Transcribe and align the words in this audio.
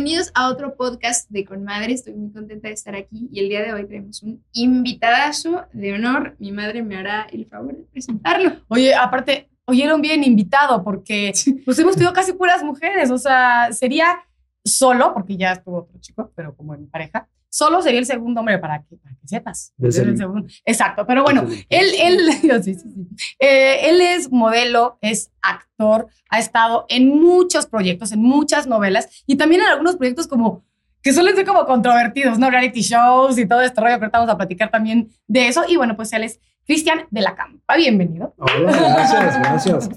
bienvenidos 0.00 0.32
a 0.34 0.48
otro 0.48 0.76
podcast 0.76 1.28
de 1.28 1.44
Con 1.44 1.62
Madre. 1.62 1.92
Estoy 1.92 2.14
muy 2.14 2.32
contenta 2.32 2.68
de 2.68 2.72
estar 2.72 2.94
aquí 2.96 3.28
y 3.30 3.38
el 3.38 3.50
día 3.50 3.60
de 3.60 3.74
hoy 3.74 3.86
tenemos 3.86 4.22
un 4.22 4.42
invitadazo 4.54 5.66
de 5.74 5.92
honor. 5.92 6.36
Mi 6.38 6.52
madre 6.52 6.82
me 6.82 6.96
hará 6.96 7.26
el 7.30 7.44
favor 7.44 7.76
de 7.76 7.82
presentarlo. 7.82 8.50
Oye, 8.68 8.94
aparte, 8.94 9.50
oyeron 9.66 10.00
bien 10.00 10.24
invitado 10.24 10.82
porque 10.82 11.34
pues 11.66 11.78
hemos 11.78 11.96
tenido 11.96 12.14
casi 12.14 12.32
puras 12.32 12.62
mujeres, 12.62 13.10
o 13.10 13.18
sea, 13.18 13.74
sería 13.74 14.20
solo, 14.64 15.12
porque 15.12 15.36
ya 15.36 15.52
estuvo 15.52 15.80
otro 15.80 16.00
chico, 16.00 16.32
pero 16.34 16.56
como 16.56 16.74
en 16.74 16.88
pareja, 16.88 17.28
solo 17.50 17.82
sería 17.82 18.00
el 18.00 18.06
segundo 18.06 18.40
hombre 18.40 18.58
para 18.58 18.82
que, 18.84 18.96
para 18.96 19.14
que 19.16 19.28
sepas. 19.28 19.74
El 19.78 19.92
segundo. 19.92 20.46
Exacto, 20.64 21.04
pero 21.06 21.22
bueno, 21.22 21.46
él, 21.68 21.86
él, 21.98 22.32
sí, 22.62 22.74
sí, 22.74 22.80
sí. 22.80 23.08
Eh, 23.38 23.90
él 23.90 24.00
es 24.00 24.30
modelo, 24.30 24.98
es 25.02 25.30
actor, 25.42 26.08
ha 26.30 26.38
estado 26.38 26.86
en 26.88 27.08
muchos 27.20 27.66
proyectos, 27.66 28.12
en 28.12 28.22
muchas 28.22 28.66
novelas 28.66 29.24
y 29.26 29.36
también 29.36 29.60
en 29.62 29.68
algunos 29.68 29.96
proyectos 29.96 30.26
como 30.26 30.64
que 31.02 31.12
suelen 31.12 31.34
ser 31.34 31.46
como 31.46 31.64
controvertidos, 31.64 32.38
¿no? 32.38 32.50
Reality 32.50 32.82
shows 32.82 33.38
y 33.38 33.46
todo 33.46 33.62
este 33.62 33.80
rollo, 33.80 33.98
pero 33.98 34.10
a 34.14 34.36
platicar 34.36 34.70
también 34.70 35.10
de 35.26 35.48
eso. 35.48 35.64
Y 35.66 35.76
bueno, 35.76 35.96
pues 35.96 36.12
él 36.12 36.24
es 36.24 36.40
Cristian 36.70 37.00
de 37.10 37.20
la 37.20 37.34
Campa. 37.34 37.76
Bienvenido. 37.76 38.32
Hola, 38.38 38.70
gracias, 38.70 39.38
gracias. 39.40 39.88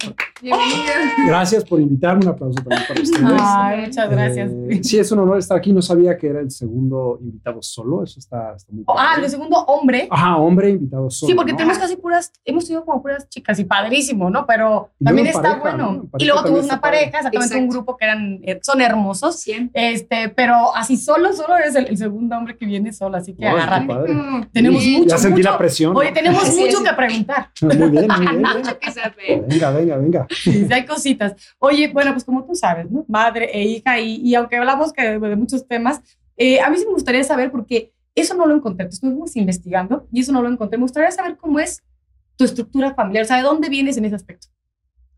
Bienvenido. 0.41 0.82
Gracias 1.27 1.63
por 1.66 1.80
invitarme. 1.80 2.26
Un 2.26 2.32
aplauso 2.32 2.55
también 2.63 2.82
para 2.88 2.99
ustedes. 2.99 3.27
Ay, 3.40 3.82
muchas 3.86 4.09
gracias. 4.09 4.52
Eh, 4.52 4.80
sí, 4.84 4.98
es 4.98 5.12
un 5.12 5.20
honor 5.20 5.38
estar 5.38 5.55
aquí. 5.55 5.72
No 5.72 5.84
sabía 5.84 6.18
que 6.18 6.27
era 6.30 6.40
el 6.40 6.49
segundo 6.49 7.20
invitado 7.22 7.62
solo. 7.62 8.04
Eso 8.04 8.18
está, 8.18 8.55
está 8.55 8.72
muy 8.73 8.84
Oh, 8.88 8.94
ah, 8.98 9.12
padre. 9.13 9.26
el 9.26 9.30
segundo 9.32 9.58
hombre. 9.66 10.08
Ajá, 10.09 10.38
hombre 10.38 10.72
invitado 10.72 11.12
solo. 11.12 11.30
Sí, 11.30 11.36
porque 11.36 11.52
¿no? 11.52 11.58
tenemos 11.59 11.77
casi 11.77 11.96
puras, 11.96 12.32
hemos 12.44 12.66
tenido 12.66 12.84
como 12.85 13.04
puras 13.04 13.30
chicas 13.30 13.60
y 13.60 13.66
padrísimo, 13.66 14.32
¿no? 14.32 14.48
Pero 14.48 14.90
también 15.04 15.27
está 15.27 15.41
pareja, 15.44 15.60
bueno. 15.62 15.91
¿no? 15.94 16.10
Y 16.18 16.26
luego 16.26 16.41
tuvimos 16.41 16.66
una 16.66 16.82
padre. 16.82 16.98
pareja, 16.98 17.18
exactamente 17.20 17.55
un 17.55 17.63
Exacto. 17.66 17.76
grupo 17.76 17.98
que 17.98 18.05
eran, 18.05 18.40
eh, 18.41 18.60
son 18.63 18.82
hermosos. 18.82 19.40
Siempre. 19.40 19.94
Este, 19.94 20.29
pero 20.29 20.76
así 20.76 20.98
solo, 20.98 21.34
solo 21.34 21.55
eres 21.55 21.76
el, 21.76 21.85
el 21.85 21.98
segundo 21.98 22.35
hombre 22.35 22.57
que 22.57 22.66
viene 22.66 22.91
solo, 22.91 23.18
así 23.18 23.35
que 23.35 23.48
agárrate. 23.48 23.85
padre. 23.85 24.13
Mm, 24.13 24.46
Tenemos 24.51 24.82
sí. 24.82 24.98
mucho, 24.98 25.10
Ya 25.10 25.18
sentí 25.20 25.38
mucho- 25.41 25.51
la 25.51 25.57
presión. 25.60 25.96
Oye, 25.96 26.12
tenemos 26.12 26.41
Sí, 26.63 26.63
mucho 26.66 26.84
que 26.84 26.94
preguntar. 26.94 27.50
Muy 27.62 27.90
bien, 27.90 28.08
muy 28.08 28.28
bien. 28.28 28.42
Mucho 28.42 28.80
que 28.80 28.92
saber. 28.92 29.46
Venga, 29.48 29.72
venga, 29.72 29.98
venga. 29.98 30.28
Sí, 30.30 30.68
hay 30.72 30.86
cositas. 30.86 31.34
Oye, 31.60 31.92
bueno, 31.92 32.12
pues 32.12 32.24
como 32.24 32.46
tú 32.46 32.56
sabes, 32.56 32.90
¿no? 32.90 33.06
Madre 33.08 33.50
e 33.54 33.64
hija, 33.64 34.00
y, 34.00 34.16
y 34.18 34.36
aunque 34.36 34.58
hablamos 34.58 34.94
que 34.94 35.04
de, 35.04 35.20
de 35.20 35.36
muchos 35.36 35.68
temas, 35.68 36.02
eh, 36.38 36.60
a 36.60 36.70
mí 36.70 36.78
sí 36.78 36.86
me 36.86 36.94
gustaría 36.94 37.24
saber, 37.24 37.52
porque 37.52 37.94
eso 38.16 38.36
no 38.36 38.46
lo 38.46 38.56
encontré, 38.56 38.86
te 38.86 38.94
estuvimos 38.94 39.36
investigando 39.36 40.08
y 40.12 40.22
eso 40.22 40.32
no 40.32 40.41
lo 40.41 40.50
encontré. 40.50 40.78
Me 40.78 40.84
gustaría 40.84 41.12
saber 41.12 41.38
cómo 41.38 41.60
es 41.60 41.84
tu 42.36 42.44
estructura 42.44 42.94
familiar, 42.94 43.24
o 43.24 43.28
sea, 43.28 43.38
¿de 43.38 43.44
dónde 43.44 43.70
vienes 43.70 43.98
en 43.98 44.06
ese 44.06 44.16
aspecto? 44.16 44.48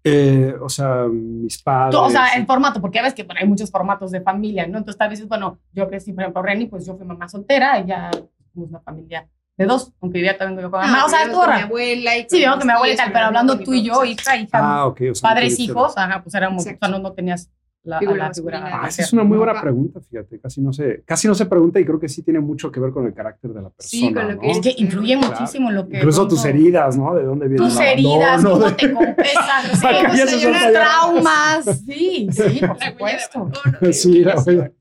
Eh, 0.03 0.53
o 0.61 0.69
sea, 0.69 1.05
mis 1.09 1.61
padres. 1.61 1.95
O 1.99 2.09
sea, 2.09 2.35
el 2.35 2.45
formato, 2.45 2.79
porque 2.79 2.97
ya 2.97 3.03
ves 3.03 3.13
que 3.13 3.23
bueno, 3.23 3.39
hay 3.41 3.47
muchos 3.47 3.71
formatos 3.71 4.11
de 4.11 4.21
familia, 4.21 4.67
¿no? 4.67 4.77
Entonces, 4.77 4.99
tal 4.99 5.09
vez, 5.09 5.27
bueno, 5.27 5.59
yo 5.73 5.87
crecí, 5.89 6.13
por 6.13 6.23
ejemplo, 6.23 6.43
Reni, 6.43 6.67
pues 6.67 6.85
yo 6.85 6.95
fui 6.95 7.05
mamá 7.05 7.27
soltera, 7.27 7.79
ella 7.79 8.11
tuvimos 8.53 8.69
una 8.69 8.81
familia 8.81 9.27
de 9.57 9.65
dos, 9.65 9.91
aunque 10.01 10.17
vivía 10.17 10.37
también 10.37 10.61
yo 10.61 10.69
con 10.71 10.81
mamá. 10.81 11.01
Ah, 11.01 11.05
o 11.05 11.09
sea, 11.09 11.23
estuvo 11.23 11.45
mi 11.47 11.61
abuela 11.61 12.17
y 12.17 12.21
Sí, 12.29 12.37
vivimos 12.37 12.57
con 12.57 12.67
mi 12.67 12.73
abuela 12.73 12.93
y 12.93 12.97
tal, 12.97 13.11
pero 13.11 13.25
hablando 13.25 13.55
mi 13.57 13.63
tú 13.63 13.73
y 13.73 13.83
yo, 13.83 14.03
hija, 14.03 14.35
hija, 14.35 14.49
Ah, 14.53 14.85
ok. 14.85 15.01
O 15.11 15.15
sea, 15.15 15.29
padres, 15.29 15.59
hijos, 15.59 15.97
ajá, 15.97 16.21
pues 16.21 16.35
éramos, 16.35 16.65
Exacto. 16.65 16.85
o 16.85 16.89
sea, 16.89 16.97
no, 16.97 17.01
no 17.01 17.13
tenías 17.13 17.49
la, 17.85 17.97
a 17.97 17.99
Figura 17.99 18.27
la 18.27 18.33
figura. 18.33 18.81
Ah, 18.83 18.87
esa 18.87 19.01
es 19.03 19.13
una 19.13 19.23
muy 19.23 19.37
buena 19.37 19.59
pregunta, 19.61 20.01
fíjate. 20.01 20.39
Casi 20.39 20.59
no, 20.61 20.73
se, 20.73 21.03
casi 21.05 21.27
no 21.27 21.35
se 21.35 21.45
pregunta 21.45 21.79
y 21.79 21.85
creo 21.85 21.99
que 21.99 22.09
sí 22.09 22.21
tiene 22.23 22.39
mucho 22.39 22.71
que 22.71 22.79
ver 22.79 22.91
con 22.91 23.05
el 23.05 23.13
carácter 23.13 23.51
de 23.53 23.61
la 23.61 23.69
persona. 23.69 23.89
Sí, 24.07 24.13
con 24.13 24.27
lo 24.27 24.33
¿no? 24.35 24.39
que 24.41 24.51
Es 24.51 24.59
que 24.59 24.73
influye 24.77 25.17
Claro. 25.17 25.31
muchísimo 25.33 25.71
lo 25.71 25.87
que. 25.87 25.97
Incluso 25.97 26.27
tus 26.27 26.43
heridas, 26.45 26.97
¿no? 26.97 27.13
De 27.15 27.23
dónde 27.23 27.47
viene 27.47 27.63
Tus 27.63 27.79
heridas, 27.79 28.43
cómo 28.43 28.57
de- 28.59 28.71
te 28.73 28.87
suelta 29.77 30.47
unos 30.47 30.61
ya. 30.61 30.71
traumas. 30.71 31.65
Sí, 31.85 32.27
sí, 32.31 32.59
por 32.65 32.79
supuesto. 32.83 33.51
Sí, 33.91 34.23
la. 34.23 34.35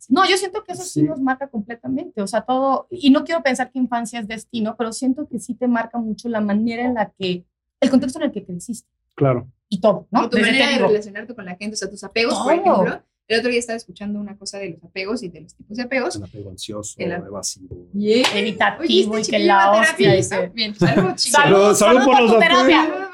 No, 0.09 0.29
yo 0.29 0.37
siento 0.37 0.63
que 0.65 0.73
eso 0.73 0.83
sí. 0.83 1.01
Sí. 1.01 1.03
nos 1.03 1.21
marca 1.21 1.49
completamente, 1.49 2.23
o 2.23 2.27
sea, 2.27 2.43
todo, 2.43 2.87
y 2.91 3.11
no 3.11 3.25
quiero 3.25 3.43
pensar 3.43 3.71
que 3.71 3.79
infancia 3.79 4.21
es 4.21 4.29
destino, 4.29 4.75
pero 4.77 4.93
siento 4.93 5.27
que 5.29 5.39
sí 5.39 5.55
te 5.55 5.69
marca 5.69 5.99
mucho 5.99 6.29
la 6.29 6.41
manera 6.41 6.85
en 6.85 6.95
la 6.95 7.11
que, 7.19 7.45
el 7.81 7.91
contexto 7.91 8.19
en 8.19 8.27
el 8.27 8.33
que 8.33 8.45
creciste 8.45 8.89
Claro. 9.15 9.47
Y 9.75 9.81
todo, 9.81 10.07
¿no? 10.11 10.25
O 10.25 10.31
tu 10.31 10.37
Desde 10.37 10.51
manera 10.53 10.71
de 10.71 10.79
relacionarte 10.87 11.35
con 11.35 11.45
la 11.45 11.57
gente, 11.57 11.75
o 11.75 11.77
sea, 11.77 11.91
tus 11.91 12.05
apegos, 12.05 12.35
por 12.35 12.63
Todo. 12.63 12.83
ejemplo. 12.85 13.03
El 13.27 13.39
otro 13.39 13.51
día 13.51 13.59
estaba 13.59 13.77
escuchando 13.79 14.21
una 14.21 14.37
cosa 14.37 14.59
de 14.59 14.69
los 14.71 14.85
apegos 14.85 15.23
y 15.23 15.29
de 15.31 15.41
los 15.41 15.55
tipos 15.55 15.77
de 15.79 15.83
apegos. 15.83 16.17
El 16.17 16.25
apego 16.25 16.51
ansioso, 16.51 16.95
El- 16.99 17.11
evasivo. 17.13 17.89
Yeah. 17.95 18.23
evitativo 18.39 19.15
Oye, 19.15 19.23
y 19.27 19.31
que 19.31 19.39
la 19.39 19.73
hostia, 19.73 20.13
dice. 20.13 20.47
¿no? 20.47 20.53
Bien, 20.53 20.75
algo 20.81 21.13
chido. 21.17 21.39
Salud, 21.43 21.75
salud 21.75 22.05
por 22.05 22.21
los 22.23 22.33
apegos. 22.33 22.67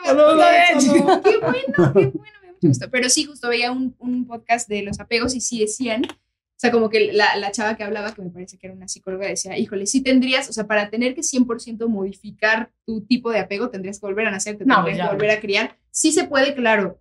Salud. 0.05 0.41
Salud. 0.81 1.23
Qué 1.23 1.39
bueno, 1.39 1.63
qué 1.73 1.79
bueno, 1.97 2.13
me 2.21 2.31
da 2.33 2.53
mucho 2.53 2.69
gusto. 2.69 2.91
Pero 2.91 3.09
sí, 3.09 3.25
justo 3.25 3.49
veía 3.49 3.71
un, 3.71 3.95
un 4.01 4.27
podcast 4.27 4.69
de 4.69 4.83
los 4.83 4.99
apegos 4.99 5.35
y 5.37 5.41
sí 5.41 5.61
decían, 5.61 6.03
o 6.05 6.59
sea, 6.61 6.73
como 6.73 6.91
que 6.91 7.13
la, 7.13 7.37
la 7.37 7.53
chava 7.53 7.77
que 7.77 7.85
hablaba, 7.85 8.13
que 8.13 8.21
me 8.23 8.31
parece 8.31 8.59
que 8.59 8.67
era 8.67 8.75
una 8.75 8.89
psicóloga, 8.89 9.29
decía, 9.29 9.57
híjole, 9.57 9.87
sí 9.87 10.03
tendrías, 10.03 10.51
o 10.51 10.53
sea, 10.53 10.67
para 10.67 10.91
tener 10.91 11.15
que 11.15 11.23
100% 11.23 11.87
modificar 11.89 12.71
tu 12.85 13.01
tipo 13.03 13.31
de 13.31 13.39
apego, 13.39 13.71
tendrías 13.71 14.01
que 14.01 14.07
volver 14.07 14.27
a 14.27 14.31
nacer, 14.33 14.59
te 14.59 14.65
No, 14.67 14.85
tendrías 14.85 15.09
que 15.09 15.15
volver 15.15 15.31
a 15.31 15.41
criar. 15.41 15.77
Sí 15.91 16.13
se 16.13 16.25
puede, 16.25 16.55
claro, 16.55 17.01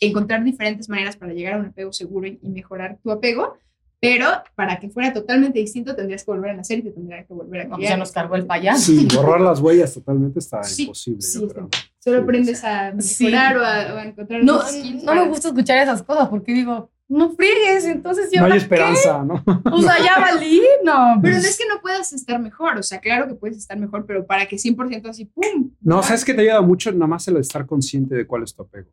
encontrar 0.00 0.42
diferentes 0.44 0.88
maneras 0.88 1.16
para 1.16 1.32
llegar 1.32 1.54
a 1.54 1.58
un 1.58 1.66
apego 1.66 1.92
seguro 1.92 2.26
y, 2.26 2.38
mejorar 2.42 2.98
tu 3.02 3.10
apego, 3.10 3.56
pero 4.00 4.26
para 4.54 4.78
que 4.80 4.88
fuera 4.88 5.12
totalmente 5.12 5.58
distinto, 5.58 5.94
tendrías 5.94 6.24
que 6.24 6.30
volver 6.30 6.50
a 6.50 6.54
nacer 6.54 6.78
y 6.78 6.82
te 6.82 6.90
tendrías 6.90 7.26
que 7.26 7.34
volver 7.34 7.62
a 7.62 7.68
pues 7.68 7.82
ya 7.88 7.96
nos 7.98 8.12
cargó 8.12 8.34
el 8.36 8.46
payaso. 8.46 8.80
Sí, 8.80 9.06
borrar 9.14 9.40
las 9.42 9.60
huellas 9.60 9.92
totalmente 9.92 10.38
está 10.38 10.62
Sí, 10.62 10.82
imposible, 10.84 11.20
sí, 11.20 11.40
yo. 11.40 11.68
Solo 11.98 12.22
aprendes 12.22 12.64
a 12.64 12.98
Sí. 12.98 13.24
mejorar 13.24 13.58
o, 13.58 13.64
a, 13.64 13.94
o 13.94 13.96
a 13.98 14.04
encontrar 14.04 14.42
No, 14.42 14.60
no 15.04 15.14
me 15.14 15.28
gusta 15.28 15.48
escuchar 15.48 15.78
esas 15.78 16.02
cosas 16.02 16.28
porque 16.30 16.54
digo, 16.54 16.90
no 17.10 17.32
friegues, 17.32 17.84
entonces 17.84 18.30
yo. 18.32 18.40
No 18.40 18.52
hay 18.52 18.58
esperanza, 18.58 19.24
¿no? 19.24 19.42
O 19.72 19.82
sea, 19.82 19.98
ya 19.98 20.18
valí, 20.20 20.62
no. 20.84 21.18
Pero 21.20 21.34
pues, 21.34 21.42
no 21.42 21.48
es 21.48 21.58
que 21.58 21.66
no 21.66 21.80
puedas 21.82 22.12
estar 22.12 22.40
mejor, 22.40 22.78
o 22.78 22.82
sea, 22.82 23.00
claro 23.00 23.26
que 23.26 23.34
puedes 23.34 23.58
estar 23.58 23.76
mejor, 23.76 24.06
pero 24.06 24.24
para 24.24 24.46
que 24.46 24.56
100% 24.56 25.08
así, 25.08 25.24
¡pum! 25.24 25.72
No, 25.80 26.02
¿sabes 26.02 26.24
que 26.24 26.32
te 26.32 26.42
ayuda 26.42 26.60
mucho? 26.62 26.92
Nada 26.92 27.08
más 27.08 27.26
el 27.26 27.36
estar 27.38 27.66
consciente 27.66 28.14
de 28.14 28.26
cuál 28.26 28.44
es 28.44 28.54
tu 28.54 28.62
apego. 28.62 28.90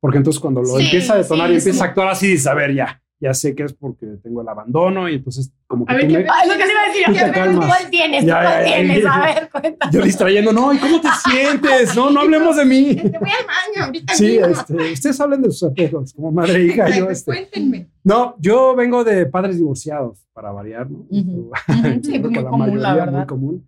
Porque 0.00 0.16
entonces 0.16 0.40
cuando 0.40 0.62
lo 0.62 0.76
Sí, 0.78 0.84
empieza 0.84 1.14
a 1.14 1.18
detonar 1.18 1.48
sí, 1.48 1.54
y 1.54 1.56
empieza 1.58 1.78
sí. 1.78 1.84
a 1.84 1.86
actuar 1.88 2.08
así, 2.08 2.26
dices, 2.28 2.46
a 2.46 2.54
ver, 2.54 2.74
ya, 2.74 3.02
ya 3.20 3.34
sé 3.34 3.54
que 3.54 3.64
es 3.64 3.72
porque 3.72 4.06
tengo 4.22 4.42
el 4.42 4.48
abandono 4.48 5.08
y 5.08 5.16
entonces 5.16 5.52
como 5.66 5.84
que 5.84 5.92
A 5.92 5.96
ver, 5.96 6.06
tú 6.06 6.12
¿qué 6.14 6.18
me- 6.20 6.26
Ay, 6.30 6.48
lo 6.48 6.54
que 6.56 6.62
te 6.64 6.70
iba 6.70 6.80
a 6.80 6.86
decir, 6.88 7.32
te 7.34 7.40
¿qué-. 7.40 7.56
¿cuál 7.56 7.90
tienes? 7.90 8.24
Ya, 8.24 8.38
¿Tú 8.38 8.42
ya, 8.42 8.42
¿Cuál 8.42 8.64
ya, 8.64 8.74
tienes? 8.76 9.02
ya. 9.02 9.12
A 9.14 9.24
ver, 9.26 9.48
cuéntame. 9.50 9.92
yo 9.92 10.02
distrayendo, 10.02 10.52
no, 10.52 10.72
¿y 10.72 10.78
cómo 10.78 11.00
te 11.00 11.08
sientes? 11.30 11.96
No, 11.96 12.10
no 12.10 12.20
hablemos 12.20 12.56
de 12.56 12.64
mí. 12.64 12.90
Este, 12.90 13.18
voy 13.18 13.30
al 13.30 13.46
baño 13.46 13.84
ahorita. 13.86 14.14
Sí, 14.14 14.38
este, 14.38 14.92
ustedes 14.92 15.20
hablen 15.20 15.42
de 15.42 15.50
sus 15.50 15.64
apegos, 15.70 16.12
como 16.12 16.30
madre 16.32 16.54
e 16.60 16.64
hija, 16.66 16.88
yo 16.88 17.08
Exacto, 17.08 17.10
este. 17.10 17.30
Cuéntenme. 17.32 17.88
No, 18.04 18.36
yo 18.38 18.74
vengo 18.76 19.04
de 19.04 19.26
padres 19.26 19.56
divorciados, 19.58 20.24
para 20.32 20.52
variar, 20.52 20.88
¿no? 20.90 21.04
Sí, 22.02 22.18
pues 22.18 22.32
muy 22.32 22.44
común, 22.44 22.80
la 22.80 22.94
verdad. 22.94 23.12
Muy 23.18 23.26
común. 23.26 23.67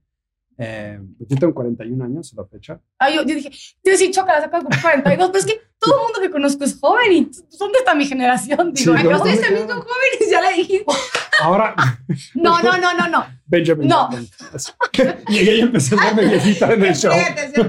Eh, 0.63 1.01
yo 1.21 1.37
tengo 1.39 1.55
41 1.55 2.05
años 2.05 2.35
a 2.37 2.43
la 2.43 2.47
fecha. 2.47 2.79
Ay, 2.99 3.17
yo, 3.17 3.23
yo 3.23 3.35
dije, 3.35 3.51
yo 3.83 3.97
sí, 3.97 4.11
choca, 4.11 4.39
saca 4.43 4.61
con 4.61 4.69
42, 4.83 5.31
pero 5.31 5.39
es 5.39 5.47
que 5.47 5.59
todo 5.79 5.95
el 5.95 6.03
mundo 6.03 6.21
que 6.21 6.31
conozco 6.31 6.65
es 6.65 6.79
joven 6.79 7.13
y 7.13 7.31
¿dónde 7.59 7.79
está 7.79 7.95
mi 7.95 8.05
generación? 8.05 8.75
Digo, 8.75 8.95
Sí, 8.95 9.03
yo- 9.03 9.11
no. 9.11 9.17
Ustedes 9.17 9.41
también 9.41 9.67
son 9.67 9.81
jóvenes, 9.81 10.31
ya 10.31 10.41
la 10.43 10.51
dijiste. 10.51 10.85
Ahora, 11.43 11.75
no, 12.35 12.61
no, 12.61 12.77
no, 12.77 12.93
no, 12.93 13.09
no. 13.09 13.25
Benjamin. 13.47 13.89
No. 13.89 14.11
Llegué 15.29 15.55
y 15.57 15.61
empecé 15.61 15.95
a 15.95 16.05
verme 16.13 16.27
viejita 16.31 16.73
en 16.75 16.85
el 16.85 16.95
show. 16.95 17.13
Ese. 17.13 17.61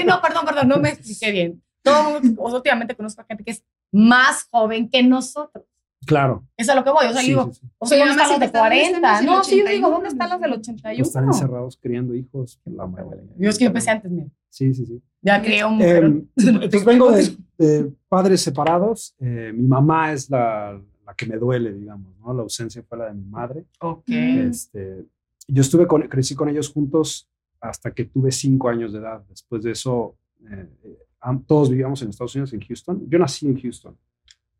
Eh, 0.00 0.04
no, 0.04 0.22
perdón, 0.22 0.44
perdón, 0.44 0.68
no 0.68 0.76
me 0.76 0.90
expliqué 0.90 1.32
bien. 1.32 1.62
Todo 1.82 2.18
el 2.18 2.22
mundo, 2.22 2.42
últimamente 2.42 2.94
conozco 2.94 3.22
a 3.22 3.24
gente 3.24 3.42
que 3.42 3.50
es 3.50 3.64
más 3.90 4.46
joven 4.52 4.88
que 4.88 5.02
nosotros. 5.02 5.64
Claro. 6.06 6.44
Es 6.56 6.68
a 6.68 6.74
lo 6.74 6.84
que 6.84 6.90
voy. 6.90 7.06
O 7.06 7.12
sea, 7.12 7.20
Sí, 7.22 7.28
digo, 7.28 7.50
sí, 7.52 7.60
sí. 7.60 7.70
o 7.78 7.86
sea, 7.86 7.98
¿dónde 7.98 8.12
están 8.12 8.30
los 8.30 8.40
de 8.40 8.46
además, 8.46 8.46
¿dónde 8.46 8.46
están 8.46 8.60
40? 8.60 9.10
los 9.10 9.18
del 9.20 9.26
No, 9.26 9.44
sí, 9.44 9.58
yo 9.58 9.64
digo, 9.64 9.88
81? 9.88 9.90
¿dónde 9.90 10.08
están 10.08 10.30
los 10.30 10.40
del 10.40 10.52
81? 10.52 11.02
Están 11.02 11.24
encerrados 11.24 11.78
criando 11.80 12.14
hijos. 12.14 12.60
La 12.64 12.86
madre. 12.86 13.20
Yo 13.38 13.50
es 13.50 13.58
que 13.58 13.64
yo 13.64 13.68
empecé 13.68 13.90
antes, 13.90 14.10
mira. 14.10 14.28
Sí, 14.48 14.72
sí, 14.74 14.86
sí. 14.86 15.02
Ya 15.20 15.42
crié 15.42 15.64
un 15.64 15.80
Eh, 15.80 15.96
entonces 16.36 16.84
vengo 16.84 17.10
de, 17.10 17.36
de 17.58 17.92
padres 18.08 18.40
separados. 18.40 19.14
Eh, 19.18 19.52
mi 19.54 19.66
mamá 19.66 20.12
es 20.12 20.30
la, 20.30 20.80
la 21.06 21.14
que 21.14 21.26
me 21.26 21.36
duele, 21.36 21.72
digamos, 21.72 22.16
¿no? 22.18 22.32
La 22.32 22.42
ausencia 22.42 22.82
fue 22.82 22.98
la 22.98 23.06
de 23.06 23.14
mi 23.14 23.24
madre. 23.24 23.64
Ok. 23.80 24.04
Este, 24.08 25.04
yo 25.48 25.60
estuve 25.60 25.86
con, 25.86 26.02
crecí 26.02 26.34
con 26.34 26.48
ellos 26.48 26.70
juntos 26.70 27.28
hasta 27.60 27.90
que 27.92 28.04
tuve 28.04 28.30
cinco 28.30 28.68
años 28.68 28.92
de 28.92 28.98
edad. 29.00 29.24
Después 29.28 29.62
de 29.62 29.72
eso, 29.72 30.16
eh, 30.50 30.68
eh, 30.84 30.98
todos 31.46 31.70
vivíamos 31.70 32.00
en 32.02 32.10
Estados 32.10 32.34
Unidos, 32.34 32.52
en 32.52 32.60
Houston. 32.60 33.02
Yo 33.08 33.18
nací 33.18 33.46
en 33.46 33.60
Houston, 33.60 33.96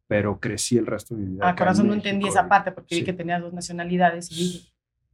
pero 0.07 0.39
crecí 0.41 0.77
el 0.79 0.87
resto 0.87 1.15
de 1.15 1.23
mi 1.23 1.31
vida. 1.35 1.45
Ah, 1.47 1.51
acá 1.51 1.65
corazón, 1.65 1.87
en 1.87 1.89
no 1.89 1.95
entendí 1.95 2.29
esa 2.29 2.49
parte 2.49 2.73
porque 2.73 2.95
vi 2.95 3.01
Sí. 3.01 3.05
que 3.05 3.13
tenías 3.13 3.41
dos 3.41 3.53
nacionalidades 3.53 4.31
y 4.31 4.35
dije, 4.35 4.69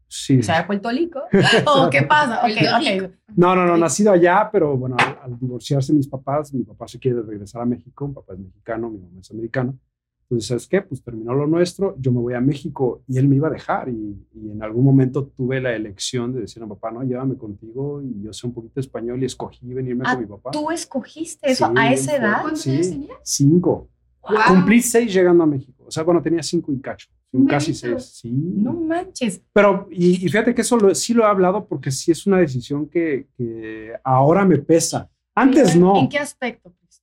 Sí. 0.09 0.39
o 0.41 0.43
sea, 0.43 0.59
de 0.61 0.65
Puerto 0.67 0.91
Rico. 0.91 1.21
¿O 1.67 1.89
qué 1.89 2.03
pasa? 2.03 2.41
Ok, 2.45 2.53
Puerto 2.59 3.05
ok. 3.07 3.13
No, 3.37 3.55
no, 3.55 3.65
no, 3.67 3.77
nacido 3.77 4.11
allá, 4.13 4.49
pero 4.51 4.77
bueno, 4.77 4.97
al, 4.99 5.19
al 5.33 5.39
divorciarse 5.39 5.93
mis 5.93 6.09
papás, 6.09 6.53
mi 6.53 6.65
papá 6.65 6.89
se 6.89 6.99
quiere 6.99 7.23
regresar 7.23 7.63
a 7.63 7.65
México, 7.67 8.09
mi 8.09 8.15
papá 8.15 8.33
es 8.35 8.41
mexicano, 8.41 8.91
mi 8.91 8.99
mamá 8.99 9.21
es 9.21 9.31
americana. 9.31 9.73
Entonces, 10.23 10.47
¿sabes 10.49 10.67
qué? 10.69 10.81
Pues 10.83 11.03
terminó 11.03 11.35
lo 11.35 11.47
nuestro, 11.49 11.97
yo 11.99 12.13
me 12.13 12.21
voy 12.21 12.35
a 12.35 12.41
México 12.41 13.03
y 13.09 13.19
él 13.19 13.27
me 13.27 13.35
iba 13.37 13.49
a 13.49 13.51
dejar 13.51 13.89
y, 13.89 14.17
y 14.33 14.51
en 14.51 14.63
algún 14.63 14.85
momento 14.85 15.27
tuve 15.27 15.61
la 15.61 15.73
elección 15.75 16.33
de 16.33 16.41
decir 16.43 16.63
a 16.63 16.69
papá, 16.69 16.93
no, 16.93 17.03
llévame 17.03 17.37
contigo 17.37 18.01
y 18.01 18.23
yo 18.23 18.33
sé 18.33 18.47
un 18.47 18.55
poquito 18.55 18.79
español 18.79 19.21
y 19.23 19.27
escogí 19.27 19.73
venirme 19.75 20.05
Ah, 20.07 20.13
con 20.15 20.21
mi 20.23 20.29
papá. 20.29 20.51
¿Tú 20.53 20.71
escogiste 20.71 21.51
eso 21.51 21.67
Sí, 21.67 21.73
a 21.77 21.93
esa 21.93 22.17
edad? 22.17 22.43
¿Cuántos 22.43 22.65
años 22.69 22.91
tenías? 22.91 23.19
Cinco. 23.25 23.89
Wow. 24.23 24.39
Cumplí 24.49 24.81
seis 24.83 25.13
llegando 25.13 25.45
a 25.45 25.47
México. 25.47 25.85
O 25.87 25.91
sea, 25.91 26.03
bueno, 26.03 26.21
tenía 26.23 26.43
cinco 26.43 26.73
y 26.73 26.81
cacho. 26.81 27.09
Casi 27.49 27.73
seis. 27.75 28.03
Sí. 28.21 28.31
No 28.31 28.73
manches. 28.73 29.41
Pero, 29.53 29.87
y, 29.91 30.25
y 30.25 30.29
fíjate 30.29 30.55
que 30.55 30.63
eso 30.63 30.77
lo- 30.77 30.95
sí 30.95 31.15
lo 31.15 31.23
he 31.23 31.27
hablado 31.27 31.65
porque 31.67 31.91
sí 31.91 32.11
es 32.11 32.27
una 32.27 32.39
decisión 32.39 32.89
que, 32.89 33.29
que 33.37 33.93
ahora 34.05 34.45
me 34.45 34.59
pesa. 34.59 35.09
Antes 35.35 35.77
no. 35.77 35.97
¿En 35.97 36.09
qué 36.09 36.19
aspecto? 36.19 36.73
pues? 36.81 37.03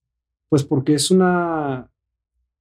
Pues 0.50 0.64
porque 0.64 0.94
es 0.96 1.10
una, 1.12 1.90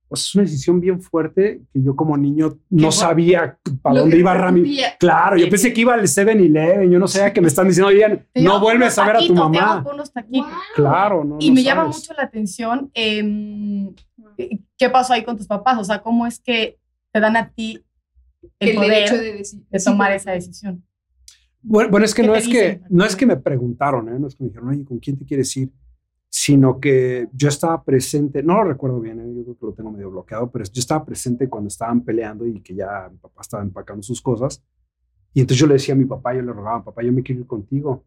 pues 0.08 0.22
es 0.22 0.34
una 0.36 0.44
decisión 0.44 0.80
bien 0.80 1.00
fuerte 1.02 1.62
que 1.72 1.82
yo 1.82 1.94
como 1.96 2.16
niño 2.16 2.56
no 2.70 2.92
sabía 2.92 3.58
para 3.82 4.00
dónde 4.00 4.16
iba 4.18 4.32
Rami. 4.34 4.78
Claro, 4.98 5.36
yo 5.36 5.48
pensé 5.48 5.72
que 5.72 5.80
iba 5.82 5.94
al 5.94 6.02
7-Eleven, 6.02 6.88
yo 6.90 6.98
no 7.00 7.08
sé, 7.08 7.32
que 7.32 7.40
me 7.40 7.48
están 7.48 7.66
diciendo, 7.66 7.88
oigan, 7.88 8.24
Te 8.32 8.42
no 8.42 8.60
vuelves 8.60 8.96
a 8.98 9.06
ver 9.06 9.16
a 9.16 9.18
tu 9.20 9.26
te 9.26 9.32
mamá. 9.34 9.82
por 9.84 9.94
unos 9.94 10.12
taquitos. 10.12 10.48
Wow. 10.50 10.60
Claro, 10.76 11.24
no. 11.24 11.36
Y 11.40 11.48
no 11.48 11.54
me 11.56 11.62
llama 11.64 11.82
sabes. 11.82 11.96
mucho 11.96 12.14
la 12.16 12.22
atención 12.24 12.90
em, 12.94 13.92
qué 14.36 14.90
pasó 14.90 15.12
ahí 15.12 15.24
con 15.24 15.36
tus 15.36 15.46
papás, 15.46 15.78
o 15.78 15.84
sea, 15.84 16.02
cómo 16.02 16.26
es 16.26 16.38
que 16.38 16.78
te 17.12 17.20
dan 17.20 17.36
a 17.36 17.50
ti 17.50 17.84
el, 18.60 18.68
El 18.70 18.74
poder 18.76 18.90
derecho 19.10 19.16
de, 19.16 19.80
tomar 19.84 20.12
sí, 20.12 20.16
esa 20.16 20.32
decisión. 20.32 20.84
Bueno, 21.62 21.90
bueno, 21.90 22.06
es 22.06 22.14
que 22.14 22.22
¿Qué 22.22 22.28
no 22.28 22.34
es 22.34 22.46
que, 22.46 22.62
dicen? 22.62 22.82
no 22.90 23.04
es 23.04 23.16
que 23.16 23.26
me 23.26 23.36
preguntaron, 23.36 24.08
¿eh? 24.08 24.18
no 24.18 24.28
es 24.28 24.36
que 24.36 24.44
me 24.44 24.50
dijeron, 24.50 24.68
oye, 24.68 24.84
¿con 24.84 24.98
quién 24.98 25.18
te 25.18 25.24
quieres 25.24 25.56
ir? 25.56 25.72
Sino 26.28 26.78
que 26.78 27.28
yo 27.32 27.48
estaba 27.48 27.82
presente, 27.82 28.42
no 28.42 28.54
lo 28.54 28.64
recuerdo 28.64 29.00
bien, 29.00 29.20
¿eh? 29.20 29.34
yo 29.34 29.42
creo 29.42 29.58
que 29.58 29.66
lo 29.66 29.72
tengo 29.72 29.90
medio 29.90 30.10
bloqueado, 30.10 30.50
pero 30.50 30.64
yo 30.64 30.80
estaba 30.80 31.04
presente 31.04 31.48
cuando 31.48 31.68
estaban 31.68 32.02
peleando 32.02 32.46
y 32.46 32.60
que 32.60 32.74
ya 32.74 33.08
mi 33.10 33.18
papá 33.18 33.40
estaba 33.40 33.62
empacando 33.62 34.02
sus 34.02 34.20
cosas. 34.20 34.62
Y 35.34 35.40
entonces 35.40 35.60
yo 35.60 35.66
le 35.66 35.74
decía 35.74 35.94
a 35.94 35.98
mi 35.98 36.04
papá, 36.04 36.34
yo 36.34 36.42
le 36.42 36.52
rogaba, 36.52 36.84
papá, 36.84 37.02
yo 37.02 37.12
me 37.12 37.22
quiero 37.22 37.42
ir 37.42 37.46
contigo. 37.46 38.04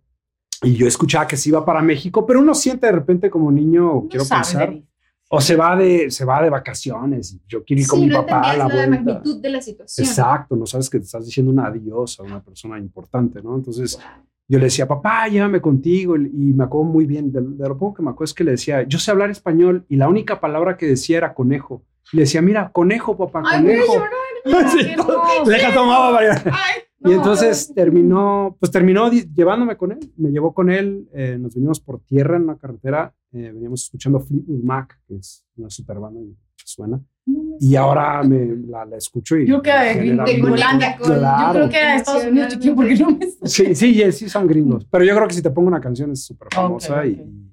Y 0.63 0.75
yo 0.75 0.87
escuchaba 0.87 1.27
que 1.27 1.37
se 1.37 1.49
iba 1.49 1.63
para 1.63 1.81
México, 1.81 2.25
pero 2.25 2.39
uno 2.39 2.53
siente 2.53 2.87
de 2.87 2.91
repente 2.91 3.29
como 3.29 3.51
niño, 3.51 3.83
No 3.83 4.07
quiero 4.09 4.25
pensar. 4.25 4.81
O 5.31 5.39
se 5.39 5.55
va 5.55 5.75
de, 5.75 6.09
se 6.09 6.25
va 6.25 6.41
de 6.41 6.49
vacaciones, 6.49 7.37
yo 7.47 7.63
quiero 7.63 7.81
ir 7.81 7.87
con 7.87 7.99
mi 7.99 8.07
no 8.07 8.25
papá 8.25 8.51
a 8.51 8.57
la 8.57 8.67
la 8.67 8.87
magnitud 8.87 9.39
de 9.39 9.49
la 9.49 9.61
situación. 9.61 10.07
Exacto, 10.07 10.55
no 10.55 10.65
sabes 10.65 10.89
que 10.89 10.97
te 10.97 11.05
estás 11.05 11.25
diciendo 11.25 11.51
un 11.51 11.59
adiós 11.59 12.19
a 12.19 12.23
una 12.23 12.41
persona 12.43 12.79
importante, 12.79 13.41
¿no? 13.41 13.55
Entonces 13.55 13.99
yo 14.47 14.57
le 14.57 14.65
decía, 14.65 14.87
papá, 14.87 15.27
llévame 15.27 15.61
contigo. 15.61 16.17
Y 16.17 16.53
me 16.53 16.63
acuerdo 16.63 16.85
muy 16.91 17.05
bien, 17.05 17.31
de, 17.31 17.41
de 17.41 17.69
lo 17.69 17.77
poco 17.77 17.97
que 17.97 18.01
me 18.01 18.09
acuerdo 18.09 18.31
es 18.31 18.33
que 18.33 18.43
le 18.43 18.51
decía, 18.51 18.81
yo 18.81 18.97
sé 18.97 19.11
hablar 19.11 19.29
español 19.29 19.85
y 19.87 19.97
la 19.97 20.09
única 20.09 20.39
palabra 20.39 20.75
que 20.75 20.87
decía 20.87 21.17
era 21.17 21.35
conejo. 21.35 21.83
Y 22.11 22.17
le 22.17 22.23
decía, 22.23 22.41
mira, 22.41 22.71
conejo, 22.71 23.15
papá, 23.15 23.43
Ay, 23.45 23.61
voy 23.61 23.73
a 23.75 23.85
conejo. 23.85 24.05
Llorar. 24.45 24.69
Sí, 24.71 24.77
qué 24.85 24.91
hermoso. 24.93 25.43
Deja 25.49 25.73
tomaba 25.73 26.11
varias. 26.11 26.45
Ay, 26.45 26.81
Y 27.01 27.03
No. 27.09 27.11
entonces 27.13 27.71
terminó, 27.73 28.57
pues 28.59 28.71
terminó 28.71 29.09
llevándome 29.09 29.77
con 29.77 29.91
él. 29.93 29.99
Me 30.17 30.29
llevó 30.31 30.53
con 30.53 30.69
él, 30.69 31.07
eh, 31.13 31.37
nos 31.39 31.55
venimos 31.55 31.79
por 31.79 32.01
tierra 32.01 32.35
en 32.37 32.43
una 32.43 32.57
carretera, 32.57 33.13
eh, 33.31 33.51
veníamos 33.53 33.83
escuchando 33.83 34.19
Fleetwood 34.19 34.63
Mac, 34.63 34.99
que 35.07 35.15
es 35.15 35.45
una 35.55 35.69
super 35.69 35.97
banda 35.99 36.19
y 36.21 36.35
suena. 36.65 36.99
Y 37.59 37.75
ahora 37.75 38.23
me 38.23 38.55
la, 38.67 38.85
la 38.85 38.97
escucho 38.97 39.37
y 39.37 39.45
Yo 39.45 39.61
que 39.61 39.71
de 39.71 39.93
con- 40.97 41.13
Claro. 41.17 41.47
Yo 41.53 41.53
creo 41.59 41.69
que 41.69 41.77
era 41.77 41.91
de 41.91 41.97
Estados 41.97 42.25
Unidos, 42.25 42.49
chiquillo, 42.53 42.75
porque 42.75 42.95
no 42.95 43.11
me 43.11 43.27
Sí, 43.47 43.75
sí, 43.75 43.93
sí, 43.93 44.11
sí 44.11 44.29
son 44.29 44.47
gringos. 44.47 44.85
Pero 44.89 45.03
yo 45.05 45.15
creo 45.15 45.27
que 45.27 45.33
si 45.35 45.41
te 45.41 45.51
pongo 45.51 45.67
una 45.67 45.79
canción 45.81 46.11
es 46.11 46.25
súper 46.25 46.47
famosa 46.51 46.99
Ok, 46.99 47.05
y, 47.05 47.11
ok. 47.13 47.17
y- 47.27 47.48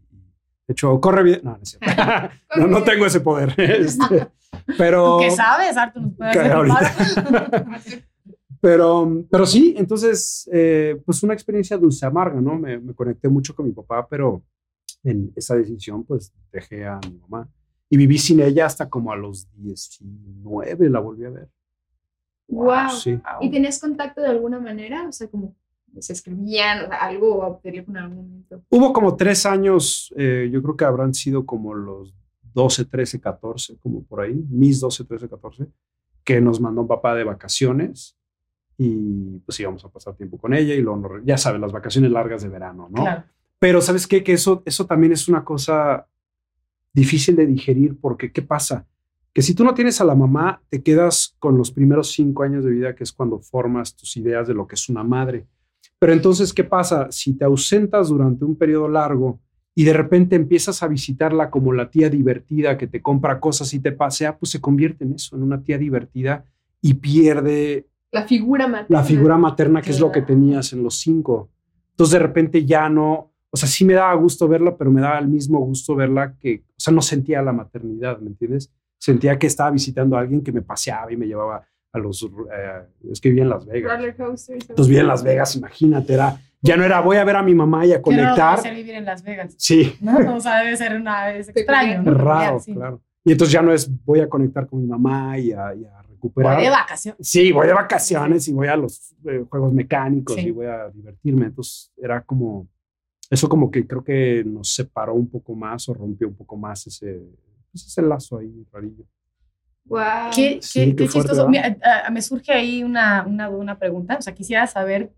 de 0.67 0.73
hecho, 0.73 1.01
corre 1.01 1.23
bien. 1.23 1.41
No, 1.43 1.53
no 1.53 1.63
es 1.63 1.71
cierto. 1.71 1.87
no, 2.57 2.67
no 2.67 2.83
tengo 2.83 3.07
ese 3.07 3.21
poder. 3.21 3.55
Este, 3.61 4.29
pero, 4.79 5.19
¿Tú 5.19 5.25
qué 5.25 5.31
sabes, 5.31 5.77
Arthur? 5.77 6.03
Pero, 8.59 9.25
pero 9.31 9.47
sí, 9.47 9.75
entonces, 9.77 10.49
eh, 10.51 11.01
pues 11.05 11.23
una 11.23 11.35
experiencia 11.35 11.77
dulce 11.77 12.05
amarga, 12.05 12.41
¿no? 12.41 12.59
Me, 12.59 12.79
me 12.81 12.95
conecté 12.95 13.29
mucho 13.29 13.55
con 13.55 13.67
mi 13.67 13.73
papá, 13.73 14.09
pero 14.09 14.43
en 15.05 15.31
esa 15.37 15.55
decisión, 15.55 16.03
pues 16.03 16.33
dejé 16.51 16.85
a 16.85 16.99
mi 17.09 17.19
mamá 17.19 17.49
y 17.89 17.97
viví 17.97 18.19
sin 18.19 18.41
ella 18.41 18.67
hasta 18.67 18.89
como 18.89 19.13
a 19.13 19.17
los 19.17 19.47
19 19.55 20.91
la 20.91 21.01
volví 21.01 21.27
a 21.27 21.31
ver. 21.31 21.49
Wow. 22.49 22.91
Sí. 22.91 23.21
¿Y 23.41 23.51
tenías 23.51 23.79
contacto 23.79 24.21
de 24.21 24.29
alguna 24.29 24.59
manera? 24.59 25.07
O 25.09 25.13
sea, 25.13 25.29
como 25.29 25.55
se 26.03 26.13
escribían 26.13 26.93
algo 26.93 27.61
en 27.65 27.97
algún 27.97 28.17
momento. 28.17 28.63
Hubo 28.69 28.93
como 28.93 29.17
tres 29.17 29.47
años, 29.47 30.13
eh, 30.17 30.49
yo 30.53 30.63
creo 30.63 30.77
que 30.77 30.85
habrán 30.85 31.15
sido 31.15 31.45
como 31.45 31.75
los 31.75 32.15
12, 32.55 32.87
13, 32.87 33.21
14, 33.21 33.77
como 33.79 34.03
por 34.05 34.21
ahí, 34.21 34.35
mis 34.49 34.81
12, 34.81 35.05
13, 35.05 35.29
14, 35.29 35.67
que 36.25 36.41
nos 36.41 36.61
mandó 36.61 36.83
un 36.83 36.89
papá 36.89 37.15
de 37.15 37.25
vacaciones 37.25 38.17
y 38.79 39.39
pues 39.41 39.59
íbamos 39.61 39.85
a 39.85 39.89
pasar 39.89 40.15
tiempo 40.15 40.39
con 40.39 40.55
ella 40.55 40.75
y 40.75 40.81
luego, 40.81 41.21
ya 41.25 41.39
sabes, 41.39 41.61
las 41.61 41.73
vacaciones 41.73 42.11
largas 42.11 42.43
de 42.43 42.49
verano, 42.49 42.89
¿no? 42.91 43.03
Claro. 43.03 43.25
Pero 43.59 43.81
¿sabes 43.81 44.07
qué? 44.07 44.23
Que 44.23 44.35
eso, 44.35 44.63
eso 44.67 44.87
también 44.87 45.13
es 45.13 45.29
una 45.29 45.45
cosa 45.45 46.07
difícil 46.93 47.37
de 47.37 47.47
digerir 47.47 47.99
porque 48.01 48.33
¿qué 48.33 48.43
pasa? 48.43 48.87
Que 49.33 49.43
si 49.43 49.55
tú 49.55 49.65
no 49.65 49.75
tienes 49.75 50.01
a 50.01 50.05
la 50.05 50.15
mamá, 50.15 50.63
te 50.71 50.83
quedas 50.83 51.37
con 51.39 51.59
los 51.59 51.71
primeros 51.71 52.11
cinco 52.13 52.43
años 52.43 52.65
de 52.65 52.71
vida, 52.71 52.95
que 52.95 53.05
es 53.05 53.13
cuando 53.13 53.39
formas 53.39 53.95
tus 53.95 54.17
ideas 54.17 54.49
de 54.49 54.55
lo 54.55 54.67
que 54.67 54.77
es 54.77 54.89
una 54.89 55.05
madre. 55.05 55.47
Pero 55.99 56.13
entonces, 56.13 56.53
¿qué 56.53 56.65
pasa? 56.65 57.09
Si 57.11 57.35
te 57.35 57.45
ausentas 57.45 58.09
durante 58.09 58.45
un 58.45 58.57
periodo 58.57 58.89
largo 58.89 59.41
y 59.75 59.85
de 59.85 59.93
repente 59.93 60.37
empiezas 60.37 60.83
a 60.83 60.89
visitarla 60.89 61.51
como 61.51 61.73
la 61.73 61.91
tía 61.91 62.11
divertida 62.11 62.77
que 62.77 62.87
te 62.87 63.03
compra 63.03 63.41
cosas 63.41 63.73
y 63.75 63.81
te 63.81 63.93
pasea, 63.93 64.39
pues 64.39 64.51
se 64.51 64.61
convierte 64.61 65.05
en 65.05 65.15
eso, 65.15 65.37
en 65.37 65.43
una 65.43 65.63
tía 65.63 65.79
divertida 65.79 66.45
y 66.83 66.95
pierde 66.95 67.87
La 68.13 68.23
figura 68.27 68.69
materna. 68.69 68.99
la 68.99 69.05
figura 69.05 69.39
materna, 69.39 69.83
que 69.83 69.91
es 69.91 70.01
lo 70.01 70.13
que 70.13 70.23
tenías 70.23 70.73
en 70.73 70.83
los 70.83 70.99
cinco. 71.01 71.51
Entonces 71.91 72.13
de 72.13 72.19
repente 72.19 72.65
ya 72.65 72.89
no, 72.89 73.33
o 73.51 73.57
sea, 73.57 73.69
sí 73.69 73.85
me 73.85 73.95
daba 73.95 74.15
gusto 74.15 74.47
verla, 74.49 74.77
pero 74.77 74.91
me 74.91 75.01
daba 75.01 75.19
el 75.19 75.29
mismo 75.29 75.59
gusto 75.61 75.95
verla 75.95 76.37
que, 76.39 76.65
o 76.69 76.75
sea, 76.79 76.93
no 76.93 77.01
sentía 77.01 77.41
la 77.43 77.53
maternidad, 77.53 78.19
¿me 78.21 78.29
entiendes? 78.29 78.71
Sentía 78.99 79.39
que 79.39 79.47
estaba 79.47 79.71
visitando 79.71 80.17
a 80.17 80.21
alguien 80.21 80.43
que 80.43 80.53
me 80.53 80.63
paseaba 80.63 81.11
y 81.13 81.17
me 81.17 81.27
llevaba 81.27 81.67
a 81.97 81.99
los, 81.99 82.23
eh, 82.23 82.83
es 83.11 83.21
que 83.21 83.29
vivía 83.31 83.45
en 83.45 83.51
Las 83.51 83.67
Vegas. 83.67 84.01
Entonces 84.49 84.87
vivía 84.89 85.01
en 85.03 85.09
Las 85.09 85.23
Vegas, 85.25 85.57
imagínate, 85.57 86.15
era, 86.15 86.41
ya 86.63 86.77
no 86.77 86.85
era 86.85 87.01
voy 87.01 87.17
a 87.17 87.25
ver 87.25 87.37
a 87.37 87.43
mi 87.43 87.55
mamá 87.55 87.85
y 87.87 87.93
a 87.93 88.01
conectar. 88.03 88.61
ser 88.61 88.75
vivir 88.75 88.95
en 88.95 89.05
Las 89.05 89.23
Vegas. 89.23 89.55
Sí, 89.59 89.95
¿no? 90.01 90.37
O 90.37 90.41
sea, 90.41 90.59
debe 90.63 90.77
ser 90.77 90.97
una 90.97 91.27
vez 91.27 91.49
extraño. 91.49 92.03
¿no? 92.03 92.15
raro, 92.15 92.61
Sí. 92.61 92.73
claro. 92.75 93.01
Y 93.25 93.33
entonces 93.33 93.53
ya 93.53 93.61
no 93.63 93.73
es 93.73 93.91
voy 94.05 94.21
a 94.21 94.29
conectar 94.29 94.69
con 94.69 94.81
mi 94.81 94.87
mamá 94.87 95.37
y 95.39 95.51
a, 95.53 95.75
y 95.75 95.85
a 95.85 96.01
recuperar. 96.03 96.55
Voy 96.55 96.65
de 96.65 96.71
vacaciones. 96.71 97.29
Sí, 97.29 97.51
voy 97.51 97.67
de 97.67 97.73
vacaciones 97.73 98.47
y 98.47 98.53
voy 98.53 98.69
a 98.69 98.77
los 98.77 99.13
eh, 99.25 99.45
juegos 99.51 99.73
mecánicos 99.73 100.37
Sí. 100.37 100.43
y 100.43 100.51
voy 100.53 100.67
a 100.67 100.89
divertirme. 100.91 101.47
Entonces 101.47 101.91
era 101.97 102.23
como, 102.23 102.69
eso 103.29 103.49
como 103.49 103.69
que 103.69 103.85
creo 103.85 104.05
que 104.05 104.45
nos 104.47 104.73
separó 104.73 105.15
un 105.15 105.29
poco 105.29 105.57
más 105.57 105.89
o 105.89 105.95
rompió 105.95 106.29
un 106.29 106.37
poco 106.37 106.57
más 106.57 106.87
ese, 106.87 107.21
pues, 107.73 107.85
ese 107.87 108.01
lazo 108.03 108.39
ahí 108.39 108.65
rarillo. 108.73 109.05
Wow. 109.89 110.31
Qué, 110.35 110.59
Sí, 110.63 110.81
qué- 110.81 110.87
qué 110.91 110.97
qué 111.05 111.09
fuerte, 111.09 111.31
chistoso. 111.31 111.49
Mira, 111.49 111.77
ah, 111.83 112.11
me 112.11 112.21
surge 112.23 112.53
ahí 112.53 112.83
una, 112.83 113.25
una, 113.27 113.49
una 113.49 113.79
pregunta. 113.79 114.17
O 114.19 114.23
sea, 114.23 114.35
quisiera 114.35 114.67
saber, 114.67 115.13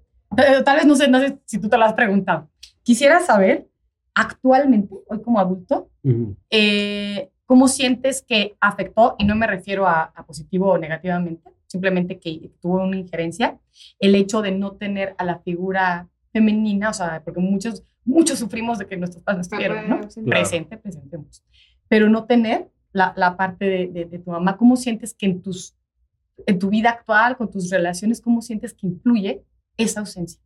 tal 0.64 0.76
vez 0.76 0.86
no 0.86 0.94
sé, 0.94 1.08
no 1.08 1.18
sé 1.20 1.38
si 1.46 1.58
tú 1.58 1.68
te 1.68 1.78
la 1.78 1.86
has 1.86 1.94
preguntado. 1.94 2.48
Quisiera 2.82 3.20
saber, 3.20 3.66
actualmente, 4.14 4.94
hoy 5.08 5.22
como 5.22 5.38
adulto, 5.40 5.90
Ujú. 6.02 6.36
eh, 6.50 7.30
¿cómo 7.46 7.68
sientes 7.68 8.22
que 8.22 8.56
afectó, 8.60 9.14
y 9.18 9.24
no 9.24 9.34
me 9.36 9.46
refiero 9.46 9.86
a, 9.86 10.02
a 10.14 10.26
positivo 10.26 10.70
o 10.72 10.78
negativamente, 10.78 11.50
simplemente 11.66 12.18
que 12.18 12.50
tuvo 12.60 12.82
una 12.82 12.96
injerencia, 12.96 13.58
el 14.00 14.14
hecho 14.14 14.42
de 14.42 14.52
no 14.52 14.72
tener 14.72 15.14
a 15.18 15.24
la 15.24 15.38
figura 15.40 16.08
femenina, 16.32 16.90
o 16.90 16.92
sea, 16.94 17.22
porque 17.24 17.40
muchos, 17.40 17.82
muchos 18.04 18.38
sufrimos 18.38 18.78
de 18.78 18.86
que 18.86 18.96
nuestros 18.96 19.22
padres 19.22 19.38
no 19.38 19.42
estuvieron, 19.42 19.88
¿no? 19.88 20.00
Claro. 20.00 20.24
presente, 20.24 20.76
presente 20.76 21.16
mucho. 21.16 21.42
Pero 21.88 22.08
no 22.08 22.24
tener 22.24 22.68
la, 22.98 23.12
la 23.16 23.36
parte 23.36 23.64
de, 23.64 23.86
de- 23.88 24.04
de 24.06 24.18
tu 24.18 24.30
mamá, 24.30 24.56
¿cómo 24.56 24.76
sientes 24.76 25.14
que 25.14 25.26
en, 25.26 25.40
tus, 25.42 25.74
en 26.46 26.58
tu 26.58 26.68
vida 26.68 26.90
actual, 26.90 27.36
con 27.36 27.50
tus 27.50 27.70
relaciones, 27.70 28.20
cómo 28.20 28.42
sientes 28.42 28.74
que 28.74 28.86
influye 28.86 29.44
esa 29.76 30.00
ausencia? 30.00 30.40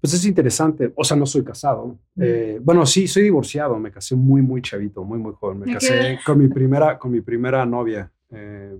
Pues 0.00 0.12
es 0.14 0.24
interesante. 0.26 0.92
O 0.94 1.04
sea, 1.04 1.16
no 1.16 1.26
soy 1.26 1.42
casado. 1.42 1.98
Mm. 2.14 2.22
Eh, 2.22 2.58
bueno, 2.62 2.84
sí, 2.86 3.08
soy 3.08 3.24
divorciado. 3.24 3.78
Me 3.78 3.90
casé 3.90 4.14
muy, 4.14 4.42
muy 4.42 4.62
chavito, 4.62 5.02
muy, 5.04 5.18
muy 5.18 5.32
joven. 5.34 5.58
Me 5.60 5.66
¿De 5.66 5.72
qué 5.72 5.74
casé 5.78 6.18
con 6.24 6.38
mi 6.38 6.48
primera, 6.48 6.98
con 6.98 7.10
mi 7.10 7.20
primera 7.20 7.64
novia. 7.66 8.12
Eh, 8.30 8.76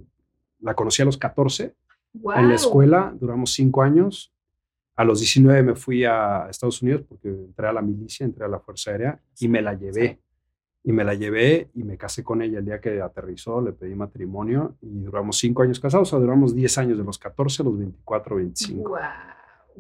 la 0.61 0.75
conocí 0.75 1.03
a 1.03 1.05
los 1.05 1.17
14 1.19 1.75
Wow. 2.19 2.33
en 2.39 2.49
la 2.49 2.55
escuela, 2.55 3.15
duramos 3.21 3.53
cinco 3.53 3.83
años. 3.83 4.33
A 4.97 5.05
los 5.05 5.21
19 5.21 5.63
me 5.63 5.75
fui 5.75 6.03
a 6.07 6.47
Estados 6.49 6.81
Unidos 6.81 7.03
porque 7.07 7.29
entré 7.29 7.67
a 7.69 7.73
la 7.75 7.83
milicia, 7.83 8.25
entré 8.25 8.43
a 8.47 8.49
la 8.49 8.59
Fuerza 8.59 8.91
Aérea 8.93 9.21
y 9.39 9.49
me 9.49 9.61
la 9.61 9.75
llevé. 9.75 10.19
Y 10.89 10.93
me 10.93 11.03
la 11.03 11.15
llevé 11.15 11.69
y 11.75 11.83
me 11.83 11.99
casé 11.99 12.23
con 12.23 12.41
ella 12.43 12.61
el 12.61 12.65
día 12.65 12.81
que 12.81 13.01
aterrizó, 13.03 13.61
le 13.61 13.73
pedí 13.73 13.97
matrimonio 13.97 14.77
y 14.81 15.01
duramos 15.01 15.37
cinco 15.37 15.63
años 15.63 15.81
casados, 15.81 16.09
o 16.09 16.11
sea, 16.13 16.21
duramos 16.21 16.55
10 16.55 16.79
años 16.79 16.97
de 16.97 17.03
los 17.03 17.19
14 17.19 17.63
a 17.63 17.65
los 17.65 17.77
24, 17.77 18.37
25. 18.37 18.89
Wow. 18.91 18.99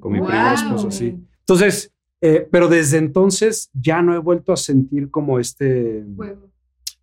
Con 0.01 0.13
mi 0.13 0.19
Wow. 0.19 0.27
primer 0.29 0.53
esposo, 0.53 0.91
sí. 0.91 1.17
Entonces, 1.41 1.95
eh, 2.21 2.49
pero 2.51 2.67
desde 2.67 2.99
entonces 2.99 3.71
ya 3.73 4.03
no 4.03 4.15
he 4.15 4.19
vuelto 4.19 4.53
a 4.53 4.57
sentir 4.57 5.09
como 5.09 5.39
este, 5.39 6.05
Fuego. 6.17 6.51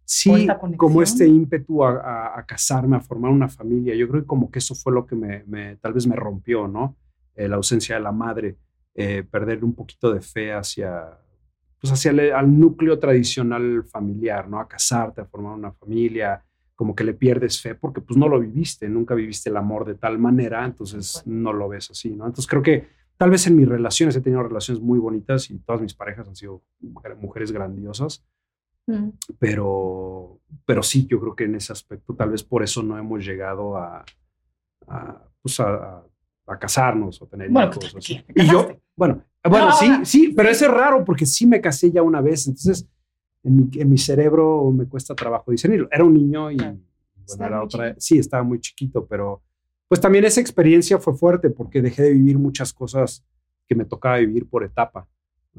sí, 0.04 0.48
como 0.76 1.02
este 1.02 1.26
ímpetu 1.26 1.82
a, 1.86 1.92
a- 2.02 2.40
a 2.40 2.46
casarme, 2.46 2.98
a 2.98 3.00
formar 3.00 3.32
una 3.32 3.48
familia. 3.48 3.96
Yo 3.96 4.10
creo 4.10 4.22
que 4.24 4.28
como 4.28 4.52
que 4.52 4.60
eso 4.60 4.76
fue 4.76 4.92
lo 4.92 5.06
que 5.06 5.16
me, 5.16 5.46
me- 5.48 5.78
tal 5.78 5.94
vez 5.94 6.06
me 6.08 6.18
rompió, 6.18 6.68
¿no? 6.68 6.98
Eh, 7.36 7.48
la 7.48 7.56
ausencia 7.56 7.96
de 7.96 8.02
la 8.02 8.12
madre, 8.12 8.58
eh, 8.96 9.24
perder 9.24 9.64
un 9.64 9.74
poquito 9.74 10.14
de 10.14 10.20
fe 10.22 10.52
hacia, 10.52 11.18
pues 11.84 11.92
hacia 11.92 12.12
el 12.12 12.32
al 12.32 12.58
núcleo 12.58 12.98
tradicional 12.98 13.84
familiar, 13.84 14.48
¿no? 14.48 14.58
A 14.62 14.70
casarte, 14.70 15.20
a 15.20 15.26
formar 15.26 15.54
una 15.54 15.74
familia, 15.74 16.42
como 16.76 16.96
que 16.96 17.04
le 17.04 17.14
pierdes 17.14 17.62
fe 17.62 17.76
porque 17.76 18.00
pues 18.00 18.16
no 18.18 18.30
lo 18.30 18.40
viviste, 18.40 18.88
nunca 18.88 19.14
viviste 19.16 19.50
el 19.50 19.58
amor 19.58 19.84
de 19.84 19.96
tal 19.96 20.18
manera, 20.18 20.64
entonces 20.64 21.22
no 21.26 21.52
lo 21.52 21.68
ves 21.68 21.92
así, 21.92 22.12
¿no? 22.12 22.26
Entonces 22.26 22.48
creo 22.48 22.62
que 22.62 22.88
tal 23.18 23.32
vez 23.32 23.46
en 23.48 23.58
mis 23.58 23.68
relaciones 23.68 24.16
he 24.16 24.22
tenido 24.22 24.44
relaciones 24.44 24.82
muy 24.82 24.98
bonitas 24.98 25.50
y 25.52 25.60
todas 25.60 25.82
mis 25.82 25.94
parejas 25.94 26.26
han 26.26 26.38
sido 26.38 26.64
mujeres 27.20 27.52
grandiosas, 27.52 28.24
Mm. 28.86 29.10
pero, 29.40 30.40
pero 30.66 30.84
sí, 30.84 31.06
yo 31.08 31.18
creo 31.20 31.36
que 31.36 31.46
en 31.46 31.56
ese 31.56 31.72
aspecto 31.74 32.14
tal 32.16 32.32
vez 32.32 32.44
por 32.44 32.64
eso 32.64 32.82
no 32.84 32.98
hemos 32.98 33.26
llegado 33.26 33.78
a, 33.78 34.04
a, 34.88 35.22
pues 35.42 35.60
a, 35.62 36.04
a 36.48 36.60
casarnos 36.60 37.22
o 37.22 37.28
tener 37.28 37.50
Bueno, 37.50 37.72
hijos. 37.72 37.92
pues, 37.94 37.96
así. 37.96 38.22
¿te 38.24 38.44
Y 38.44 38.48
yo, 38.50 38.68
bueno, 38.96 39.24
bueno, 39.50 39.68
No, 39.68 39.74
sí, 39.74 39.86
ahora- 39.88 40.06
sí, 40.06 40.34
pero 40.36 40.50
eso 40.50 40.66
es 40.66 40.72
raro 40.72 41.04
porque 41.04 41.26
sí 41.26 41.46
me 41.46 41.60
casé 41.62 41.92
ya 41.92 42.02
una 42.02 42.22
vez, 42.22 42.48
entonces 42.48 42.88
en 43.44 43.56
mi, 43.58 43.70
en 43.76 43.90
mi 43.90 43.98
cerebro 43.98 44.72
me 44.72 44.86
cuesta 44.88 45.14
trabajo 45.16 45.52
discernirlo. 45.52 45.88
Era 45.92 46.04
un 46.04 46.14
niño 46.14 46.50
y 46.52 46.56
bueno, 46.58 46.80
era 47.46 47.64
otra, 47.64 47.88
chiquito. 47.90 48.02
sí, 48.02 48.18
estaba 48.20 48.44
muy 48.44 48.60
chiquito, 48.60 49.06
pero 49.06 49.42
pues 49.88 50.00
también 50.02 50.26
esa 50.26 50.42
experiencia 50.42 50.98
fue 50.98 51.14
fuerte 51.16 51.50
porque 51.50 51.82
dejé 51.82 52.04
de 52.04 52.12
vivir 52.14 52.40
muchas 52.40 52.74
cosas 52.74 53.24
que 53.68 53.76
me 53.76 53.86
tocaba 53.86 54.18
vivir 54.18 54.48
por 54.48 54.64
etapa. 54.64 55.08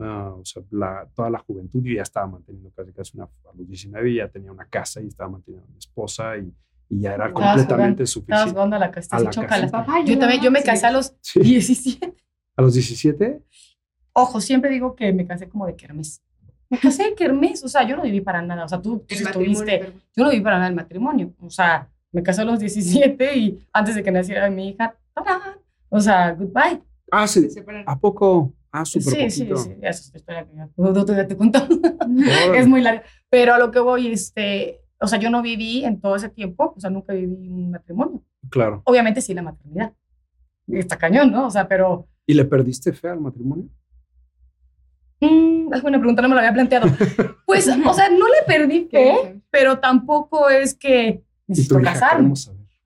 Ah, 0.01 0.35
o 0.37 0.45
sea, 0.45 0.63
la- 0.71 1.09
toda 1.15 1.31
la 1.31 1.39
juventud 1.39 1.81
yo 1.85 1.95
ya 1.95 2.03
estaba 2.03 2.27
manteniendo 2.27 2.71
casi 2.73 2.93
casi 2.93 3.17
una, 3.17 3.25
a 3.27 3.57
los 3.57 3.69
19 3.69 4.13
ya 4.15 4.29
tenía 4.29 4.51
una 4.51 4.67
casa 4.67 5.01
y 5.01 5.07
estaba 5.07 5.31
manteniendo 5.31 5.67
a 5.69 5.71
mi 5.71 5.79
esposa 5.79 6.37
y, 6.37 6.53
y 6.89 7.01
ya 7.01 7.15
era 7.15 7.29
Estabas 7.29 7.57
completamente 7.59 8.03
Estabas 8.03 8.11
suficiente. 8.11 8.51
jugando 8.51 8.77
a 8.77 8.79
la 8.81 8.91
casta, 8.91 9.17
A 9.17 9.19
sí, 9.21 9.25
la 9.27 9.31
chócalas. 9.31 9.61
casita. 9.71 9.79
Papá, 9.87 10.05
Yo 10.05 10.19
también, 10.19 10.43
yo 10.43 10.51
me 10.51 10.61
sí. 10.61 10.67
casé 10.67 10.87
a 10.87 10.91
los 10.91 11.17
Sí. 11.21 11.41
17. 11.41 12.15
A 12.57 12.63
los 12.63 12.75
17, 12.75 13.43
Ojo, 14.15 14.41
siempre 14.41 14.71
digo 14.71 14.95
que 14.95 15.13
me 15.13 15.27
casé 15.27 15.49
como 15.49 15.67
de 15.67 15.75
kermés. 15.77 16.23
Me 16.71 16.79
casé 16.79 17.05
de 17.05 17.15
kermés, 17.15 17.63
o 17.63 17.69
sea, 17.69 17.87
yo 17.87 17.97
no 17.97 18.03
viví 18.03 18.21
para 18.21 18.41
nada. 18.41 18.65
O 18.65 18.69
sea, 18.69 18.81
tú, 18.81 19.01
tú 19.01 19.15
estuviste, 19.15 19.93
yo 20.17 20.25
no 20.25 20.31
viví 20.31 20.43
para 20.43 20.57
nada 20.57 20.69
el 20.69 20.75
matrimonio. 20.75 21.33
O 21.41 21.51
sea, 21.51 21.89
me 22.13 22.23
casé 22.23 22.43
a 22.43 22.45
los 22.45 22.59
17 22.61 23.37
y 23.37 23.67
antes 23.73 23.95
de 23.95 24.03
que 24.03 24.11
naciera 24.11 24.49
mi 24.51 24.69
hija, 24.71 24.97
¡tarán! 25.13 25.59
o 25.89 26.01
sea, 26.01 26.33
goodbye. 26.33 26.81
ah, 27.11 27.27
sí. 27.27 27.49
¿a 27.87 27.99
poco? 27.99 28.53
Ah, 28.73 28.85
súper 28.85 29.15
Sí, 29.15 29.31
sí, 29.31 29.45
poquito. 29.45 29.57
sí, 29.59 29.73
esa 29.83 29.89
es 29.91 30.09
otra 30.09 30.19
historia 30.19 30.45
que 30.47 30.57
ya 30.57 30.69
otro 30.77 31.15
día 31.15 31.29
te. 31.29 31.35
Órale. 31.37 32.59
es 32.59 32.67
muy 32.67 32.81
larga. 32.81 33.03
Pero 33.31 33.55
a 33.55 33.59
lo 33.59 33.71
que 33.71 33.79
voy, 33.79 34.09
este, 34.09 34.81
o 34.99 35.07
sea, 35.07 35.19
yo 35.21 35.31
no 35.31 35.43
viví 35.43 35.85
en 35.85 36.01
todo 36.01 36.17
ese 36.17 36.29
tiempo, 36.29 36.73
o 36.77 36.81
sea, 36.81 36.91
nunca 36.91 37.13
viví 37.13 37.49
un 37.49 37.71
matrimonio. 37.71 38.23
Claro. 38.51 38.83
Obviamente 38.85 39.21
sí 39.21 39.35
la 39.35 39.43
maternidad. 39.43 39.93
Está 40.69 40.97
cañón, 40.97 41.31
¿no? 41.31 41.47
O 41.47 41.51
sea, 41.51 41.69
pero 41.69 42.09
¿Y 42.27 42.35
le 42.35 42.45
perdiste 42.45 42.93
fe 42.93 43.09
al 43.09 43.21
matrimonio? 43.21 43.69
Mm, 45.25 45.75
es 45.75 45.83
buena 45.83 45.99
pregunta, 45.99 46.23
no 46.23 46.29
me 46.29 46.35
lo 46.35 46.41
había 46.41 46.53
planteado. 46.53 46.87
Pues, 47.47 47.69
o 47.69 47.95
sea, 47.95 48.09
no 48.11 48.27
le 48.27 48.43
perdí 48.47 48.89
fe, 48.91 49.41
pero 49.51 49.79
tampoco 49.79 50.49
es 50.49 50.75
que 50.75 51.23
necesito 51.47 51.79
casarme. 51.81 52.33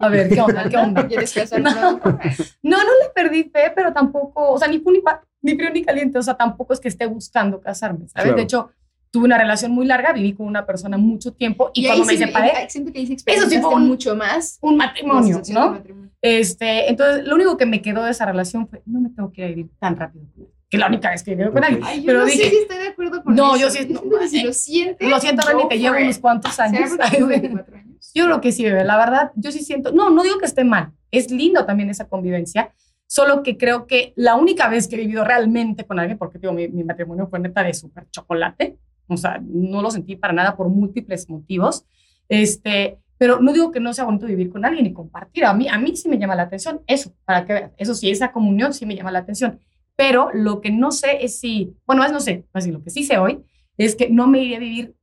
A 0.00 0.09
ver, 0.09 0.28
¿qué 0.28 0.40
onda? 0.40 0.68
¿Qué 0.68 0.76
onda? 0.87 1.07
¿Quieres 1.07 1.33
casar 1.33 1.61
No. 1.61 1.73
No, 1.73 2.76
no 2.76 2.76
le 3.02 3.09
perdí 3.14 3.45
fe, 3.45 3.73
pero 3.75 3.92
tampoco, 3.92 4.50
o 4.52 4.59
sea, 4.59 4.68
ni 4.68 4.78
fu 4.80 4.90
ni 4.90 5.00
pa, 5.00 5.23
ni 5.40 5.54
frío 5.54 5.71
ni 5.73 5.83
caliente, 5.85 6.18
o 6.18 6.23
sea, 6.23 6.35
tampoco 6.37 6.73
es 6.75 6.80
que 6.80 6.88
esté 6.88 7.07
buscando 7.07 7.61
casarme, 7.61 8.09
¿sabes? 8.09 8.25
Claro. 8.25 8.37
De 8.37 8.42
hecho, 8.42 8.71
tuve 9.11 9.25
una 9.25 9.38
relación 9.38 9.71
muy 9.73 9.87
larga, 9.87 10.12
viví 10.12 10.35
con 10.35 10.47
una 10.47 10.66
persona 10.66 10.99
mucho 10.99 11.33
tiempo 11.33 11.71
y, 11.73 11.85
Y 11.85 11.87
cuando 11.87 12.04
me 12.04 12.16
separé, 12.18 12.68
siento 12.68 12.92
que 12.92 13.00
Eso 13.02 13.49
sí 13.49 13.59
fue 13.61 13.75
un- 13.75 13.87
mucho 13.88 14.14
más 14.14 14.59
un 14.61 14.76
la 14.76 14.87
matrimonio, 14.87 15.40
¿no? 15.52 15.71
matrimonio. 15.71 16.11
Este, 16.21 16.90
entonces, 16.90 17.25
lo 17.26 17.37
único 17.37 17.57
que 17.57 17.64
me 17.64 17.80
quedó 17.80 18.04
de 18.04 18.11
esa 18.11 18.26
relación 18.26 18.68
fue, 18.68 18.83
no 18.87 19.00
me 19.00 19.09
tengo 19.11 19.33
que 19.33 19.40
ir 19.42 19.45
a 19.47 19.49
vivir 19.49 19.71
tan 19.78 19.97
rápido, 19.97 20.25
que 20.71 20.77
la 20.79 20.87
única 20.89 21.11
vez 21.11 21.23
que 21.23 21.35
viví 21.35 21.51
con 21.51 21.65
alguien. 21.65 21.83
Ay, 21.85 22.01
yo 22.01 22.07
Pero 22.07 22.19
no 22.21 22.25
dije- 22.27 22.45
sé 22.45 22.51
si 22.51 22.57
estoy 22.57 22.77
de 22.79 22.89
acuerdo 22.89 23.23
con 23.23 23.35
No, 23.35 23.57
eso. 23.57 23.65
yo 23.65 23.71
sí- 23.71 23.89
no, 23.93 24.01
siento 24.01 24.29
si 24.29 24.43
lo 24.45 24.53
sientes. 24.53 25.09
Lo 25.09 25.19
siento, 25.21 25.47
Rani, 25.47 25.63
go 25.63 25.69
te 25.69 25.79
llevo 25.79 25.97
unos 25.97 26.19
cuantos 26.19 26.55
¿Será 26.55 26.69
años. 26.69 26.91
porque 26.97 27.11
tengo 27.17 27.27
24 27.29 27.77
años? 27.77 28.13
Yo 28.15 28.25
creo 28.27 28.41
que 28.41 28.53
sí, 28.53 28.65
bebé. 28.65 28.85
La 28.85 28.97
verdad, 28.99 29.33
yo 29.35 29.51
sí 29.53 29.61
siento. 29.61 29.93
No, 29.93 30.11
no 30.11 30.23
digo 30.23 30.39
que 30.39 30.45
esté 30.47 30.65
mal. 30.65 30.93
Es 31.11 31.31
lindo 31.31 31.65
también 31.65 31.89
esa 31.91 32.07
convivencia. 32.09 32.73
Solo 33.07 33.43
que 33.43 33.57
creo 33.57 33.87
que 33.87 34.13
la 34.17 34.35
única 34.35 34.69
vez 34.69 34.87
que 34.89 34.97
he 34.97 34.99
vivido 34.99 35.25
realmente 35.25 35.85
con 35.85 35.99
alguien, 35.99 36.19
porque 36.19 36.39
digo, 36.39 36.53
mi, 36.53 36.69
mi 36.69 36.85
matrimonio 36.85 37.27
fue 37.29 37.39
neta 37.39 37.63
de 37.63 37.73
súper 37.73 38.07
chocolate. 38.11 38.77
O 39.07 39.17
sea, 39.17 39.41
no 39.43 39.81
lo 39.81 39.91
sentí 39.91 40.17
para 40.17 40.35
nada 40.35 40.55
por 40.57 40.69
múltiples 40.69 41.31
motivos. 41.31 41.87
Este, 42.29 42.99
pero 43.17 43.41
no 43.41 43.53
digo 43.53 43.71
que 43.71 43.81
no 43.81 43.93
sea 43.95 44.05
bonito 44.05 44.27
vivir 44.27 44.51
con 44.51 44.65
alguien 44.65 44.85
y 44.87 44.93
compartir. 44.93 45.45
A 45.47 45.55
mí, 45.55 45.67
a 45.69 45.79
mí 45.79 45.97
sí 45.97 46.09
me 46.09 46.19
llama 46.19 46.35
la 46.35 46.43
atención 46.43 46.83
eso, 46.87 47.15
para 47.25 47.47
que 47.47 47.53
veas. 47.55 47.73
Eso 47.79 47.95
sí, 47.95 48.11
esa 48.11 48.31
comunión 48.33 48.75
sí 48.75 48.85
me 48.87 48.95
llama 48.95 49.11
la 49.11 49.21
atención. 49.21 49.61
Pero 49.99 50.31
lo 50.33 50.61
que 50.61 50.71
no 50.71 50.93
sé 50.93 51.25
es 51.25 51.40
si, 51.40 51.75
bueno, 51.85 52.05
es 52.05 52.12
no 52.12 52.21
sé, 52.21 52.45
así 52.52 52.71
lo 52.71 52.85
que 52.85 52.90
sí 52.90 53.02
sé 53.02 53.19
hoy 53.19 53.43
es 53.76 53.97
que 53.97 54.09
no 54.09 54.28
me 54.28 54.38
iría 54.45 54.59
a 54.59 54.61
vivir 54.61 54.95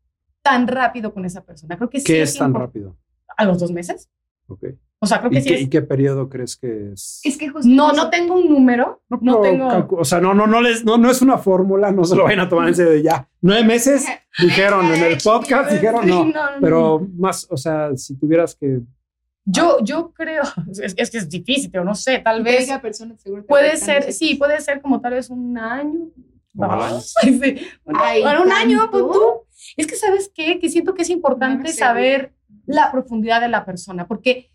tan 0.41 0.67
rápido 0.67 1.13
con 1.13 1.25
esa 1.25 1.43
persona. 1.43 1.75
Creo 1.75 1.89
que 1.89 1.99
sí 1.99 2.05
¿Qué 2.05 2.21
es 2.21 2.37
tan 2.37 2.53
rápido? 2.53 2.95
a 3.35 3.43
los 3.43 3.59
dos 3.59 3.71
meses. 3.73 4.09
Ok. 4.47 4.63
O 4.99 5.05
sea, 5.05 5.19
creo 5.19 5.31
que 5.31 5.39
¿Y 5.39 5.41
sí 5.41 5.49
qué, 5.49 5.55
es. 5.55 5.61
y 5.63 5.69
qué 5.69 5.81
periodo 5.81 6.29
crees 6.29 6.55
que 6.55 6.93
es? 6.93 7.19
Es 7.25 7.37
que 7.37 7.49
justo 7.49 7.67
No, 7.69 7.91
no 7.91 8.09
tengo 8.09 8.35
un 8.35 8.47
número. 8.47 9.01
No, 9.09 9.19
pero 9.19 9.41
tengo. 9.41 9.97
O 9.97 10.05
sea, 10.05 10.21
no, 10.21 10.33
no, 10.33 10.47
no, 10.47 10.61
les, 10.61 10.85
no, 10.85 10.97
no 10.97 11.11
es 11.11 11.21
una 11.21 11.37
fórmula, 11.37 11.91
no 11.91 12.05
se 12.05 12.15
lo 12.15 12.23
vayan 12.23 12.39
a 12.39 12.47
tomar 12.49 12.69
en 12.69 12.75
serio 12.75 12.93
de 12.93 13.03
ya. 13.03 13.27
Nueve 13.41 13.65
meses 13.65 14.05
dijeron 14.39 14.85
en 14.93 15.03
el 15.03 15.17
podcast, 15.21 15.71
dijeron 15.73 16.07
no. 16.07 16.23
No, 16.23 16.31
no, 16.31 16.61
Pero 16.61 16.99
no. 17.01 17.07
más, 17.17 17.45
o 17.49 17.57
sea, 17.57 17.97
si 17.97 18.17
tuvieras 18.17 18.55
que. 18.55 18.79
Yo, 19.45 19.77
yo 19.83 20.11
creo. 20.11 20.43
Es, 20.71 20.93
es 20.97 21.11
que 21.11 21.17
es 21.19 21.29
difícil, 21.29 21.75
o 21.77 21.83
no 21.83 21.95
sé, 21.95 22.19
tal 22.19 22.43
vez. 22.43 22.61
diga 22.65 22.81
persona, 22.81 23.15
seguro 23.17 23.43
te 23.43 23.47
Puede 23.47 23.77
ser, 23.77 24.11
sí, 24.11 24.35
puede 24.35 24.59
ser 24.59 24.81
como 24.81 24.99
tal 25.01 25.13
vez 25.13 25.29
un 25.29 25.57
año. 25.57 26.09
Ay, 26.59 26.99
sí. 27.01 27.67
Bueno, 27.83 27.99
Ay, 28.01 28.21
bueno, 28.21 28.43
un 28.43 28.51
año, 28.51 28.89
pues 28.91 29.03
tú. 29.03 29.21
Es 29.77 29.87
que, 29.87 29.95
¿sabes 29.95 30.31
qué? 30.33 30.59
Que 30.59 30.69
siento 30.69 30.93
que 30.93 31.03
es 31.03 31.09
importante 31.09 31.71
saber 31.71 32.33
la 32.65 32.91
profundidad 32.91 33.41
de 33.41 33.47
la 33.49 33.65
persona, 33.65 34.07
porque 34.07 34.51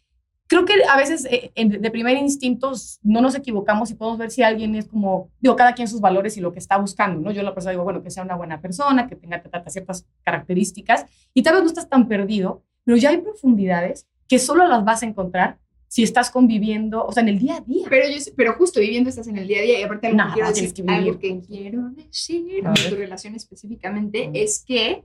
creo 0.48 0.64
que 0.64 0.72
a 0.90 0.96
veces 0.96 1.26
eh, 1.30 1.52
en- 1.54 1.80
de 1.80 1.90
primer 1.92 2.16
instinto 2.16 2.72
no 3.02 3.20
nos 3.20 3.34
equivocamos 3.36 3.90
y 3.90 3.94
podemos 3.94 4.18
ver 4.18 4.30
si 4.32 4.42
alguien 4.42 4.74
es 4.74 4.88
como, 4.88 5.30
digo, 5.40 5.54
cada 5.54 5.74
quien 5.74 5.86
sus 5.86 6.00
valores 6.00 6.36
y 6.36 6.40
lo 6.40 6.52
que 6.52 6.58
está 6.58 6.76
buscando, 6.76 7.20
¿no? 7.20 7.30
Yo 7.30 7.42
la 7.44 7.54
persona 7.54 7.70
digo, 7.72 7.84
bueno, 7.84 8.02
que 8.02 8.10
sea 8.10 8.24
una 8.24 8.34
buena 8.34 8.60
persona, 8.60 9.06
que 9.06 9.14
tenga 9.14 9.40
ta, 9.42 9.48
ta, 9.48 9.62
ta, 9.62 9.70
ciertas 9.70 10.06
características 10.24 11.06
y 11.34 11.42
tal 11.44 11.54
vez 11.54 11.62
no 11.62 11.68
estás 11.68 11.88
tan 11.88 12.08
perdido, 12.08 12.64
pero 12.84 12.96
ya 12.96 13.10
hay 13.10 13.18
profundidades 13.18 14.08
que 14.30 14.38
solo 14.38 14.66
las 14.66 14.82
vas 14.84 15.02
a 15.02 15.06
encontrar 15.06 15.58
si 15.88 16.04
estás 16.04 16.30
conviviendo, 16.30 17.04
o 17.04 17.10
sea, 17.12 17.22
en 17.24 17.28
el 17.30 17.38
día 17.40 17.56
a 17.56 17.60
día. 17.62 17.86
Pero, 17.90 18.08
yo, 18.08 18.16
pero 18.36 18.54
justo 18.54 18.78
viviendo 18.78 19.10
estás 19.10 19.26
en 19.26 19.36
el 19.36 19.48
día 19.48 19.58
a 19.58 19.62
día 19.62 19.80
y 19.80 19.82
aparte 19.82 20.06
algo 20.06 20.18
que 20.28 20.32
quiero 20.34 20.48
decir, 20.48 20.72
que 20.72 20.84
algo 20.86 21.18
que 21.18 21.40
quiero 21.40 21.90
decir 21.90 22.62
ver. 22.62 22.88
tu 22.90 22.94
relación 22.94 23.34
específicamente 23.34 24.28
Mm. 24.28 24.36
es 24.36 24.64
que 24.64 25.04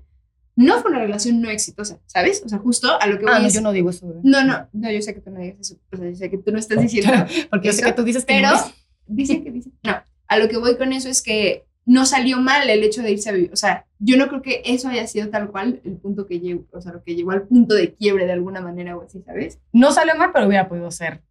no 0.55 0.79
fue 0.81 0.91
una 0.91 0.99
relación 1.01 1.41
no 1.41 1.49
exitosa, 1.49 1.99
¿sabes? 2.05 2.43
O 2.45 2.49
sea, 2.49 2.59
justo 2.59 2.87
a 3.01 3.07
lo 3.07 3.17
que 3.17 3.25
voy 3.25 3.33
Ah, 3.35 3.39
no, 3.39 3.49
yo 3.49 3.61
no 3.61 3.71
digo 3.73 3.89
eso, 3.89 4.07
bebé. 4.07 4.19
no, 4.23 4.43
no, 4.45 4.67
no, 4.71 4.91
yo 4.91 5.01
sé 5.01 5.13
que 5.15 5.21
tú 5.21 5.31
no 5.31 5.39
digas 5.39 5.59
eso, 5.59 5.75
o 5.91 5.97
sea, 5.97 6.07
yo 6.07 6.15
sé 6.15 6.29
que 6.29 6.37
tú 6.37 6.51
no 6.51 6.59
estás 6.59 6.79
diciendo 6.79 7.11
porque 7.49 7.67
yo 7.67 7.73
sé 7.73 7.81
eso, 7.81 7.89
que 7.89 7.93
tú 7.93 8.03
dices 8.03 8.23
que 8.23 8.35
pero 8.35 8.49
no 8.51 8.71
dicen 9.07 9.43
que 9.43 9.49
dicen. 9.51 9.73
No, 9.83 9.95
a 10.27 10.37
lo 10.37 10.47
que 10.47 10.57
voy 10.57 10.77
con 10.77 10.93
eso 10.93 11.09
es 11.09 11.21
que 11.23 11.65
no 11.85 12.05
salió 12.05 12.39
mal 12.39 12.69
el 12.69 12.83
hecho 12.83 13.01
de 13.03 13.11
irse 13.11 13.29
a 13.29 13.33
vivir. 13.33 13.51
O 13.53 13.55
sea, 13.55 13.85
yo 13.99 14.17
no 14.17 14.27
creo 14.27 14.41
que 14.41 14.61
eso 14.65 14.87
haya 14.89 15.05
sido 15.07 15.29
tal 15.29 15.49
cual 15.51 15.81
el 15.83 15.97
punto 15.97 16.25
que 16.25 16.39
llegó, 16.39 16.65
o 16.71 16.81
sea, 16.81 16.93
lo 16.93 17.03
que 17.03 17.15
llegó 17.15 17.31
al 17.31 17.43
punto 17.47 17.75
de 17.75 17.93
quiebre 17.93 18.25
de 18.25 18.31
alguna 18.33 18.59
manera 18.61 18.97
o 18.97 19.03
así, 19.03 19.21
¿sabes? 19.21 19.59
no 19.71 19.91
salió 19.91 20.15
mal, 20.15 20.31
pero 20.33 20.47
hubiera 20.47 20.67
podido 20.67 20.89
ser 20.91 21.21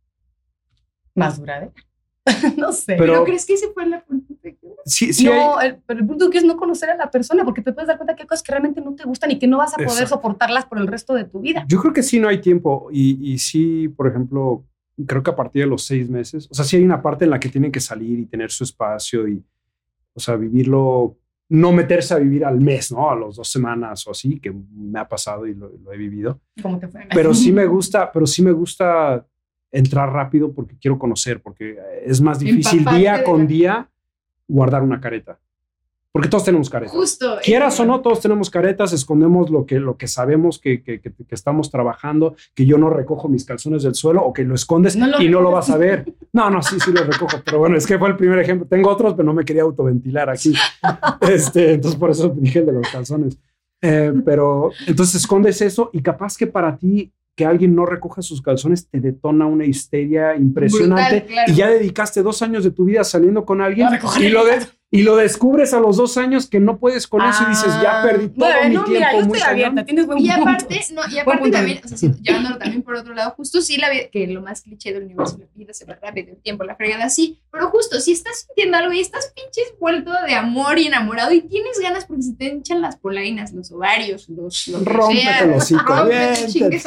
más 1.14 1.38
duradera. 1.38 1.72
no 2.56 2.72
sé. 2.72 2.94
Pero- 2.96 3.12
¿Pero 3.14 3.24
crees 3.24 3.44
que 3.44 3.54
ese 3.54 3.68
fue 3.72 3.84
el 3.84 4.00
punto 4.02 4.34
de 4.42 4.56
quiebre? 4.56 4.78
Sí, 4.86 5.12
sí. 5.12 5.24
no, 5.26 5.58
hay- 5.58 5.68
el, 5.70 5.76
pero 5.86 6.00
el 6.00 6.06
punto 6.06 6.30
que 6.30 6.38
es 6.38 6.44
no 6.44 6.56
conocer 6.56 6.90
a 6.90 6.96
la 6.96 7.10
persona, 7.10 7.44
porque 7.44 7.62
te 7.62 7.72
puedes 7.72 7.88
dar 7.88 7.96
cuenta 7.98 8.14
que 8.16 8.22
hay 8.22 8.28
cosas 8.28 8.42
que 8.42 8.52
realmente 8.52 8.80
no 8.80 8.94
te 8.94 9.04
gustan 9.04 9.30
y 9.30 9.38
que 9.38 9.46
no 9.46 9.58
vas 9.58 9.72
a 9.74 9.76
poder 9.76 9.90
Exacto. 9.90 10.14
soportarlas 10.16 10.66
por 10.66 10.78
el 10.78 10.86
resto 10.86 11.14
de 11.14 11.24
tu 11.24 11.40
vida. 11.40 11.64
yo 11.68 11.80
creo 11.80 11.92
que 11.92 12.02
sí 12.02 12.18
no 12.20 12.28
hay 12.28 12.40
tiempo. 12.40 12.88
Y, 12.92 13.32
y 13.32 13.38
sí, 13.38 13.88
por 13.88 14.06
ejemplo, 14.08 14.64
creo 15.06 15.22
que 15.22 15.30
a 15.30 15.36
partir 15.36 15.62
de 15.64 15.68
los 15.68 15.84
seis 15.84 16.08
meses, 16.08 16.48
o 16.50 16.54
sea, 16.54 16.64
sí 16.64 16.76
hay 16.76 16.84
una 16.84 17.02
parte 17.02 17.24
en 17.24 17.30
la 17.30 17.40
que 17.40 17.48
tienen 17.48 17.72
que 17.72 17.80
salir 17.80 18.18
y 18.20 18.26
tener 18.26 18.50
su 18.50 18.64
espacio 18.64 19.28
y, 19.28 19.42
o 20.14 20.20
sea, 20.20 20.36
vivirlo, 20.36 21.16
no 21.48 21.72
meterse 21.72 22.14
a 22.14 22.18
vivir 22.18 22.44
al 22.44 22.60
mes, 22.60 22.90
¿no? 22.92 23.10
A 23.10 23.16
las 23.16 23.36
dos 23.36 23.48
semanas 23.50 24.06
o 24.06 24.12
así, 24.12 24.40
que 24.40 24.52
me 24.52 24.98
ha 24.98 25.08
pasado 25.08 25.46
y 25.46 25.54
lo, 25.54 25.68
lo 25.82 25.92
he 25.92 25.96
vivido. 25.96 26.40
¿Cómo 26.62 26.78
te 26.78 26.88
fue? 26.88 27.06
Pero 27.12 27.34
sí 27.34 27.52
me 27.52 27.66
gusta, 27.66 28.10
pero 28.12 28.26
sí 28.26 28.42
me 28.42 28.52
gusta 28.52 29.26
entrar 29.72 30.10
rápido 30.12 30.52
porque 30.52 30.76
quiero 30.78 30.98
conocer, 30.98 31.42
porque 31.42 31.76
es 32.04 32.20
más 32.20 32.38
difícil 32.38 32.78
Empaparte 32.80 33.00
día 33.00 33.24
con 33.24 33.40
la- 33.40 33.46
día 33.46 33.90
guardar 34.48 34.82
una 34.82 35.00
careta. 35.00 35.38
Porque 36.12 36.28
todos 36.28 36.44
tenemos 36.44 36.70
caretas. 36.70 36.94
Justo. 36.94 37.38
Quieras 37.42 37.80
o 37.80 37.84
no, 37.84 38.00
todos 38.00 38.20
tenemos 38.20 38.48
caretas, 38.48 38.92
escondemos 38.92 39.50
lo 39.50 39.66
que, 39.66 39.80
lo 39.80 39.96
que 39.96 40.06
sabemos 40.06 40.60
que, 40.60 40.80
que, 40.80 41.00
que- 41.00 41.10
que 41.12 41.34
estamos 41.34 41.72
trabajando, 41.72 42.36
que 42.54 42.64
yo 42.66 42.78
no 42.78 42.88
recojo 42.88 43.28
mis 43.28 43.44
calzones 43.44 43.82
del 43.82 43.96
suelo 43.96 44.22
o 44.24 44.32
que 44.32 44.44
lo 44.44 44.54
escondes 44.54 44.94
No 44.94 45.08
lo 45.08 45.20
y 45.20 45.28
no 45.28 45.40
lo 45.40 45.50
vas 45.50 45.70
a 45.70 45.76
ver. 45.76 46.04
No, 46.34 46.50
no, 46.50 46.60
sí, 46.62 46.76
sí 46.80 46.90
lo 46.92 47.04
recojo, 47.04 47.38
pero 47.44 47.60
bueno, 47.60 47.76
es 47.76 47.86
que 47.86 47.96
fue 47.98 48.08
el 48.08 48.16
primer 48.16 48.40
ejemplo. 48.40 48.66
Tengo 48.68 48.90
otros, 48.90 49.14
pero 49.14 49.24
no 49.24 49.32
me 49.32 49.44
quería 49.44 49.62
autoventilar 49.62 50.28
aquí. 50.28 50.52
Este, 51.22 51.74
entonces 51.74 51.98
por 51.98 52.10
eso 52.10 52.28
dije 52.36 52.58
el 52.58 52.66
de 52.66 52.72
los 52.72 52.88
calzones. 52.90 53.38
Eh, 53.80 54.12
pero 54.24 54.70
entonces 54.86 55.14
escondes 55.16 55.60
eso 55.62 55.90
y 55.92 56.02
capaz 56.02 56.36
que 56.36 56.46
para 56.46 56.76
ti 56.76 57.12
que 57.36 57.44
alguien 57.44 57.74
no 57.74 57.84
recoja 57.86 58.22
sus 58.22 58.40
calzones 58.40 58.88
te 58.88 59.00
detona 59.00 59.46
una 59.46 59.64
histeria 59.64 60.36
impresionante 60.36 61.20
Brutal, 61.20 61.26
claro. 61.32 61.52
y 61.52 61.54
ya 61.56 61.68
dedicaste 61.68 62.22
dos 62.22 62.42
años 62.42 62.64
de 62.64 62.70
tu 62.70 62.84
vida 62.84 63.02
saliendo 63.04 63.44
con 63.44 63.60
alguien 63.60 63.88
y 64.20 64.28
lo, 64.28 64.44
de- 64.44 64.58
Y 64.96 65.02
lo 65.02 65.16
descubres 65.16 65.74
a 65.74 65.80
los 65.80 65.96
dos 65.96 66.16
años 66.16 66.46
que 66.46 66.60
no 66.60 66.78
puedes 66.78 67.08
con 67.08 67.20
eso 67.22 67.42
y 67.42 67.46
dices, 67.50 67.72
ya 67.82 67.98
Ah, 68.00 68.02
perdí 68.04 68.28
todo 68.28 68.48
bueno, 68.48 68.68
mi 68.68 68.74
no, 68.76 68.84
tiempo. 68.84 68.90
mira, 68.92 69.12
yo 69.12 69.20
estoy 69.34 69.40
abierta, 69.40 69.84
tienes 69.84 70.06
buen 70.06 70.18
Y 70.20 70.28
punto. 70.28 70.42
aparte, 70.42 70.80
no, 70.92 71.02
y 71.10 71.18
aparte 71.18 71.42
punto. 71.42 71.56
también, 71.56 71.80
o 71.84 71.88
sea, 71.88 72.10
llevándolo 72.22 72.58
también 72.58 72.82
por 72.84 72.94
otro 72.94 73.12
lado, 73.12 73.32
justo 73.36 73.60
sí 73.60 73.76
la 73.76 73.90
vida, 73.90 74.04
que 74.12 74.24
lo 74.28 74.40
más 74.40 74.62
cliché 74.62 74.92
del 74.92 75.02
universo, 75.02 75.36
la 75.38 75.46
vida 75.56 75.74
se 75.74 75.84
va 75.84 75.98
rápido, 76.00 76.30
el 76.30 76.40
tiempo, 76.42 76.62
la 76.62 76.76
fregada, 76.76 77.08
sí, 77.08 77.40
pero 77.50 77.70
justo, 77.70 77.98
si 77.98 78.12
estás 78.12 78.46
sintiendo 78.46 78.76
algo 78.78 78.92
y 78.92 79.00
estás 79.00 79.32
pinches 79.34 79.74
vuelto 79.80 80.12
de 80.28 80.34
amor 80.34 80.78
y 80.78 80.86
enamorado 80.86 81.32
y 81.32 81.40
tienes 81.40 81.80
ganas 81.80 82.04
porque 82.06 82.22
se 82.22 82.34
te 82.34 82.44
hinchan 82.44 82.80
las 82.80 82.94
polainas, 82.96 83.52
los 83.52 83.72
ovarios, 83.72 84.28
los... 84.28 84.68
Lo 84.68 84.78
que 84.78 84.90
Rómpete 84.90 85.46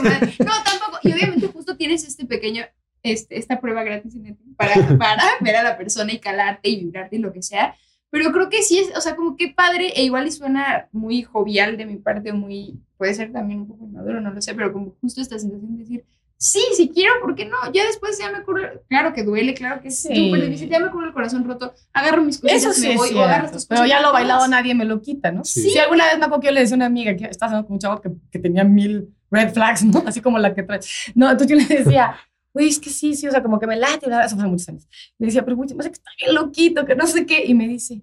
madre. 0.01 0.33
No, 0.39 0.53
tampoco, 0.63 0.99
y 1.03 1.11
obviamente 1.11 1.47
justo 1.47 1.75
tienes 1.75 2.05
este 2.07 2.25
pequeño, 2.25 2.63
este, 3.03 3.37
esta 3.37 3.59
prueba 3.59 3.83
gratis 3.83 4.15
en 4.15 4.27
el- 4.27 4.37
para, 4.55 4.75
para 4.97 5.23
ver 5.41 5.57
a 5.57 5.63
la 5.63 5.77
persona 5.77 6.13
y 6.13 6.19
calarte 6.19 6.69
y 6.69 6.77
vibrarte 6.85 7.17
y 7.17 7.19
lo 7.19 7.33
que 7.33 7.41
sea, 7.43 7.75
pero 8.09 8.31
creo 8.31 8.49
que 8.49 8.61
sí 8.63 8.79
es, 8.79 8.95
o 8.97 9.01
sea, 9.01 9.15
como 9.15 9.35
que 9.35 9.49
padre, 9.49 9.91
e 9.95 10.03
igual 10.03 10.27
y 10.27 10.31
suena 10.31 10.87
muy 10.91 11.23
jovial 11.23 11.77
de 11.77 11.85
mi 11.85 11.97
parte, 11.97 12.31
o 12.31 12.35
muy, 12.35 12.79
puede 12.97 13.13
ser 13.13 13.31
también 13.31 13.61
un 13.61 13.67
poco 13.67 13.85
inmaduro, 13.85 14.21
no 14.21 14.31
lo 14.31 14.41
sé, 14.41 14.53
pero 14.55 14.71
como 14.73 14.95
justo 15.01 15.21
esta 15.21 15.37
sensación 15.37 15.73
de 15.75 15.83
decir, 15.83 16.05
sí, 16.39 16.61
si 16.75 16.89
quiero, 16.89 17.13
¿por 17.19 17.35
qué 17.35 17.45
no? 17.45 17.57
Ya 17.73 17.85
después 17.85 18.17
ya 18.19 18.31
me 18.31 18.39
ocurre, 18.39 18.81
claro 18.87 19.11
que 19.11 19.23
duele, 19.23 19.53
claro 19.53 19.81
que 19.81 19.87
es 19.89 19.99
Sí. 19.99 20.15
súper 20.27 20.45
difícil, 20.45 20.69
ya 20.69 20.79
me 20.79 20.85
ocurre 20.87 21.07
el 21.07 21.13
corazón 21.13 21.43
roto, 21.45 21.73
agarro 21.93 22.23
mis 22.23 22.37
cosas, 22.39 22.57
Eso 22.57 22.73
sí 22.73 22.89
me 22.89 22.95
voy, 22.95 23.13
o 23.13 23.23
agarro 23.23 23.47
estas 23.47 23.65
pero 23.65 23.85
ya 23.85 24.01
lo 24.01 24.13
bailado 24.13 24.47
nadie 24.47 24.73
me 24.75 24.85
lo 24.85 25.01
quita, 25.01 25.31
¿no? 25.31 25.43
Sí. 25.43 25.69
Sí, 25.69 25.77
alguna 25.79 26.05
vez 26.05 26.17
me 26.19 26.25
acuerdo 26.25 26.41
que 26.41 26.47
yo 26.47 26.53
le 26.53 26.59
decía 26.61 26.75
a 26.75 26.77
una 26.77 26.85
amiga 26.85 27.15
que 27.15 27.25
estaba 27.25 27.49
hablando 27.51 27.67
con 27.67 27.73
un 27.75 27.79
chavo 27.79 28.01
que, 28.01 28.11
que 28.31 28.39
tenía 28.39 28.63
mil 28.63 29.09
red 29.31 29.51
flags, 29.53 29.83
¿no? 29.83 30.03
Así 30.05 30.21
como 30.21 30.37
la 30.39 30.53
que 30.53 30.63
trae. 30.63 30.79
No, 31.15 31.29
entonces 31.29 31.57
yo 31.59 31.67
le 31.67 31.83
decía, 31.83 32.15
güey, 32.57 32.69
es 32.69 32.79
que 32.79 32.89
sí, 32.89 33.13
sí, 33.13 33.27
o 33.27 33.31
sea, 33.31 33.43
como 33.43 33.59
que 33.59 33.67
me 33.67 33.75
late, 33.75 34.07
bla, 34.07 34.17
bla, 34.17 34.25
eso 34.25 34.35
fue 34.35 34.43
hace 34.43 34.49
muchos 34.49 34.69
años. 34.69 34.87
Le 35.19 35.27
decía, 35.27 35.45
pero 35.45 35.55
güey, 35.55 35.69
me 35.75 35.79
hace 35.81 35.91
que 35.91 35.97
está 35.97 36.09
bien 36.19 36.33
loquito, 36.33 36.85
que 36.85 36.95
no 36.95 37.05
sé 37.05 37.23
qué. 37.27 37.45
Y 37.45 37.53
me 37.53 37.67
dice, 37.67 38.01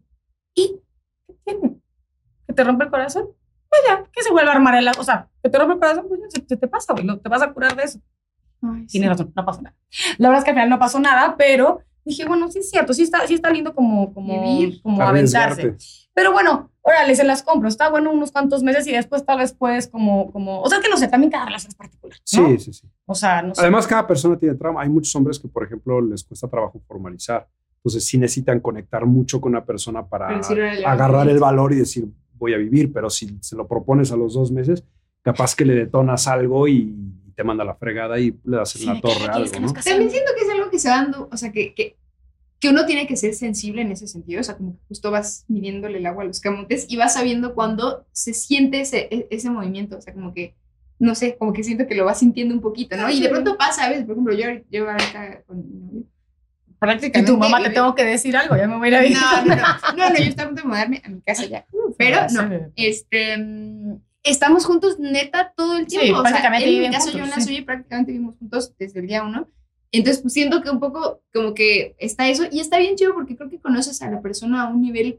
¿y 0.54 0.80
qué 1.26 1.34
tiene? 1.44 1.80
¿Que 2.46 2.54
te 2.54 2.62
rompe 2.62 2.84
el 2.84 2.90
corazón? 2.90 3.30
Pues 3.68 3.82
ya, 3.88 4.04
que 4.12 4.22
se 4.22 4.30
vuelve 4.30 4.50
a 4.50 4.54
armar 4.54 4.76
el... 4.76 4.88
O 4.96 5.02
sea, 5.02 5.28
que 5.42 5.50
te 5.50 5.58
rompe 5.58 5.74
el 5.74 5.80
corazón, 5.80 6.06
pues 6.08 6.20
ya, 6.20 6.30
se, 6.30 6.46
se 6.46 6.56
te 6.56 6.68
pasa, 6.68 6.92
güey, 6.92 7.04
no 7.04 7.18
te 7.18 7.28
vas 7.28 7.42
a 7.42 7.52
curar 7.52 7.74
de 7.74 7.82
eso. 7.82 8.00
Ay, 8.62 8.82
sí. 8.82 8.92
Tienes 8.92 9.10
razón, 9.10 9.32
no 9.34 9.44
pasó 9.44 9.60
nada. 9.60 9.76
La 10.18 10.28
verdad 10.28 10.38
es 10.38 10.44
que 10.44 10.50
al 10.50 10.56
final 10.56 10.70
no 10.70 10.78
pasó 10.78 11.00
nada, 11.00 11.34
pero 11.36 11.80
dije, 12.04 12.24
bueno, 12.24 12.48
sí 12.48 12.60
es 12.60 12.70
cierto, 12.70 12.92
sí 12.92 13.02
está, 13.02 13.26
sí 13.26 13.34
está 13.34 13.50
lindo 13.50 13.74
como, 13.74 14.14
como, 14.14 14.40
Vivir. 14.40 14.80
como 14.82 15.02
aventarse. 15.02 15.76
Pero 16.14 16.32
bueno, 16.32 16.70
órale, 16.86 17.16
se 17.16 17.24
las 17.24 17.42
compro. 17.42 17.68
Está 17.68 17.88
bueno 17.90 18.12
unos 18.12 18.30
cuantos 18.30 18.62
meses 18.62 18.86
y 18.86 18.92
después 18.92 19.24
tal 19.24 19.38
vez 19.38 19.52
puedes 19.52 19.88
como, 19.88 20.30
como, 20.30 20.60
o 20.60 20.68
sea, 20.68 20.80
que 20.80 20.88
no 20.88 20.96
sé, 20.96 21.08
también 21.08 21.30
cada 21.32 21.46
relación 21.46 21.70
es 21.70 21.74
particular, 21.74 22.16
¿no? 22.18 22.22
Sí, 22.48 22.58
sí, 22.58 22.72
sí. 22.72 22.86
O 23.06 23.14
sea, 23.14 23.42
no 23.42 23.54
sé. 23.54 23.62
Además, 23.62 23.86
cada 23.86 24.06
persona 24.06 24.38
tiene 24.38 24.54
trauma. 24.54 24.82
Hay 24.82 24.88
muchos 24.88 25.14
hombres 25.16 25.38
que, 25.40 25.48
por 25.48 25.64
ejemplo, 25.64 26.00
les 26.00 26.22
cuesta 26.22 26.46
trabajo 26.46 26.80
formalizar. 26.86 27.48
Entonces, 27.78 28.06
sí 28.06 28.18
necesitan 28.18 28.60
conectar 28.60 29.04
mucho 29.06 29.40
con 29.40 29.52
una 29.52 29.64
persona 29.64 30.06
para 30.06 30.28
"Órale, 30.38 30.84
agarrar 30.86 31.18
vamos". 31.26 31.32
el 31.32 31.38
valor 31.40 31.72
y 31.72 31.76
decir, 31.76 32.06
voy 32.34 32.54
a 32.54 32.58
vivir. 32.58 32.92
Pero 32.92 33.10
si 33.10 33.36
se 33.40 33.56
lo 33.56 33.66
propones 33.66 34.12
a 34.12 34.16
los 34.16 34.34
dos 34.34 34.52
meses, 34.52 34.84
capaz 35.22 35.54
que 35.54 35.64
le 35.64 35.74
detonas 35.74 36.26
algo 36.28 36.68
y 36.68 36.94
te 37.34 37.42
manda 37.44 37.64
la 37.64 37.74
fregada 37.74 38.18
y 38.20 38.38
le 38.44 38.56
das 38.58 38.76
en 38.76 38.80
Sí, 38.82 38.86
la 38.86 38.94
¿de 38.94 39.00
qué 39.00 39.08
torre 39.08 39.32
algo, 39.32 39.60
¿no? 39.60 39.72
También 39.72 40.10
siento 40.10 40.32
que 40.38 40.44
es 40.44 40.50
algo 40.50 40.70
que 40.70 40.78
se 40.78 40.88
va 40.88 40.96
dando, 40.96 41.28
o 41.32 41.36
sea, 41.36 41.50
que, 41.50 41.74
que, 41.74 41.96
que 42.64 42.70
uno 42.70 42.86
tiene 42.86 43.06
que 43.06 43.14
ser 43.14 43.34
sensible 43.34 43.82
en 43.82 43.92
ese 43.92 44.06
sentido, 44.06 44.40
o 44.40 44.42
sea, 44.42 44.56
como 44.56 44.72
que 44.72 44.84
justo 44.88 45.10
vas 45.10 45.44
midiéndole 45.48 45.98
el 45.98 46.06
agua 46.06 46.22
a 46.22 46.26
los 46.26 46.40
camotes 46.40 46.86
y 46.88 46.96
vas 46.96 47.12
sabiendo 47.12 47.54
cuando 47.54 48.06
se 48.12 48.32
siente 48.32 48.80
ese, 48.80 49.06
e- 49.10 49.26
ese 49.30 49.50
movimiento, 49.50 49.98
o 49.98 50.00
sea, 50.00 50.14
como 50.14 50.32
que, 50.32 50.54
no 50.98 51.14
sé, 51.14 51.36
como 51.36 51.52
que 51.52 51.62
siento 51.62 51.86
que 51.86 51.94
lo 51.94 52.06
vas 52.06 52.20
sintiendo 52.20 52.54
un 52.54 52.62
poquito, 52.62 52.96
¿no? 52.96 53.10
Y 53.10 53.20
de 53.20 53.28
pronto 53.28 53.58
pasa 53.58 53.84
a 53.84 53.88
veces, 53.90 54.04
por 54.06 54.12
ejemplo, 54.12 54.34
yo, 54.34 54.46
yo 54.70 54.90
ahorita 54.90 55.42
con 55.46 55.58
mi 55.58 55.74
novio, 55.78 56.00
Y 56.00 56.72
prácticamente... 56.78 57.30
tu 57.30 57.36
mamá 57.36 57.62
te 57.62 57.68
tengo 57.68 57.94
que 57.94 58.04
decir 58.06 58.34
algo, 58.34 58.56
ya 58.56 58.66
me 58.66 58.78
voy 58.78 58.86
a 58.86 58.88
ir 58.88 58.94
a 58.96 59.00
vivir. 59.02 59.18
No, 59.18 59.44
no, 59.44 59.56
no, 59.98 60.08
no, 60.10 60.16
yo 60.16 60.24
estaba 60.24 60.46
a 60.46 60.48
punto 60.48 60.62
de 60.62 60.68
mudarme 60.68 61.02
a 61.04 61.08
mi 61.10 61.20
casa 61.20 61.44
ya, 61.44 61.66
pero 61.98 62.18
no, 62.32 62.70
este, 62.76 63.36
estamos 64.22 64.64
juntos 64.64 64.98
neta 64.98 65.52
todo 65.54 65.76
el 65.76 65.88
Sí, 65.90 65.98
tiempo. 65.98 66.20
o 66.20 66.22
sea, 66.22 66.30
prácticamente 66.30 66.74
en 66.76 66.80
mi 66.82 66.90
caso, 66.90 67.10
juntos, 67.10 67.18
yo 67.20 67.24
en 67.24 67.30
la 67.30 67.36
sí. 67.36 67.42
suya, 67.42 67.64
prácticamente 67.66 68.12
vivimos 68.12 68.36
juntos 68.38 68.72
desde 68.78 69.00
el 69.00 69.06
día 69.06 69.22
uno. 69.22 69.48
Entonces, 69.98 70.22
pues 70.22 70.32
siento 70.34 70.60
que 70.62 70.70
un 70.70 70.80
poco 70.80 71.22
como 71.32 71.54
que 71.54 71.94
está 71.98 72.28
eso, 72.28 72.44
y 72.50 72.60
está 72.60 72.78
bien 72.78 72.96
chido 72.96 73.14
porque 73.14 73.36
creo 73.36 73.48
que 73.50 73.60
conoces 73.60 74.00
a 74.02 74.10
la 74.10 74.20
persona 74.22 74.62
a 74.64 74.68
un 74.68 74.82
nivel 74.82 75.18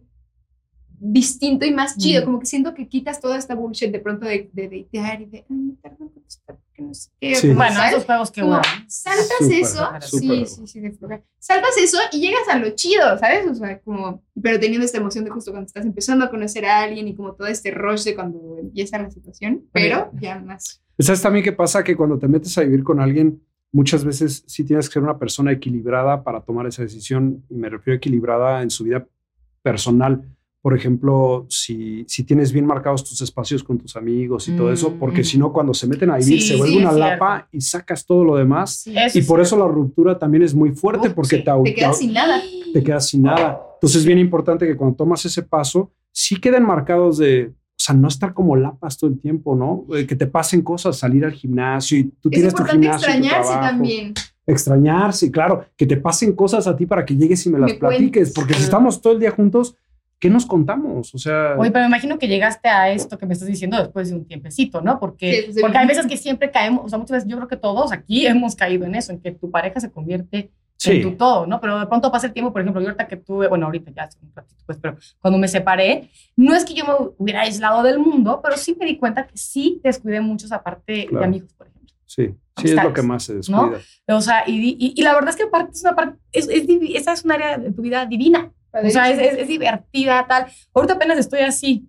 distinto 0.98 1.66
y 1.66 1.72
más 1.72 1.98
chido, 1.98 2.22
Mm. 2.22 2.26
como 2.26 2.40
que 2.40 2.46
siento 2.46 2.74
que 2.74 2.88
quitas 2.88 3.20
toda 3.20 3.38
esta 3.38 3.54
bullshit 3.54 3.92
de 3.92 4.00
pronto 4.00 4.26
de, 4.26 4.50
de 4.54 4.64
datear 4.70 5.22
y 5.22 5.26
de, 5.26 5.38
ay, 5.50 5.56
me 5.58 5.74
tardo 5.76 5.98
en 6.06 6.10
contestar, 6.10 6.56
porque 6.56 6.82
no 6.82 6.94
sé 6.94 7.10
qué. 7.20 7.36
Sí. 7.36 7.48
como, 7.50 7.58
Bueno, 7.60 7.76
¿sabes? 7.76 7.92
esos 7.92 8.06
juegos 8.06 8.32
que 8.32 8.42
Como, 8.42 8.54
bueno. 8.54 8.68
saltas 8.88 9.28
Súper, 9.40 9.60
eso, 9.60 9.86
súper. 10.02 10.04
sí, 10.04 10.46
sí, 10.56 10.68
sí, 10.68 10.80
de 10.80 10.92
flojar. 10.94 11.24
Saltas 11.38 11.78
eso 11.78 11.98
y 12.14 12.20
llegas 12.22 12.48
a 12.50 12.58
lo 12.58 12.70
chido, 12.72 13.18
¿sabes? 13.20 13.46
O 13.52 13.56
sea, 13.56 13.80
como, 13.82 14.24
pero 14.42 14.58
teniendo 14.60 14.86
esta 14.86 14.98
emoción 14.98 15.26
de 15.26 15.32
justo 15.32 15.52
cuando 15.52 15.68
estás 15.68 15.86
empezando 15.86 16.24
a 16.26 16.30
conocer 16.30 16.66
a 16.66 16.82
alguien 16.82 17.08
y 17.10 17.16
como 17.16 17.34
todo 17.36 17.48
este 17.48 17.72
rush 17.72 18.04
de 18.04 18.16
cuando 18.16 18.58
empieza 18.60 18.98
la 18.98 19.12
situación, 19.12 19.66
pero 19.74 20.12
ya 20.20 20.40
más. 20.40 20.82
¿Sabes 20.98 21.22
también 21.22 21.44
qué 21.44 21.52
pasa? 21.52 21.84
Que 21.84 21.96
cuando 21.96 22.18
te 22.18 22.28
metes 22.30 22.58
a 22.58 22.62
vivir 22.62 22.84
con 22.84 23.02
alguien, 23.02 23.44
muchas 23.76 24.06
veces 24.06 24.44
sí 24.48 24.64
tienes 24.64 24.88
que 24.88 24.94
ser 24.94 25.04
una 25.04 25.18
persona 25.20 25.52
equilibrada 25.52 26.24
para 26.24 26.40
tomar 26.42 26.66
esa 26.66 26.82
decisión. 26.82 27.44
Y 27.50 27.56
me 27.56 27.70
refiero 27.70 27.96
a 27.96 27.98
equilibrada 27.98 28.62
en 28.64 28.70
su 28.70 28.86
vida 28.86 29.06
personal. 29.62 30.24
Por 30.62 30.76
ejemplo, 30.76 31.46
si, 31.50 32.06
si 32.08 32.24
tienes 32.24 32.52
bien 32.52 32.66
marcados 32.66 33.04
tus 33.04 33.22
espacios 33.22 33.64
con 33.64 33.78
tus 33.78 33.96
amigos 33.96 34.48
y 34.48 34.56
todo 34.56 34.72
eso, 34.72 34.92
Mm, 34.92 34.98
porque 35.00 35.22
ujú. 35.22 35.30
si 35.30 35.38
no, 35.38 35.52
cuando 35.54 35.74
se 35.74 35.88
meten 35.88 36.10
a 36.10 36.18
vivir, 36.18 36.42
Sí, 36.42 36.48
se 36.48 36.56
vuelve 36.56 36.74
sí, 36.74 36.80
una 36.80 36.92
lapa 36.92 37.48
y 37.52 37.62
sacas 37.62 38.06
todo 38.06 38.24
lo 38.24 38.36
demás. 38.38 38.86
Y 39.14 39.22
por 39.24 39.42
eso 39.42 39.58
la 39.58 39.68
ruptura 39.68 40.18
también 40.18 40.42
es 40.44 40.56
muy 40.56 40.72
fuerte, 40.72 41.10
Uf, 41.10 41.14
porque 41.14 41.38
te, 41.40 41.52
Te 41.64 41.74
quedas 41.76 42.00
sin 42.00 42.14
nada. 42.14 42.42
te 42.74 42.82
quedas 42.84 43.08
sin 43.08 43.22
nada. 43.24 43.62
Entonces 43.76 44.00
es 44.00 44.06
bien 44.06 44.18
importante 44.20 44.66
que 44.66 44.76
cuando 44.76 44.96
tomas 44.96 45.24
ese 45.26 45.44
paso, 45.44 45.92
sí 46.12 46.40
queden 46.40 46.64
marcados 46.64 47.18
de, 47.20 47.54
o 47.78 47.84
sea, 47.86 47.94
no 47.96 48.08
estar 48.08 48.34
como 48.34 48.56
lapas 48.56 48.98
todo 48.98 49.10
el 49.10 49.20
tiempo, 49.20 49.56
¿no? 49.56 49.86
Eh, 49.96 50.08
Que 50.08 50.16
te 50.16 50.28
pasen 50.28 50.62
cosas, 50.62 50.98
salir 50.98 51.24
al 51.26 51.34
gimnasio 51.34 51.98
y 52.00 52.04
tú 52.06 52.30
Es 52.30 52.36
tienes 52.36 52.54
tu 52.56 52.62
importante 52.64 52.86
gimnasio. 52.88 53.08
tu 53.08 53.12
extrañarse 53.14 53.50
trabajo. 53.52 53.68
también. 53.70 54.14
Extrañarse, 54.48 55.32
claro, 55.32 55.66
que 55.76 55.86
te 55.86 55.98
pasen 55.98 56.34
cosas 56.34 56.68
a 56.68 56.76
ti 56.78 56.86
para 56.86 57.04
que 57.06 57.16
llegues 57.16 57.46
y 57.46 57.50
me 57.50 57.60
las 57.60 57.72
Me 57.74 57.78
platiques, 57.78 58.12
cuentes. 58.12 58.34
porque 58.34 58.54
si 58.54 58.64
estamos 58.64 59.02
todo 59.02 59.14
el 59.14 59.20
día 59.20 59.32
juntos, 59.32 59.76
¿qué 60.20 60.30
nos 60.30 60.46
contamos? 60.46 61.14
O 61.14 61.18
sea, 61.18 61.56
Oye, 61.58 61.72
pero 61.72 61.84
me 61.84 61.88
imagino 61.90 62.18
que 62.18 62.28
llegaste 62.28 62.70
a 62.70 62.90
esto 62.92 63.18
que 63.18 63.26
me 63.26 63.34
estás 63.34 63.48
diciendo 63.50 63.78
después 63.78 64.10
de 64.10 64.16
un 64.16 64.26
tiempecito, 64.26 64.82
¿no? 64.82 65.00
Porque, 65.00 65.50
porque 65.60 65.78
hay 65.78 65.88
veces 65.88 66.06
que 66.08 66.16
siempre 66.18 66.52
caemos, 66.52 66.86
o 66.86 66.90
sea, 66.90 66.98
muchas 67.00 67.16
veces 67.18 67.30
yo 67.30 67.36
creo 67.38 67.48
que 67.48 67.58
todos 67.58 67.92
aquí 67.92 68.26
hemos 68.26 68.56
caído 68.56 68.86
en 68.86 68.96
eso, 68.96 69.12
en 69.12 69.20
que 69.20 69.32
tu 69.32 69.52
pareja 69.52 69.80
se 69.80 69.92
convierte 69.92 70.52
en 70.84 70.94
sí, 70.96 71.02
tu 71.02 71.12
todo, 71.16 71.48
¿no? 71.48 71.60
Pero 71.62 71.80
de 71.80 71.88
pronto 71.88 72.12
pasa 72.12 72.28
el 72.28 72.34
tiempo, 72.34 72.52
por 72.52 72.62
ejemplo, 72.62 72.82
yo 72.82 72.88
ahorita 72.88 73.08
que 73.08 73.18
tuve, 73.18 73.48
bueno, 73.48 73.66
ahorita 73.68 73.92
ya 73.96 74.04
hace 74.04 74.18
un 74.22 74.32
ratito, 74.36 74.62
pues, 74.66 74.78
pero 74.82 74.98
cuando 75.20 75.38
me 75.40 75.48
separé, 75.48 76.10
no 76.36 76.54
es 76.54 76.66
que 76.66 76.74
yo 76.74 76.86
me 76.86 76.94
hubiera 77.18 77.42
aislado 77.42 77.82
del 77.84 77.98
mundo, 78.00 78.42
pero 78.44 78.58
sí 78.58 78.76
me 78.80 78.86
di 78.86 78.98
cuenta 78.98 79.26
que 79.26 79.38
sí 79.38 79.80
descuidé 79.84 80.20
mucho 80.22 80.46
esa 80.46 80.62
parte 80.62 81.06
Claro. 81.08 81.20
de 81.20 81.26
amigos, 81.26 81.54
por 81.54 81.68
ejemplo. 81.68 81.94
sí, 82.06 82.36
sí, 82.58 82.68
es 82.68 82.84
lo 82.84 82.94
que 82.94 83.02
más 83.02 83.24
se 83.24 83.36
descuida. 83.36 83.80
O 84.08 84.22
sea, 84.22 84.44
y, 84.48 84.76
y, 84.80 84.94
y 84.96 85.02
la 85.02 85.14
verdad 85.14 85.30
es 85.32 85.36
que 85.38 85.44
aparte 85.44 85.72
es 85.72 85.82
una 85.82 85.96
parte, 85.96 86.18
es, 86.32 86.48
es 86.50 86.66
esa 86.96 87.14
es 87.14 87.24
un 87.26 87.32
área 87.32 87.58
de 87.58 87.72
tu 87.72 87.82
vida 87.82 88.06
divina. 88.06 88.52
O 88.74 88.90
sea, 88.90 89.10
es, 89.10 89.18
es, 89.20 89.40
es 89.40 89.48
divertida, 89.48 90.26
tal. 90.28 90.48
Ahorita 90.74 90.96
apenas 90.96 91.18
estoy 91.18 91.40
así 91.40 91.88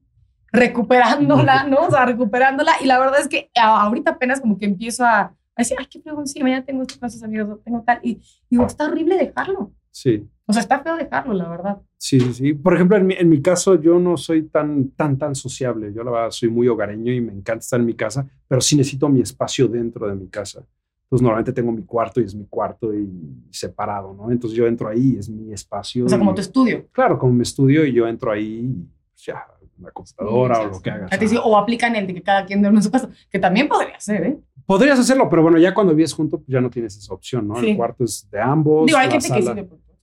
recuperándola, 0.52 1.64
¿no? 1.64 1.78
O 1.86 1.90
sea, 1.90 2.04
recuperándola. 2.06 2.72
Y 2.80 2.86
la 2.86 2.98
verdad 2.98 3.20
es 3.20 3.28
que 3.28 3.50
ahorita 3.54 4.12
apenas 4.12 4.40
como 4.40 4.58
que 4.58 4.66
empiezo 4.66 5.04
a, 5.04 5.32
a 5.56 5.62
decir, 5.62 5.76
ay, 5.80 5.86
qué 5.90 6.00
fregón, 6.00 6.26
sí, 6.26 6.42
mañana 6.42 6.64
tengo 6.64 6.82
estos 6.82 6.98
casos 6.98 7.22
amigos, 7.22 7.60
tengo 7.64 7.82
tal. 7.82 7.98
Y 8.02 8.20
digo, 8.50 8.66
está 8.66 8.84
horrible 8.84 9.16
dejarlo. 9.16 9.72
Sí. 9.90 10.28
O 10.44 10.52
sea, 10.52 10.60
está 10.60 10.80
feo 10.80 10.96
dejarlo, 10.96 11.32
la 11.32 11.48
verdad. 11.48 11.82
Sí, 11.96 12.20
sí, 12.20 12.34
sí. 12.34 12.52
Por 12.52 12.74
ejemplo, 12.74 12.98
en 12.98 13.06
mi, 13.06 13.14
en 13.14 13.28
mi 13.30 13.40
caso, 13.40 13.80
yo 13.80 13.98
no 13.98 14.18
soy 14.18 14.42
tan, 14.42 14.90
tan, 14.90 15.18
tan 15.18 15.34
sociable. 15.34 15.92
Yo 15.94 16.04
la 16.04 16.10
verdad 16.10 16.30
soy 16.30 16.50
muy 16.50 16.68
hogareño 16.68 17.12
y 17.12 17.20
me 17.22 17.32
encanta 17.32 17.60
estar 17.60 17.80
en 17.80 17.86
mi 17.86 17.94
casa, 17.94 18.28
pero 18.46 18.60
sí 18.60 18.76
necesito 18.76 19.08
mi 19.08 19.22
espacio 19.22 19.66
dentro 19.66 20.06
de 20.06 20.14
mi 20.14 20.28
casa. 20.28 20.66
Entonces, 21.04 21.22
normalmente 21.22 21.52
tengo 21.52 21.72
mi 21.72 21.82
cuarto 21.82 22.20
y 22.20 22.24
es 22.24 22.34
mi 22.34 22.46
cuarto 22.46 22.92
y 22.92 23.08
separado, 23.50 24.12
¿no? 24.12 24.30
Entonces, 24.30 24.56
yo 24.56 24.66
entro 24.66 24.88
ahí, 24.88 25.16
es 25.18 25.30
mi 25.30 25.52
espacio. 25.52 26.04
O 26.04 26.08
sea, 26.08 26.18
como 26.18 26.34
tu 26.34 26.42
estudio. 26.42 26.86
Claro, 26.92 27.18
como 27.18 27.32
mi 27.32 27.42
estudio 27.42 27.86
y 27.86 27.92
yo 27.92 28.06
entro 28.06 28.30
ahí, 28.30 28.66
y, 28.66 28.88
pues, 29.12 29.24
ya, 29.24 29.46
una 29.78 29.90
computadora 29.90 30.56
Sí, 30.56 30.60
o 30.62 30.70
lo 30.70 30.80
que 30.80 30.90
hagas. 30.90 31.10
O 31.44 31.56
aplican 31.56 31.96
el 31.96 32.06
de 32.06 32.14
que 32.14 32.22
cada 32.22 32.44
quien 32.44 32.60
duerme 32.60 32.78
en 32.78 32.82
su 32.82 32.90
casa, 32.90 33.08
que 33.30 33.38
también 33.38 33.68
podría 33.68 33.98
ser, 33.98 34.24
¿eh? 34.24 34.38
Podrías 34.66 34.98
hacerlo, 34.98 35.28
pero 35.30 35.42
bueno, 35.42 35.58
ya 35.58 35.72
cuando 35.72 35.94
vives 35.94 36.12
junto, 36.12 36.38
pues 36.38 36.48
ya 36.48 36.60
no 36.60 36.70
tienes 36.70 36.96
esa 36.96 37.14
opción, 37.14 37.46
¿no? 37.48 37.54
Sí. 37.60 37.70
El 37.70 37.76
cuarto 37.76 38.04
es 38.04 38.28
de 38.30 38.40
ambos. 38.40 38.86
Digo, 38.86 38.98
hay 38.98 39.10
gente 39.10 39.28
que 39.28 39.34
sí. 39.34 39.42
sala- 39.42 39.54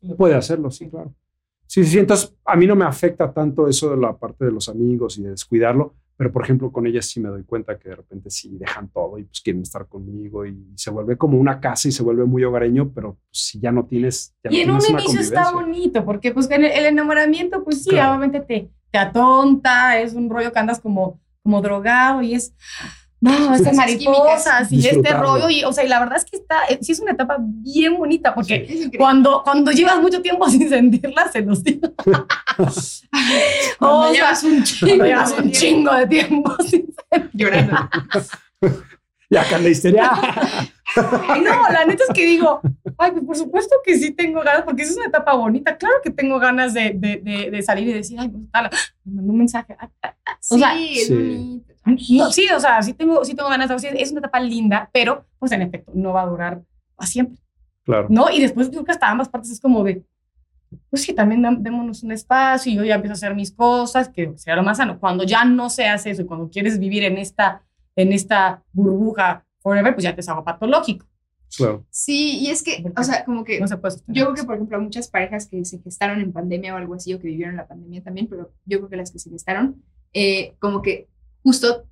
le- 0.02 0.15
Puede 0.15 0.36
hacerlo, 0.36 0.69
sí, 0.71 0.89
claro. 0.89 1.13
Sí, 1.65 1.84
sí, 1.86 1.97
entonces 1.99 2.34
a 2.45 2.56
mí 2.56 2.67
no 2.67 2.76
me 2.76 2.86
afecta 2.86 3.32
tanto 3.34 3.67
eso 3.67 3.89
de 3.91 3.97
la 3.97 4.15
parte 4.17 4.45
de 4.45 4.52
los 4.52 4.67
amigos 4.69 5.17
y 5.17 5.23
de 5.23 5.30
descuidarlo, 5.32 5.95
pero 6.17 6.32
por 6.32 6.43
ejemplo 6.43 6.71
con 6.71 6.86
ellas 6.86 7.06
sí 7.08 7.19
me 7.19 7.30
doy 7.30 7.43
cuenta 7.43 7.80
que 7.80 7.89
de 7.89 7.95
repente 7.95 8.30
sí 8.30 8.58
dejan 8.60 8.89
todo 8.89 9.17
y 9.17 9.23
pues 9.23 9.41
quieren 9.41 9.62
estar 9.63 9.88
conmigo 9.88 10.45
y 10.45 10.56
se 10.76 10.91
vuelve 10.91 11.17
como 11.17 11.39
una 11.39 11.60
casa 11.60 11.88
y 11.88 11.91
se 11.91 12.04
vuelve 12.04 12.26
muy 12.26 12.43
hogareño, 12.43 12.91
pero 12.93 13.13
pues, 13.13 13.45
si 13.45 13.60
ya 13.60 13.71
no 13.71 13.86
tienes... 13.86 14.36
Ya 14.43 14.52
no 14.52 14.56
Y 14.58 14.60
en 14.62 14.71
un 14.71 14.78
tienes 14.80 14.89
una 14.93 15.02
inicio 15.04 15.21
está 15.21 15.52
bonito, 15.52 16.06
porque 16.06 16.32
pues 16.32 16.52
en 16.52 16.65
el, 16.65 16.71
el 16.71 16.86
enamoramiento, 16.86 17.63
pues 17.63 17.84
sí, 17.84 17.89
Claro. 17.91 18.12
obviamente 18.12 18.41
te, 18.41 18.69
te 18.91 18.97
atonta, 18.99 19.99
es 19.99 20.13
un 20.13 20.30
rollo 20.30 20.52
que 20.52 20.60
andas 20.60 20.80
como, 20.80 21.19
como 21.41 21.62
drogado 21.62 22.21
y 22.21 22.36
es 22.36 22.54
No, 23.23 23.55
Esas 23.55 23.73
mariposas 23.73 24.69
y 24.69 24.86
este 24.86 25.13
rollo. 25.13 25.49
Y, 25.49 25.63
o 25.63 25.71
sea, 25.71 25.86
y 25.86 25.88
la 25.88 25.99
verdad 25.99 26.17
es 26.17 26.25
que 26.25 26.36
está, 26.36 26.65
eh, 26.69 26.77
sí 26.81 26.91
es 26.91 26.99
una 26.99 27.13
etapa 27.13 27.38
bien 27.39 27.97
bonita 27.97 28.36
porque 28.36 28.91
cuando, 28.97 29.41
cuando 29.43 29.71
llevas 29.71 30.01
mucho 30.01 30.21
tiempo 30.21 30.49
sin 30.49 30.67
sentirla, 30.67 31.31
se 31.31 31.41
nos 31.41 31.63
diga. 31.63 31.89
Cuando 33.79 33.99
o 33.99 34.03
sea, 34.03 34.13
llevas 34.13 34.43
un 34.43 34.63
chingo 34.63 35.05
llevas 35.05 35.29
de 35.29 35.36
un 35.41 35.51
tiempo. 35.51 35.59
chingo 35.59 35.93
de 35.95 36.07
tiempo 36.07 36.55
sin 36.67 36.93
llorando. 37.31 37.89
Y 39.29 39.38
acá 39.38 39.57
en 39.57 39.63
la 39.63 39.69
histeria. 39.69 40.12
Ay, 41.30 41.41
no, 41.41 41.52
la 41.72 41.86
neta 41.86 42.04
es 42.08 42.13
que 42.13 42.26
digo, 42.26 42.62
ay, 42.98 43.12
pues 43.12 43.24
por 43.24 43.38
supuesto 43.38 43.76
que 43.86 43.98
sí 43.98 44.12
tengo 44.12 44.41
ganas, 44.41 44.63
porque 44.63 44.84
es 44.84 44.96
una 44.96 45.06
etapa 45.08 45.34
bonita. 45.34 45.78
Claro 45.78 45.96
que 46.04 46.10
tengo 46.12 46.39
ganas 46.39 46.74
de, 46.74 46.91
de, 46.96 47.17
de, 47.17 47.52
de 47.52 47.62
salir 47.62 47.88
y 47.88 47.93
decir, 47.93 48.19
ay, 48.19 48.30
pues, 48.30 48.43
tal, 48.52 48.69
me 49.06 49.15
mandó 49.15 49.32
un 49.32 49.38
mensaje. 49.39 49.76
Ah, 49.80 49.89
ah, 50.04 50.15
ah. 50.26 50.32
O 50.50 50.56
Sí, 50.56 50.60
sea, 50.60 50.80
es 50.80 51.08
sí. 51.08 51.63
bonito. 51.86 52.24
no, 52.24 52.32
sí, 52.32 52.48
o 52.56 52.60
sea, 52.60 52.82
sí 52.82 52.93
tengo, 52.93 53.24
sí 53.26 53.34
tengo 53.34 53.50
ganas 53.50 53.69
de 53.69 53.76
decir, 53.76 53.91
es 53.98 54.12
una 54.12 54.19
etapa 54.19 54.39
linda, 54.39 54.89
pero 54.93 55.26
pues 55.39 55.52
en 55.54 55.62
efecto 55.62 55.91
no 55.96 56.13
va 56.13 56.24
a 56.24 56.28
durar 56.28 56.62
para 56.96 57.08
siempre, 57.08 57.38
Claro. 57.86 58.08
¿no? 58.10 58.30
Y 58.30 58.39
después 58.41 58.69
creo 58.69 58.84
que 58.84 58.91
hasta 58.91 59.10
ambas 59.10 59.30
partes 59.30 59.52
es 59.52 59.60
como 59.60 59.84
de, 59.84 60.04
pues 60.89 61.04
sí, 61.04 61.13
también 61.13 61.43
démonos 61.63 62.04
un 62.04 62.12
espacio 62.12 62.72
y 62.72 62.76
yo 62.76 62.84
ya 62.84 62.96
empiezo 62.96 63.13
a 63.13 63.15
hacer 63.15 63.36
mis 63.36 63.52
cosas, 63.52 64.10
que 64.10 64.34
sea 64.38 64.56
lo 64.56 64.63
más 64.63 64.78
sano. 64.78 65.00
Cuando 65.00 65.24
ya 65.24 65.46
no 65.46 65.69
se 65.69 65.88
hace 65.88 66.10
eso 66.12 66.22
y 66.24 66.26
cuando 66.26 66.50
quieres 66.50 66.80
vivir 66.80 67.04
en 67.04 67.17
esta, 67.17 67.62
en 67.96 68.12
esta 68.13 68.63
burbuja 68.72 69.42
forever, 69.63 69.95
pues 69.95 70.04
ya 70.04 70.13
te 70.13 70.21
es 70.21 70.30
algo 70.30 70.43
patológico. 70.43 71.08
Claro. 71.56 71.86
Sí, 71.89 72.39
y 72.39 72.49
es 72.49 72.63
que, 72.63 72.80
Porque 72.82 72.99
o 72.99 73.04
sea, 73.04 73.26
como 73.26 73.43
que 73.43 73.60
No 73.60 73.67
se 73.67 73.78
puede 73.78 73.95
Yo 74.08 74.26
creo 74.26 74.34
que, 74.34 74.43
por 74.43 74.56
ejemplo, 74.56 74.82
muchas 74.82 75.08
parejas 75.08 75.47
que 75.47 75.63
se 75.65 75.80
gestaron 75.80 76.19
en 76.19 76.32
pandemia 76.32 76.73
o 76.73 76.78
algo 76.78 76.95
así, 76.95 77.13
o 77.13 77.19
que 77.19 77.28
vivieron 77.28 77.56
la 77.56 77.67
pandemia 77.67 78.04
también, 78.04 78.28
pero 78.28 78.52
yo 78.65 78.80
creo 78.80 78.89
que 78.89 78.97
las 78.97 79.12
que 79.12 79.19
se 79.19 79.30
gestaron, 79.30 79.84
eh, 80.13 80.56
como 80.60 80.82
que 80.82 81.08
justo 81.43 81.86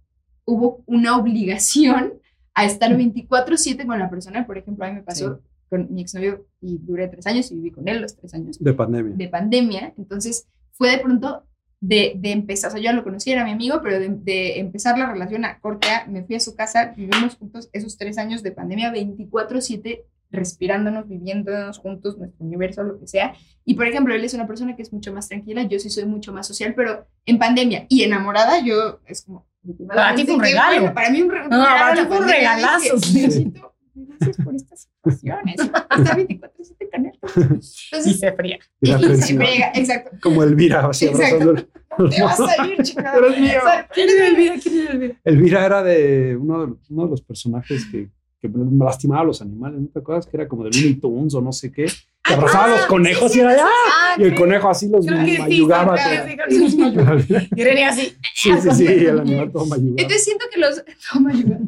hubo 0.45 0.84
una 0.88 1.15
obligación 1.15 2.13
a 2.55 2.65
estar 2.65 2.95
24/7 2.97 3.86
con 3.86 3.99
la 3.99 4.10
persona. 4.10 4.45
Por 4.45 4.57
ejemplo, 4.57 4.84
a 4.86 4.89
mí 4.89 4.95
me 4.95 5.03
pasó 5.03 5.41
con 5.69 5.88
mi 5.93 6.01
exnovio 6.01 6.45
y 6.60 6.79
duré 6.79 7.07
tres 7.07 7.25
años 7.27 7.49
y 7.51 7.55
viví 7.55 7.71
con 7.71 7.88
él 7.88 8.01
los 8.01 8.15
tres 8.15 8.34
años 8.34 8.60
De 8.60 8.73
pandemia. 8.73 9.15
de 9.15 9.27
pandemia. 9.29 9.93
Entonces 9.97 10.47
fue 10.73 10.89
de 10.91 10.97
pronto 10.97 11.45
de, 11.81 12.13
de 12.15 12.31
empezar, 12.31 12.69
o 12.69 12.73
sea, 12.73 12.81
yo 12.81 12.93
lo 12.93 13.03
conocí, 13.03 13.31
era 13.31 13.43
mi 13.43 13.51
amigo, 13.51 13.81
pero 13.83 13.99
de, 13.99 14.07
de 14.09 14.59
empezar 14.59 14.97
la 14.97 15.11
relación 15.11 15.43
a 15.45 15.59
corte 15.59 15.89
A, 15.89 16.05
me 16.07 16.23
fui 16.23 16.35
a 16.35 16.39
su 16.39 16.55
casa, 16.55 16.93
vivimos 16.95 17.35
juntos 17.35 17.69
esos 17.73 17.97
tres 17.97 18.17
años 18.19 18.43
de 18.43 18.51
pandemia 18.51 18.93
24/7 18.93 20.03
respirándonos, 20.29 21.09
viviéndonos 21.09 21.77
juntos, 21.79 22.17
nuestro 22.17 22.45
universo, 22.45 22.83
lo 22.83 22.97
que 22.99 23.07
sea. 23.07 23.33
Y 23.65 23.73
por 23.73 23.85
ejemplo, 23.87 24.13
él 24.15 24.23
es 24.23 24.33
una 24.33 24.47
persona 24.47 24.75
que 24.77 24.81
es 24.81 24.93
mucho 24.93 25.11
más 25.11 25.27
tranquila, 25.27 25.63
yo 25.63 25.77
sí 25.79 25.89
soy 25.89 26.05
mucho 26.05 26.31
más 26.31 26.47
social, 26.47 26.73
pero 26.75 27.05
en 27.25 27.37
pandemia 27.37 27.85
y 27.89 28.03
enamorada, 28.03 28.59
yo 28.63 28.99
es 29.07 29.23
como... 29.23 29.45
Para 29.87 30.15
ti 30.15 30.23
fue 30.25 30.35
un 30.35 30.41
regalo. 30.41 30.79
bueno, 30.79 30.93
para 30.95 31.09
mí 31.11 31.21
un, 31.21 31.29
re- 31.31 31.47
No, 31.49 31.63
regalo 31.65 31.77
para 31.79 31.93
ti 31.95 32.01
fue 32.07 32.17
un 32.19 32.27
regalazo, 32.29 32.95
dije, 33.13 33.31
sí. 33.31 33.53
Gracias 33.93 34.38
por 34.43 34.56
estas 34.56 34.88
situaciones. 35.04 35.56
Está 35.60 36.15
24/7 36.15 36.89
con 36.91 37.06
él. 37.06 37.13
Y 37.23 37.41
Entonces, 37.41 38.19
se 38.19 38.32
fría. 38.34 38.60
Y 38.82 38.89
y 38.91 39.15
se 39.17 39.36
frega, 39.36 39.71
exacto. 39.75 40.12
Como 40.21 40.43
Elvira, 40.43 40.88
así 40.88 41.06
Exacto. 41.08 41.36
abrazando. 41.49 41.51
el- 41.99 42.10
Te 42.10 42.23
va 42.23 42.32
a 42.32 42.36
salir, 42.56 42.82
chingada. 42.84 43.13
Pero 43.13 43.27
es 43.34 43.39
mío. 43.41 43.60
¿Quién 43.93 44.10
es 44.10 44.15
Elvira? 44.15 44.56
¿Quién 44.62 44.77
es 44.84 44.89
Elvira? 44.89 45.15
Elvira 45.25 45.65
era 45.65 45.84
de 45.84 46.38
uno 46.39 46.65
de, 46.67 46.73
uno 46.89 47.04
de 47.06 47.10
los 47.10 47.21
personajes 47.21 47.86
que, 47.91 48.10
que 48.41 48.49
me 48.49 48.84
lastimaba 48.84 49.21
a 49.21 49.25
los 49.25 49.41
animales, 49.41 49.80
¿no 49.80 49.88
te 49.88 49.99
acuerdas? 49.99 50.25
Que 50.25 50.36
era 50.38 50.47
como 50.47 50.63
de 50.63 50.71
Looney 50.71 50.95
Tunes 50.95 51.34
o 51.36 51.41
no 51.41 51.51
sé 51.51 51.71
qué. 51.71 51.86
Que 52.23 52.34
abrazaba 52.34 52.65
a 52.65 52.69
los 52.69 52.86
conejos 52.88 53.36
y 53.36 53.39
era 53.39 53.56
¡ah! 53.63 53.67
Ah, 53.67 54.15
Y 54.17 54.23
el 54.23 54.36
conejo 54.36 54.69
así 54.69 54.89
los 54.89 55.06
sí, 55.06 55.12
mayugaba. 55.12 55.95
todo. 55.95 56.06
sí, 56.49 56.69
sí, 56.69 56.69
sí. 56.69 57.47
Y 57.56 57.63
René 57.63 57.86
así, 57.86 58.15
Sí, 58.36 58.51
sí, 58.62 58.69
sí, 58.71 58.86
el 58.88 59.19
animal 59.19 59.51
todo 59.51 59.65
mayugado. 59.67 59.95
Entonces 59.97 60.23
siento 60.23 60.45
que 60.51 60.60
los. 60.60 60.84
No, 61.13 61.21
mayugado. 61.21 61.62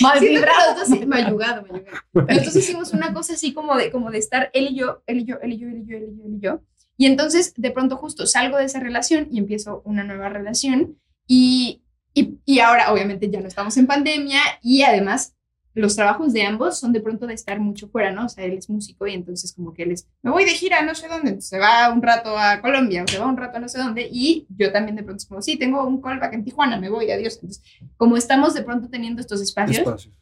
mal 0.00 0.18
Siento 0.18 0.20
que 0.20 0.28
vibrado. 0.28 0.78
los 0.78 0.88
dos. 0.88 0.98
sí, 0.98 1.06
Mayugado, 1.06 1.62
mayugado. 1.62 2.26
Entonces 2.28 2.56
hicimos 2.56 2.92
una 2.92 3.12
cosa 3.12 3.32
así 3.34 3.52
como 3.52 3.76
de, 3.76 3.90
como 3.90 4.10
de 4.10 4.18
estar 4.18 4.50
él 4.52 4.68
y 4.70 4.76
yo, 4.76 5.02
él 5.06 5.20
y 5.20 5.24
yo, 5.24 5.36
él 5.42 5.52
y 5.52 5.58
yo, 5.58 5.68
él 5.68 5.78
y 5.78 5.86
yo, 5.86 5.96
él 5.96 6.04
y 6.12 6.16
yo, 6.18 6.24
él 6.26 6.34
y 6.36 6.40
yo. 6.40 6.60
Y 6.96 7.06
entonces 7.06 7.54
de 7.56 7.70
pronto 7.70 7.96
justo 7.96 8.26
salgo 8.26 8.56
de 8.58 8.64
esa 8.64 8.78
relación 8.80 9.28
y 9.30 9.38
empiezo 9.38 9.82
una 9.84 10.04
nueva 10.04 10.28
relación. 10.28 10.96
Y, 11.26 11.82
y, 12.14 12.38
y 12.44 12.58
ahora 12.58 12.92
obviamente 12.92 13.30
ya 13.30 13.40
no 13.40 13.46
estamos 13.48 13.76
en 13.76 13.86
pandemia 13.86 14.40
y 14.62 14.82
además 14.82 15.34
los 15.80 15.96
trabajos 15.96 16.32
de 16.32 16.42
ambos 16.42 16.78
son 16.78 16.92
de 16.92 17.00
pronto 17.00 17.26
de 17.26 17.34
estar 17.34 17.58
mucho 17.58 17.88
fuera, 17.88 18.12
¿no? 18.12 18.26
O 18.26 18.28
sea, 18.28 18.44
él 18.44 18.52
es 18.52 18.68
músico 18.70 19.06
y 19.06 19.14
entonces 19.14 19.52
como 19.52 19.74
que 19.74 19.82
él 19.82 19.92
es, 19.92 20.06
me 20.22 20.30
voy 20.30 20.44
de 20.44 20.52
gira 20.52 20.82
no 20.82 20.94
sé 20.94 21.08
dónde, 21.08 21.30
entonces 21.30 21.48
se 21.48 21.58
va 21.58 21.92
un 21.92 22.02
rato 22.02 22.38
a 22.38 22.60
Colombia 22.60 23.02
o 23.02 23.08
se 23.08 23.18
va 23.18 23.26
un 23.26 23.36
rato 23.36 23.56
a 23.56 23.60
no 23.60 23.68
sé 23.68 23.78
dónde 23.78 24.08
y 24.10 24.46
yo 24.56 24.70
también 24.72 24.96
de 24.96 25.02
pronto 25.02 25.22
es 25.22 25.26
como, 25.26 25.42
sí, 25.42 25.56
tengo 25.56 25.84
un 25.84 26.00
callback 26.00 26.34
en 26.34 26.44
Tijuana, 26.44 26.78
me 26.78 26.88
voy, 26.88 27.10
adiós. 27.10 27.34
Entonces, 27.34 27.62
como 27.96 28.16
estamos 28.16 28.54
de 28.54 28.62
pronto 28.62 28.88
teniendo 28.88 29.20
estos 29.20 29.40
espacios, 29.40 29.78
Espacios. 29.78 30.14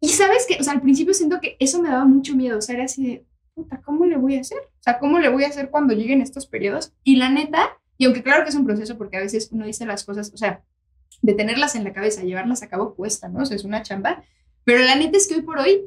y 0.00 0.08
sabes 0.08 0.46
que, 0.48 0.56
o 0.60 0.64
sea, 0.64 0.72
al 0.72 0.80
principio 0.80 1.12
siento 1.12 1.40
que 1.40 1.56
eso 1.58 1.82
me 1.82 1.88
daba 1.88 2.04
mucho 2.04 2.34
miedo, 2.34 2.58
o 2.58 2.62
sea, 2.62 2.76
era 2.76 2.84
así 2.84 3.04
de, 3.04 3.26
puta, 3.54 3.80
¿cómo 3.84 4.06
le 4.06 4.16
voy 4.16 4.36
a 4.36 4.40
hacer? 4.40 4.58
O 4.58 4.82
sea, 4.82 4.98
¿cómo 4.98 5.18
le 5.18 5.28
voy 5.28 5.44
a 5.44 5.48
hacer 5.48 5.70
cuando 5.70 5.94
lleguen 5.94 6.22
estos 6.22 6.46
periodos? 6.46 6.92
Y 7.04 7.16
la 7.16 7.28
neta, 7.28 7.78
y 7.98 8.06
aunque 8.06 8.22
claro 8.22 8.44
que 8.44 8.50
es 8.50 8.54
un 8.54 8.64
proceso 8.64 8.96
porque 8.96 9.16
a 9.16 9.20
veces 9.20 9.50
uno 9.52 9.66
dice 9.66 9.84
las 9.86 10.04
cosas, 10.04 10.30
o 10.32 10.36
sea, 10.36 10.62
de 11.22 11.34
tenerlas 11.34 11.74
en 11.74 11.84
la 11.84 11.92
cabeza, 11.92 12.22
llevarlas 12.22 12.62
a 12.62 12.68
cabo 12.68 12.94
cuesta, 12.94 13.28
¿no? 13.28 13.42
O 13.42 13.46
sea, 13.46 13.56
es 13.56 13.64
una 13.64 13.82
chamba, 13.82 14.22
pero 14.72 14.84
la 14.84 14.94
neta 14.94 15.16
es 15.16 15.26
que 15.26 15.34
hoy 15.36 15.42
por 15.42 15.58
hoy 15.58 15.82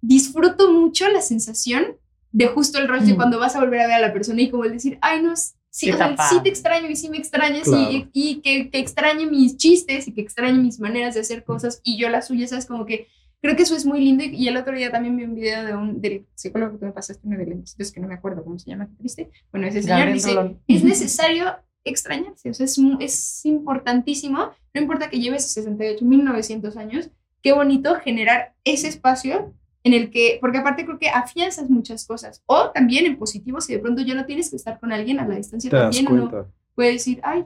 disfruto 0.00 0.72
mucho 0.72 1.08
la 1.08 1.20
sensación 1.20 1.96
de 2.32 2.46
justo 2.48 2.78
el 2.78 2.86
de 2.86 3.12
Mm. 3.12 3.16
cuando 3.16 3.38
vas 3.38 3.56
a 3.56 3.60
volver 3.60 3.80
a 3.80 3.86
ver 3.86 3.96
a 3.96 4.00
la 4.00 4.12
persona 4.12 4.42
y 4.42 4.50
como 4.50 4.64
el 4.64 4.72
decir, 4.72 4.98
ay, 5.00 5.22
no, 5.22 5.34
sí, 5.70 5.90
o 5.90 5.96
sea, 5.96 6.14
sí 6.28 6.40
te 6.42 6.48
extraño 6.50 6.88
y 6.90 6.96
sí 6.96 7.08
me 7.08 7.16
extrañas 7.16 7.62
Claro. 7.64 7.90
y, 7.90 8.08
y 8.12 8.40
que, 8.42 8.68
que 8.70 8.78
extrañe 8.78 9.26
mis 9.26 9.56
chistes 9.56 10.06
y 10.08 10.12
que 10.12 10.20
extrañe 10.20 10.58
mis 10.58 10.78
maneras 10.80 11.14
de 11.14 11.20
hacer 11.20 11.44
cosas 11.44 11.80
y 11.82 11.96
yo 11.96 12.08
las 12.10 12.26
suyas, 12.28 12.50
¿sabes? 12.50 12.66
Como 12.66 12.84
que 12.84 13.06
creo 13.40 13.56
que 13.56 13.62
eso 13.62 13.74
es 13.76 13.86
muy 13.86 14.00
lindo 14.00 14.22
y, 14.24 14.34
y 14.34 14.48
el 14.48 14.56
otro 14.58 14.74
día 14.76 14.90
también 14.90 15.16
vi 15.16 15.24
un 15.24 15.34
video 15.34 15.64
de 15.64 15.74
un 15.74 16.00
del 16.00 16.26
psicólogo 16.34 16.78
que 16.78 16.84
me 16.86 16.92
pasaste, 16.92 17.26
uno 17.26 17.38
de 17.38 17.46
lentecitos 17.46 17.90
que 17.92 18.00
no 18.00 18.08
me 18.08 18.14
acuerdo 18.14 18.44
cómo 18.44 18.58
se 18.58 18.68
llama, 18.70 18.86
qué 18.86 18.94
triste. 18.98 19.30
Bueno, 19.50 19.66
ese 19.66 19.82
señor 19.82 19.98
Gabriel 19.98 20.14
dice, 20.18 20.34
Rolón. 20.34 20.60
es 20.68 20.84
necesario 20.84 21.56
extrañarse, 21.84 22.50
o 22.50 22.54
sea, 22.54 22.64
es, 22.66 22.78
es 23.00 23.46
importantísimo, 23.46 24.50
no 24.74 24.80
importa 24.80 25.08
que 25.08 25.20
lleves 25.20 25.50
68, 25.52 26.04
1900 26.04 26.76
años, 26.76 27.10
qué 27.42 27.52
bonito 27.52 27.94
generar 27.96 28.54
ese 28.64 28.88
espacio 28.88 29.52
en 29.84 29.92
el 29.92 30.10
que, 30.10 30.38
porque 30.40 30.58
aparte 30.58 30.84
creo 30.84 30.98
que 30.98 31.08
afianzas 31.08 31.70
muchas 31.70 32.06
cosas, 32.06 32.42
o 32.46 32.70
también 32.70 33.06
en 33.06 33.16
positivo, 33.16 33.60
si 33.60 33.72
de 33.72 33.78
pronto 33.78 34.02
ya 34.02 34.14
no 34.14 34.26
tienes 34.26 34.50
que 34.50 34.56
estar 34.56 34.80
con 34.80 34.92
alguien 34.92 35.20
a 35.20 35.28
la 35.28 35.36
distancia, 35.36 35.70
Te 35.70 35.76
también 35.76 36.10
uno 36.10 36.48
puede 36.74 36.92
decir, 36.92 37.20
ay, 37.22 37.44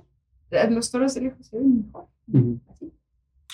los 0.70 0.90
toros 0.90 1.14
de 1.14 1.20
lejos 1.20 1.46
se 1.46 1.57
ven 1.59 1.85
mejor. 1.87 2.07
Ujú. 2.33 2.61
Así. 2.70 2.92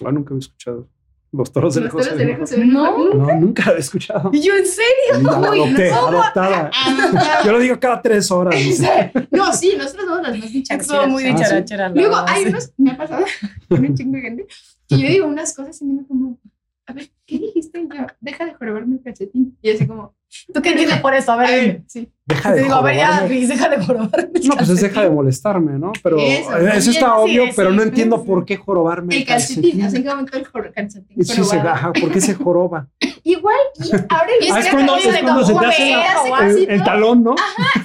Ah, 0.05 0.13
nunca 0.13 0.31
había 0.31 0.39
escuchado. 0.41 0.89
Los 1.33 1.53
toros 1.53 1.75
de 1.75 1.81
Los 1.83 1.87
lejos. 1.93 2.03
toros 2.07 2.19
se 2.19 2.25
de 2.25 2.25
ven 2.25 2.35
lejos 2.35 2.49
se 2.49 2.57
mejor. 2.59 2.67
ven 2.67 2.73
No. 2.75 3.09
mejor. 3.19 3.35
No, 3.35 3.41
nunca 3.41 3.63
la 3.65 3.71
había 3.71 3.81
escuchado. 3.81 4.31
Y 4.33 4.41
yo, 4.41 4.55
¿en 4.55 4.67
serio? 4.67 5.31
Adopté, 5.31 5.91
¿cómo? 5.91 6.07
adoptada. 6.09 6.71
Ah, 6.87 7.41
Yo 7.45 7.53
lo 7.53 7.59
digo 7.59 7.79
cada 7.81 8.01
tres 8.01 8.31
horas. 8.31 8.55
no, 9.33 9.53
sí, 9.53 9.75
nosotros 9.77 10.07
somos 10.07 10.23
las 10.23 10.39
más 10.39 10.53
dicharacheras. 10.53 10.81
Estuvo 10.93 11.09
muy 11.09 11.25
Ah, 11.25 11.27
sí. 11.27 11.33
dicharachera. 11.35 11.89
la 11.89 11.95
Luego 11.95 12.17
hay 12.27 12.45
unos, 12.47 12.73
me 12.79 12.93
ha 12.93 12.97
pasado 12.97 13.25
con 13.69 13.85
un 13.85 13.95
chingo 13.97 14.13
de 14.17 14.23
gente, 14.23 14.47
que 14.89 14.99
yo 14.99 15.09
digo 15.09 15.27
unas 15.27 15.55
cosas 15.55 15.81
y 15.81 15.85
me 15.85 15.95
digo 15.95 16.07
como, 16.09 16.39
a 16.87 16.93
ver, 16.93 17.11
¿qué 17.27 17.39
dijiste? 17.39 17.81
Y 17.81 17.89
yo, 17.89 18.07
deja 18.21 18.47
de 18.47 18.55
jorobarme 18.55 18.97
el 18.97 19.03
calcetín. 19.03 19.59
Y 19.61 19.71
así 19.71 19.87
como, 19.87 20.15
¿Tú 20.53 20.61
qué 20.63 20.71
entiendes 20.71 21.01
por 21.01 21.15
eso? 21.15 21.33
A 21.33 21.35
a 21.35 21.39
ver, 21.39 21.83
sí. 21.87 22.09
Deja 22.29 22.51
Te 22.51 22.57
de 22.57 22.63
digo, 22.65 22.75
a 22.75 22.83
ver, 22.83 22.97
ya, 22.97 23.21
deja 23.29 23.69
de 23.69 23.79
jorobarme. 23.85 24.41
No, 24.43 24.57
pues 24.57 24.69
es 24.69 24.81
deja 24.81 25.03
de 25.05 25.11
molestarme, 25.11 25.79
¿no? 25.79 25.93
Pero 26.03 26.17
Eso, 26.19 26.51
está 26.57 26.81
sí, 26.81 26.99
obvio, 27.17 27.45
sí, 27.47 27.53
pero 27.55 27.71
no 27.71 27.83
sí, 27.83 27.89
entiendo 27.89 28.17
sí. 28.19 28.25
por 28.27 28.45
qué 28.45 28.57
jorobarme 28.57 29.17
El 29.17 29.25
calcetín, 29.25 29.81
así 29.83 29.99
en 29.99 30.03
qué 30.03 30.09
momento 30.09 30.37
el 30.37 30.45
jor- 30.45 30.73
calcetín. 30.75 31.17
Y 31.17 31.25
sí 31.25 31.45
se 31.45 31.59
baja, 31.59 31.93
¿por 31.93 32.11
qué 32.11 32.21
se 32.21 32.35
joroba? 32.35 32.89
Igual, 33.23 33.55
y 33.79 33.93
ahora 33.93 34.27
el 34.41 34.53
Ah, 34.53 34.59
es 34.59 34.67
cuando- 34.71 34.97
es 34.97 35.21
cuando 35.23 35.45
se 35.47 35.53
te 35.55 35.67
hace 35.67 35.95
hace 35.95 36.65
El, 36.65 36.71
el 36.71 36.83
talón, 36.85 37.23
¿no? 37.23 37.35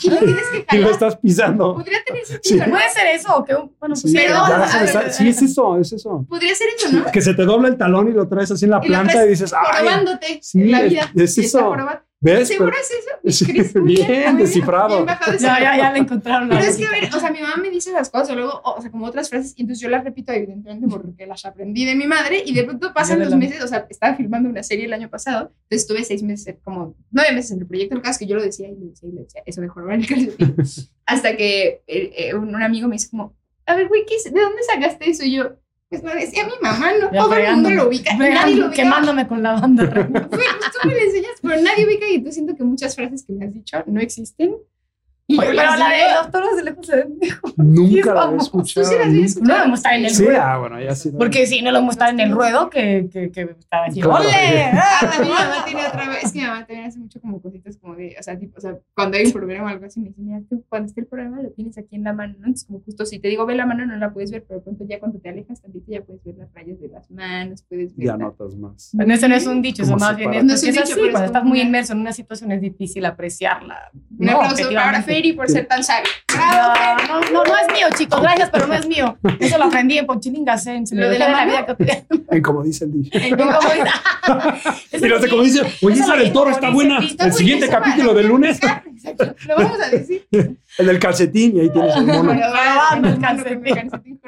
y 0.01 0.09
lo 0.09 0.17
tienes 0.17 0.43
que 0.51 0.65
Y 0.75 0.79
lo 0.79 0.89
estás 0.89 1.17
pisando. 1.17 1.75
Podría 1.75 2.03
tener 2.03 2.25
sentido, 2.25 2.65
¿no? 2.65 2.71
¿Puede 2.71 2.89
ser 2.89 3.07
eso? 3.15 3.35
o 3.35 3.45
que 3.45 3.53
un- 3.53 3.71
Bueno, 3.79 3.93
pues 3.93 4.01
Sí, 4.01 4.17
es 5.27 5.41
eso, 5.43 5.77
es 5.77 5.93
eso. 5.93 6.25
Podría 6.27 6.55
ser 6.55 6.67
eso, 6.75 6.91
¿no? 6.91 7.11
Que 7.11 7.21
se 7.21 7.35
te 7.35 7.43
dobla 7.43 7.67
el 7.67 7.77
talón 7.77 8.07
y 8.09 8.11
lo 8.13 8.27
traes 8.27 8.49
así 8.49 8.65
en 8.65 8.71
la 8.71 8.81
planta 8.81 9.23
y 9.23 9.29
dices, 9.29 9.53
¡ay! 9.53 9.77
Jorobándote 9.85 10.39
sí, 10.41 10.63
la 10.65 10.81
es- 10.81 10.89
vida. 10.91 11.11
eso. 11.15 11.75
¿Ves? 12.23 12.49
¿Seguro 12.49 12.71
es 12.79 12.91
eso? 12.91 13.11
Sí, 13.73 13.79
bien, 13.81 14.37
descifrado. 14.37 14.89
bien 14.95 15.05
bajado 15.07 15.33
ese 15.33 15.43
Ya, 15.43 15.59
ya, 15.59 15.77
ya 15.77 15.91
le 15.93 15.99
encontraron 15.99 16.49
Pero 16.49 16.61
es 16.61 16.77
que, 16.77 16.85
a 16.85 16.91
ver, 16.91 17.05
o 17.15 17.19
sea, 17.19 17.31
mi 17.31 17.39
mamá 17.41 17.55
me 17.57 17.69
dice 17.71 17.91
las 17.91 18.09
cosas, 18.11 18.29
o 18.31 18.35
luego, 18.35 18.61
o 18.63 18.79
sea, 18.81 18.91
como 18.91 19.05
otras 19.05 19.29
frases, 19.29 19.53
y 19.57 19.61
entonces 19.61 19.81
yo 19.81 19.89
las 19.89 20.03
repito, 20.03 20.31
evidentemente, 20.31 20.87
porque 20.87 21.25
las 21.25 21.43
aprendí 21.45 21.85
de 21.85 21.95
mi 21.95 22.05
madre, 22.05 22.43
y 22.45 22.53
de 22.53 22.63
pronto 22.63 22.93
pasan 22.93 23.19
los 23.19 23.29
la- 23.29 23.37
meses, 23.37 23.63
o 23.63 23.67
sea, 23.67 23.85
estaba 23.89 24.15
filmando 24.15 24.49
una 24.49 24.61
serie 24.63 24.85
el 24.85 24.93
año 24.93 25.09
pasado, 25.09 25.51
entonces 25.63 25.81
estuve 25.81 26.03
seis 26.03 26.21
meses, 26.23 26.57
como 26.63 26.95
nueve 27.09 27.33
meses 27.33 27.51
en 27.51 27.61
el 27.61 27.67
proyecto, 27.67 27.95
el 27.95 28.01
caso 28.01 28.11
es 28.13 28.17
que 28.19 28.27
yo 28.27 28.35
lo 28.35 28.43
decía 28.43 28.67
y 28.69 28.75
lo 28.75 28.85
decía 28.87 29.09
y 29.09 29.13
lo 29.13 29.21
decía, 29.23 29.41
eso 29.45 29.61
de 29.61 29.67
jorobar 29.67 29.95
el 29.99 30.07
calcetín, 30.07 30.55
hasta 31.05 31.35
que 31.35 31.81
eh, 31.87 32.13
eh, 32.17 32.35
un, 32.35 32.53
un 32.53 32.61
amigo 32.61 32.87
me 32.87 32.95
dice 32.95 33.09
como, 33.09 33.35
a 33.65 33.75
ver, 33.75 33.87
güey, 33.87 34.05
¿qué 34.05 34.15
es- 34.15 34.31
¿de 34.31 34.39
dónde 34.41 34.61
sacaste 34.63 35.09
eso? 35.09 35.23
Y 35.23 35.33
yo, 35.37 35.53
pues 35.91 36.03
lo 36.03 36.13
decía 36.15 36.45
mi 36.45 36.53
mamá, 36.61 36.93
no 37.01 37.11
todo 37.11 37.35
el 37.35 37.51
mundo 37.51 37.69
lo 37.69 37.87
ubica, 37.89 38.15
nadie 38.15 38.55
lo 38.55 38.67
ubica. 38.67 38.81
quemándome 38.81 39.27
con 39.27 39.43
la 39.43 39.59
banda. 39.59 39.83
Tú 40.31 40.87
me 40.87 40.93
lo 40.93 40.99
enseñas, 41.01 41.33
pero 41.41 41.61
nadie 41.61 41.85
ubica 41.85 42.07
y 42.07 42.23
tú 42.23 42.31
siento 42.31 42.55
que 42.55 42.63
muchas 42.63 42.95
frases 42.95 43.25
que 43.25 43.33
me 43.33 43.45
has 43.45 43.53
dicho 43.53 43.83
no 43.87 43.99
existen 43.99 44.55
pero 45.27 45.53
la 45.53 45.89
de 45.89 46.13
los 46.15 46.31
toros 46.31 46.55
de 46.57 46.63
lejos 46.63 46.85
se 46.85 46.95
ven 46.97 47.17
mejor. 47.19 47.53
Nunca 47.57 48.13
la 48.13 48.21
he 48.21 48.25
vamos. 48.25 48.43
escuchado. 48.43 48.85
Tú 48.87 48.91
sí 48.93 48.97
la 48.99 49.25
escuchado. 49.25 49.47
No 49.57 49.63
vamos 49.63 49.71
a 49.71 49.81
estar 49.81 49.93
en 49.93 50.05
el 50.05 50.11
Sí, 50.11 50.25
ruedo. 50.25 50.41
ah, 50.41 50.57
bueno, 50.57 50.81
ya 50.81 50.95
sí. 50.95 51.11
Porque 51.17 51.45
sí, 51.47 51.61
no 51.61 51.71
lo 51.71 51.77
vamos 51.79 51.91
a 51.91 51.95
estar 51.95 52.09
en 52.09 52.19
el 52.19 52.31
ruedo 52.31 52.69
que, 52.69 53.07
que, 53.11 53.31
que 53.31 53.41
estaba 53.59 53.85
así. 53.85 54.01
Claro. 54.01 54.19
¡Ole! 54.23 54.31
Ah, 55.03 55.17
mi 55.21 55.29
mamá 55.29 55.65
tiene 55.65 55.87
otra 55.87 56.09
vez. 56.09 56.23
Es 56.23 56.31
que 56.31 56.39
mi 56.39 56.45
mamá 56.45 56.65
también 56.65 56.85
hace 56.87 56.99
mucho 56.99 57.19
como 57.21 57.41
cositas 57.41 57.77
como 57.77 57.95
de, 57.95 58.15
o 58.19 58.23
sea, 58.23 58.37
tipo, 58.37 58.57
o 58.57 58.61
sea, 58.61 58.77
cuando 58.93 59.17
hay 59.17 59.25
un 59.25 59.31
problema 59.31 59.65
o 59.65 59.67
algo 59.67 59.85
así, 59.85 59.99
me 59.99 60.09
dice, 60.09 60.21
mira, 60.21 60.41
tú 60.49 60.63
cuando 60.69 60.87
esté 60.87 61.01
el 61.01 61.07
problema 61.07 61.41
lo 61.41 61.49
tienes 61.51 61.77
aquí 61.77 61.95
en 61.95 62.03
la 62.03 62.13
mano, 62.13 62.33
¿no? 62.39 62.45
Entonces, 62.47 62.65
como 62.67 62.81
justo 62.81 63.05
si 63.05 63.19
te 63.19 63.27
digo, 63.29 63.45
ve 63.45 63.55
la 63.55 63.65
mano, 63.65 63.85
no 63.85 63.95
la 63.97 64.11
puedes 64.11 64.31
ver, 64.31 64.43
pero 64.47 64.59
de 64.59 64.63
pronto 64.63 64.85
ya 64.87 64.99
cuando 64.99 65.19
te 65.19 65.29
alejas 65.29 65.61
tantito 65.61 65.85
ya 65.91 66.01
puedes 66.01 66.23
ver 66.23 66.35
las 66.37 66.53
rayas 66.53 66.79
de 66.79 66.87
las 66.89 67.09
manos, 67.09 67.63
puedes 67.67 67.95
ver. 67.95 68.07
Ya 68.07 68.11
la- 68.13 68.25
notas 68.25 68.55
más. 68.55 68.89
Bueno, 68.93 69.13
eso 69.13 69.27
no 69.27 69.35
es 69.35 69.47
un 69.47 69.61
dicho, 69.61 69.83
eso 69.83 69.93
¿Cómo 69.93 70.05
más 70.05 70.17
bien 70.17 70.33
es, 70.33 70.43
No 70.43 70.53
es 70.53 70.63
un 70.63 70.71
dicho, 70.71 70.83
así, 70.83 70.93
cuando 70.99 71.23
estás 71.25 71.43
muy 71.43 71.61
inmerso 71.61 71.93
en 71.93 71.99
una 71.99 72.13
situación 72.13 72.51
es 72.51 72.61
difícil 72.61 73.05
apreciarla. 73.05 73.89
¿no? 74.17 74.31
aplauso 74.33 74.69
Objetivamente. 75.11 75.15
Feri 75.15 75.33
por 75.33 75.49
ser 75.49 75.65
tan 75.67 75.83
sabio. 75.83 76.09
No, 77.07 77.19
no, 77.31 77.43
no 77.43 77.57
es 77.57 77.67
mío, 77.73 77.87
chicos, 77.97 78.21
gracias, 78.21 78.49
pero 78.51 78.67
no 78.67 78.73
es 78.73 78.87
mío. 78.87 79.17
Eso 79.39 79.57
lo 79.57 79.65
aprendí 79.65 79.97
en 79.97 80.05
Ponchilingas, 80.05 80.65
en 80.67 80.87
se 80.87 80.95
¿Lo 80.95 81.09
de 81.09 81.19
la 81.19 81.29
la 81.29 81.45
vida 81.45 81.65
cotidiana. 81.65 82.05
En 82.29 82.41
como 82.41 82.63
dice 82.63 82.85
el 82.85 82.93
dije. 82.93 83.27
El 83.27 83.37
Como 83.37 83.51
dice- 83.51 85.21
Y 85.27 85.29
como 85.29 85.43
dice, 85.43 85.61
oye, 85.83 85.99
esa 85.99 86.15
del 86.15 86.31
toro 86.33 86.51
está 86.51 86.69
buena. 86.69 86.99
está 86.99 87.25
El 87.25 87.33
siguiente 87.33 87.67
capítulo 87.69 88.13
del 88.13 88.27
lunes, 88.27 88.59
Exacto, 89.03 89.35
Lo 89.47 89.55
vamos 89.55 89.79
a 89.81 89.89
decir. 89.89 90.27
el 90.31 90.85
del 90.85 90.99
calcetín, 90.99 91.57
y 91.57 91.59
ahí 91.61 91.69
tienes 91.71 91.95
el 91.95 92.05
mono. 92.05 92.31
El 92.31 93.19
calcetín. 93.19 94.19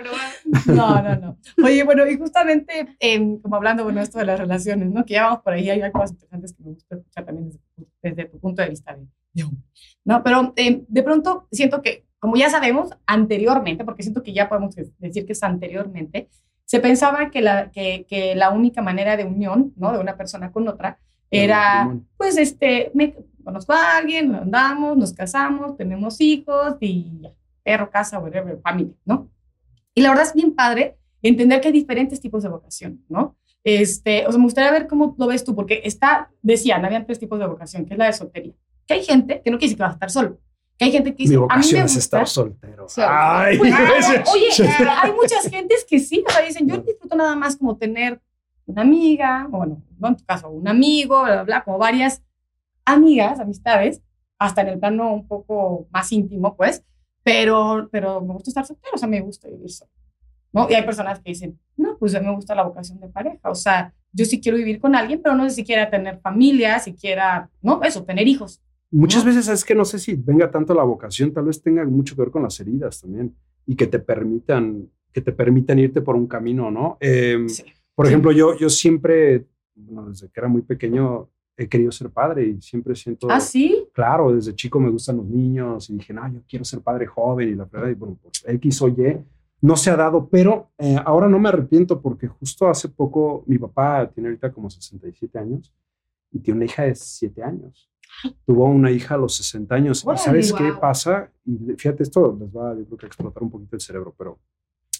No, 0.67 1.01
no, 1.01 1.15
no. 1.15 1.37
Oye, 1.63 1.83
bueno, 1.83 2.07
y 2.07 2.17
justamente, 2.17 2.95
em, 2.99 3.39
como 3.39 3.55
hablando, 3.55 3.83
bueno, 3.83 4.01
esto 4.01 4.19
de 4.19 4.25
las 4.25 4.39
relaciones, 4.39 4.89
¿no? 4.91 5.05
Que 5.05 5.13
ya 5.15 5.23
vamos 5.25 5.39
por 5.43 5.53
ahí, 5.53 5.69
hay 5.69 5.91
cosas 5.91 6.11
interesantes 6.11 6.53
que 6.53 6.63
me 6.63 6.71
gusta 6.73 6.95
escuchar 6.95 7.25
también 7.25 7.47
desde, 7.49 7.59
desde 8.01 8.25
tu 8.29 8.39
punto 8.39 8.61
de 8.61 8.69
vista 8.69 8.93
de, 8.95 9.05
de 9.33 9.43
hombre, 9.43 9.61
¿no? 10.05 10.23
Pero 10.23 10.53
em, 10.55 10.85
de 10.87 11.03
pronto 11.03 11.47
siento 11.51 11.81
que, 11.81 12.05
como 12.19 12.35
ya 12.35 12.49
sabemos, 12.49 12.91
anteriormente, 13.05 13.83
porque 13.83 14.03
siento 14.03 14.23
que 14.23 14.33
ya 14.33 14.49
podemos 14.49 14.75
decir 14.99 15.25
que 15.25 15.33
es 15.33 15.43
anteriormente, 15.43 16.29
se 16.65 16.79
pensaba 16.79 17.29
que 17.29 17.41
la, 17.41 17.71
que, 17.71 18.05
que 18.07 18.35
la 18.35 18.49
única 18.49 18.81
manera 18.81 19.17
de 19.17 19.25
unión, 19.25 19.73
¿no? 19.75 19.91
De 19.91 19.99
una 19.99 20.17
persona 20.17 20.51
con 20.51 20.67
otra 20.67 20.99
era, 21.29 21.91
pues, 22.17 22.37
este, 22.37 22.91
me 22.93 23.15
conozco 23.43 23.73
a 23.73 23.97
alguien, 23.97 24.33
andamos, 24.35 24.95
nos 24.95 25.13
casamos, 25.13 25.75
tenemos 25.75 26.21
hijos 26.21 26.75
y 26.79 27.19
ya, 27.21 27.31
perro, 27.63 27.89
casa, 27.89 28.19
whatever, 28.19 28.59
familia, 28.61 28.95
¿no? 29.05 29.29
Y 29.95 30.01
la 30.01 30.09
verdad 30.09 30.25
es 30.27 30.33
bien 30.33 30.53
padre 30.55 30.97
entender 31.21 31.59
que 31.59 31.69
hay 31.69 31.73
diferentes 31.73 32.19
tipos 32.19 32.43
de 32.43 32.49
vocación, 32.49 33.03
¿no? 33.09 33.35
Este, 33.63 34.27
o 34.27 34.31
sea, 34.31 34.37
me 34.37 34.45
gustaría 34.45 34.71
ver 34.71 34.87
cómo 34.87 35.15
lo 35.17 35.27
ves 35.27 35.43
tú, 35.43 35.55
porque 35.55 35.81
está, 35.83 36.29
decían, 36.41 36.83
habían 36.85 37.05
tres 37.05 37.19
tipos 37.19 37.39
de 37.39 37.47
vocación, 37.47 37.85
que 37.85 37.93
es 37.93 37.97
la 37.97 38.05
de 38.05 38.13
soltería. 38.13 38.53
Que 38.93 38.99
hay 38.99 39.05
gente 39.05 39.41
que 39.43 39.51
no 39.51 39.57
quiere 39.57 39.69
decir 39.69 39.77
que 39.77 39.83
vas 39.83 39.91
a 39.91 39.93
estar 39.95 40.11
solo. 40.11 40.39
Que 40.77 40.85
hay 40.85 40.91
gente 40.91 41.11
que 41.15 41.23
dice, 41.23 41.37
Mi 41.37 41.37
a 41.37 41.39
mí 41.39 41.45
me 41.45 41.47
vocación 41.47 41.85
es 41.85 41.95
gusta. 41.95 41.99
estar 41.99 42.27
soltero. 42.27 42.87
Sí. 42.89 43.01
Ay, 43.03 43.57
Pues, 43.57 43.73
oye, 44.33 44.67
hay 45.01 45.11
muchas 45.11 45.47
gentes 45.49 45.85
que 45.87 45.99
sí, 45.99 46.23
o 46.27 46.31
sea, 46.31 46.41
dicen, 46.43 46.67
yo 46.67 46.77
disfruto 46.77 47.15
nada 47.15 47.35
más 47.35 47.55
como 47.57 47.77
tener 47.77 48.21
una 48.65 48.81
amiga, 48.81 49.47
o 49.51 49.57
bueno, 49.57 49.83
no 49.99 50.07
en 50.07 50.15
tu 50.15 50.25
caso, 50.25 50.49
un 50.49 50.67
amigo, 50.67 51.23
bla, 51.23 51.33
bla, 51.33 51.43
bla, 51.43 51.63
como 51.63 51.77
varias 51.77 52.23
amigas, 52.85 53.39
amistades, 53.39 54.01
hasta 54.37 54.61
en 54.61 54.69
el 54.69 54.79
plano 54.79 55.13
un 55.13 55.27
poco 55.27 55.87
más 55.91 56.11
íntimo, 56.11 56.55
pues, 56.55 56.83
pero, 57.23 57.87
pero 57.91 58.21
me 58.21 58.33
gusta 58.33 58.49
estar 58.49 58.65
soltero, 58.65 58.91
o 58.95 58.97
sea, 58.97 59.07
me 59.07 59.21
gusta 59.21 59.47
vivir 59.47 59.71
solo, 59.71 59.91
¿no? 60.51 60.69
Y 60.69 60.73
hay 60.73 60.83
personas 60.83 61.19
que 61.19 61.31
dicen, 61.31 61.59
no, 61.77 61.97
pues 61.97 62.15
a 62.15 62.19
mí 62.19 62.25
me 62.27 62.35
gusta 62.35 62.55
la 62.55 62.63
vocación 62.63 62.99
de 62.99 63.09
pareja, 63.09 63.49
o 63.49 63.55
sea, 63.55 63.93
yo 64.11 64.25
sí 64.25 64.39
quiero 64.41 64.57
vivir 64.57 64.79
con 64.79 64.95
alguien, 64.95 65.21
pero 65.21 65.35
no 65.35 65.43
sé 65.49 65.55
si 65.55 65.63
quiera 65.63 65.89
tener 65.89 66.19
familia, 66.19 66.79
si 66.79 66.93
quiera, 66.93 67.49
no, 67.61 67.81
eso, 67.83 68.03
tener 68.03 68.27
hijos. 68.27 68.61
Muchas 68.93 69.23
¿no? 69.25 69.31
veces 69.31 69.47
es 69.49 69.65
que 69.65 69.75
no 69.75 69.85
sé 69.85 69.97
si 69.99 70.15
venga 70.15 70.49
tanto 70.51 70.73
la 70.73 70.83
vocación, 70.83 71.31
tal 71.33 71.45
vez 71.45 71.61
tenga 71.61 71.83
mucho 71.85 72.15
que 72.15 72.21
ver 72.21 72.31
con 72.31 72.43
las 72.43 72.59
heridas 72.59 73.01
también 73.01 73.35
y 73.65 73.75
que 73.75 73.87
te 73.87 73.99
permitan, 73.99 74.87
que 75.11 75.21
te 75.21 75.31
permitan 75.31 75.79
irte 75.79 76.01
por 76.01 76.15
un 76.15 76.27
camino, 76.27 76.69
¿no? 76.71 76.97
Eh, 76.99 77.45
Sí. 77.47 77.63
Por 77.95 78.05
Sí. 78.07 78.11
ejemplo, 78.11 78.31
yo, 78.31 78.57
yo 78.57 78.69
siempre, 78.69 79.45
bueno, 79.75 80.09
desde 80.09 80.27
que 80.29 80.39
era 80.39 80.47
muy 80.47 80.61
pequeño, 80.63 81.29
he 81.55 81.67
querido 81.69 81.91
ser 81.91 82.09
padre 82.09 82.47
y 82.47 82.61
siempre 82.61 82.95
siento, 82.95 83.27
Ah, 83.29 83.39
sí, 83.39 83.87
claro, 83.93 84.33
desde 84.33 84.55
chico 84.55 84.79
me 84.79 84.89
gustan 84.89 85.17
los 85.17 85.27
niños 85.27 85.89
y 85.89 85.93
dije, 85.97 86.11
no, 86.13 86.27
yo 86.33 86.41
quiero 86.47 86.65
ser 86.65 86.81
padre 86.81 87.05
joven 87.05 87.49
y 87.49 87.55
la 87.55 87.65
verdad, 87.65 87.89
y 87.89 87.93
bueno, 87.93 88.17
por 88.21 88.31
X 88.55 88.81
o 88.81 88.87
Y, 88.87 89.17
no 89.61 89.75
se 89.77 89.91
ha 89.91 89.95
dado, 89.95 90.27
pero 90.27 90.71
eh, 90.79 90.97
ahora 91.05 91.29
no 91.29 91.37
me 91.39 91.49
arrepiento 91.49 92.01
porque 92.01 92.27
justo 92.27 92.67
hace 92.67 92.89
poco 92.89 93.43
mi 93.47 93.57
papá 93.59 94.09
tiene 94.11 94.29
ahorita 94.29 94.51
como 94.51 94.69
67 94.69 95.37
años 95.39 95.71
y 96.31 96.39
tiene 96.39 96.57
una 96.57 96.65
hija 96.65 96.83
de 96.83 96.95
7 96.95 97.43
años. 97.43 97.89
Tuvo 98.45 98.65
una 98.65 98.91
hija 98.91 99.15
a 99.15 99.17
los 99.17 99.35
60 99.35 99.75
años. 99.75 100.05
¿Y 100.11 100.17
sabes 100.17 100.53
qué 100.53 100.71
wow. 100.71 100.79
pasa? 100.79 101.31
Y 101.45 101.73
fíjate, 101.77 102.03
esto 102.03 102.37
les 102.39 102.49
va, 102.49 102.75
yo 102.75 102.85
creo 102.85 102.97
que 102.97 103.05
a 103.05 103.07
explotar 103.07 103.43
un 103.43 103.51
poquito 103.51 103.75
el 103.75 103.81
cerebro, 103.81 104.13
pero 104.17 104.39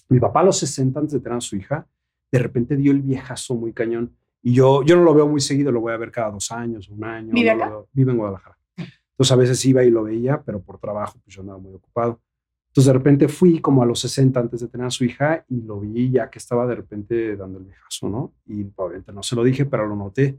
mi 0.08 0.20
papá 0.20 0.40
a 0.40 0.44
los 0.44 0.58
60 0.58 1.00
antes 1.00 1.12
de 1.14 1.20
tener 1.20 1.38
a 1.38 1.40
su 1.40 1.56
hija, 1.56 1.86
de 2.30 2.38
repente 2.38 2.76
dio 2.76 2.92
el 2.92 3.00
viejazo 3.00 3.54
muy 3.54 3.72
cañón. 3.72 4.14
Y 4.42 4.52
yo, 4.52 4.82
yo 4.82 4.96
no 4.96 5.04
lo 5.04 5.14
veo 5.14 5.26
muy 5.26 5.40
seguido, 5.40 5.72
lo 5.72 5.80
voy 5.80 5.92
a 5.92 5.96
ver 5.96 6.10
cada 6.10 6.30
dos 6.30 6.50
años, 6.52 6.88
un 6.88 7.02
año. 7.04 7.32
¿Vive 7.32 7.50
acá? 7.50 7.72
vive 7.92 8.12
en 8.12 8.18
Guadalajara. 8.18 8.58
Entonces 8.76 9.32
a 9.32 9.36
veces 9.36 9.64
iba 9.64 9.84
y 9.84 9.90
lo 9.90 10.02
veía, 10.02 10.42
pero 10.42 10.60
por 10.60 10.78
trabajo, 10.78 11.18
pues 11.22 11.36
yo 11.36 11.42
andaba 11.42 11.58
muy 11.58 11.74
ocupado. 11.74 12.20
Entonces 12.68 12.86
de 12.86 12.92
repente 12.92 13.28
fui 13.28 13.60
como 13.60 13.84
a 13.84 13.86
los 13.86 14.00
60 14.00 14.40
antes 14.40 14.60
de 14.60 14.66
tener 14.66 14.88
a 14.88 14.90
su 14.90 15.04
hija 15.04 15.44
y 15.48 15.62
lo 15.62 15.78
vi 15.78 16.10
ya 16.10 16.28
que 16.28 16.40
estaba 16.40 16.66
de 16.66 16.74
repente 16.74 17.36
dando 17.36 17.60
el 17.60 17.66
viejazo, 17.66 18.08
¿no? 18.08 18.34
Y 18.46 18.66
obviamente 18.74 19.12
no 19.12 19.22
se 19.22 19.36
lo 19.36 19.44
dije, 19.44 19.64
pero 19.64 19.86
lo 19.86 19.94
noté. 19.94 20.36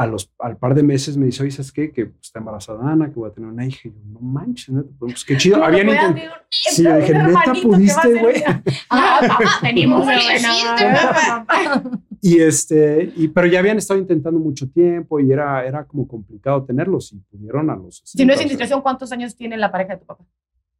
A 0.00 0.06
los, 0.06 0.32
al 0.38 0.56
par 0.56 0.74
de 0.74 0.82
meses 0.82 1.16
me 1.18 1.26
dice, 1.26 1.42
oye, 1.42 1.50
¿sabes 1.50 1.72
qué? 1.72 1.92
Que 1.92 2.06
pues, 2.06 2.26
está 2.26 2.38
embarazada 2.38 2.90
Ana, 2.90 3.08
que 3.10 3.16
voy 3.16 3.28
a 3.28 3.32
tener 3.34 3.50
una 3.50 3.66
hija. 3.66 3.88
Y 3.88 3.90
yo, 3.92 3.98
no 4.06 4.20
manches, 4.20 4.70
¿no? 4.70 4.84
pues 4.98 5.24
qué 5.24 5.36
chido. 5.36 5.56
¿Cómo 5.56 5.66
Habían 5.66 5.88
intentado. 5.88 6.14
ver? 6.14 6.30
Sí, 6.48 6.82
yo 6.84 6.96
dije, 6.96 7.12
¿neta 7.12 7.26
hermanito 7.26 7.52
que 7.52 7.68
va 7.68 7.74
a 7.74 7.76
pudiste, 7.76 8.00
ser 8.00 8.18
güey? 8.18 8.34
mía. 8.36 8.62
Ah, 8.88 9.20
papá, 9.28 9.44
venimos 9.62 10.06
de 10.06 10.14
buena 10.14 11.44
mano. 11.46 11.90
Y 12.22 12.38
este, 12.38 13.12
y, 13.16 13.28
pero 13.28 13.46
ya 13.46 13.60
habían 13.60 13.78
estado 13.78 13.98
intentando 13.98 14.38
mucho 14.38 14.68
tiempo 14.70 15.18
y 15.20 15.32
era, 15.32 15.64
era 15.66 15.86
como 15.86 16.06
complicado 16.06 16.62
tenerlos 16.64 17.12
y 17.14 17.18
pudieron 17.18 17.70
a 17.70 17.76
los 17.76 17.96
60. 17.98 18.18
Si 18.18 18.26
no 18.26 18.34
es 18.34 18.42
indiscreción, 18.42 18.82
¿cuántos 18.82 19.10
años 19.12 19.34
tiene 19.34 19.56
la 19.56 19.72
pareja 19.72 19.94
de 19.94 20.00
tu 20.00 20.06
papá? 20.06 20.24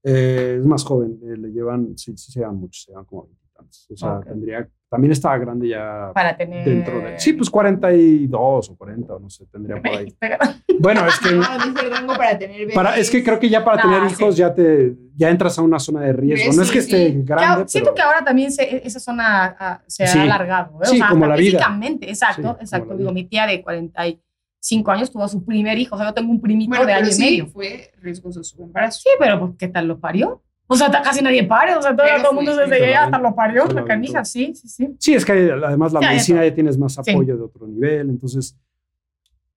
eh, 0.02 0.56
es 0.60 0.66
más 0.66 0.84
joven, 0.84 1.18
eh, 1.22 1.36
le 1.36 1.50
llevan, 1.50 1.96
sí, 1.96 2.16
sí 2.16 2.32
se 2.32 2.40
llevan 2.40 2.56
mucho, 2.56 2.80
se 2.80 2.90
llevan 2.92 3.04
como 3.04 3.28
20 3.60 3.76
tantos. 3.78 3.86
O 3.90 3.96
sea, 3.96 4.18
Ok. 4.18 4.24
tendría, 4.26 4.68
también 4.88 5.12
estaba 5.12 5.38
grande 5.38 5.68
ya 5.68 6.10
Para 6.14 6.36
tener. 6.36 6.64
dentro 6.64 6.98
de, 7.00 7.18
sí, 7.20 7.32
pues 7.34 7.48
42 7.48 8.70
o 8.70 8.76
40, 8.76 9.14
o 9.14 9.18
no 9.20 9.30
sé, 9.30 9.46
tendría 9.46 9.76
por 9.82 9.90
ahí. 9.98 10.14
Bueno, 10.78 11.06
es 11.06 11.18
que, 11.20 11.28
Ah, 11.48 11.58
dice 11.64 11.86
el 11.86 11.90
rango 11.92 12.14
para 12.16 12.38
tener 12.38 12.68
para, 12.74 12.96
es 12.96 13.10
que 13.10 13.22
creo 13.22 13.38
que 13.38 13.48
ya 13.48 13.64
para 13.64 13.78
Ah, 13.78 13.82
tener 13.82 14.10
sí. 14.10 14.14
hijos 14.22 14.36
ya 14.36 14.52
te, 14.54 14.94
ya 15.16 15.30
entras 15.30 15.58
a 15.58 15.62
una 15.62 15.78
zona 15.78 16.00
de 16.00 16.12
riesgo. 16.12 16.52
No 16.54 16.62
es 16.62 16.68
Sí, 16.68 16.74
que 16.74 16.82
sí. 16.82 16.94
esté 16.96 17.12
Ya, 17.18 17.22
grande, 17.36 17.68
siento 17.68 17.90
pero- 17.90 17.94
que 17.94 18.02
ahora 18.02 18.24
también 18.24 18.50
se- 18.50 18.86
esa 18.86 18.98
zona 19.00 19.56
ah, 19.58 19.82
se 19.86 20.06
Sí. 20.06 20.18
ha 20.18 20.22
alargado. 20.22 20.80
¿eh? 20.82 20.86
Sí, 20.86 20.98
como 21.00 21.24
hasta 21.24 21.26
la 21.28 21.36
vida. 21.36 21.50
Físicamente, 21.58 22.08
exacto, 22.08 22.36
Sí, 22.36 22.42
como 22.48 22.58
exacto. 22.60 22.96
Digo, 22.96 23.12
mi 23.12 23.24
tía 23.24 23.46
de 23.46 23.62
45 23.62 24.90
años 24.90 25.10
tuvo 25.10 25.28
su 25.28 25.44
primer 25.44 25.78
hijo. 25.78 25.94
O 25.94 25.98
sea, 25.98 26.08
yo 26.08 26.14
tengo 26.14 26.30
un 26.30 26.40
primito 26.40 26.70
Bueno, 26.70 26.86
de 26.86 26.92
año 26.94 27.06
sí, 27.12 27.22
y 27.22 27.30
medio. 27.30 27.46
fue 27.46 27.92
riesgoso 28.00 28.42
su 28.42 28.62
embarazo. 28.62 29.00
Sí, 29.02 29.10
pero 29.18 29.38
pues, 29.38 29.52
¿qué 29.58 29.68
tal 29.68 29.86
lo 29.88 29.98
parió? 30.00 30.42
O 30.72 30.76
sea, 30.76 30.88
casi 31.02 31.20
nadie 31.22 31.42
pare. 31.44 31.74
O 31.74 31.82
sea, 31.82 31.96
todo, 31.96 32.06
todo 32.22 32.30
el 32.30 32.36
mundo 32.36 32.54
desde 32.56 32.78
lo 32.78 32.84
ella 32.84 33.04
hasta 33.04 33.18
lo 33.18 33.34
parió. 33.34 33.66
La 33.66 33.84
canija, 33.84 34.24
sí, 34.24 34.54
sí, 34.54 34.68
sí. 34.68 34.94
Sí, 35.00 35.14
es 35.14 35.24
que 35.24 35.32
hay- 35.32 35.50
además 35.50 35.92
la 35.92 36.00
ya 36.00 36.08
medicina 36.10 36.46
ya 36.46 36.54
tienes 36.54 36.78
más 36.78 36.96
Sí. 37.02 37.10
apoyo 37.10 37.36
de 37.36 37.42
otro 37.42 37.66
nivel. 37.66 38.08
Entonces, 38.08 38.56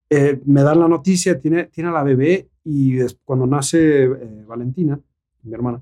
eh, 0.10 0.39
me 0.45 0.63
dan 0.63 0.80
la 0.80 0.88
noticia, 0.88 1.39
tiene, 1.39 1.65
tiene 1.65 1.89
a 1.89 1.93
la 1.93 2.04
bebé 2.04 2.47
y 2.63 2.93
des- 2.93 3.17
cuando 3.23 3.45
nace 3.45 4.04
eh, 4.06 4.43
Valentina, 4.47 4.99
mi 5.43 5.54
hermana, 5.54 5.82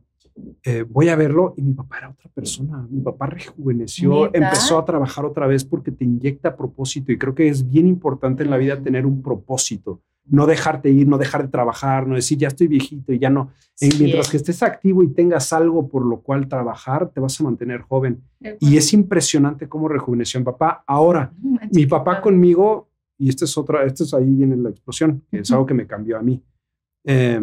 eh, 0.63 0.83
voy 0.87 1.09
a 1.09 1.15
verlo 1.15 1.53
y 1.57 1.61
mi 1.61 1.73
papá 1.73 1.97
era 1.99 2.09
otra 2.09 2.29
persona. 2.33 2.85
Mi 2.89 3.01
papá 3.01 3.27
rejuveneció, 3.27 4.33
empezó 4.33 4.77
a 4.79 4.85
trabajar 4.85 5.25
otra 5.25 5.47
vez 5.47 5.63
porque 5.63 5.91
te 5.91 6.03
inyecta 6.03 6.55
propósito 6.57 7.11
y 7.11 7.17
creo 7.17 7.35
que 7.35 7.47
es 7.47 7.69
bien 7.69 7.87
importante 7.87 8.43
en 8.43 8.49
la 8.49 8.57
vida 8.57 8.81
tener 8.81 9.05
un 9.05 9.21
propósito. 9.21 10.01
No 10.25 10.45
dejarte 10.45 10.89
ir, 10.89 11.07
no 11.07 11.17
dejar 11.17 11.43
de 11.43 11.49
trabajar, 11.49 12.07
no 12.07 12.15
decir 12.15 12.37
ya 12.37 12.47
estoy 12.47 12.67
viejito 12.67 13.11
y 13.11 13.19
ya 13.19 13.29
no. 13.29 13.51
Sí. 13.73 13.89
mientras 13.99 14.29
que 14.29 14.37
estés 14.37 14.61
activo 14.61 15.01
y 15.01 15.07
tengas 15.07 15.51
algo 15.53 15.87
por 15.87 16.05
lo 16.05 16.21
cual 16.21 16.47
trabajar, 16.47 17.09
te 17.09 17.19
vas 17.19 17.39
a 17.39 17.43
mantener 17.43 17.81
joven. 17.81 18.21
Y 18.59 18.77
es 18.77 18.93
impresionante 18.93 19.67
cómo 19.67 19.87
rejuveneció 19.87 20.39
mi 20.39 20.45
papá. 20.45 20.83
Ahora, 20.85 21.33
No 21.41 21.59
mi 21.71 21.85
papá 21.85 22.21
conmigo, 22.21 22.89
y 23.17 23.29
esta 23.29 23.45
es 23.45 23.57
otra, 23.57 23.83
esto 23.83 24.03
es 24.03 24.13
ahí 24.13 24.33
viene 24.33 24.55
la 24.55 24.69
explosión, 24.69 25.23
que 25.29 25.39
es 25.39 25.51
algo 25.51 25.65
que 25.65 25.73
me 25.73 25.87
cambió 25.87 26.17
a 26.17 26.21
mí. 26.21 26.41
Eh, 27.03 27.41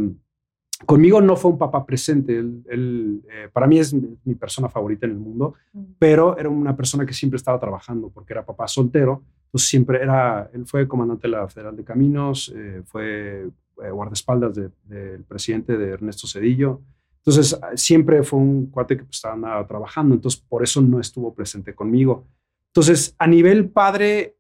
conmigo 0.87 1.21
no 1.21 1.37
fue 1.37 1.51
un 1.51 1.59
papá 1.59 1.85
presente. 1.85 2.37
Él, 2.37 2.65
él, 2.69 3.23
eh, 3.31 3.49
para 3.53 3.67
mí 3.67 3.79
es 3.79 3.93
mi, 3.93 4.17
mi 4.25 4.35
persona 4.35 4.69
favorita 4.69 5.07
en 5.07 5.13
el 5.13 5.19
mundo, 5.19 5.55
pero 5.99 6.39
era 6.39 6.49
una 6.49 6.77
persona 6.77 7.05
que 7.05 7.15
siempre 7.15 7.37
estaba 7.37 7.59
trabajando 7.59 8.11
porque 8.11 8.33
era 8.33 8.47
papá 8.47 8.69
soltero. 8.69 9.23
Entonces 9.49 9.69
siempre 9.69 10.03
era, 10.03 10.51
él 10.53 10.67
fue 10.67 10.87
comandante 10.87 11.27
de 11.27 11.33
la 11.33 11.49
Federal 11.49 11.75
de 11.75 11.85
Caminos, 11.85 12.53
eh, 12.55 12.83
fue 12.85 13.49
eh, 13.83 13.91
guardaespaldas 13.91 14.55
de- 14.55 14.71
del 14.85 15.25
presidente 15.25 15.77
de 15.79 15.91
Ernesto 15.91 16.27
Cedillo. 16.27 16.83
Entonces 17.19 17.59
ah, 17.63 17.71
siempre 17.75 18.23
fue 18.23 18.39
un 18.39 18.67
cuate 18.67 18.97
que 18.97 19.05
pues, 19.05 19.17
estaba 19.17 19.37
nada 19.37 19.67
trabajando, 19.67 20.15
entonces 20.15 20.41
por 20.49 20.63
eso 20.63 20.83
no 20.83 21.01
estuvo 21.01 21.33
presente 21.35 21.75
conmigo. 21.75 22.27
Entonces 22.69 23.15
a 23.19 23.27
nivel 23.27 23.71
padre 23.71 24.37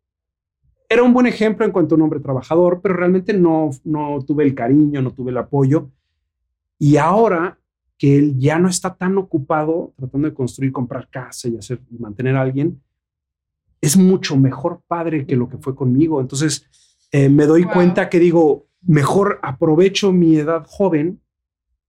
era 0.91 1.03
un 1.03 1.13
buen 1.15 1.27
ejemplo 1.27 1.65
en 1.65 1.73
cuanto 1.73 1.95
a 1.95 1.97
un 1.97 2.03
hombre 2.03 2.21
trabajador, 2.21 2.81
pero 2.83 2.95
realmente 2.95 3.33
no, 3.33 3.71
no 3.85 4.19
tuve 4.27 4.45
el 4.45 4.55
cariño, 4.55 5.01
no 5.03 5.13
tuve 5.13 5.31
el 5.31 5.39
apoyo. 5.39 5.91
Y 6.79 6.97
ahora 6.97 7.59
que 7.99 8.17
él 8.17 8.39
ya 8.39 8.59
no 8.59 8.69
está 8.69 8.95
tan 8.95 9.19
ocupado 9.19 9.93
tratando 9.97 10.29
de 10.29 10.35
construir, 10.35 10.71
comprar 10.73 11.09
casa 11.11 11.49
y 11.49 11.57
hacer 11.57 11.81
y 11.91 11.99
mantener 11.99 12.37
a 12.37 12.43
alguien, 12.43 12.81
es 13.81 13.97
mucho 13.97 14.37
mejor 14.37 14.81
padre 14.87 15.27
que 15.27 15.37
lo 15.37 15.49
que 15.49 15.59
fue 15.59 15.75
conmigo. 15.75 16.21
Entonces, 16.21 16.67
eh, 17.13 17.29
me 17.29 17.47
doy 17.47 17.65
Wow. 17.65 17.73
cuenta 17.73 18.09
que 18.09 18.19
digo, 18.19 18.67
mejor 18.83 19.39
aprovecho 19.43 20.13
mi 20.13 20.37
edad 20.37 20.65
joven, 20.69 21.21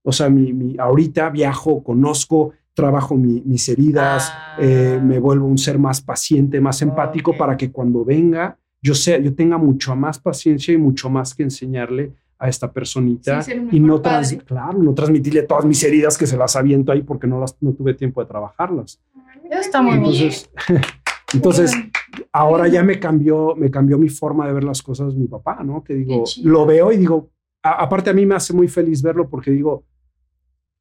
o 0.03 0.11
sea, 0.11 0.29
mi, 0.29 0.53
mi- 0.53 0.75
ahorita 0.79 1.29
viajo, 1.29 1.83
conozco, 1.83 2.51
trabajo 2.73 3.15
mi- 3.15 3.41
mis 3.45 3.67
heridas, 3.69 4.31
Ah. 4.33 4.55
eh, 4.59 4.99
me 5.03 5.19
vuelvo 5.19 5.45
un 5.47 5.57
ser 5.57 5.77
más 5.77 6.01
paciente, 6.01 6.61
más 6.61 6.81
empático 6.81 7.31
Ok. 7.31 7.37
para 7.37 7.57
que 7.57 7.71
cuando 7.71 8.05
venga 8.05 8.57
yo 8.81 8.95
sea, 8.95 9.17
yo 9.19 9.35
tenga 9.35 9.57
mucho 9.57 9.93
más 9.93 10.19
paciencia 10.19 10.73
y 10.73 10.77
mucho 10.77 11.09
más 11.09 11.35
que 11.35 11.43
enseñarle 11.43 12.13
a 12.37 12.47
esta 12.47 12.71
personita 12.71 13.41
Sí, 13.41 13.51
y 13.71 13.79
no, 13.81 13.99
trans- 13.99 14.31
padre. 14.31 14.45
claro, 14.45 14.79
no 14.81 14.93
transmitirle 14.93 15.43
todas 15.43 15.65
mis 15.65 15.83
heridas 15.83 16.17
que 16.17 16.25
se 16.25 16.37
las 16.37 16.55
aviento 16.55 16.93
ahí 16.93 17.01
porque 17.03 17.27
no 17.27 17.41
las 17.41 17.57
no 17.61 17.73
tuve 17.73 17.93
tiempo 17.93 18.21
de 18.21 18.27
trabajarlas. 18.27 19.01
Eso 19.51 19.59
está 19.59 19.81
muy 19.81 19.97
bien. 19.99 20.31
Entonces, 21.33 21.71
ahora 22.31 22.67
ya 22.67 22.83
me 22.83 22.99
cambió, 22.99 23.55
me 23.55 23.69
cambió 23.69 23.97
mi 23.97 24.09
forma 24.09 24.47
de 24.47 24.53
ver 24.53 24.63
las 24.63 24.81
cosas 24.81 25.13
mi 25.15 25.27
papá, 25.27 25.61
¿no? 25.63 25.83
Que 25.83 25.93
digo, 25.93 26.23
lo 26.43 26.65
veo 26.65 26.91
y 26.91 26.97
digo, 26.97 27.29
a- 27.63 27.83
aparte 27.83 28.09
a 28.09 28.13
mí 28.13 28.25
me 28.25 28.35
hace 28.35 28.53
muy 28.53 28.67
feliz 28.67 29.01
verlo 29.01 29.29
porque 29.29 29.51
digo, 29.51 29.83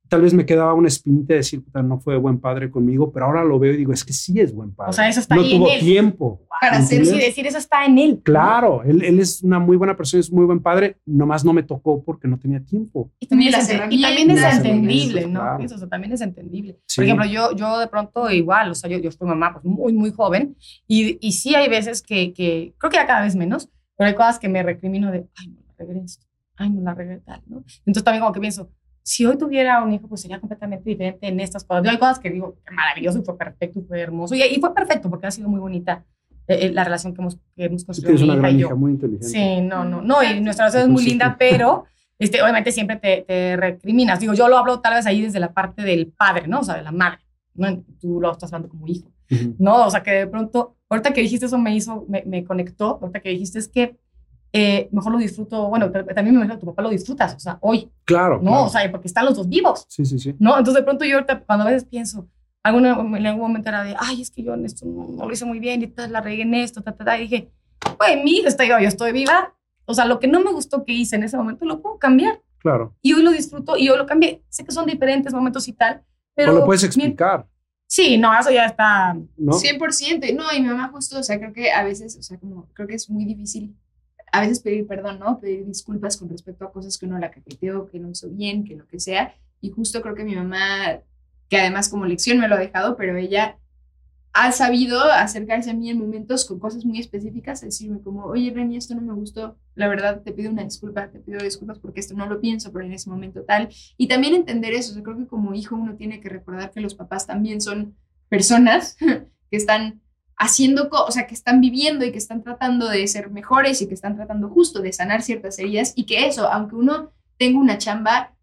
tal 0.08 0.22
vez 0.22 0.32
me 0.32 0.46
quedaba 0.46 0.72
una 0.72 0.88
espinita 0.88 1.34
de 1.34 1.38
decir, 1.40 1.62
puta, 1.62 1.82
no 1.82 2.00
fue 2.00 2.16
buen 2.16 2.38
padre 2.40 2.70
conmigo, 2.70 3.12
pero 3.12 3.26
ahora 3.26 3.44
lo 3.44 3.58
veo 3.58 3.74
y 3.74 3.76
digo, 3.76 3.92
es 3.92 4.04
que 4.04 4.14
sí 4.14 4.40
es 4.40 4.54
buen 4.54 4.72
padre. 4.72 4.90
O 4.90 4.92
sea, 4.94 5.06
eso 5.08 5.20
está 5.20 5.34
no 5.34 5.42
ahí 5.42 5.52
en 5.52 5.58
tuvo 5.58 5.70
él. 5.70 5.80
tiempo. 5.80 6.40
Para 6.60 6.78
¿me 6.80 6.84
ser 6.84 6.88
Sí, 6.88 6.96
entiendes? 7.10 7.26
decir 7.26 7.46
eso 7.46 7.58
está 7.58 7.84
en 7.84 7.98
él. 7.98 8.20
Claro, 8.24 8.82
él, 8.84 9.02
él 9.04 9.20
es 9.20 9.42
una 9.42 9.58
muy 9.58 9.76
buena 9.76 9.96
persona, 9.96 10.20
es 10.20 10.32
muy 10.32 10.44
buen 10.44 10.60
padre, 10.60 10.96
nomás 11.06 11.44
no 11.44 11.52
me 11.52 11.62
tocó 11.62 12.02
porque 12.02 12.26
no 12.28 12.38
tenía 12.38 12.60
tiempo. 12.64 13.10
Y 13.20 13.26
también, 13.26 13.54
es, 13.54 13.70
ente- 13.70 13.86
y 13.94 14.02
también 14.02 14.30
es 14.30 14.56
entendible, 14.56 15.26
¿no? 15.26 15.44
las- 15.44 15.64
Eso, 15.64 15.74
o 15.76 15.78
sea, 15.78 15.88
también 15.88 16.12
es 16.12 16.20
entendible. 16.20 16.78
Sí. 16.86 16.96
Por 16.96 17.04
ejemplo, 17.04 17.26
yo, 17.26 17.54
yo 17.54 17.78
de 17.78 17.86
pronto 17.86 18.30
igual, 18.30 18.70
o 18.70 18.74
sea, 18.74 18.90
yo, 18.90 18.98
yo 18.98 19.10
fui 19.12 19.26
mamá 19.28 19.52
pues, 19.54 19.64
muy, 19.64 19.92
muy 19.92 20.10
joven 20.10 20.56
y, 20.86 21.18
y 21.26 21.32
sí 21.32 21.54
hay 21.54 21.68
veces 21.68 22.02
que, 22.02 22.32
que, 22.32 22.74
creo 22.78 22.90
que 22.90 22.96
ya 22.96 23.06
cada 23.06 23.22
vez 23.22 23.36
menos, 23.36 23.68
pero 23.96 24.08
hay 24.08 24.14
cosas 24.14 24.38
que 24.38 24.48
me 24.48 24.62
recrimino 24.62 25.10
de, 25.10 25.26
ay, 25.38 25.48
no 25.48 25.60
la 25.66 25.74
regué 25.86 26.00
esto, 26.04 26.26
ay, 26.56 26.70
no 26.70 26.82
la 26.82 26.94
tal, 27.24 27.42
¿no? 27.46 27.64
Entonces 27.86 28.04
también 28.04 28.20
como 28.22 28.32
que 28.32 28.40
pienso, 28.40 28.70
si 29.02 29.24
hoy 29.24 29.38
tuviera 29.38 29.82
un 29.82 29.92
hijo, 29.92 30.06
pues 30.06 30.20
sería 30.20 30.38
completamente 30.38 30.90
diferente 30.90 31.26
en 31.28 31.40
estas 31.40 31.64
cosas. 31.64 31.82
Yo 31.84 31.90
hay 31.90 31.98
cosas 31.98 32.18
que 32.18 32.30
digo, 32.30 32.56
qué 32.66 32.74
maravilloso 32.74 33.18
y 33.20 33.24
fue 33.24 33.38
perfecto 33.38 33.80
y 33.80 33.82
fue 33.82 34.00
hermoso. 34.00 34.34
Y, 34.34 34.42
y 34.42 34.60
fue 34.60 34.74
perfecto 34.74 35.08
porque 35.08 35.26
ha 35.26 35.30
sido 35.30 35.48
muy 35.48 35.60
bonita 35.60 36.04
eh, 36.48 36.66
eh, 36.66 36.70
la 36.72 36.82
relación 36.84 37.14
que 37.14 37.20
hemos, 37.20 37.36
que 37.54 37.64
hemos 37.66 37.82
Tú 37.82 37.86
construido 37.86 38.16
tienes 38.16 38.22
mi 38.34 38.38
una 38.38 38.48
gran 38.48 38.58
hija 38.60 38.74
muy 38.74 38.92
inteligente. 38.92 39.28
Sí, 39.28 39.60
no, 39.60 39.84
no, 39.84 40.02
no, 40.02 40.22
y 40.22 40.40
nuestra 40.40 40.66
relación 40.66 40.82
es 40.84 40.88
muy 40.88 41.04
linda, 41.04 41.36
pero 41.38 41.84
este, 42.18 42.42
obviamente 42.42 42.72
siempre 42.72 42.96
te, 42.96 43.22
te 43.22 43.56
recriminas. 43.56 44.18
Digo, 44.18 44.34
yo 44.34 44.48
lo 44.48 44.58
hablo 44.58 44.80
tal 44.80 44.94
vez 44.94 45.06
ahí 45.06 45.20
desde 45.22 45.38
la 45.40 45.52
parte 45.52 45.82
del 45.82 46.08
padre, 46.08 46.48
¿no? 46.48 46.60
O 46.60 46.64
sea, 46.64 46.74
de 46.76 46.82
la 46.82 46.90
madre, 46.92 47.18
¿no? 47.54 47.82
Tú 48.00 48.20
lo 48.20 48.32
estás 48.32 48.52
hablando 48.52 48.68
como 48.70 48.86
hijo, 48.88 49.08
Ujú. 49.30 49.54
¿no? 49.58 49.86
O 49.86 49.90
sea, 49.90 50.02
que 50.02 50.10
de 50.10 50.26
pronto, 50.26 50.76
ahorita 50.88 51.12
que 51.12 51.20
dijiste 51.20 51.46
eso 51.46 51.58
me 51.58 51.74
hizo, 51.76 52.04
me, 52.08 52.24
me 52.26 52.42
conectó, 52.44 52.98
ahorita 53.00 53.20
que 53.20 53.28
dijiste 53.30 53.58
es 53.58 53.68
que 53.68 53.96
eh, 54.54 54.88
mejor 54.92 55.12
lo 55.12 55.18
disfruto, 55.18 55.68
bueno, 55.68 55.92
pero 55.92 56.06
también 56.06 56.34
me 56.34 56.38
imagino 56.40 56.54
que 56.54 56.60
tu 56.60 56.66
papá 56.66 56.80
lo 56.82 56.88
disfrutas, 56.88 57.34
o 57.34 57.38
sea, 57.38 57.58
hoy, 57.60 57.90
Claro. 58.04 58.36
¿no? 58.38 58.50
claro. 58.50 58.64
O 58.64 58.68
sea, 58.70 58.90
porque 58.90 59.06
están 59.06 59.26
los 59.26 59.36
dos 59.36 59.46
vivos, 59.46 59.84
sí, 59.88 60.06
sí, 60.06 60.18
sí. 60.18 60.34
¿no? 60.38 60.56
Entonces 60.56 60.80
de 60.80 60.84
pronto 60.84 61.04
yo 61.04 61.16
ahorita, 61.16 61.40
cuando 61.40 61.66
a 61.66 61.68
veces 61.68 61.84
pienso, 61.84 62.26
alguna, 62.68 63.18
en 63.18 63.26
algún 63.26 63.42
momento 63.42 63.68
era 63.68 63.82
de, 63.82 63.94
ay, 63.98 64.22
es 64.22 64.30
que 64.30 64.42
yo 64.42 64.54
en 64.54 64.64
esto 64.64 64.86
no, 64.86 65.08
no 65.08 65.26
lo 65.26 65.32
hice 65.32 65.44
muy 65.44 65.58
bien 65.58 65.82
y 65.82 65.88
tal, 65.88 66.12
la 66.12 66.20
regué 66.20 66.42
en 66.42 66.54
esto, 66.54 66.82
ta, 66.82 66.94
ta, 66.96 67.04
ta, 67.04 67.18
y 67.18 67.22
dije, 67.22 67.50
güey, 67.98 68.22
mi 68.22 68.40
está 68.40 68.64
viva, 68.64 68.80
yo 68.80 68.88
estoy 68.88 69.12
viva. 69.12 69.54
O 69.84 69.94
sea, 69.94 70.04
lo 70.04 70.20
que 70.20 70.28
no 70.28 70.40
me 70.40 70.52
gustó 70.52 70.84
que 70.84 70.92
hice 70.92 71.16
en 71.16 71.22
ese 71.24 71.36
momento 71.36 71.64
lo 71.64 71.80
puedo 71.82 71.98
cambiar. 71.98 72.42
Claro. 72.58 72.94
Y 73.02 73.12
hoy 73.14 73.22
lo 73.22 73.30
disfruto 73.30 73.76
y 73.76 73.88
hoy 73.88 73.96
lo 73.98 74.06
cambié. 74.06 74.42
Sé 74.48 74.64
que 74.64 74.72
son 74.72 74.86
diferentes 74.86 75.32
momentos 75.32 75.66
y 75.68 75.72
tal, 75.72 76.02
pero... 76.34 76.52
o 76.52 76.58
lo 76.60 76.64
puedes 76.66 76.82
mi- 76.96 77.04
explicar, 77.04 77.46
Sí, 77.90 78.18
no, 78.18 78.38
eso 78.38 78.50
ya 78.50 78.66
está... 78.66 79.14
¿no? 79.38 79.52
100%. 79.52 80.34
No, 80.36 80.44
y 80.54 80.60
mi 80.60 80.68
mamá 80.68 80.88
justo, 80.92 81.18
o 81.18 81.22
sea, 81.22 81.38
creo 81.38 81.54
que 81.54 81.72
a 81.72 81.82
veces, 81.84 82.16
o 82.18 82.22
sea, 82.22 82.38
como 82.38 82.66
creo 82.74 82.86
que 82.86 82.96
es 82.96 83.08
muy 83.08 83.24
difícil 83.24 83.74
a 84.30 84.42
veces 84.42 84.60
pedir 84.60 84.86
perdón, 84.86 85.18
¿no? 85.20 85.40
Pedir 85.40 85.64
disculpas 85.64 86.18
con 86.18 86.28
respecto 86.28 86.66
a 86.66 86.70
cosas 86.70 86.98
que 86.98 87.06
uno 87.06 87.18
la 87.18 87.30
caqueteó, 87.30 87.86
que 87.86 87.98
no 87.98 88.10
hizo 88.10 88.28
bien, 88.28 88.62
que 88.64 88.76
lo 88.76 88.86
que 88.86 89.00
sea. 89.00 89.34
Y 89.62 89.70
justo 89.70 90.02
creo 90.02 90.14
que 90.14 90.24
mi 90.24 90.36
mamá, 90.36 90.98
que 91.48 91.58
además 91.58 91.88
como 91.88 92.06
lección 92.06 92.38
me 92.38 92.48
lo 92.48 92.56
ha 92.56 92.58
dejado, 92.58 92.96
pero 92.96 93.16
ella 93.16 93.58
ha 94.32 94.52
sabido 94.52 95.02
acercarse 95.02 95.70
a 95.70 95.74
mí 95.74 95.90
en 95.90 95.98
momentos 95.98 96.44
con 96.44 96.60
cosas 96.60 96.84
muy 96.84 97.00
específicas, 97.00 97.60
decirme 97.60 98.00
como, 98.02 98.24
oye, 98.26 98.52
Reni, 98.54 98.76
esto 98.76 98.94
no 98.94 99.00
me 99.02 99.12
gustó, 99.14 99.58
la 99.74 99.88
verdad 99.88 100.22
te 100.22 100.32
pido 100.32 100.50
una 100.52 100.62
disculpa, 100.62 101.10
te 101.10 101.18
pido 101.18 101.40
disculpas 101.40 101.78
porque 101.80 102.00
esto 102.00 102.14
no 102.14 102.26
lo 102.26 102.40
pienso, 102.40 102.72
pero 102.72 102.84
en 102.84 102.92
ese 102.92 103.10
momento 103.10 103.42
tal. 103.42 103.68
Y 103.96 104.06
también 104.06 104.34
entender 104.34 104.74
eso, 104.74 104.92
o 104.92 104.94
sea, 104.94 105.02
creo 105.02 105.18
que 105.18 105.26
como 105.26 105.54
hijo 105.54 105.74
uno 105.74 105.96
tiene 105.96 106.20
que 106.20 106.28
recordar 106.28 106.70
que 106.70 106.80
los 106.80 106.94
papás 106.94 107.26
también 107.26 107.60
son 107.60 107.96
personas 108.28 108.96
que 109.50 109.56
están 109.56 110.02
haciendo, 110.36 110.88
co- 110.88 111.04
o 111.04 111.10
sea, 111.10 111.26
que 111.26 111.34
están 111.34 111.60
viviendo 111.60 112.04
y 112.04 112.12
que 112.12 112.18
están 112.18 112.42
tratando 112.44 112.88
de 112.88 113.06
ser 113.08 113.30
mejores 113.30 113.82
y 113.82 113.88
que 113.88 113.94
están 113.94 114.14
tratando 114.14 114.48
justo 114.50 114.80
de 114.80 114.92
sanar 114.92 115.22
ciertas 115.22 115.58
heridas 115.58 115.92
y 115.96 116.04
que 116.06 116.26
eso, 116.26 116.46
aunque 116.48 116.76
uno 116.76 117.12
tenga 117.38 117.58
una 117.58 117.78
chamba 117.78 118.36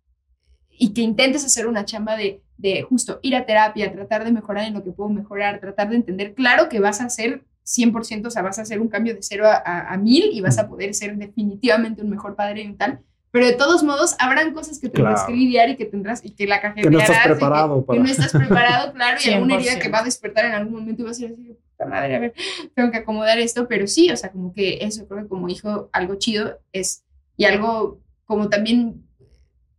y 0.70 0.94
que 0.94 1.02
intentes 1.02 1.46
hacer 1.46 1.68
una 1.68 1.86
chamba 1.86 2.18
de, 2.18 2.44
de 2.58 2.82
justo 2.84 3.20
ir 3.22 3.36
a 3.36 3.46
terapia, 3.46 3.91
tratar 3.91 4.24
de 4.24 4.32
mejorar 4.32 4.65
en 4.68 4.74
lo 4.74 4.84
que 4.84 4.91
puedo 4.91 5.10
mejorar, 5.10 5.60
tratar 5.60 5.89
de 5.89 5.96
entender, 5.98 6.34
claro 6.34 6.70
que 6.70 6.80
vas 6.80 7.02
a 7.02 7.06
hacer 7.06 7.44
100%, 7.65 8.28
o 8.28 8.30
sea, 8.30 8.41
vas 8.44 8.60
a 8.60 8.62
hacer 8.62 8.80
un 8.80 8.88
cambio 8.88 9.13
de 9.15 9.22
cero 9.24 9.46
a, 9.48 9.56
a, 9.56 9.94
a 9.94 9.98
mil 9.98 10.26
y 10.32 10.39
vas 10.41 10.58
a 10.60 10.68
poder 10.68 10.94
ser 10.94 11.15
definitivamente 11.18 12.02
un 12.02 12.10
mejor 12.10 12.36
padre 12.36 12.62
y 12.62 12.68
un 12.68 12.78
tal, 12.78 13.00
pero 13.32 13.48
de 13.48 13.54
todos 13.54 13.84
modos 13.84 14.15
habrán 14.20 14.54
cosas 14.54 14.80
que 14.80 14.88
tendrás 14.88 15.22
Claro. 15.22 15.28
que 15.34 15.34
lidiar 15.39 15.70
y 15.70 15.76
que 15.76 15.86
tendrás 15.86 16.24
y 16.24 16.30
que 16.32 16.48
la 16.48 16.62
Que 16.62 16.89
no 16.89 17.00
estás 17.00 17.18
cajetearás 17.18 17.26
preparado 17.26 17.80
que, 17.82 17.86
para- 17.88 17.98
que 17.98 18.04
no 18.04 18.10
estás 18.10 18.32
preparado, 18.32 18.94
claro, 18.94 19.18
y 19.26 19.30
alguna 19.32 19.56
herida 19.56 19.72
100%. 19.74 19.82
que 19.82 19.89
va 19.89 20.00
a 20.00 20.04
despertar 20.04 20.46
en 20.46 20.52
algún 20.54 20.74
momento 20.76 21.02
y 21.02 21.06
vas 21.06 21.18
a 21.22 21.28
decir 21.28 21.58
madre, 21.89 22.15
a 22.15 22.20
ver, 22.20 22.34
tengo 22.74 22.89
que 22.91 22.98
acomodar 23.00 23.38
esto, 23.39 23.68
pero 23.68 23.86
sí, 23.88 24.10
o 24.10 24.15
sea, 24.15 24.32
como 24.32 24.54
que 24.54 24.78
eso 24.82 25.06
creo 25.08 25.24
que 25.24 25.28
como 25.28 25.50
hijo 25.50 25.89
algo 25.91 26.15
chido 26.15 26.58
es 26.72 27.04
y 27.36 27.44
algo 27.46 28.00
como 28.26 28.48
también 28.48 29.04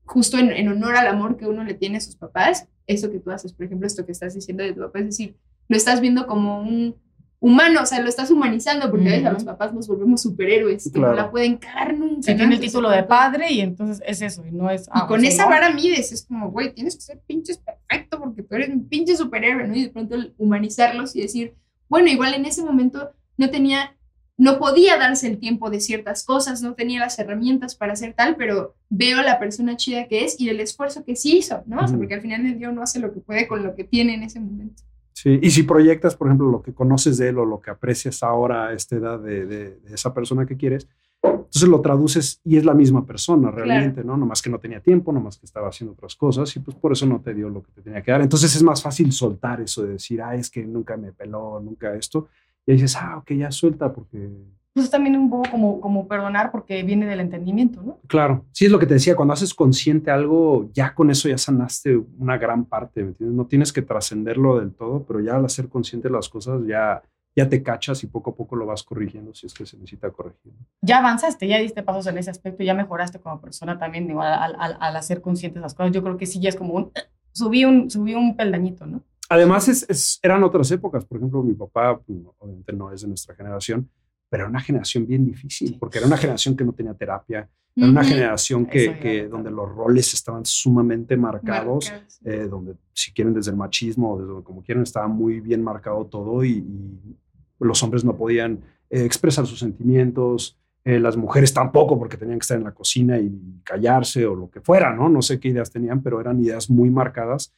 justo 0.07 0.39
en, 0.39 0.51
en 0.51 0.69
honor 0.69 0.97
al 0.97 1.07
amor 1.07 1.37
que 1.37 1.47
uno 1.47 1.65
le 1.65 1.75
tiene 1.75 1.99
a 1.99 2.01
sus 2.01 2.17
papás, 2.17 2.67
eso 2.87 3.11
que 3.11 3.21
tú 3.21 3.31
haces, 3.31 3.53
por 3.53 3.67
ejemplo, 3.67 3.87
esto 3.87 4.07
que 4.07 4.13
estás 4.13 4.35
diciendo 4.35 4.65
de 4.65 4.73
tu 4.73 4.81
papá, 4.81 5.01
es 5.01 5.07
decir, 5.07 5.37
lo 5.69 5.77
estás 5.77 6.01
viendo 6.01 6.27
como 6.27 6.63
un 6.63 6.97
humano, 7.39 7.83
o 7.83 7.87
sea, 7.87 8.01
lo 8.01 8.09
estás 8.09 8.31
humanizando, 8.31 8.91
porque 8.91 9.09
a 9.09 9.11
veces 9.11 9.27
a 9.27 9.33
los 9.33 9.45
papás 9.45 9.75
nos 9.75 9.87
volvemos 9.87 10.23
superhéroes, 10.23 10.91
que 10.91 10.99
no 10.99 11.13
la 11.13 11.31
pueden 11.31 11.59
cagar 11.59 11.95
nunca. 11.95 12.23
Se 12.23 12.33
¿no? 12.33 12.39
tiene 12.39 12.55
el 12.55 12.61
título 12.61 12.91
de 12.91 13.03
padre 13.03 13.53
y 13.53 13.61
entonces 13.61 14.03
es 14.07 14.23
eso, 14.23 14.45
y 14.47 14.53
no 14.53 14.71
es... 14.71 14.87
Y 14.87 14.91
ah, 14.93 15.07
con 15.07 15.25
esa 15.25 15.45
no. 15.45 15.51
vara 15.51 15.71
mides, 15.73 16.13
es 16.13 16.27
como, 16.27 16.51
güey, 16.51 16.73
tienes 16.73 16.97
que 16.97 17.03
ser 17.03 17.21
pinches 17.27 17.59
perfecto 17.59 18.19
porque 18.19 18.43
tú 18.43 18.55
eres 18.55 18.71
un 18.71 18.89
pinche 18.89 19.17
superhéroe, 19.17 19.69
¿no? 19.69 19.77
Y 19.77 19.85
de 19.85 19.91
pronto 19.91 20.15
el 20.15 20.35
humanizarlos 20.39 21.15
y 21.15 21.23
decir, 21.23 21.55
bueno, 21.89 22.09
igual 22.09 22.35
en 22.35 22.47
ese 22.47 22.65
momento 22.65 23.13
no 23.37 23.51
tenía, 23.51 23.96
no 24.39 24.59
podía 24.59 24.99
darse 24.99 25.27
el 25.29 25.39
tiempo 25.39 25.71
de 25.71 25.81
ciertas 25.81 26.25
cosas, 26.25 26.61
no 26.63 26.75
tenía 26.75 27.01
las 27.01 27.19
herramientas 27.19 27.75
para 27.75 27.95
hacer 27.95 28.13
tal, 28.15 28.37
pero 28.37 28.75
veo 28.91 29.23
la 29.23 29.39
persona 29.39 29.77
chida 29.77 30.09
que 30.09 30.25
es 30.25 30.39
y 30.41 30.49
el 30.51 30.61
esfuerzo 30.61 31.05
que 31.05 31.17
sí 31.17 31.39
hizo, 31.39 31.63
¿no? 31.67 31.79
O 31.85 31.89
sea, 31.89 31.97
porque 31.97 32.15
al 32.15 32.21
final 32.21 32.43
del 32.43 32.59
día 32.59 32.69
uno 32.71 32.83
hace 32.83 32.99
lo 33.01 33.13
que 33.13 33.21
puede 33.21 33.49
con 33.49 33.63
lo 33.63 33.75
que 33.75 33.85
tiene 33.85 34.15
en 34.15 34.23
ese 34.25 34.41
momento. 34.41 34.83
Sí, 35.15 35.39
y 35.43 35.51
si 35.51 35.63
proyectas, 35.63 36.15
por 36.15 36.27
ejemplo, 36.29 36.51
lo 36.51 36.61
que 36.63 36.75
conoces 36.75 37.17
de 37.17 37.29
él 37.31 37.39
o 37.39 37.47
lo 37.47 37.61
que 37.63 37.71
aprecias 37.71 38.23
ahora 38.23 38.67
a 38.69 38.73
esta 38.75 38.97
edad 38.97 39.19
de, 39.19 39.47
de- 39.47 39.77
de 39.81 39.95
esa 39.95 40.13
persona 40.13 40.45
que 40.45 40.59
quieres, 40.59 40.87
entonces 41.23 41.69
lo 41.71 41.81
traduces 41.81 42.41
y 42.45 42.59
es 42.59 42.67
la 42.67 42.75
misma 42.75 43.07
persona 43.07 43.51
realmente, 43.51 44.05
¿no? 44.05 44.17
Nomás 44.19 44.43
que 44.43 44.51
no 44.51 44.59
tenía 44.59 44.81
tiempo, 44.81 45.13
nomás 45.13 45.39
que 45.39 45.47
estaba 45.47 45.69
haciendo 45.69 45.95
otras 45.95 46.15
cosas 46.15 46.55
y 46.55 46.61
pues 46.61 46.77
por 46.77 46.93
eso 46.93 47.07
no 47.07 47.21
te 47.23 47.33
dio 47.33 47.49
lo 47.49 47.63
que 47.63 47.73
te 47.73 47.81
tenía 47.81 48.03
que 48.03 48.11
dar. 48.11 48.21
Entonces 48.21 48.55
es 48.55 48.63
más 48.63 48.83
fácil 48.83 49.11
soltar 49.13 49.63
eso 49.63 49.83
de 49.85 49.93
decir, 49.95 50.21
ah, 50.21 50.35
es 50.35 50.51
que 50.51 50.65
nunca 50.67 50.99
me 50.99 51.13
peló, 51.13 51.59
nunca 51.61 51.95
esto. 51.95 52.29
Y 52.67 52.73
ahí 52.73 52.77
dices, 52.79 52.97
ah, 52.97 53.19
ok, 53.19 53.33
ya 53.33 53.51
suelta 53.51 53.93
porque 53.93 54.29
Pues 54.75 54.91
también 54.91 55.17
un 55.17 55.31
poco 55.31 55.51
como, 55.51 55.81
como 55.81 56.07
perdonar 56.09 56.51
porque 56.51 56.83
viene 56.83 57.07
del 57.07 57.21
entendimiento, 57.21 57.81
¿no? 57.83 57.99
Claro, 58.09 58.45
sí 58.53 58.67
es 58.67 58.73
lo 58.73 58.79
que 58.79 58.87
te 58.87 58.95
decía, 58.95 59.17
cuando 59.17 59.35
haces 59.35 59.55
consciente 59.55 60.11
algo, 60.11 60.69
ya 60.75 60.95
con 60.95 61.11
eso 61.11 61.29
ya 61.29 61.39
sanaste 61.39 61.97
una 62.19 62.37
gran 62.37 62.65
parte, 62.65 63.03
¿me 63.03 63.09
entiendes? 63.11 63.37
No 63.37 63.47
tienes 63.47 63.73
que 63.73 63.83
trascenderlo 63.83 64.59
del 64.59 64.75
todo, 64.75 65.05
pero 65.07 65.21
ya 65.21 65.37
al 65.37 65.45
hacer 65.45 65.69
consciente 65.69 66.11
las 66.11 66.29
cosas 66.29 66.61
ya, 66.67 67.03
ya 67.37 67.49
te 67.49 67.63
cachas 67.63 68.03
y 68.03 68.09
poco 68.09 68.31
a 68.31 68.35
poco 68.35 68.57
lo 68.57 68.67
vas 68.67 68.83
corrigiendo 68.83 69.33
si 69.33 69.47
es 69.47 69.55
que 69.55 69.65
se 69.65 69.77
necesita 69.77 70.11
corregir. 70.11 70.53
ya 70.83 70.99
avanzaste, 70.99 71.47
ya 71.47 71.59
diste 71.59 71.83
pasos 71.83 72.07
en 72.09 72.19
ese 72.19 72.31
aspecto, 72.31 72.65
ya 72.65 72.75
mejoraste 72.75 73.21
como 73.21 73.41
persona 73.41 73.79
también 73.79 74.11
igual 74.11 74.33
al, 74.33 74.57
al, 74.59 74.77
al 74.81 74.97
hacer 74.97 75.21
conscientes 75.21 75.63
las 75.63 75.75
cosas. 75.75 75.93
Yo 75.93 76.03
creo 76.03 76.17
que 76.17 76.27
sí 76.27 76.41
ya 76.41 76.49
es 76.49 76.57
como 76.57 76.75
un 76.75 76.91
subí 77.33 77.65
un 77.65 77.91
subí 77.91 78.15
un 78.15 78.37
peldañito, 78.37 78.87
¿no? 78.87 79.03
Además, 79.29 79.69
es, 79.69 79.85
es- 79.89 80.19
eran 80.23 80.43
otras 80.45 80.71
épocas, 80.71 81.05
por 81.05 81.19
ejemplo, 81.19 81.43
mi 81.43 81.55
papá, 81.55 82.01
no, 82.07 82.35
obviamente 82.39 82.73
no 82.73 82.93
es 82.93 83.03
de 83.03 83.09
nuestra 83.09 83.35
generación, 83.35 83.89
pero 84.29 84.45
era 84.45 84.51
una 84.51 84.61
generación 84.61 85.07
bien 85.07 85.25
difícil, 85.25 85.69
Sí. 85.69 85.77
porque 85.79 85.99
era 85.99 86.07
una 86.07 86.17
generación 86.17 86.57
que 86.57 86.65
no 86.65 86.73
tenía 86.73 86.95
terapia, 86.95 87.49
era 87.75 87.89
una 87.89 88.03
generación 88.05 88.65
que, 88.67 89.29
donde 89.31 89.51
los 89.51 89.69
roles 89.69 90.15
estaban 90.15 90.45
sumamente 90.47 91.17
marcados. 91.17 91.91
Marcados. 91.91 92.21
eh, 92.25 92.49
donde 92.49 92.75
si 92.95 93.13
quieren 93.13 93.35
desde 93.35 93.51
el 93.51 93.57
machismo 93.59 94.15
o 94.15 94.19
desde 94.21 94.43
como 94.45 94.63
quieren 94.63 94.83
estaba 94.83 95.07
muy 95.09 95.41
bien 95.41 95.63
marcado 95.63 96.07
todo 96.07 96.43
y, 96.43 96.53
y 96.53 97.17
los 97.61 97.83
hombres 97.83 98.03
no 98.05 98.17
podían 98.17 98.61
eh, 98.91 99.05
expresar 99.05 99.47
sus 99.47 99.59
sentimientos, 99.59 100.57
Eh, 100.89 101.01
las 101.01 101.17
mujeres 101.17 101.53
tampoco, 101.53 101.99
porque 101.99 102.17
tenían 102.17 102.39
que 102.39 102.45
estar 102.45 102.57
en 102.59 102.63
la 102.63 102.73
cocina 102.73 103.19
y 103.19 103.61
callarse 103.65 104.25
o 104.25 104.37
lo 104.37 104.49
que 104.49 104.61
fuera, 104.61 104.95
¿no? 104.95 105.09
No 105.09 105.21
sé 105.21 105.41
qué 105.41 105.49
ideas 105.49 105.69
tenían, 105.73 106.01
pero 106.01 106.21
eran 106.21 106.39
ideas 106.41 106.71
muy 106.71 106.91
marcadas 106.91 107.53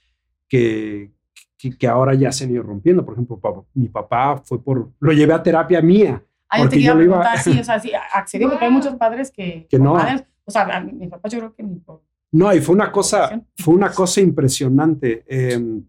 que, 0.48 1.10
que, 1.58 1.76
que 1.76 1.86
ahora 1.88 2.14
ya 2.14 2.30
se 2.32 2.44
han 2.44 2.52
ido 2.52 2.62
rompiendo. 2.62 3.04
Por 3.04 3.14
ejemplo, 3.14 3.38
papá- 3.38 3.64
mi 3.74 3.88
papá 3.88 4.40
fue 4.44 4.62
por, 4.62 4.92
lo 5.00 5.12
llevé 5.12 5.32
a 5.34 5.42
terapia 5.42 5.82
mía. 5.82 6.24
Ah, 6.48 6.60
yo 6.60 6.68
te 6.68 6.76
quería 6.76 6.92
yo 6.92 6.98
le 6.98 7.04
iba- 7.04 7.20
preguntar, 7.20 7.38
sí, 7.44 7.58
o 7.58 7.64
sea, 7.64 7.78
sí, 7.80 7.90
accedió, 8.14 8.48
porque 8.48 8.64
hay 8.64 8.70
muchos 8.70 8.94
padres 8.94 9.30
que... 9.30 9.66
Que 9.68 9.78
no. 9.78 9.94
padres- 9.94 10.24
o 10.44 10.50
sea, 10.50 10.62
a 10.62 10.80
mi, 10.80 11.06
papá 11.08 11.28
yo 11.28 11.38
creo 11.40 11.54
que 11.54 11.62
ni 11.62 11.74
por... 11.80 12.02
No, 12.32 12.54
y 12.54 12.60
fue 12.60 12.74
una 12.74 12.90
cosa, 12.92 13.42
fue 13.56 13.74
una 13.74 13.90
cosa 13.90 14.20
impresionante. 14.20 15.24
Eh, 15.26 15.80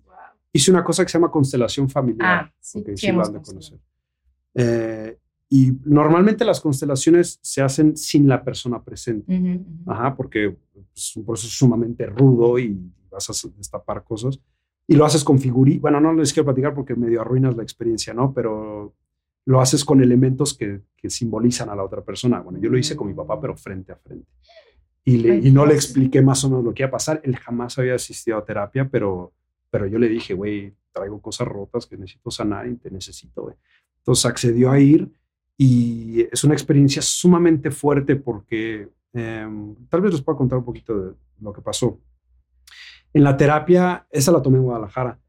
hice 0.51 0.72
una 0.72 0.84
cosa 0.84 1.03
que 1.03 1.09
se 1.09 1.17
llama 1.17 1.30
constelación 1.32 1.89
familiar. 1.89 2.45
Ah, 2.45 2.53
sí, 2.59 2.80
Ok, 2.80 2.89
sí 2.95 3.07
hemos 3.07 3.28
de 3.32 3.36
constelado. 3.39 3.70
conocer. 3.70 3.80
Eh, 4.55 5.17
y 5.49 5.72
normalmente 5.86 6.45
las 6.45 6.59
constelaciones 6.61 7.39
se 7.41 7.61
hacen 7.61 7.95
sin 7.97 8.28
la 8.28 8.43
persona 8.43 8.82
presente. 8.84 9.34
Ujú, 9.36 9.47
ujú. 9.61 9.91
Ajá, 9.91 10.15
porque 10.15 10.57
es 10.95 11.15
un 11.15 11.26
proceso 11.26 11.49
sumamente 11.51 12.05
rudo 12.05 12.57
y 12.59 12.78
vas 13.09 13.30
a 13.30 13.49
destapar 13.57 14.03
cosas. 14.03 14.39
Y 14.92 14.96
lo 14.96 15.06
haces 15.06 15.24
con 15.24 15.40
figurí. 15.40 15.78
Bueno, 15.78 16.00
no 16.02 16.14
les 16.14 16.34
quiero 16.34 16.46
platicar 16.46 16.74
porque 16.74 16.96
medio 16.96 17.22
arruinas 17.22 17.56
la 17.56 17.64
experiencia, 17.64 18.14
¿no? 18.14 18.34
Pero 18.34 18.94
lo 19.46 19.62
haces 19.62 19.86
con 19.86 20.02
elementos 20.02 20.54
que, 20.54 20.82
que 20.98 21.10
simbolizan 21.10 21.70
a 21.70 21.76
la 21.76 21.84
otra 21.84 22.04
persona. 22.04 22.40
Bueno, 22.42 22.60
yo 22.60 22.70
lo 22.70 22.78
hice 22.78 22.96
con 22.96 23.08
mi 23.08 23.14
papá, 23.14 23.40
pero 23.40 23.56
frente 23.56 23.92
a 23.92 23.96
frente. 23.96 24.28
Y, 25.06 25.18
le- 25.18 25.38
y 25.38 25.52
no 25.52 25.66
le 25.66 25.76
expliqué 25.76 26.22
más 26.22 26.44
o 26.44 26.50
menos 26.50 26.66
lo 26.66 26.74
que 26.74 26.84
iba 26.84 26.88
a 26.88 26.92
pasar. 26.92 27.22
Él 27.24 27.36
jamás 27.38 27.78
había 27.78 27.96
asistido 27.96 28.38
a 28.38 28.46
terapia, 28.46 28.88
pero, 28.90 29.32
pero 29.70 29.86
yo 29.88 30.00
le 30.00 30.10
dije, 30.10 30.34
güey, 30.34 30.74
traigo 30.92 31.22
cosas 31.22 31.48
rotas 31.48 31.86
que 31.86 31.96
necesito 31.98 32.32
sanar 32.32 32.68
y 32.68 32.76
te 32.76 32.90
necesito, 32.92 33.44
güey. 33.44 33.56
Entonces 34.00 34.26
accedió 34.26 34.72
a 34.72 34.80
ir 34.80 35.12
y 35.58 36.22
es 36.32 36.44
una 36.44 36.54
experiencia 36.54 37.02
sumamente 37.02 37.70
fuerte 37.70 38.16
porque 38.16 38.90
em, 39.14 39.76
tal 39.88 40.02
vez 40.02 40.14
les 40.14 40.22
pueda 40.22 40.38
contar 40.38 40.58
un 40.60 40.66
poquito 40.66 41.00
de 41.00 41.14
lo 41.42 41.54
que 41.54 41.62
pasó. 41.62 42.00
En 43.14 43.24
la 43.24 43.38
terapia, 43.38 44.05
esa 44.10 44.32
la 44.32 44.41
tomé 44.41 44.57
en 44.57 44.64
Guadalajara 44.64 45.20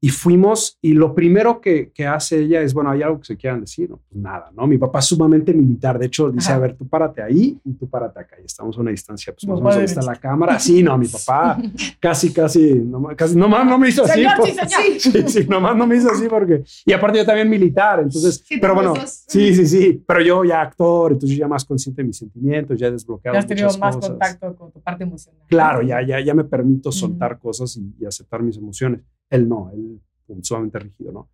y 0.00 0.10
fuimos 0.10 0.78
y 0.80 0.92
lo 0.92 1.12
primero 1.14 1.60
que, 1.60 1.90
que 1.92 2.06
hace 2.06 2.38
ella 2.40 2.62
es, 2.62 2.72
bueno, 2.72 2.90
hay 2.90 3.02
algo 3.02 3.18
que 3.18 3.24
se 3.24 3.36
quieran 3.36 3.60
decir, 3.62 3.90
no, 3.90 3.96
pues 4.08 4.20
nada, 4.22 4.50
¿no? 4.54 4.66
Mi 4.66 4.78
papá 4.78 5.00
es 5.00 5.06
sumamente 5.06 5.52
militar, 5.52 5.98
de 5.98 6.06
hecho 6.06 6.30
dice, 6.30 6.50
Ajá. 6.50 6.56
a 6.56 6.60
ver, 6.60 6.76
tú 6.76 6.86
párate 6.86 7.20
ahí 7.20 7.58
y 7.64 7.72
tú 7.74 7.88
párate 7.88 8.20
acá 8.20 8.36
y 8.40 8.44
estamos 8.44 8.78
a 8.78 8.80
una 8.80 8.92
distancia, 8.92 9.32
pues 9.32 9.46
más 9.48 9.58
o 9.58 9.60
menos 9.60 9.76
ahí 9.76 9.84
está 9.84 10.02
la 10.02 10.14
cámara. 10.14 10.58
Sí, 10.60 10.82
no, 10.82 10.96
mi 10.96 11.08
papá 11.08 11.58
casi, 12.00 12.32
casi, 12.32 12.74
no, 12.74 13.02
casi, 13.16 13.36
nomás 13.36 13.66
no 13.66 13.76
me 13.76 13.88
hizo 13.88 14.04
así. 14.04 14.14
Señor, 14.22 14.32
sí, 14.44 14.52
señor. 14.52 14.98
Sí, 14.98 15.22
sí, 15.28 15.46
nomás 15.48 15.76
no 15.76 15.86
me 15.86 15.96
hizo 15.96 16.10
así 16.10 16.28
porque. 16.28 16.62
Y 16.84 16.92
aparte 16.92 17.18
yo 17.18 17.26
también 17.26 17.48
militar, 17.48 18.00
entonces. 18.00 18.42
Sí, 18.46 18.58
pero 18.58 18.74
bueno, 18.74 18.94
sí, 19.06 19.54
sí, 19.54 19.66
sí. 19.66 20.02
Pero 20.06 20.20
yo 20.20 20.44
ya 20.44 20.60
actor, 20.60 21.12
entonces 21.12 21.36
yo 21.36 21.44
ya 21.44 21.48
más 21.48 21.64
consciente 21.64 22.02
de 22.02 22.08
mis 22.08 22.18
sentimientos, 22.18 22.78
ya 22.78 22.86
he 22.86 22.90
desbloqueado 22.92 23.34
Ya 23.34 23.40
has 23.40 23.46
tenido 23.46 23.68
más 23.78 23.96
cosas. 23.96 24.10
contacto 24.10 24.54
con 24.56 24.72
tu 24.72 24.80
parte 24.80 25.04
emocional. 25.04 25.42
Claro, 25.48 25.82
ya, 25.82 26.02
ya, 26.06 26.20
ya 26.20 26.34
me 26.34 26.44
permito 26.44 26.92
soltar 26.92 27.38
cosas 27.38 27.76
y, 27.76 27.94
y 28.00 28.06
aceptar 28.06 28.42
mis 28.42 28.56
emociones. 28.56 29.00
Él 29.30 29.48
no, 29.48 29.70
él 29.72 30.00
sumamente 30.42 30.78
rígido, 30.78 31.12
¿no? 31.12 31.28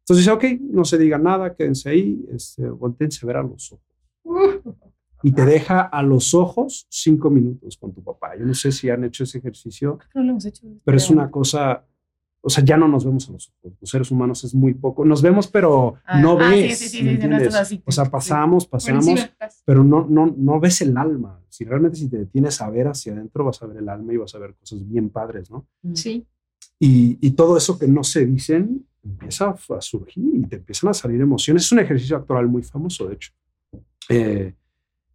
Entonces 0.00 0.24
dice, 0.24 0.30
ok, 0.30 0.44
no 0.70 0.84
se 0.84 0.96
diga 0.98 1.18
nada, 1.18 1.54
quédense 1.54 1.90
ahí, 1.90 2.24
este, 2.32 2.68
voltéense 2.68 3.20
a 3.24 3.26
ver 3.26 3.36
a 3.36 3.42
los 3.42 3.72
ojos. 3.72 3.84
Y 5.24 5.32
te 5.32 5.44
deja 5.44 5.80
a 5.80 6.00
los 6.04 6.32
ojos 6.32 6.86
cinco 6.88 7.28
minutos 7.28 7.76
con 7.76 7.92
tu 7.92 8.04
papá. 8.04 8.36
Yo 8.38 8.46
no 8.46 8.54
sé 8.54 8.70
si 8.70 8.88
han 8.88 9.02
hecho 9.02 9.24
ese 9.24 9.38
ejercicio, 9.38 9.98
Creo 9.98 10.10
que 10.12 10.18
no 10.20 10.24
lo 10.26 10.30
hemos 10.30 10.44
hecho. 10.44 10.64
pero 10.84 10.96
es 10.96 11.10
una 11.10 11.28
cosa, 11.28 11.84
o 12.40 12.48
sea, 12.48 12.62
ya 12.64 12.76
no 12.76 12.86
nos 12.86 13.04
vemos 13.04 13.28
a 13.28 13.32
los 13.32 13.48
ojos. 13.48 13.72
Los 13.80 13.90
seres 13.90 14.12
humanos 14.12 14.44
es 14.44 14.54
muy 14.54 14.74
poco. 14.74 15.04
Nos 15.04 15.20
vemos, 15.20 15.48
pero 15.48 15.94
Ah, 16.06 16.20
no 16.20 16.38
ah, 16.40 16.50
ves. 16.50 16.78
sí, 16.78 16.88
sí, 16.88 17.02
¿me 17.02 17.10
sí, 17.10 17.16
no 17.16 17.34
entiendes? 17.34 17.54
así, 17.56 17.82
o 17.84 17.90
sea, 17.90 18.04
pasamos, 18.04 18.64
pasamos, 18.68 19.28
pero 19.64 19.82
no, 19.82 20.06
no, 20.08 20.32
no 20.36 20.60
ves 20.60 20.82
el 20.82 20.96
alma. 20.96 21.42
Si 21.48 21.64
realmente 21.64 21.96
si 21.98 22.08
te 22.08 22.18
detienes 22.18 22.60
a 22.62 22.70
ver 22.70 22.86
hacia 22.86 23.12
adentro, 23.12 23.44
vas 23.44 23.60
a 23.60 23.66
ver 23.66 23.78
el 23.78 23.88
alma 23.88 24.12
y 24.12 24.18
vas 24.18 24.36
a 24.36 24.38
ver 24.38 24.54
cosas 24.54 24.88
bien 24.88 25.10
padres, 25.10 25.50
¿no? 25.50 25.66
Sí. 25.94 26.24
Y, 26.80 27.18
y 27.20 27.32
todo 27.32 27.56
eso 27.56 27.78
que 27.78 27.88
no 27.88 28.04
se 28.04 28.24
dicen 28.24 28.86
empieza 29.04 29.50
a, 29.50 29.80
surgir 29.80 30.34
y 30.34 30.42
te 30.46 30.56
empiezan 30.56 30.90
a 30.90 30.94
salir 30.94 31.20
emociones. 31.20 31.64
Es 31.64 31.72
un 31.72 31.80
ejercicio 31.80 32.16
actoral 32.16 32.46
muy 32.46 32.62
famoso, 32.62 33.08
de 33.08 33.14
hecho. 33.14 33.32
Eh, 34.08 34.54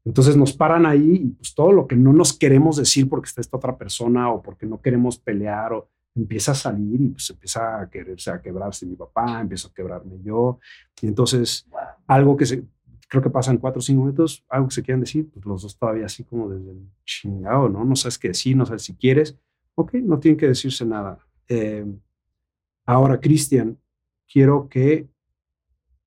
entonces 0.05 0.35
nos 0.35 0.53
paran 0.53 0.85
ahí 0.85 1.21
y 1.23 1.27
pues 1.29 1.55
todo 1.55 1.71
lo 1.71 1.87
que 1.87 1.95
no 1.95 2.11
nos 2.11 2.33
queremos 2.33 2.77
decir 2.77 3.07
porque 3.07 3.27
está 3.27 3.41
esta 3.41 3.57
otra 3.57 3.77
persona 3.77 4.31
o 4.31 4.41
porque 4.41 4.65
no 4.65 4.81
queremos 4.81 5.17
pelear 5.17 5.73
o 5.73 5.89
empieza 6.15 6.51
a 6.51 6.55
salir 6.55 7.01
y 7.01 7.09
pues 7.09 7.29
empieza 7.29 7.81
a 7.81 7.89
quererse, 7.89 8.29
a 8.29 8.41
quebrarse 8.41 8.85
mi 8.85 8.95
papá, 8.95 9.41
empiezo 9.41 9.69
a 9.69 9.73
quebrarme 9.73 10.19
yo. 10.21 10.59
Y 11.01 11.07
entonces 11.07 11.67
algo 12.05 12.35
que 12.35 12.45
se, 12.45 12.63
creo 13.07 13.23
que 13.23 13.29
pasan 13.29 13.57
cuatro 13.57 13.79
o 13.79 13.81
cinco 13.81 14.01
minutos, 14.01 14.43
algo 14.49 14.67
que 14.67 14.75
se 14.75 14.83
quieren 14.83 15.01
decir, 15.01 15.29
pues 15.31 15.45
los 15.45 15.61
dos 15.61 15.77
todavía 15.77 16.05
así 16.05 16.23
como 16.23 16.49
desde 16.49 16.71
el 16.71 16.85
chingado, 17.05 17.69
¿no? 17.69 17.85
No 17.85 17.95
sabes 17.95 18.17
qué 18.17 18.29
decir, 18.29 18.57
no 18.57 18.65
sabes 18.65 18.83
si 18.83 18.93
quieres. 18.95 19.37
Ok, 19.75 19.93
no 19.95 20.19
tienen 20.19 20.37
que 20.37 20.47
decirse 20.47 20.85
nada. 20.85 21.17
Eh, 21.47 21.85
ahora, 22.85 23.19
Cristian, 23.19 23.77
quiero 24.31 24.67
que 24.69 25.07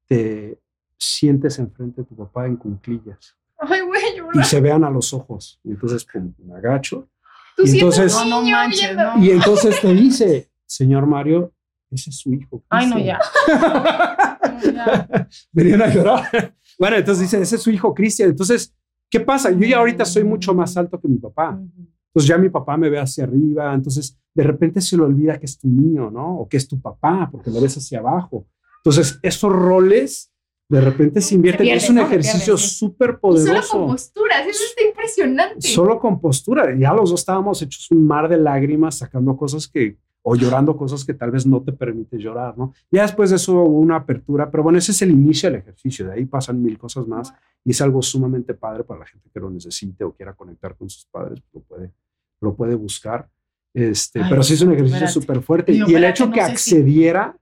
te 0.07 0.59
sientes 0.99 1.59
enfrente 1.59 2.03
de 2.03 2.07
tu 2.07 2.16
papá 2.16 2.47
en 2.47 2.57
cunclillas 2.57 3.37
Ay, 3.59 3.80
güey, 3.82 4.03
y 4.34 4.45
se 4.45 4.61
vean 4.61 4.84
a 4.84 4.91
los 4.91 5.12
ojos. 5.14 5.61
Y 5.64 5.70
entonces, 5.70 6.05
pum, 6.05 6.32
me 6.45 6.55
agacho. 6.57 7.09
Tú 7.57 7.64
y 7.66 7.70
entonces- 7.70 8.14
un 8.14 8.28
No, 8.28 8.37
no 8.37 8.43
niño 8.43 8.57
manches, 8.57 8.80
viendo. 8.95 9.03
no. 9.16 9.24
Y 9.24 9.30
entonces 9.30 9.80
te 9.80 9.95
dice, 9.95 10.51
señor 10.66 11.07
Mario, 11.07 11.53
ese 11.91 12.11
es 12.11 12.16
su 12.18 12.34
hijo. 12.34 12.62
Ay, 12.68 12.87
no, 12.89 12.97
Cristian". 12.97 13.18
ya. 13.49 14.39
No, 14.53 14.72
ya. 14.74 15.28
Venían 15.53 15.82
a 15.82 15.89
llorar. 15.89 16.55
Bueno, 16.78 16.97
entonces 16.97 17.22
dice, 17.22 17.41
ese 17.41 17.57
es 17.57 17.62
su 17.62 17.70
hijo 17.70 17.95
Cristian. 17.95 18.28
Entonces, 18.30 18.74
¿qué 19.09 19.20
pasa? 19.20 19.51
Yo 19.51 19.66
ya 19.66 19.78
ahorita 19.78 20.05
soy 20.05 20.24
mucho 20.24 20.53
más 20.55 20.76
alto 20.76 21.01
que 21.01 21.09
mi 21.09 21.16
papá. 21.18 21.59
Entonces 21.59 22.28
ya 22.28 22.37
mi 22.37 22.51
papá 22.51 22.76
me 22.76 22.91
ve 22.91 22.99
hacia 22.99 23.24
arriba. 23.24 23.72
Entonces, 23.72 24.18
de 24.37 24.43
repente 24.43 24.82
se 24.82 24.99
le 24.99 25.03
olvida 25.03 25.39
que 25.39 25.47
es 25.47 25.59
tu 25.59 25.66
niño, 25.66 26.11
¿no? 26.11 26.41
O 26.41 26.49
que 26.49 26.59
es 26.59 26.68
tu 26.68 26.78
papá, 26.78 27.28
porque 27.32 27.51
lo 27.51 27.59
ves 27.59 27.74
hacia 27.78 28.01
abajo. 28.01 28.47
Entonces, 28.80 29.18
esos 29.22 29.51
roles 29.51 30.30
de 30.68 30.80
repente 30.82 31.22
se 31.22 31.37
invierten. 31.37 31.64
pierde, 31.64 31.82
es 31.82 31.89
un 31.89 31.99
ejercicio 31.99 32.59
súper 32.59 33.11
Y 33.11 33.12
solo 33.12 33.20
poderoso. 33.20 33.78
con 33.78 33.87
posturas, 33.89 34.47
eso 34.47 34.62
está 34.68 34.82
impresionante. 34.87 35.66
Solo 35.66 35.99
con 35.99 36.20
postura. 36.20 36.76
Ya 36.78 36.93
los 36.93 37.11
dos 37.11 37.20
estábamos 37.20 37.62
hechos 37.62 37.91
un 37.91 38.07
mar 38.07 38.28
de 38.28 38.37
lágrimas, 38.37 38.99
sacando 38.99 39.34
cosas 39.39 39.66
que, 39.66 39.97
o 40.20 40.37
llorando 40.37 40.76
cosas 40.76 41.03
que 41.03 41.14
tal 41.14 41.30
vez 41.30 41.47
no 41.47 41.62
te 41.62 41.72
permite 41.72 42.18
llorar, 42.18 42.59
¿no? 42.59 42.74
Ya 42.91 43.03
después 43.03 43.30
de 43.30 43.37
eso 43.37 43.55
hubo 43.55 43.78
una 43.78 43.97
apertura, 43.97 44.51
pero 44.51 44.62
bueno, 44.62 44.78
ese 44.78 44.93
es 44.93 45.01
el 45.01 45.12
inicio 45.12 45.51
del 45.51 45.61
ejercicio. 45.61 46.05
De 46.07 46.12
ahí 46.12 46.26
pasan 46.26 46.62
mil 46.62 46.76
cosas 46.76 47.07
más 47.09 47.32
y 47.64 47.70
es 47.70 47.80
algo 47.80 48.03
sumamente 48.03 48.53
padre 48.53 48.84
para 48.84 49.01
la 49.01 49.07
gente 49.07 49.30
que 49.32 49.41
lo 49.41 49.49
necesite 49.49 50.05
o 50.05 50.12
quiera 50.12 50.34
conectar 50.34 50.76
con 50.76 50.91
sus 50.91 51.07
padres, 51.07 51.43
lo 51.55 51.62
puede, 51.62 51.95
lo 52.43 52.55
puede 52.55 52.74
buscar. 52.74 53.30
Este, 53.79 54.22
Ay, 54.22 54.31
pero 54.31 54.43
sí 54.43 54.55
es 54.55 54.62
un 54.62 54.72
ejercicio 54.72 55.07
súper 55.07 55.43
fuerte. 55.43 55.70
Y 55.72 55.95
el 55.95 56.03
hecho 56.05 56.27
no 56.27 56.33
que 56.33 56.41
si- 56.45 56.51
accediera 56.51 57.37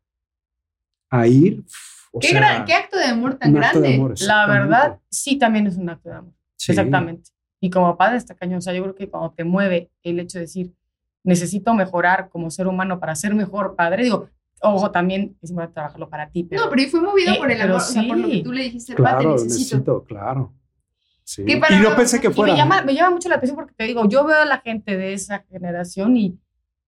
a 1.08 1.26
ir, 1.28 1.64
o 2.12 2.18
¿Qué, 2.18 2.28
sea, 2.28 2.40
gran- 2.40 2.64
qué 2.64 2.74
acto 2.74 2.96
de 2.98 3.04
amor 3.04 3.34
tan 3.36 3.52
grande. 3.54 3.94
amor, 3.94 4.14
La 4.20 4.46
verdad, 4.48 4.98
sí, 5.08 5.36
también 5.38 5.68
es 5.68 5.76
un 5.76 5.88
acto 5.90 6.08
de 6.08 6.16
amor. 6.16 6.32
Sí. 6.56 6.72
Exactamente. 6.72 7.30
Y 7.60 7.70
como 7.70 7.96
padre 7.96 8.16
está 8.16 8.34
cañón. 8.34 8.58
O 8.58 8.60
sea, 8.62 8.74
yo 8.74 8.82
creo 8.82 8.94
que 8.96 9.08
cuando 9.08 9.30
te 9.32 9.44
mueve 9.44 9.90
el 10.02 10.18
hecho 10.18 10.38
de 10.38 10.42
decir, 10.42 10.74
necesito 11.22 11.72
mejorar 11.72 12.28
como 12.30 12.50
ser 12.50 12.66
humano 12.66 12.98
para 12.98 13.14
ser 13.14 13.32
mejor 13.34 13.76
padre, 13.76 14.02
digo, 14.02 14.28
ojo, 14.60 14.90
también 14.90 15.36
es 15.40 15.50
importante 15.50 15.74
trabajarlo 15.74 16.08
para 16.10 16.30
ti, 16.30 16.42
pero... 16.44 16.64
No, 16.64 16.70
pero 16.70 16.82
y 16.82 16.86
fue 16.86 17.00
movido 17.00 17.32
Eh, 17.34 17.38
por 17.38 17.50
el 17.50 17.60
amor, 17.60 17.76
o 17.76 17.80
sea, 17.80 18.02
por 18.08 18.16
lo 18.18 18.26
que 18.28 18.34
sí. 18.34 18.42
tú 18.42 18.52
le 18.52 18.62
dijiste, 18.64 18.94
pa, 18.94 18.96
te 18.96 19.02
Claro, 19.02 19.32
necesito. 19.34 19.54
necesito, 19.54 20.04
claro. 20.04 20.52
Sí. 21.24 21.42
Para 21.56 21.74
Y 21.76 21.80
no 21.80 21.90
no- 21.90 21.96
pensé 21.96 22.20
que 22.20 22.30
fuera. 22.30 22.52
me 22.52 22.58
llama, 22.58 22.82
me 22.82 22.94
llama 22.94 23.10
mucho 23.10 23.28
la 23.28 23.36
atención 23.36 23.56
porque 23.56 23.74
te 23.74 23.84
digo, 23.84 24.06
yo 24.08 24.24
veo 24.24 24.42
a 24.42 24.44
la 24.44 24.58
gente 24.60 24.96
de 24.96 25.14
esa 25.14 25.42
generación 25.50 26.16
y 26.16 26.38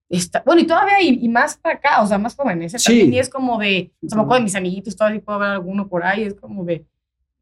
está, 0.08 0.42
bueno, 0.44 0.60
y 0.60 0.66
todavía 0.66 1.00
y, 1.02 1.18
y 1.24 1.28
más 1.28 1.56
para 1.56 1.76
acá, 1.76 2.02
o 2.02 2.06
sea, 2.06 2.18
más 2.18 2.34
jóvenes. 2.36 2.72
Sí. 2.72 2.84
también, 2.84 3.14
y 3.14 3.18
es 3.18 3.28
como 3.30 3.58
de, 3.58 3.92
o 4.04 4.08
sea, 4.08 4.16
me 4.16 4.22
acuerdo 4.22 4.40
de 4.40 4.44
mis 4.44 4.54
amiguitos, 4.54 4.94
todavía 4.94 5.20
puedo 5.20 5.38
ver 5.38 5.48
alguno 5.50 5.88
por 5.88 6.04
ahí, 6.04 6.24
es 6.24 6.34
como 6.34 6.64
de, 6.64 6.86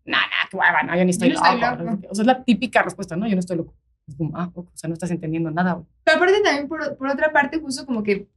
nah, 0.05 0.19
nah, 0.19 0.49
que 0.51 0.57
hueva, 0.57 0.83
no, 0.85 0.97
yo 0.97 1.05
ni 1.05 1.11
estoy 1.11 1.31
Yo 1.33 1.41
no 1.41 1.45
estoy 1.45 1.61
loco. 1.61 1.83
loco. 1.83 2.07
O 2.11 2.15
sea, 2.15 2.23
es 2.23 2.27
la 2.27 2.45
típica 2.45 2.83
respuesta, 2.83 3.17
¿no? 3.17 3.27
Yo 3.27 3.35
no 3.35 3.41
estoy 3.41 3.57
loco. 3.57 3.75
Es 4.07 4.15
como, 4.17 4.37
ah, 4.39 4.51
o 4.55 4.67
sea, 4.75 4.89
no 4.89 4.95
estás 4.95 5.11
entendiendo 5.11 5.51
nada, 5.51 5.73
güey. 5.75 5.87
Pero 6.05 6.17
aparte 6.19 6.41
también, 6.43 6.69
por, 6.69 6.97
por 6.97 7.09
otra 7.09 7.33
parte, 7.33 7.59
justo 7.59 7.85
como 7.87 8.03
que 8.03 8.29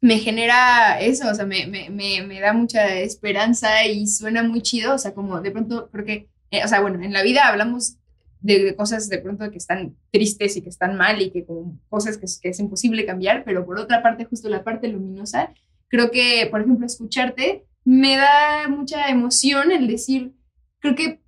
me 0.00 0.18
genera 0.18 0.98
eso, 1.00 1.28
o 1.28 1.34
sea, 1.34 1.44
me, 1.44 1.66
me, 1.66 1.90
me, 1.90 2.22
me 2.22 2.40
da 2.40 2.52
mucha 2.54 2.88
esperanza 2.94 3.84
y 3.86 4.06
suena 4.06 4.42
muy 4.42 4.62
chido, 4.62 4.94
o 4.94 4.98
sea, 4.98 5.12
como 5.12 5.40
de 5.42 5.50
pronto 5.50 5.90
creo 5.90 6.04
que, 6.06 6.28
eh, 6.50 6.64
o 6.64 6.68
sea, 6.68 6.80
bueno, 6.80 7.02
en 7.02 7.12
la 7.12 7.22
vida 7.22 7.48
hablamos 7.48 7.96
de, 8.40 8.64
de 8.64 8.74
cosas 8.76 9.08
de 9.08 9.18
pronto 9.18 9.50
que 9.50 9.58
están 9.58 9.96
tristes 10.10 10.56
y 10.56 10.62
que 10.62 10.68
están 10.70 10.96
mal 10.96 11.20
y 11.20 11.30
que 11.30 11.44
como 11.44 11.78
cosas 11.88 12.16
que, 12.18 12.24
es- 12.26 12.40
que 12.40 12.48
es 12.48 12.58
imposible 12.60 13.04
cambiar, 13.06 13.44
pero 13.44 13.66
por 13.66 13.78
otra 13.78 14.02
parte, 14.02 14.24
justo 14.24 14.48
la 14.48 14.64
parte 14.64 14.88
luminosa, 14.88 15.52
creo 15.88 16.10
que, 16.10 16.46
por 16.50 16.60
ejemplo, 16.62 16.86
escucharte 16.86 17.66
me 17.84 18.16
da 18.16 18.68
mucha 18.68 19.08
emoción 19.08 19.72
el 19.72 19.86
decir, 19.88 20.32
creo 20.80 20.94
que 20.94 21.20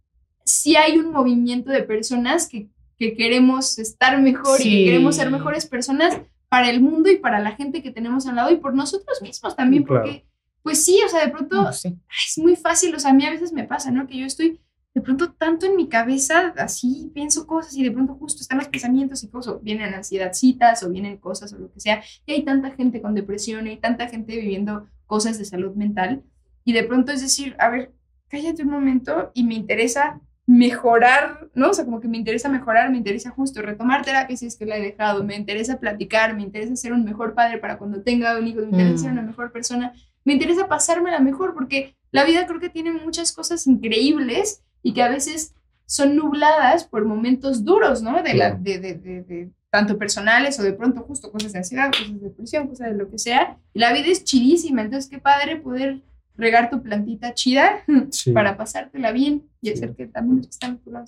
sí 0.44 0.76
hay 0.76 0.98
un 0.98 1.10
movimiento 1.12 1.70
de 1.70 1.82
personas 1.82 2.48
que, 2.48 2.68
que 2.98 3.14
queremos 3.14 3.78
estar 3.78 4.20
mejor 4.20 4.60
y 4.60 4.64
Sí. 4.64 4.70
que 4.70 4.84
queremos 4.86 5.16
ser 5.16 5.30
mejores 5.30 5.66
personas 5.66 6.18
para 6.48 6.68
el 6.70 6.80
mundo 6.80 7.10
y 7.10 7.16
para 7.16 7.40
la 7.40 7.52
gente 7.52 7.82
que 7.82 7.90
tenemos 7.90 8.26
al 8.26 8.36
lado 8.36 8.50
y 8.50 8.56
por 8.56 8.74
nosotros 8.74 9.20
mismos 9.22 9.56
también, 9.56 9.84
Claro. 9.84 10.02
porque, 10.04 10.26
pues 10.62 10.84
sí, 10.84 10.98
o 11.04 11.08
sea, 11.08 11.24
de 11.24 11.30
pronto 11.32 11.62
No, 11.62 11.72
sí. 11.72 11.96
es 12.28 12.38
muy 12.38 12.56
fácil, 12.56 12.94
o 12.94 13.00
sea, 13.00 13.10
a 13.10 13.14
mí 13.14 13.24
a 13.24 13.30
veces 13.30 13.52
me 13.52 13.64
pasa, 13.64 13.90
¿no? 13.90 14.06
Que 14.06 14.18
yo 14.18 14.26
estoy 14.26 14.60
de 14.94 15.00
pronto 15.00 15.32
tanto 15.32 15.66
en 15.66 15.76
mi 15.76 15.88
cabeza, 15.88 16.52
así 16.58 17.10
pienso 17.14 17.46
cosas 17.46 17.74
y 17.76 17.82
de 17.82 17.90
pronto 17.90 18.14
justo 18.14 18.42
están 18.42 18.58
los 18.58 18.68
pensamientos 18.68 19.24
y 19.24 19.28
cosas, 19.28 19.62
vienen 19.62 19.94
ansiedadcitas 19.94 20.82
o 20.82 20.90
vienen 20.90 21.16
cosas 21.16 21.52
o 21.52 21.58
lo 21.58 21.72
que 21.72 21.80
sea, 21.80 22.02
y 22.26 22.32
hay 22.32 22.44
tanta 22.44 22.70
gente 22.72 23.00
con 23.00 23.14
depresión, 23.14 23.66
y 23.66 23.70
hay 23.70 23.78
tanta 23.78 24.08
gente 24.08 24.36
viviendo 24.36 24.88
cosas 25.06 25.38
de 25.38 25.44
salud 25.44 25.74
mental, 25.74 26.22
y 26.64 26.72
de 26.72 26.84
pronto 26.84 27.12
es 27.12 27.22
decir, 27.22 27.56
a 27.58 27.70
ver, 27.70 27.92
cállate 28.28 28.62
un 28.62 28.70
momento 28.70 29.30
y 29.34 29.44
me 29.44 29.54
interesa 29.54 30.20
mejorar, 30.46 31.50
¿no? 31.54 31.70
O 31.70 31.74
sea, 31.74 31.84
como 31.84 32.00
que 32.00 32.08
me 32.08 32.18
interesa 32.18 32.48
mejorar, 32.48 32.90
me 32.90 32.98
interesa 32.98 33.30
justo 33.30 33.62
retomar 33.62 34.04
terapia 34.04 34.36
si 34.36 34.46
es 34.46 34.56
que 34.56 34.66
la 34.66 34.76
he 34.76 34.82
dejado, 34.82 35.22
me 35.24 35.36
interesa 35.36 35.78
platicar, 35.78 36.34
me 36.34 36.42
interesa 36.42 36.76
ser 36.76 36.92
un 36.92 37.04
mejor 37.04 37.34
padre 37.34 37.58
para 37.58 37.78
cuando 37.78 38.02
tenga 38.02 38.38
un 38.38 38.46
hijo, 38.46 38.60
me 38.60 38.66
interesa 38.66 38.98
ser 38.98 39.10
Mm. 39.10 39.18
una 39.18 39.22
mejor 39.22 39.52
persona, 39.52 39.92
me 40.24 40.34
interesa 40.34 40.68
pasármela 40.68 41.20
mejor 41.20 41.54
porque 41.54 41.96
la 42.10 42.24
vida 42.24 42.46
creo 42.46 42.60
que 42.60 42.68
tiene 42.68 42.92
muchas 42.92 43.32
cosas 43.32 43.66
increíbles 43.66 44.62
y 44.82 44.92
que 44.94 45.02
a 45.02 45.08
veces 45.08 45.54
son 45.86 46.16
nubladas 46.16 46.84
por 46.84 47.04
momentos 47.04 47.64
duros, 47.64 48.02
¿no? 48.02 48.22
De, 48.22 48.34
la, 48.34 48.52
de, 48.52 48.78
de, 48.78 48.94
de, 48.94 49.22
de 49.22 49.50
tanto 49.70 49.98
personales 49.98 50.58
o 50.58 50.62
de 50.62 50.72
pronto 50.72 51.02
justo 51.02 51.30
cosas 51.30 51.52
de 51.52 51.58
ansiedad, 51.58 51.90
cosas 51.90 52.12
de 52.20 52.28
depresión, 52.28 52.68
cosas 52.68 52.90
de 52.90 52.96
lo 52.96 53.10
que 53.10 53.18
sea. 53.18 53.58
Y 53.74 53.78
la 53.78 53.92
vida 53.92 54.06
es 54.06 54.24
chidísima, 54.24 54.82
entonces 54.82 55.10
qué 55.10 55.18
padre 55.18 55.56
poder 55.56 56.02
regar 56.36 56.70
tu 56.70 56.82
plantita 56.82 57.34
chida 57.34 57.82
Sí. 58.10 58.32
para 58.32 58.56
pasártela 58.56 59.12
bien 59.12 59.44
y 59.60 59.68
Sí. 59.68 59.72
hacer 59.74 59.94
que 59.94 60.06
también 60.06 60.38
los 60.38 60.46
que 60.46 60.50
están 60.50 60.72
a 60.72 60.76
tu 60.78 60.90
lado. 60.90 61.06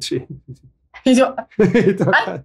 Sí. 0.00 0.24
Y 1.04 1.14
yo, 1.14 1.34
Ay. 1.58 2.42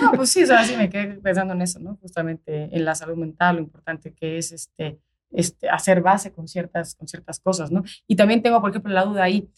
No, 0.00 0.12
pues 0.12 0.30
sí, 0.30 0.42
o 0.42 0.46
sea, 0.46 0.64
sí 0.64 0.76
me 0.76 0.88
quedé 0.88 1.14
pensando 1.16 1.52
en 1.52 1.60
eso, 1.62 1.78
¿no? 1.78 1.96
Justamente 2.00 2.74
en 2.74 2.84
la 2.84 2.94
salud 2.94 3.16
mental, 3.16 3.56
lo 3.56 3.62
importante 3.62 4.12
que 4.14 4.38
es 4.38 4.52
este, 4.52 4.98
este, 5.30 5.68
hacer 5.68 6.00
base 6.00 6.32
con 6.32 6.48
ciertas, 6.48 6.94
con 6.94 7.08
ciertas 7.08 7.40
cosas, 7.40 7.70
¿no? 7.70 7.82
Y 8.06 8.16
también 8.16 8.42
tengo, 8.42 8.60
por 8.60 8.70
ejemplo, 8.70 8.92
la 8.92 9.04
duda 9.04 9.24
ahí, 9.24 9.48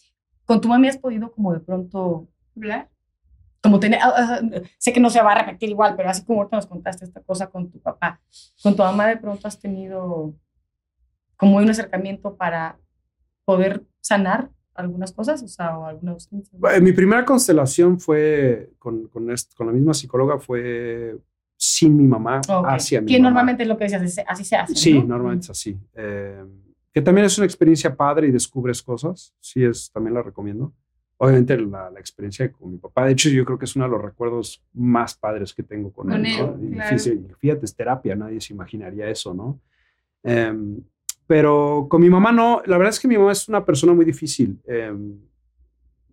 ¿con 0.45 0.61
tu 0.61 0.67
mami 0.67 0.87
has 0.87 0.97
podido 0.97 1.31
como 1.31 1.53
de 1.53 1.59
pronto, 1.59 2.27
¿Hablar? 2.55 2.89
como 3.63 3.79
tener, 3.79 3.99
ah, 4.03 4.13
ah, 4.15 4.41
sé 4.77 4.91
que 4.91 4.99
no 4.99 5.09
se 5.09 5.21
va 5.21 5.31
a 5.31 5.45
repetir 5.45 5.69
igual, 5.69 5.95
pero 5.95 6.09
así 6.09 6.25
como 6.25 6.39
ahorita 6.39 6.57
nos 6.57 6.67
contaste 6.67 7.05
esta 7.05 7.21
cosa 7.21 7.47
con 7.47 7.71
tu 7.71 7.79
papá, 7.79 8.19
con 8.61 8.75
tu 8.75 8.83
mamá 8.83 9.07
de 9.07 9.15
pronto 9.15 9.47
has 9.47 9.57
tenido 9.57 10.35
como 11.37 11.57
un 11.57 11.69
acercamiento 11.69 12.35
para 12.35 12.77
poder 13.45 13.85
sanar 14.01 14.49
algunas 14.75 15.13
cosas, 15.13 15.41
o 15.43 15.47
sea, 15.47 15.77
o. 15.77 15.89
Eh, 15.89 16.81
Mi 16.81 16.91
primera 16.91 17.23
constelación 17.23 17.99
fue 18.01 18.71
con, 18.79 19.07
con 19.07 19.27
la 19.27 19.71
misma 19.71 19.93
psicóloga, 19.93 20.39
fue 20.39 21.17
sin 21.83 21.97
mi 21.97 22.07
mamá, 22.07 22.41
hacia 22.65 23.01
mi 23.01 23.07
Que 23.07 23.17
mamá. 23.19 23.29
normalmente 23.29 23.63
es 23.63 23.69
lo 23.69 23.77
que 23.77 23.83
decías, 23.85 24.01
es- 24.03 24.25
así 24.27 24.43
se 24.43 24.55
hace. 24.55 24.75
Sí, 24.75 24.93
¿no? 24.99 25.05
normalmente 25.05 25.43
es 25.45 25.49
así. 25.51 25.77
Eh, 25.95 26.43
que 26.91 27.01
también 27.01 27.25
es 27.25 27.37
una 27.37 27.45
experiencia 27.45 27.95
padre 27.95 28.27
y 28.27 28.31
descubres 28.31 28.81
cosas. 28.81 29.33
Sí, 29.39 29.63
es, 29.63 29.91
también 29.91 30.13
la 30.13 30.21
recomiendo. 30.21 30.73
Obviamente 31.17 31.57
la, 31.57 31.89
la 31.89 31.99
experiencia 31.99 32.51
con 32.51 32.71
mi 32.71 32.77
papá, 32.77 33.05
de 33.05 33.13
hecho 33.13 33.29
yo 33.29 33.45
creo 33.45 33.57
que 33.57 33.65
es 33.65 33.75
uno 33.75 33.85
de 33.85 33.91
los 33.91 34.01
recuerdos 34.01 34.61
más 34.73 35.15
padres 35.15 35.53
que 35.53 35.63
tengo 35.63 35.91
con, 35.93 36.09
Con 36.09 36.25
él. 36.25 36.37
¿no? 36.37 36.55
él, 36.55 36.67
Y 36.67 36.71
claro. 36.75 36.97
fíjate, 36.97 37.35
fíjate, 37.37 37.65
es 37.65 37.75
terapia, 37.75 38.15
nadie 38.15 38.41
se 38.41 38.53
imaginaría 38.53 39.09
eso, 39.09 39.33
¿no? 39.33 39.59
Em, 40.23 40.81
pero 41.27 41.87
con 41.89 42.01
mi 42.01 42.09
mamá 42.09 42.31
no, 42.31 42.61
la 42.65 42.77
verdad 42.77 42.93
es 42.93 42.99
que 42.99 43.07
mi 43.07 43.17
mamá 43.17 43.31
es 43.31 43.47
una 43.47 43.63
persona 43.65 43.93
muy 43.93 44.05
difícil. 44.05 44.59
Em, 44.65 45.17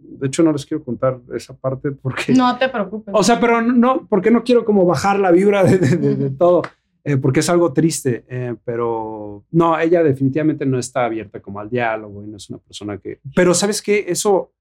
de 0.02 0.26
hecho 0.26 0.42
no 0.42 0.52
les 0.52 0.66
quiero 0.66 0.82
contar 0.84 1.20
esa 1.34 1.56
parte 1.56 1.92
porque... 1.92 2.32
No 2.34 2.56
te 2.58 2.68
preocupes. 2.68 3.14
O 3.16 3.22
sea, 3.22 3.38
pero 3.40 3.60
no, 3.62 4.06
porque 4.08 4.30
no 4.30 4.42
quiero 4.42 4.64
como 4.64 4.84
bajar 4.86 5.18
la 5.18 5.30
vibra 5.30 5.62
de, 5.64 5.78
de- 5.78 5.96
de- 5.96 6.16
de 6.16 6.30
todo, 6.30 6.62
eh, 7.04 7.16
porque 7.16 7.40
es 7.40 7.48
algo 7.50 7.72
triste, 7.72 8.24
eh, 8.28 8.54
pero 8.64 9.44
no, 9.52 9.78
ella 9.78 10.02
definitivamente 10.02 10.66
no 10.66 10.78
está 10.78 11.04
abierta 11.06 11.40
como 11.40 11.60
al 11.60 11.70
diálogo 11.70 12.22
y 12.22 12.26
no 12.26 12.36
es 12.36 12.50
una 12.50 12.58
persona 12.58 12.98
que... 12.98 13.20
Pero 13.34 13.54
sabes 13.54 13.80
qué, 13.80 14.04
eso, 14.08 14.52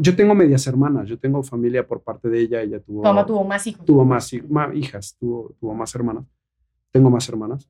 yo 0.00 0.14
tengo 0.14 0.34
medias 0.34 0.66
hermanas, 0.66 1.08
yo 1.08 1.18
tengo 1.18 1.42
familia 1.42 1.86
por 1.86 2.02
parte 2.02 2.28
de 2.28 2.40
ella, 2.40 2.60
ella 2.62 2.80
tuvo... 2.80 3.02
tu 3.02 3.08
mamá 3.08 3.24
tuvo 3.26 3.44
más 3.44 3.66
hijos. 3.66 3.84
tuvo 3.86 4.04
más, 4.04 4.32
hijas, 4.74 5.16
tuvo, 5.18 5.54
tuvo 5.58 5.74
más 5.74 5.94
hermanas, 5.94 6.24
tengo 6.92 7.08
más 7.10 7.28
hermanas, 7.28 7.68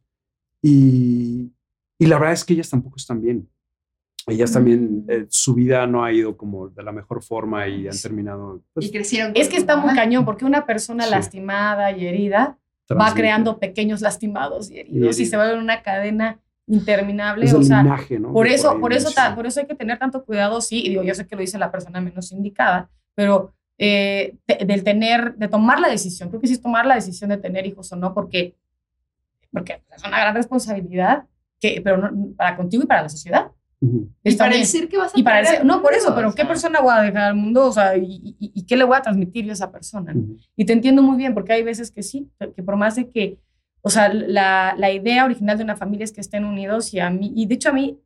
y, 0.63 1.53
y 1.99 2.07
la 2.07 2.19
verdad 2.19 2.35
es 2.35 2.45
que 2.45 2.55
ellas 2.55 2.69
tampoco 2.71 2.97
están 2.97 3.21
bien. 3.23 3.49
Ellas 4.31 4.53
también, 4.53 5.05
eh, 5.09 5.27
su 5.29 5.55
vida 5.55 5.87
no 5.87 6.05
ha 6.05 6.13
ido 6.13 6.37
como 6.37 6.69
de 6.69 6.83
la 6.83 6.93
mejor 6.93 7.23
forma 7.23 7.67
y 7.69 7.87
han 7.89 7.99
terminado... 8.01 8.63
pues, 8.73 8.87
y 8.87 8.91
crecieron. 8.93 9.33
Es 9.35 9.49
que 9.49 9.57
está 9.57 9.77
muy 9.77 9.95
cañón, 9.95 10.25
porque 10.25 10.45
una 10.45 10.65
persona 10.67 11.05
Sí. 11.05 11.11
lastimada 11.11 11.93
y 11.93 12.07
herida 12.07 12.57
va 12.91 12.97
transmite. 12.97 13.21
creando 13.21 13.59
pequeños 13.59 14.01
lastimados 14.01 14.71
y 14.71 14.79
heridos 14.81 15.19
y, 15.19 15.23
heridos. 15.23 15.31
se 15.31 15.37
vuelve 15.37 15.59
una 15.59 15.83
cadena 15.83 16.41
interminable. 16.67 17.45
Es 17.47 17.55
o 17.55 17.63
sea, 17.63 17.83
linaje, 17.83 18.19
¿no? 18.19 18.33
por 18.33 18.47
eso, 18.47 18.71
ahí 18.73 18.79
por 18.81 18.93
eso, 18.93 19.11
ta- 19.11 19.35
por 19.35 19.47
eso 19.47 19.61
hay 19.61 19.67
que 19.67 19.75
tener 19.75 19.99
tanto 19.99 20.25
cuidado, 20.25 20.61
sí, 20.61 20.83
y 20.85 20.89
digo, 20.91 21.03
yo 21.03 21.15
sé 21.15 21.27
que 21.27 21.35
lo 21.35 21.41
dice 21.41 21.59
la 21.59 21.71
persona 21.73 22.01
menos 22.01 22.31
indicada, 22.33 22.89
pero 23.15 23.53
eh, 23.79 24.37
te- 24.47 24.65
del 24.65 24.85
tener, 24.85 25.35
de 25.37 25.49
tomar 25.49 25.81
la 25.81 25.89
decisión, 25.89 26.29
creo 26.29 26.41
que 26.41 26.47
sí 26.47 26.53
es 26.55 26.61
tomar 26.63 26.87
la 26.87 26.95
decisión 26.95 27.31
de 27.31 27.39
tener 27.39 27.67
hijos 27.67 27.91
o 27.93 27.97
no, 27.97 28.13
porque, 28.15 28.55
porque 29.53 29.83
es 29.97 30.05
una 30.05 30.21
gran 30.21 30.35
responsabilidad, 30.35 31.25
que, 31.61 31.81
pero 31.83 31.97
no- 31.97 32.33
para 32.37 32.57
contigo 32.57 32.83
y 32.85 32.87
para 32.87 33.03
la 33.03 33.09
sociedad. 33.09 33.51
Ujú. 33.81 34.11
Y 34.23 34.29
Es 34.29 34.37
para 34.37 34.63
ser 34.65 34.89
que 34.89 34.99
vas 34.99 35.15
a 35.15 35.19
y 35.19 35.23
para 35.23 35.39
al 35.39 35.67
no, 35.67 35.81
por 35.81 35.95
eso, 35.95 36.15
pero 36.15 36.29
o 36.29 36.35
¿qué 36.35 36.45
persona 36.45 36.81
voy 36.81 36.93
a 36.95 37.01
dejar 37.03 37.23
al 37.23 37.35
mundo? 37.35 37.67
O 37.67 37.73
sea, 37.73 37.97
¿y, 37.97 38.37
y- 38.39 38.53
y 38.55 38.67
qué 38.67 38.77
le 38.77 38.85
voy 38.85 38.97
a 38.97 39.03
transmitir 39.03 39.45
yo 39.47 39.51
a 39.53 39.55
esa 39.55 39.73
persona? 39.73 40.13
no? 40.13 40.21
Ujú. 40.21 40.37
Y 40.57 40.65
te 40.67 40.73
entiendo 40.75 41.03
muy 41.03 41.17
bien, 41.17 41.33
porque 41.35 41.53
hay 41.55 41.63
veces 41.63 41.91
que 41.91 42.03
sí, 42.03 42.31
que 42.55 42.63
por 42.63 42.77
más 42.77 42.97
de 42.97 43.09
que, 43.09 43.39
o 43.83 43.89
sea, 43.89 44.13
la, 44.13 44.75
la 44.77 44.91
idea 44.91 45.25
original 45.25 45.57
de 45.57 45.65
una 45.65 45.77
familia 45.77 46.05
es 46.05 46.13
que 46.13 46.21
estén 46.21 46.45
unidos 46.45 46.93
y 46.93 47.01
a 47.01 47.09
mí, 47.09 47.33
y 47.35 47.47
de 47.47 47.55
hecho 47.55 47.71
a 47.71 47.73
mí, 47.73 47.99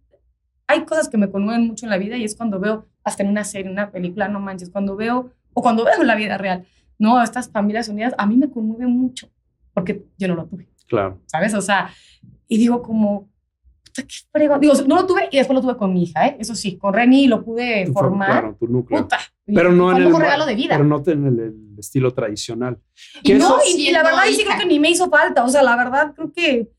hay 0.68 0.84
cosas 0.84 1.08
que 1.08 1.18
me 1.18 1.28
conmueven 1.30 1.66
mucho 1.66 1.86
en 1.86 1.90
la 1.90 1.98
vida 1.98 2.16
y 2.16 2.24
es 2.24 2.36
cuando 2.36 2.60
veo, 2.60 2.86
hasta 3.02 3.22
en 3.24 3.28
una 3.28 3.44
serie, 3.44 3.70
una 3.70 3.90
película, 3.90 4.28
no 4.28 4.38
manches, 4.40 4.70
cuando 4.70 4.94
veo, 4.96 5.32
o 5.52 5.60
cuando 5.62 5.84
veo 5.84 6.02
la 6.04 6.14
vida 6.14 6.38
real, 6.38 6.64
¿no? 6.98 7.20
Estas 7.22 7.50
familias 7.50 7.88
unidas, 7.88 8.14
a 8.16 8.26
mí 8.26 8.36
me 8.36 8.48
conmueve 8.48 8.86
mucho, 8.86 9.28
porque 9.74 10.04
yo 10.16 10.28
no 10.28 10.36
lo 10.36 10.46
tuve, 10.46 10.68
Claro. 10.86 11.20
¿sabes? 11.26 11.52
O 11.54 11.60
sea, 11.60 11.90
y 12.48 12.58
digo 12.58 12.80
como, 12.82 13.28
puta, 13.94 14.06
qué 14.06 14.14
fregón. 14.32 14.60
Digo, 14.60 14.74
no 14.86 14.96
lo 14.96 15.06
tuve 15.06 15.28
y 15.30 15.36
después 15.36 15.54
lo 15.54 15.62
tuve 15.62 15.76
con 15.76 15.92
mi 15.92 16.04
hija, 16.04 16.26
¿eh? 16.26 16.36
Eso 16.38 16.54
sí, 16.54 16.76
con 16.76 16.94
Reni 16.94 17.26
lo 17.26 17.44
pude 17.44 17.86
Tu 17.86 17.92
formar. 17.92 18.30
Claro, 18.30 18.56
tu 18.58 18.66
núcleo. 18.66 19.02
Puta. 19.02 19.18
Pero 19.46 19.72
no 19.72 19.90
en 19.92 20.02
el, 20.02 20.14
regalo 20.16 20.46
de 20.46 20.54
vida. 20.54 20.76
Pero 20.76 20.84
no 20.84 21.02
en 21.06 21.26
el, 21.26 21.38
el 21.40 21.78
estilo 21.78 22.12
tradicional. 22.12 22.78
Y 23.22 23.34
no, 23.34 23.58
eso- 23.58 23.76
y, 23.76 23.88
y 23.88 23.92
la 23.92 24.02
verdad, 24.02 24.22
sí 24.28 24.44
creo 24.44 24.58
que 24.58 24.66
ni 24.66 24.78
me 24.78 24.90
hizo 24.90 25.08
falta. 25.10 25.44
O 25.44 25.48
sea, 25.48 25.62
la 25.62 25.76
verdad, 25.76 26.14
creo 26.14 26.32
que 26.32 26.70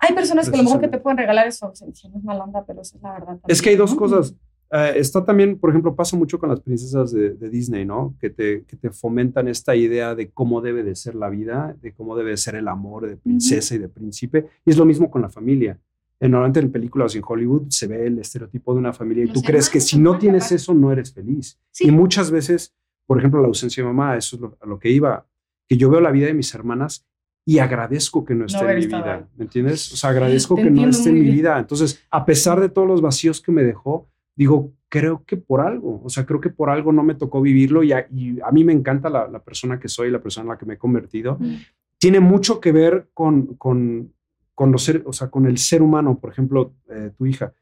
hay 0.00 0.14
personas 0.14 0.48
que 0.48 0.54
a 0.54 0.58
lo 0.58 0.64
mejor 0.64 0.80
que 0.80 0.88
te 0.88 0.98
pueden 0.98 1.18
regalar 1.18 1.46
eso. 1.46 1.72
No 1.78 2.18
es 2.18 2.24
mala 2.24 2.44
onda, 2.44 2.64
pero 2.66 2.82
esa 2.82 2.96
es 2.96 3.02
la 3.02 3.12
verdad. 3.12 3.38
Es 3.46 3.62
que 3.62 3.70
hay 3.70 3.76
dos 3.76 3.90
también, 3.90 4.10
¿no? 4.10 4.16
cosas. 4.18 4.34
Eh, 4.72 4.94
está 4.96 5.24
también, 5.24 5.58
por 5.60 5.70
ejemplo, 5.70 5.94
pasa 5.94 6.16
mucho 6.16 6.38
con 6.40 6.48
las 6.48 6.60
princesas 6.60 7.12
de, 7.12 7.34
de 7.34 7.50
Disney, 7.50 7.84
¿no? 7.84 8.16
Que 8.20 8.30
te, 8.30 8.64
que 8.64 8.76
te 8.76 8.90
fomentan 8.90 9.46
esta 9.46 9.76
idea 9.76 10.14
de 10.14 10.30
cómo 10.30 10.60
debe 10.60 10.82
de 10.82 10.96
ser 10.96 11.14
la 11.14 11.28
vida, 11.28 11.76
de 11.80 11.92
cómo 11.94 12.16
debe 12.16 12.36
ser 12.36 12.56
el 12.56 12.66
amor 12.66 13.06
de 13.06 13.16
princesa 13.16 13.74
y 13.74 13.78
de 13.78 13.88
príncipe. 13.88 14.46
Y 14.64 14.70
es 14.70 14.76
lo 14.76 14.84
mismo 14.84 15.08
con 15.10 15.22
la 15.22 15.28
familia. 15.28 15.78
Eh, 16.18 16.28
normalmente 16.28 16.60
en 16.60 16.72
películas 16.72 17.14
en 17.14 17.22
Hollywood 17.26 17.64
se 17.68 17.86
ve 17.86 18.06
el 18.06 18.18
estereotipo 18.18 18.72
de 18.72 18.78
una 18.80 18.92
familia 18.92 19.24
y 19.24 19.26
Los 19.26 19.34
tú 19.34 19.42
crees 19.42 19.68
que 19.68 19.80
si 19.80 19.98
no 19.98 20.16
tienes 20.18 20.50
eso 20.52 20.72
no 20.72 20.90
eres 20.90 21.12
feliz. 21.12 21.58
Sí. 21.70 21.88
Y 21.88 21.90
muchas 21.90 22.30
veces, 22.30 22.74
por 23.06 23.18
ejemplo, 23.18 23.40
la 23.40 23.48
ausencia 23.48 23.82
de 23.82 23.88
mamá, 23.88 24.16
eso 24.16 24.36
es 24.36 24.42
lo- 24.42 24.56
a 24.60 24.66
lo 24.66 24.78
que 24.78 24.90
iba, 24.90 25.26
que 25.68 25.76
yo 25.76 25.90
veo 25.90 26.00
la 26.00 26.10
vida 26.10 26.26
de 26.26 26.34
mis 26.34 26.54
hermanas 26.54 27.06
y 27.44 27.58
agradezco 27.58 28.24
que 28.24 28.34
no 28.34 28.46
esté 28.46 28.58
haber 28.58 28.76
en 28.76 28.80
mi 28.80 28.86
vida, 28.86 29.14
ahí. 29.14 29.24
¿me 29.36 29.44
entiendes? 29.44 29.92
O 29.92 29.96
sea, 29.96 30.10
agradezco 30.10 30.54
Te 30.56 30.62
que 30.64 30.70
no 30.70 30.88
esté 30.88 31.10
en 31.10 31.14
mi 31.16 31.20
bien. 31.20 31.34
vida. 31.36 31.58
Entonces, 31.58 32.02
a 32.10 32.24
pesar 32.24 32.60
de 32.60 32.68
todos 32.70 32.88
los 32.88 33.00
vacíos 33.02 33.40
que 33.42 33.52
me 33.52 33.62
dejó, 33.62 34.08
digo, 34.34 34.72
creo 34.88 35.22
que 35.26 35.36
por 35.36 35.60
algo, 35.60 36.00
o 36.02 36.08
sea, 36.08 36.24
creo 36.26 36.40
que 36.40 36.50
por 36.50 36.70
algo 36.70 36.92
no 36.92 37.02
me 37.02 37.14
tocó 37.14 37.40
vivirlo 37.42 37.82
y 37.82 37.92
a, 37.92 38.06
y 38.12 38.40
a 38.40 38.50
mí 38.52 38.64
me 38.64 38.72
encanta 38.72 39.08
la, 39.10 39.28
la 39.28 39.42
persona 39.44 39.78
que 39.78 39.88
soy, 39.88 40.10
la 40.10 40.20
persona 40.22 40.44
en 40.44 40.48
la 40.50 40.58
que 40.58 40.66
me 40.66 40.74
he 40.74 40.78
convertido. 40.78 41.36
Mm. 41.38 41.54
Tiene 41.98 42.20
mucho 42.20 42.60
que 42.60 42.72
ver 42.72 43.08
con, 43.14 43.54
con, 43.56 44.12
con 44.56 44.72
los 44.72 44.82
ser, 44.82 45.04
o 45.06 45.12
sea, 45.12 45.28
con 45.30 45.46
el 45.46 45.58
ser 45.58 45.82
humano, 45.82 46.18
por 46.18 46.30
ejemplo, 46.32 46.72
eh, 46.88 47.12
tu 47.16 47.26
hija. 47.26 47.52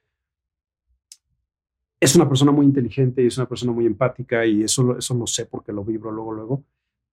Es 2.01 2.15
una 2.17 2.29
persona 2.29 2.53
muy 2.53 2.67
inteligente 2.67 3.23
y 3.23 3.27
es 3.27 3.37
una 3.39 3.49
persona 3.49 3.73
muy 3.73 3.85
empática 3.87 4.47
y 4.47 4.63
eso, 4.63 4.97
eso 4.99 5.15
lo 5.15 5.27
sé 5.27 5.47
porque 5.47 5.73
lo 5.73 5.85
vibro 5.85 6.11
luego, 6.13 6.33
luego. 6.33 6.65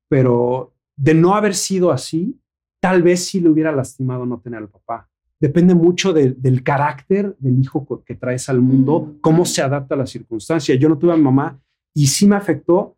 Pero 0.10 0.74
de 0.96 1.14
no 1.14 1.34
haber 1.36 1.56
sido 1.56 1.92
así, 1.92 2.40
tal 2.80 3.02
vez 3.02 3.26
sí 3.26 3.40
le 3.40 3.50
hubiera 3.50 3.72
lastimado 3.72 4.26
no 4.26 4.40
tener 4.40 4.60
al 4.60 4.70
papá. 4.70 5.10
Depende 5.40 5.74
mucho 5.74 6.14
de- 6.14 6.34
del 6.34 6.62
carácter 6.64 7.36
del 7.40 7.60
hijo 7.60 8.04
que 8.06 8.16
traes 8.16 8.48
al 8.50 8.62
mundo, 8.62 9.00
Mm. 9.00 9.20
cómo 9.22 9.46
se 9.46 9.62
adapta 9.64 9.96
a 9.96 9.98
la 9.98 10.06
circunstancia. 10.06 10.76
Yo 10.76 10.90
no 10.90 10.98
tuve 10.98 11.14
a 11.14 11.18
mi 11.18 11.24
mamá 11.24 11.60
y 11.96 12.06
sí 12.08 12.28
me 12.28 12.36
afectó, 12.36 12.98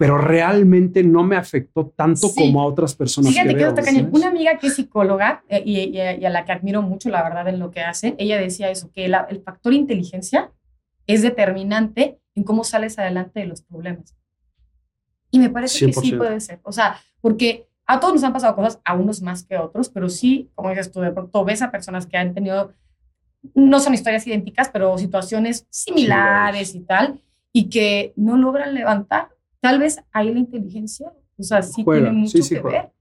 pero 0.00 0.16
realmente 0.16 1.04
no 1.04 1.22
me 1.24 1.36
afectó 1.36 1.92
tanto 1.94 2.28
Sí. 2.28 2.34
como 2.38 2.62
a 2.62 2.64
otras 2.64 2.94
personas. 2.94 3.32
Fíjate 3.32 3.50
que, 3.50 3.54
veo, 3.56 3.74
cañón. 3.74 3.84
¿sabes? 3.84 4.08
Una 4.14 4.28
amiga 4.28 4.56
que 4.58 4.68
es 4.68 4.74
psicóloga 4.76 5.44
eh, 5.50 5.62
y, 5.62 5.78
y- 5.78 5.98
y 5.98 6.24
a 6.24 6.30
la 6.30 6.46
que 6.46 6.52
admiro 6.52 6.80
mucho, 6.80 7.10
la 7.10 7.22
verdad, 7.22 7.46
en 7.48 7.58
lo 7.58 7.70
que 7.70 7.82
hace, 7.82 8.14
ella 8.16 8.38
decía 8.38 8.70
eso, 8.70 8.90
que 8.94 9.08
la- 9.08 9.26
el 9.28 9.42
factor 9.42 9.74
inteligencia 9.74 10.50
es 11.06 11.20
determinante 11.20 12.18
en 12.34 12.44
cómo 12.44 12.64
sales 12.64 12.98
adelante 12.98 13.40
de 13.40 13.46
los 13.46 13.60
problemas. 13.60 14.16
Y 15.30 15.38
me 15.38 15.50
parece 15.50 15.84
que 15.84 15.92
sí 15.92 16.00
100%. 16.12 16.16
puede 16.18 16.40
ser. 16.40 16.60
O 16.62 16.72
sea, 16.72 16.96
porque 17.20 17.68
a 17.86 18.00
todos 18.00 18.14
nos 18.14 18.24
han 18.24 18.32
pasado 18.32 18.56
cosas, 18.56 18.80
a 18.86 18.94
unos 18.94 19.20
más 19.20 19.44
que 19.44 19.54
a 19.56 19.62
otros, 19.62 19.90
pero 19.90 20.08
sí, 20.08 20.48
como 20.54 20.70
dices 20.70 20.90
tú, 20.90 21.00
de 21.00 21.12
pronto 21.12 21.44
ves 21.44 21.60
a 21.60 21.70
personas 21.70 22.06
que 22.06 22.16
han 22.16 22.32
tenido 22.32 22.72
no 23.54 23.80
son 23.80 23.92
historias 23.92 24.26
idénticas, 24.26 24.70
pero 24.70 24.96
situaciones 24.96 25.66
similares 25.68 26.74
y 26.74 26.80
tal, 26.80 27.20
y 27.52 27.68
que 27.68 28.14
no 28.16 28.38
logran 28.38 28.74
levantar. 28.74 29.28
Tal 29.60 29.78
vez 29.78 29.98
ahí 30.12 30.32
la 30.32 30.38
inteligencia, 30.40 31.12
o 31.38 31.42
sea, 31.42 31.62
sí 31.62 31.82
Juega, 31.84 32.06
tiene 32.06 32.18
mucho 32.18 32.32
sí, 32.38 32.42
sí 32.42 32.54
que 32.54 32.60
juega. 32.60 32.82
ver. 32.82 32.92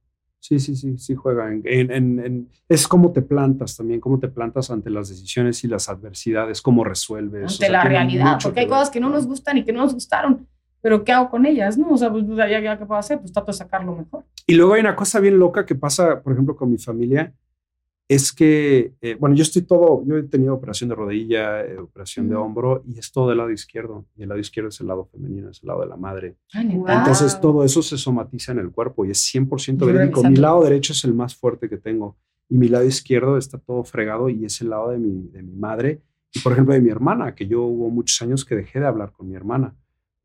Sí, 0.42 0.58
sí, 0.60 0.76
sí, 0.76 0.98
sí 0.98 1.16
juega. 1.16 1.52
En, 1.52 1.62
en- 1.66 1.92
en- 1.92 2.20
en- 2.26 2.50
es 2.70 2.88
cómo 2.88 3.12
te 3.12 3.22
plantas 3.22 3.76
también, 3.76 4.00
cómo 4.00 4.20
te 4.20 4.30
plantas 4.30 4.72
ante 4.72 4.90
las 4.90 5.10
decisiones 5.10 5.64
y 5.64 5.68
las 5.68 5.90
adversidades, 5.90 6.62
cómo 6.62 6.84
resuelves. 6.86 7.42
o 7.42 7.46
ante 7.46 7.56
sea, 7.58 7.70
la 7.72 7.84
realidad, 7.84 8.38
porque 8.42 8.62
hay 8.62 8.66
ver. 8.66 8.74
cosas 8.76 8.90
que 8.90 9.00
no 9.02 9.10
nos 9.10 9.26
gustan 9.28 9.58
y 9.58 9.66
que 9.66 9.74
no 9.74 9.82
nos 9.82 9.94
gustaron, 9.94 10.48
pero 10.82 11.04
¿qué 11.04 11.12
hago 11.12 11.30
con 11.30 11.46
ellas? 11.46 11.78
No, 11.78 11.90
o 11.90 11.98
sea, 11.98 12.10
pues 12.10 12.24
ya, 12.28 12.48
ya, 12.62 12.78
¿qué 12.80 12.86
puedo 12.86 13.00
hacer? 13.00 13.20
Pues 13.20 13.34
trato 13.34 13.48
de 13.52 13.58
sacar 13.58 13.84
lo 13.84 13.94
mejor. 13.96 14.24
Y 14.48 14.56
luego 14.56 14.74
hay 14.76 14.80
una 14.82 14.96
cosa 14.96 15.20
bien 15.20 15.38
loca 15.38 15.66
que 15.66 15.76
pasa, 15.76 16.22
por 16.22 16.32
ejemplo, 16.32 16.56
con 16.56 16.72
mi 16.72 16.78
familia, 16.78 17.34
es 18.10 18.34
que, 18.34 18.96
eh, 19.02 19.16
bueno, 19.20 19.36
yo 19.36 19.44
estoy 19.44 19.62
todo, 19.62 20.04
yo 20.06 20.18
he 20.18 20.24
tenido 20.24 20.56
operación 20.56 20.90
de 20.90 20.96
rodilla, 20.96 21.62
eh, 21.64 21.78
operación 21.78 22.28
de 22.28 22.36
hombro, 22.36 22.84
y 22.86 22.98
es 22.98 23.12
todo 23.12 23.30
del 23.30 23.38
lado 23.38 23.52
izquierdo. 23.52 24.06
Y 24.18 24.24
el 24.24 24.30
lado 24.30 24.42
izquierdo 24.42 24.70
es 24.70 24.82
el 24.82 24.88
lado 24.88 25.06
femenino, 25.06 25.52
es 25.52 25.62
el 25.62 25.68
lado 25.68 25.82
de 25.82 25.88
la 25.88 25.96
madre. 25.96 26.36
Ay. 26.54 26.76
Wow. 26.76 26.90
Entonces 26.90 27.40
todo 27.40 27.64
eso 27.64 27.84
se 27.84 28.00
somatiza 28.00 28.52
en 28.52 28.60
el 28.60 28.72
cuerpo 28.72 29.06
y 29.06 29.12
es 29.12 29.24
100% 29.34 29.80
Yo 29.80 29.86
verídico. 29.86 30.24
Mi 30.24 30.38
lado 30.38 30.64
derecho 30.64 30.94
es 30.94 31.04
el 31.04 31.14
más 31.14 31.36
fuerte 31.36 31.70
que 31.70 31.78
tengo 31.78 32.18
y 32.50 32.58
mi 32.58 32.68
lado 32.68 32.84
izquierdo 32.84 33.38
está 33.38 33.60
todo 33.60 33.84
fregado 33.84 34.28
y 34.28 34.44
es 34.44 34.60
el 34.62 34.72
lado 34.72 34.90
de 34.90 34.98
mi, 34.98 35.30
de 35.30 35.44
mi 35.44 35.56
madre 35.56 36.02
y 36.34 36.40
por 36.40 36.54
ejemplo 36.54 36.74
de 36.74 36.82
mi 36.82 36.90
hermana, 36.90 37.36
que 37.36 37.48
yo 37.48 37.62
hubo 37.62 37.90
muchos 37.92 38.20
años 38.24 38.44
que 38.44 38.56
dejé 38.56 38.80
de 38.80 38.88
hablar 38.88 39.12
con 39.12 39.28
mi 39.30 39.36
hermana. 39.36 39.76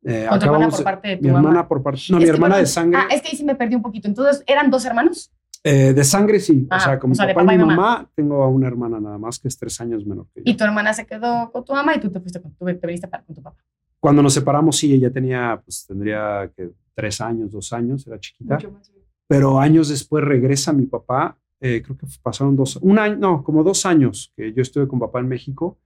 Eh, 0.02 0.26
hermana 0.30 0.68
por 0.68 0.84
parte 0.84 1.08
de 1.08 1.16
tu 1.16 1.22
mi 1.22 1.28
mamá. 1.28 1.48
hermana 1.48 1.68
por 1.68 1.82
parte, 1.82 2.00
no, 2.10 2.18
Es 2.18 2.24
mi 2.24 2.28
hermana 2.30 2.58
de 2.58 2.66
sangre, 2.66 3.00
Ah, 3.00 3.08
es 3.10 3.22
que 3.22 3.28
ahí 3.28 3.36
sí 3.36 3.44
me 3.44 3.54
perdí 3.54 3.74
un 3.74 3.82
poquito. 3.82 4.06
Entonces, 4.08 4.42
¿eran 4.46 4.70
dos 4.70 4.84
hermanos? 4.84 5.32
Eh, 5.64 5.92
de 5.94 6.04
sangre 6.04 6.38
sí, 6.40 6.66
o 6.70 6.74
Ah, 6.74 6.78
sea, 6.80 6.98
con 7.00 7.08
o 7.08 7.12
mi 7.12 7.14
sea, 7.16 7.26
de 7.26 7.34
papá, 7.34 7.44
papá 7.46 7.54
y 7.54 7.58
mi 7.58 7.64
mamá. 7.64 7.76
mamá 7.76 8.10
tengo 8.14 8.42
a 8.42 8.48
una 8.48 8.66
hermana 8.68 9.00
nada 9.00 9.18
más 9.18 9.38
que 9.38 9.48
es 9.48 9.56
tres 9.58 9.80
años 9.80 10.04
menor 10.06 10.26
que 10.34 10.40
yo. 10.40 10.50
Y 10.50 10.56
tu 10.56 10.62
hermana 10.64 10.92
se 10.92 11.06
quedó 11.06 11.50
con 11.50 11.64
tu 11.64 11.72
mamá 11.72 11.94
y 11.96 12.00
tú 12.00 12.10
te 12.10 12.20
fuiste 12.20 12.40
con 12.40 12.52
tu, 12.54 12.64
te 12.66 12.86
viniste 12.86 13.08
para 13.08 13.22
con 13.24 13.34
tu 13.34 13.42
papá. 13.42 13.62
Cuando 13.98 14.22
nos 14.22 14.34
separamos, 14.34 14.76
sí, 14.76 14.92
ella 14.92 15.10
tenía, 15.10 15.60
pues 15.64 15.86
tendría 15.86 16.50
que 16.54 16.70
tres 16.94 17.20
años, 17.20 17.50
dos 17.50 17.72
años, 17.72 18.06
era 18.06 18.20
chiquita. 18.20 18.54
Mucho 18.56 18.70
más 18.72 18.90
pero 19.26 19.58
años 19.58 19.88
después 19.88 20.22
regresa 20.22 20.72
mi 20.74 20.84
papá. 20.86 21.36
eh, 21.60 21.80
creo 21.82 21.96
que 21.96 22.06
pasaron 22.22 22.54
dos, 22.54 22.76
un 22.76 22.98
año, 22.98 23.16
no, 23.16 23.42
como 23.42 23.62
dos 23.64 23.86
años 23.86 24.30
que 24.36 24.52
yo 24.52 24.60
estuve 24.60 24.86
con 24.86 24.98
papá 25.00 25.20
en 25.20 25.28
México 25.28 25.78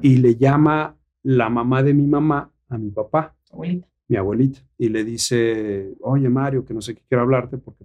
y 0.00 0.16
le 0.16 0.36
llama 0.36 0.96
la 1.22 1.50
mamá 1.50 1.82
de 1.82 1.92
mi 1.92 2.06
mamá 2.06 2.50
a 2.70 2.78
mi 2.78 2.90
papá, 2.90 3.36
abuelita. 3.52 3.86
mi 4.08 4.16
abuelita, 4.16 4.60
y 4.78 4.88
le 4.88 5.04
dice, 5.04 5.92
oye 6.00 6.28
Mario, 6.30 6.64
que 6.64 6.72
no 6.72 6.80
sé 6.80 6.94
qué 6.94 7.02
quiero 7.06 7.20
hablarte 7.22 7.58
porque 7.58 7.84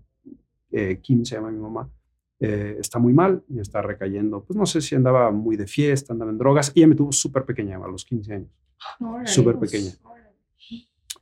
eh, 0.75 0.99
Kim 1.01 1.23
se 1.23 1.35
llama 1.35 1.51
mi 1.51 1.59
mamá, 1.59 1.89
eh, 2.37 2.75
está 2.79 2.99
muy 2.99 3.13
mal 3.13 3.41
y 3.47 3.59
está 3.59 3.81
recayendo. 3.81 4.43
Pues 4.43 4.57
no 4.57 4.65
sé 4.65 4.81
si 4.81 4.93
andaba 4.93 5.31
muy 5.31 5.55
de 5.55 5.67
fiesta, 5.67 6.11
andaba 6.11 6.31
en 6.31 6.37
drogas. 6.37 6.73
Y 6.75 6.79
ella 6.79 6.87
me 6.87 6.95
tuvo 6.95 7.13
súper 7.13 7.45
pequeña, 7.45 7.77
a 7.77 7.87
los 7.87 8.03
15 8.03 8.33
años. 8.33 8.49
Súper 9.23 9.57
pequeña. 9.57 9.91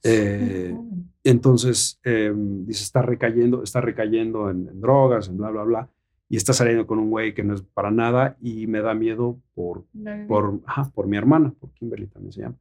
Eh, 0.01 0.75
entonces, 1.23 1.99
eh, 2.03 2.33
dice, 2.35 2.83
está 2.83 3.03
recayendo, 3.03 3.61
está 3.61 3.79
recayendo 3.79 4.49
en, 4.49 4.67
en 4.69 4.81
drogas, 4.81 5.29
en 5.29 5.37
bla, 5.37 5.51
bla, 5.51 5.63
bla, 5.63 5.89
y 6.27 6.35
está 6.35 6.51
saliendo 6.51 6.87
con 6.87 6.97
un 6.97 7.11
güey 7.11 7.35
que 7.35 7.43
no 7.43 7.53
es 7.53 7.61
para 7.61 7.91
nada 7.91 8.35
y 8.41 8.65
me 8.65 8.81
da 8.81 8.95
miedo 8.95 9.39
por, 9.53 9.85
bebé. 9.93 10.25
por, 10.25 10.61
ajá, 10.65 10.91
por 10.95 11.07
mi 11.07 11.15
hermana, 11.15 11.53
por 11.59 11.71
Kimberly 11.73 12.07
también 12.07 12.33
se 12.33 12.41
llama. 12.41 12.57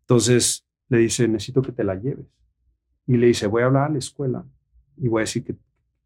Entonces, 0.00 0.66
le 0.88 0.98
dice, 0.98 1.28
necesito 1.28 1.60
que 1.60 1.72
te 1.72 1.84
la 1.84 1.94
lleves. 1.96 2.26
Y 3.06 3.18
le 3.18 3.26
dice, 3.26 3.46
voy 3.46 3.62
a 3.62 3.66
hablar 3.66 3.90
a 3.90 3.92
la 3.92 3.98
escuela 3.98 4.44
y 4.96 5.06
voy 5.06 5.20
a 5.20 5.24
decir 5.24 5.44
que, 5.44 5.54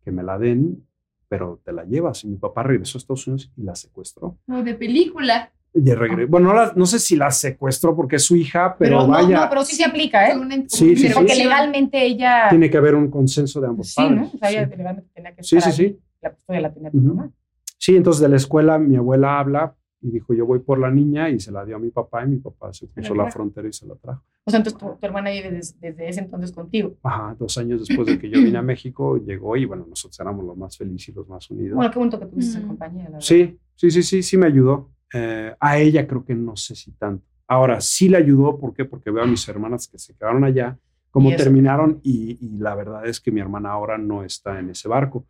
que 0.04 0.12
me 0.12 0.22
la 0.22 0.38
den, 0.38 0.86
pero 1.28 1.60
te 1.64 1.72
la 1.72 1.84
llevas. 1.84 2.22
Y 2.24 2.28
mi 2.28 2.36
papá 2.36 2.62
regresó 2.62 2.98
a 2.98 3.00
Estados 3.00 3.26
Unidos 3.26 3.50
y 3.56 3.62
la 3.62 3.74
secuestró. 3.74 4.38
Como 4.46 4.62
de 4.62 4.74
película. 4.74 5.50
Y 5.76 5.80
regre- 5.90 6.28
Bueno, 6.28 6.48
no, 6.50 6.54
la- 6.54 6.72
no 6.76 6.86
sé 6.86 7.00
si 7.00 7.16
la 7.16 7.30
secuestró 7.32 7.96
porque 7.96 8.16
es 8.16 8.22
su 8.24 8.36
hija, 8.36 8.76
pero, 8.78 8.98
no, 9.00 9.08
vaya, 9.08 9.40
no, 9.40 9.48
pero 9.48 9.64
sí 9.64 9.74
se 9.74 9.84
aplica, 9.84 10.28
¿eh? 10.30 10.38
Una 10.38 10.54
Sí, 10.68 10.94
sí, 10.94 11.08
sí. 11.08 11.12
Porque 11.14 11.34
legalmente 11.34 12.00
ella. 12.04 12.46
tiene 12.48 12.70
que 12.70 12.76
haber 12.76 12.94
un 12.94 13.10
consenso 13.10 13.60
de 13.60 13.66
ambos 13.66 13.88
Sí, 13.88 13.94
padres. 13.96 14.20
¿no? 14.20 14.26
O 14.32 14.38
sea, 14.38 14.50
ella 14.50 14.68
sí. 14.68 14.76
legalmente 14.76 15.10
tenía 15.12 15.34
que 15.34 15.42
Sí, 15.42 15.56
estar 15.56 15.72
sí, 15.72 15.82
ahí. 15.82 15.88
sí. 15.90 15.98
La 16.22 16.30
custodia 16.32 16.60
la 16.60 16.72
tenía 16.72 16.90
tu 16.92 16.98
mamá. 16.98 17.30
Sí, 17.78 17.96
entonces 17.96 18.22
de 18.22 18.28
la 18.28 18.36
escuela 18.36 18.78
mi 18.78 18.94
abuela 18.96 19.38
habla 19.40 19.74
y 20.06 20.10
dijo, 20.10 20.34
yo 20.34 20.44
voy 20.44 20.58
por 20.58 20.78
la 20.78 20.90
niña 20.90 21.30
y 21.30 21.40
se 21.40 21.50
la 21.50 21.64
dio 21.64 21.76
a 21.76 21.78
mi 21.78 21.90
papá 21.90 22.24
y 22.24 22.28
mi 22.28 22.36
papá 22.36 22.72
se 22.74 22.86
cruzó 22.88 23.14
la 23.14 23.22
trajo. 23.24 23.38
frontera 23.38 23.66
y 23.68 23.72
se 23.72 23.86
la 23.86 23.94
trajo. 23.94 24.22
O 24.44 24.50
sea, 24.50 24.58
entonces 24.58 24.78
tu, 24.78 24.86
tu 24.86 25.06
hermana 25.06 25.30
vive 25.30 25.50
des- 25.50 25.80
desde 25.80 26.08
ese 26.08 26.20
entonces 26.20 26.52
contigo. 26.52 26.94
Ajá, 27.02 27.34
dos 27.38 27.56
años 27.56 27.80
después 27.80 28.06
de 28.06 28.18
que 28.18 28.28
yo 28.28 28.42
vine 28.42 28.58
a 28.58 28.62
México, 28.62 29.16
llegó 29.16 29.56
y 29.56 29.64
bueno, 29.64 29.86
nosotros 29.88 30.20
éramos 30.20 30.44
los 30.44 30.56
más 30.56 30.76
felices 30.76 31.08
y 31.08 31.12
los 31.12 31.26
más 31.26 31.50
unidos. 31.50 31.76
Bueno, 31.76 31.90
qué 31.90 31.98
bonito 31.98 32.20
que 32.20 32.26
tuviste 32.26 32.58
esa 32.58 32.60
Mm. 32.60 32.68
compañía, 32.68 33.04
la 33.04 33.10
verdad. 33.12 33.20
Sí, 33.20 33.58
sí, 33.74 33.90
sí, 33.90 34.02
sí, 34.02 34.22
sí 34.22 34.36
me 34.36 34.46
ayudó. 34.46 34.90
Eh, 35.14 35.54
a 35.58 35.78
ella 35.78 36.06
creo 36.06 36.24
que 36.24 36.34
no 36.34 36.54
sé 36.56 36.74
si 36.74 36.92
tanto. 36.92 37.24
Ahora, 37.46 37.80
sí 37.80 38.08
le 38.10 38.18
ayudó, 38.18 38.58
¿por 38.58 38.74
qué? 38.74 38.84
Porque 38.84 39.10
veo 39.10 39.22
a 39.22 39.26
mis 39.26 39.48
hermanas 39.48 39.88
que 39.88 39.98
se 39.98 40.14
quedaron 40.14 40.44
allá, 40.44 40.78
cómo 41.10 41.30
Y 41.30 41.36
terminaron 41.36 42.00
y, 42.02 42.36
y 42.40 42.58
la 42.58 42.74
verdad 42.74 43.06
es 43.06 43.20
que 43.20 43.30
mi 43.30 43.40
hermana 43.40 43.70
ahora 43.70 43.96
no 43.96 44.22
está 44.24 44.58
en 44.58 44.70
ese 44.70 44.88
barco. 44.88 45.26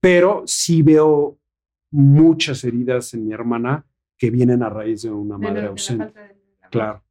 Pero 0.00 0.42
sí 0.46 0.82
veo 0.82 1.38
muchas 1.92 2.64
heridas 2.64 3.14
en 3.14 3.26
mi 3.26 3.32
hermana 3.32 3.86
que 4.18 4.30
vienen 4.30 4.62
a 4.62 4.68
raíz 4.70 5.02
de 5.02 5.10
una 5.10 5.38
madre 5.38 5.62
de 5.62 5.66
ausente. 5.68 6.12
de- 6.12 6.42
Claro. 6.70 7.02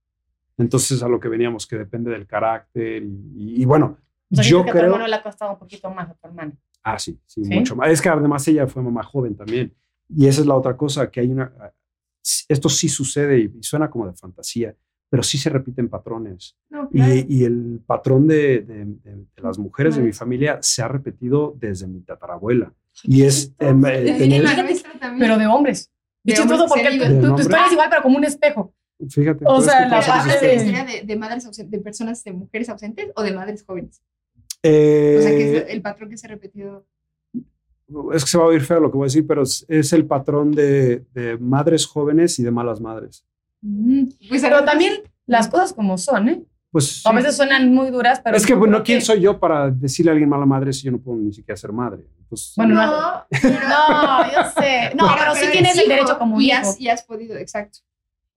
Entonces 0.57 1.01
a 1.03 1.07
lo 1.07 1.19
que 1.19 1.27
veníamos, 1.29 1.65
que 1.67 1.77
depende 1.77 2.11
del 2.11 2.25
carácter 2.27 3.03
y, 3.03 3.07
y- 3.35 3.61
y 3.61 3.65
bueno, 3.65 3.97
O 4.31 4.35
sea, 4.35 4.43
yo 4.43 4.63
que 4.63 4.71
a 4.71 4.73
tu 4.73 4.79
creo... 4.79 4.85
hermano 4.91 5.07
le 5.07 5.15
ha 5.15 5.23
costado 5.23 5.53
un 5.53 5.59
poquito 5.59 5.89
más 5.91 6.09
a 6.09 6.13
tu 6.13 6.27
hermana. 6.27 6.53
Ah, 6.83 6.97
sí, 6.99 7.19
sí, 7.25 7.43
¿Sí? 7.45 7.53
mucho 7.53 7.75
más. 7.75 7.89
Es 7.91 8.01
que 8.01 8.09
además 8.09 8.47
ella 8.47 8.65
fue 8.67 8.81
mamá 8.81 9.03
joven 9.03 9.35
también. 9.35 9.73
Y 10.09 10.27
esa 10.27 10.41
es 10.41 10.47
la 10.47 10.55
otra 10.55 10.75
cosa, 10.75 11.09
que 11.11 11.19
hay 11.21 11.31
una... 11.31 11.51
Esto 12.49 12.69
sí 12.69 12.89
sucede 12.89 13.39
y, 13.39 13.51
y 13.59 13.63
suena 13.63 13.89
como 13.89 14.07
de 14.07 14.13
fantasía, 14.13 14.75
pero 15.09 15.23
sí 15.23 15.37
se 15.37 15.49
repiten 15.49 15.89
patrones. 15.89 16.55
No, 16.69 16.89
claro. 16.89 17.13
Y, 17.15 17.25
y 17.29 17.43
el 17.43 17.81
patrón 17.85 18.27
de, 18.27 18.61
de- 18.61 18.85
de- 18.85 19.15
de 19.35 19.41
las 19.41 19.57
mujeres 19.59 19.95
de 19.95 20.01
mi 20.03 20.11
familia 20.13 20.59
se 20.61 20.81
ha 20.81 20.87
repetido 20.87 21.55
desde 21.59 21.87
mi 21.87 22.01
tatarabuela. 22.01 22.73
Y 23.03 23.23
es... 23.23 23.53
em, 23.59 23.85
eh, 23.85 24.15
tener-. 24.17 24.43
Pero 25.19 25.37
de 25.37 25.47
hombres. 25.47 25.89
De 26.23 26.33
chistoso 26.33 26.65
hombres 26.65 26.83
porque 26.83 27.19
tu, 27.21 27.35
tu- 27.35 27.41
historia 27.41 27.65
es 27.65 27.71
igual, 27.71 27.87
pero 27.89 28.01
como 28.03 28.17
un 28.17 28.23
espejo. 28.25 28.73
fíjate. 29.09 29.43
O 29.47 29.61
sea, 29.61 29.85
que 29.85 29.89
la 29.89 30.35
¿es 30.53 30.65
de- 30.65 31.01
de, 31.05 31.15
madres 31.15 31.45
ausentes, 31.45 31.71
de 31.71 31.79
personas, 31.83 32.23
de 32.23 32.31
mujeres 32.33 32.69
ausentes 32.69 33.09
o 33.15 33.23
de 33.23 33.33
madres 33.33 33.63
jóvenes? 33.65 34.01
Eh, 34.63 35.15
O 35.17 35.21
sea, 35.23 35.31
que 35.31 35.57
es 35.57 35.65
el 35.69 35.81
patrón 35.81 36.09
que 36.09 36.17
se 36.17 36.27
ha 36.27 36.29
repetido. 36.29 36.85
es 38.13 38.23
que 38.23 38.29
se 38.29 38.37
va 38.37 38.43
a 38.43 38.47
oír 38.47 38.61
feo 38.61 38.79
lo 38.79 38.91
que 38.91 38.97
voy 38.97 39.05
a 39.05 39.07
decir, 39.07 39.25
pero 39.25 39.41
es, 39.43 39.65
es 39.67 39.91
el 39.93 40.05
patrón 40.05 40.51
de, 40.51 41.03
de 41.13 41.37
madres 41.39 41.85
jóvenes 41.87 42.37
y 42.39 42.43
de 42.43 42.51
malas 42.51 42.79
madres. 42.79 43.25
Mm, 43.61 44.03
Pues 44.29 44.41
Pero 44.43 44.63
también 44.63 44.93
las 45.25 45.47
cosas 45.47 45.73
como 45.73 45.97
son, 45.97 46.29
¿eh? 46.29 46.43
Pues 46.71 47.05
A 47.05 47.11
veces 47.11 47.35
suenan 47.35 47.73
muy 47.73 47.91
duras, 47.91 48.21
pero. 48.23 48.37
es 48.37 48.45
que 48.45 48.53
bueno, 48.53 48.81
¿quién 48.81 48.99
que- 48.99 49.05
soy 49.05 49.19
yo 49.19 49.37
para 49.39 49.69
decirle 49.69 50.11
a 50.11 50.13
alguien 50.13 50.29
mala 50.29 50.45
madre 50.45 50.71
si 50.71 50.83
yo 50.83 50.91
no 50.91 50.99
puedo 50.99 51.17
ni 51.19 51.33
siquiera 51.33 51.57
ser 51.57 51.71
madre? 51.73 52.03
Entonces, 52.21 52.53
Bueno, 52.55 52.75
no. 52.75 52.81
No, 52.89 54.23
yo 54.31 54.49
sé. 54.61 54.91
No, 54.95 55.07
pero, 55.17 55.35
sí 55.35 55.47
tienes 55.51 55.77
el 55.77 55.89
derecho 55.89 56.17
como 56.17 56.39
y 56.39 56.47
hijo. 56.47 56.57
has, 56.59 56.79
y 56.79 56.87
has 56.89 57.03
podido, 57.03 57.35
exacto. 57.35 57.79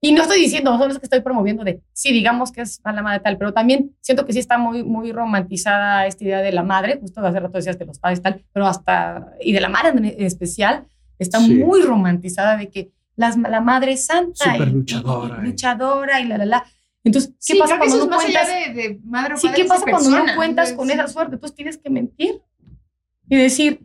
Y 0.01 0.11
no 0.11 0.21
estoy 0.21 0.39
diciendo, 0.41 0.77
solo 0.77 0.91
es 0.91 0.99
que 0.99 1.05
estoy 1.05 1.21
promoviendo 1.21 1.63
de, 1.63 1.81
sí, 1.93 2.11
digamos 2.11 2.51
que 2.51 2.61
es 2.61 2.79
mala 2.83 3.01
madre 3.01 3.21
tal, 3.21 3.37
pero 3.37 3.53
también 3.53 3.95
siento 4.01 4.25
que 4.25 4.33
sí 4.33 4.39
está 4.39 4.57
muy, 4.57 4.83
muy 4.83 5.11
romantizada 5.13 6.05
esta 6.05 6.23
idea 6.25 6.41
de 6.41 6.51
la 6.51 6.61
madre, 6.61 6.97
justo 6.99 7.21
hace 7.25 7.39
rato 7.39 7.57
decías 7.57 7.79
de 7.79 7.85
los 7.85 7.97
padres 7.99 8.21
tal, 8.21 8.43
pero 8.53 8.67
hasta, 8.67 9.31
y 9.41 9.53
de 9.53 9.61
la 9.61 9.69
madre 9.69 9.89
en 9.97 10.05
especial, 10.23 10.85
está 11.17 11.39
Sí. 11.39 11.55
muy 11.55 11.81
romantizada 11.81 12.57
de 12.57 12.69
que 12.69 12.91
las, 13.15 13.37
la 13.37 13.61
madre 13.61 13.93
es 13.93 14.05
santa 14.05 14.51
Súper 14.53 14.67
y, 14.67 14.71
luchadora, 14.71 15.37
y- 15.37 15.39
y- 15.39 15.49
luchadora 15.49 16.19
y 16.19 16.27
la, 16.27 16.37
la, 16.37 16.45
la. 16.45 16.65
Entonces, 17.05 17.31
¿qué 17.31 17.35
Sí, 17.39 17.57
pasa 17.59 17.77
cuando 17.77 18.07
no 18.07 18.15
cuentas? 18.17 18.47
de, 18.47 18.73
de 18.73 18.99
madre 19.05 19.35
o 19.35 19.37
Sí, 19.37 19.47
padre, 19.47 19.61
¿qué 19.61 19.67
pasa 19.69 19.83
es 19.85 19.91
cuando 19.91 20.09
no 20.09 20.15
persona? 20.17 20.35
cuentas 20.35 20.69
Entonces, 20.71 20.77
con 20.77 20.87
sí. 20.87 20.93
esa 20.93 21.07
suerte? 21.07 21.35
Entonces 21.35 21.55
tienes 21.55 21.77
que 21.77 21.89
mentir 21.89 22.41
y 23.29 23.35
decir, 23.37 23.81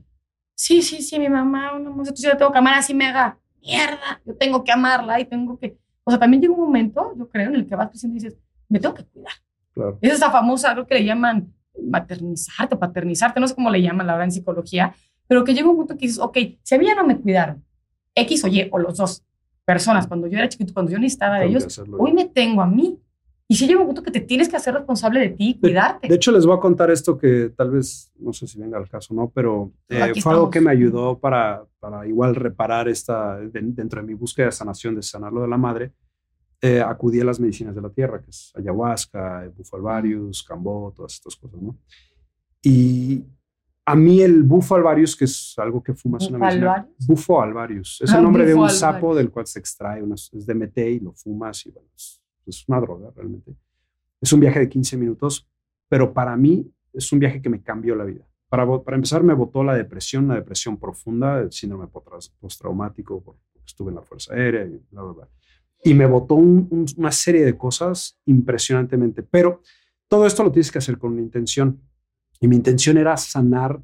sí, 0.55 0.83
sí, 0.83 1.01
sí, 1.03 1.19
mi 1.19 1.29
mamá, 1.29 1.77
una 1.77 1.91
mujer, 1.91 2.13
yo 2.17 2.29
la 2.31 2.37
tengo 2.37 2.51
que 2.51 2.59
amar 2.59 2.75
así 2.75 2.93
me 2.95 3.07
haga 3.07 3.39
mierda, 3.63 4.21
yo 4.27 4.35
tengo 4.37 4.65
que 4.65 4.73
amarla 4.73 5.21
y 5.21 5.25
tengo 5.27 5.59
que... 5.59 5.79
O 6.05 6.11
sea, 6.11 6.19
también 6.19 6.41
llega 6.43 6.55
un 6.55 6.61
momento, 6.61 7.15
yo 7.17 7.29
creo, 7.29 7.49
en 7.51 7.55
el 7.57 7.67
que 7.67 7.77
vas 7.77 7.89
creciendo 7.91 8.17
y 8.19 8.21
dices, 8.23 8.39
me 8.69 8.81
tengo 8.81 8.95
que 8.95 9.05
cuidar. 9.05 9.33
claro. 9.75 9.99
Es 10.01 10.15
esa 10.15 10.31
famosa, 10.31 10.73
creo 10.73 10.87
que 10.87 10.95
le 10.95 11.05
llaman 11.05 11.53
maternizarte, 11.83 12.77
paternizarte, 12.77 13.39
no 13.39 13.47
sé 13.49 13.55
cómo 13.55 13.71
le 13.71 13.83
llaman 13.83 14.07
la 14.07 14.15
verdad 14.15 14.25
en 14.27 14.33
psicología, 14.33 14.95
pero 15.29 15.45
que 15.45 15.55
llega 15.55 15.69
un 15.69 15.77
punto 15.77 15.95
que 15.95 16.07
dices, 16.07 16.19
ok, 16.19 16.37
si 16.63 16.75
a 16.75 16.79
mí 16.79 16.87
ya 16.87 16.95
no 16.95 17.05
me 17.07 17.19
cuidaron, 17.19 17.63
X 18.15 18.45
o 18.45 18.49
Y, 18.49 18.69
o 18.73 18.79
los 18.79 18.97
dos 18.97 19.23
personas, 19.65 20.07
cuando 20.07 20.27
yo 20.27 20.37
era 20.39 20.49
chiquito, 20.49 20.73
cuando 20.75 20.91
yo 20.91 20.99
necesitaba 20.99 21.39
de 21.39 21.47
ellos, 21.47 21.81
hoy 21.99 22.13
me 22.13 22.25
tengo 22.25 22.61
a 22.63 22.67
mí. 22.67 22.99
Y 23.51 23.57
si 23.57 23.67
llega 23.67 23.81
un 23.81 23.87
punto 23.87 24.03
que 24.05 24.13
te 24.13 24.21
tienes 24.21 24.49
que 24.49 24.55
hacer 24.57 24.73
responsable 24.75 25.19
de 25.19 25.31
ti 25.31 25.59
cuidarte. 25.61 26.07
De 26.07 26.15
hecho, 26.15 26.31
les 26.31 26.47
voy 26.47 26.57
a 26.57 26.61
contar 26.61 26.89
esto 26.91 27.19
que 27.19 27.53
tal 27.57 27.73
vez, 27.73 28.13
no 28.19 28.33
sé 28.33 28.47
si 28.47 28.61
venga 28.61 28.79
al 28.79 28.89
caso 28.89 29.13
no, 29.13 29.29
pero 29.29 29.73
eh, 29.89 29.97
fue 29.97 30.03
algo 30.05 30.15
estamos. 30.15 30.51
que 30.51 30.61
me 30.61 30.71
ayudó 30.71 31.19
para, 31.19 31.65
para 31.81 32.07
igual 32.07 32.37
reparar 32.37 32.89
esta, 32.89 33.39
de- 33.39 33.61
dentro 33.63 34.01
de 34.01 34.07
mi 34.07 34.15
búsqueda 34.15 34.47
de 34.47 34.53
sanación, 34.53 34.95
de 34.95 35.03
sanar 35.03 35.33
lo 35.33 35.43
de 35.43 35.49
la 35.49 35.59
madre. 35.59 35.93
eh, 36.63 36.81
acudí 36.81 37.19
a 37.21 37.25
las 37.25 37.41
medicinas 37.41 37.75
de 37.75 37.81
la 37.83 37.89
tierra, 37.91 38.21
que 38.23 38.31
es 38.31 38.53
ayahuasca, 38.55 39.51
bufalvarius, 39.57 40.43
cambó, 40.45 40.93
todas 40.95 41.15
estas 41.15 41.35
cosas, 41.35 41.61
¿no? 41.61 41.75
Y 42.63 43.25
a 43.87 43.95
mí 43.97 44.21
el 44.21 44.43
bufo 44.43 44.75
alvarius, 44.77 45.17
que 45.17 45.25
es 45.25 45.55
algo 45.59 45.83
que 45.83 45.95
fumas 45.95 46.29
una 46.29 46.39
vez. 46.47 46.57
¿Alvarius? 46.57 47.07
Bufo 47.07 47.41
alvarius. 47.43 48.01
Es 48.03 48.13
Ah, 48.13 48.19
el 48.19 48.23
nombre 48.25 48.45
de 48.47 48.55
un 48.55 48.69
sapo 48.71 49.15
del 49.15 49.31
cual 49.31 49.47
se 49.47 49.59
extrae, 49.59 50.03
unas, 50.03 50.31
es 50.35 50.47
DMT 50.47 50.79
y 50.79 51.01
lo 51.01 51.13
fumas 51.15 51.65
y 51.67 51.71
bueno, 51.71 51.89
es, 51.97 52.20
es 52.51 52.65
una 52.69 52.81
droga 52.81 53.11
realmente. 53.17 53.57
Es 54.21 54.33
un 54.33 54.41
viaje 54.41 54.59
de 54.61 54.69
15 54.69 54.97
minutos, 54.97 55.49
pero 55.89 56.13
para 56.13 56.37
mí 56.37 56.71
es 56.93 57.11
un 57.13 57.19
viaje 57.19 57.41
que 57.41 57.49
me 57.49 57.63
cambió 57.63 57.95
la 57.97 58.05
vida. 58.05 58.27
Para, 58.49 58.67
para 58.83 58.97
empezar, 58.97 59.23
me 59.23 59.33
botó 59.35 59.63
la 59.63 59.75
depresión, 59.75 60.25
una 60.25 60.35
depresión 60.35 60.77
profunda, 60.79 61.41
el 61.41 61.53
síndrome 61.53 61.87
postraumático, 62.41 63.23
porque 63.23 63.41
estuve 63.65 63.91
en 63.91 63.97
la 63.97 64.03
Fuerza 64.03 64.35
Aérea 64.35 64.65
y 64.67 64.81
bla, 64.91 65.03
bla, 65.03 65.13
bla. 65.13 65.29
Y 65.85 65.95
me 65.95 66.07
botó 66.07 66.35
un- 66.35 66.67
un- 66.71 66.87
una 66.97 67.13
serie 67.13 67.45
de 67.45 67.57
cosas 67.57 68.19
impresionantemente. 68.27 69.23
Pero 69.23 69.63
todo 70.09 70.27
esto 70.27 70.43
lo 70.43 70.51
tienes 70.53 70.71
que 70.71 70.79
hacer 70.79 70.99
con 70.99 71.13
una 71.13 71.23
intención. 71.23 71.81
Y 72.41 72.49
mi 72.49 72.57
intención 72.57 72.99
era 72.99 73.17
sanar 73.17 73.81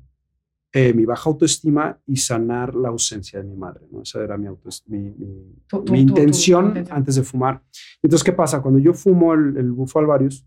eh, 0.78 0.92
mi 0.92 1.04
baja 1.06 1.30
autoestima 1.30 1.84
y 2.06 2.16
sanar 2.16 2.74
la 2.74 2.88
ausencia 2.90 3.38
de 3.40 3.46
mi 3.50 3.56
madre. 3.56 3.86
¿no? 3.90 4.02
Esa 4.02 4.22
era 4.22 4.36
mi, 4.36 4.46
mi, 4.86 4.98
mi- 4.98 6.00
intención 6.00 6.64
antes 6.90 7.14
de 7.14 7.22
fumar. 7.22 7.62
Entonces, 8.02 8.22
¿qué 8.24 8.32
pasa? 8.32 8.60
Cuando 8.60 8.78
yo 8.78 8.92
fumo 8.92 9.32
el, 9.32 9.56
el 9.56 9.72
bufo 9.72 9.98
alvarius, 10.00 10.44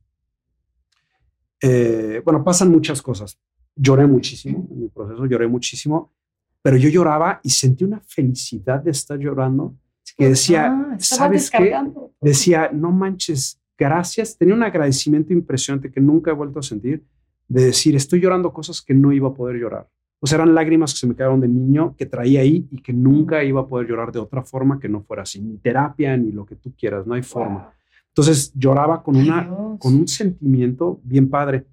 eh, 1.61 2.21
bueno, 2.23 2.43
pasan 2.43 2.69
muchas 2.71 3.01
cosas. 3.01 3.39
Lloré 3.75 4.05
muchísimo 4.07 4.67
en 4.71 4.79
mi 4.81 4.89
proceso, 4.89 5.25
lloré 5.25 5.47
muchísimo, 5.47 6.13
pero 6.61 6.77
yo 6.77 6.89
lloraba 6.89 7.39
y 7.43 7.49
sentí 7.49 7.83
una 7.83 8.01
felicidad 8.01 8.81
de 8.83 8.91
estar 8.91 9.17
llorando 9.17 9.75
que 10.17 10.29
decía, 10.29 10.67
Ah, 10.67 10.95
estaba 10.99 11.19
¿sabes 11.25 11.49
qué? 11.49 11.75
decía, 12.21 12.69
no 12.73 12.91
manches, 12.91 13.59
gracias. 13.77 14.37
Tenía 14.37 14.53
un 14.55 14.63
agradecimiento 14.63 15.31
impresionante 15.33 15.91
que 15.91 16.01
nunca 16.01 16.31
he 16.31 16.33
vuelto 16.33 16.59
a 16.59 16.63
sentir 16.63 17.05
de 17.47 17.65
decir, 17.65 17.95
estoy 17.95 18.19
llorando 18.19 18.51
cosas 18.51 18.81
que 18.81 18.93
no 18.93 19.11
iba 19.13 19.29
a 19.29 19.33
poder 19.33 19.55
llorar. 19.57 19.87
O 20.21 20.27
sea, 20.27 20.35
eran 20.37 20.53
lágrimas 20.53 20.93
que 20.93 20.99
se 20.99 21.07
me 21.07 21.15
quedaron 21.15 21.39
de 21.39 21.47
niño, 21.47 21.95
que 21.97 22.05
traía 22.05 22.41
ahí 22.41 22.67
y 22.71 22.81
que 22.81 22.91
nunca 22.91 23.43
iba 23.43 23.61
a 23.61 23.67
poder 23.67 23.87
llorar 23.87 24.11
de 24.11 24.19
otra 24.19 24.43
forma 24.43 24.79
que 24.79 24.89
no 24.89 25.01
fuera 25.01 25.23
así, 25.23 25.39
ni 25.41 25.57
terapia, 25.57 26.17
ni 26.17 26.31
lo 26.31 26.45
que 26.45 26.55
tú 26.55 26.73
quieras, 26.77 27.07
no 27.07 27.13
hay 27.13 27.23
forma. 27.23 27.71
Entonces 28.09 28.51
lloraba 28.53 29.01
con, 29.01 29.15
una, 29.15 29.43
Dios. 29.45 29.79
con 29.79 29.95
un 29.95 30.07
sentimiento 30.07 30.99
bien 31.03 31.29
padre. 31.29 31.67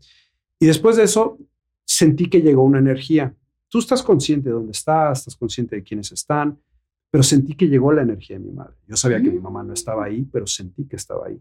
Y 0.60 0.66
después 0.66 0.96
de 0.96 1.02
eso, 1.02 1.38
sentí 1.84 2.28
que 2.30 2.40
llegó 2.40 2.62
una 2.62 2.78
energía. 2.78 3.34
Tú 3.68 3.80
estás 3.80 4.02
consciente 4.02 4.48
de 4.50 4.54
dónde 4.54 4.70
estás, 4.72 5.18
estás 5.20 5.34
consciente 5.36 5.74
de 5.76 5.82
quiénes 5.82 6.12
están, 6.12 6.56
pero 7.10 7.24
sentí 7.24 7.54
que 7.54 7.66
llegó 7.66 7.92
la 7.92 8.02
energía 8.02 8.38
de 8.38 8.44
mi 8.44 8.52
madre. 8.52 8.76
Yo 8.86 8.94
sabía 8.96 9.20
que 9.20 9.30
mi 9.30 9.40
mamá 9.40 9.64
no 9.64 9.72
estaba 9.72 10.04
ahí, 10.04 10.22
pero 10.30 10.46
sentí 10.46 10.84
que 10.86 10.96
estaba 10.96 11.26
ahí. 11.26 11.40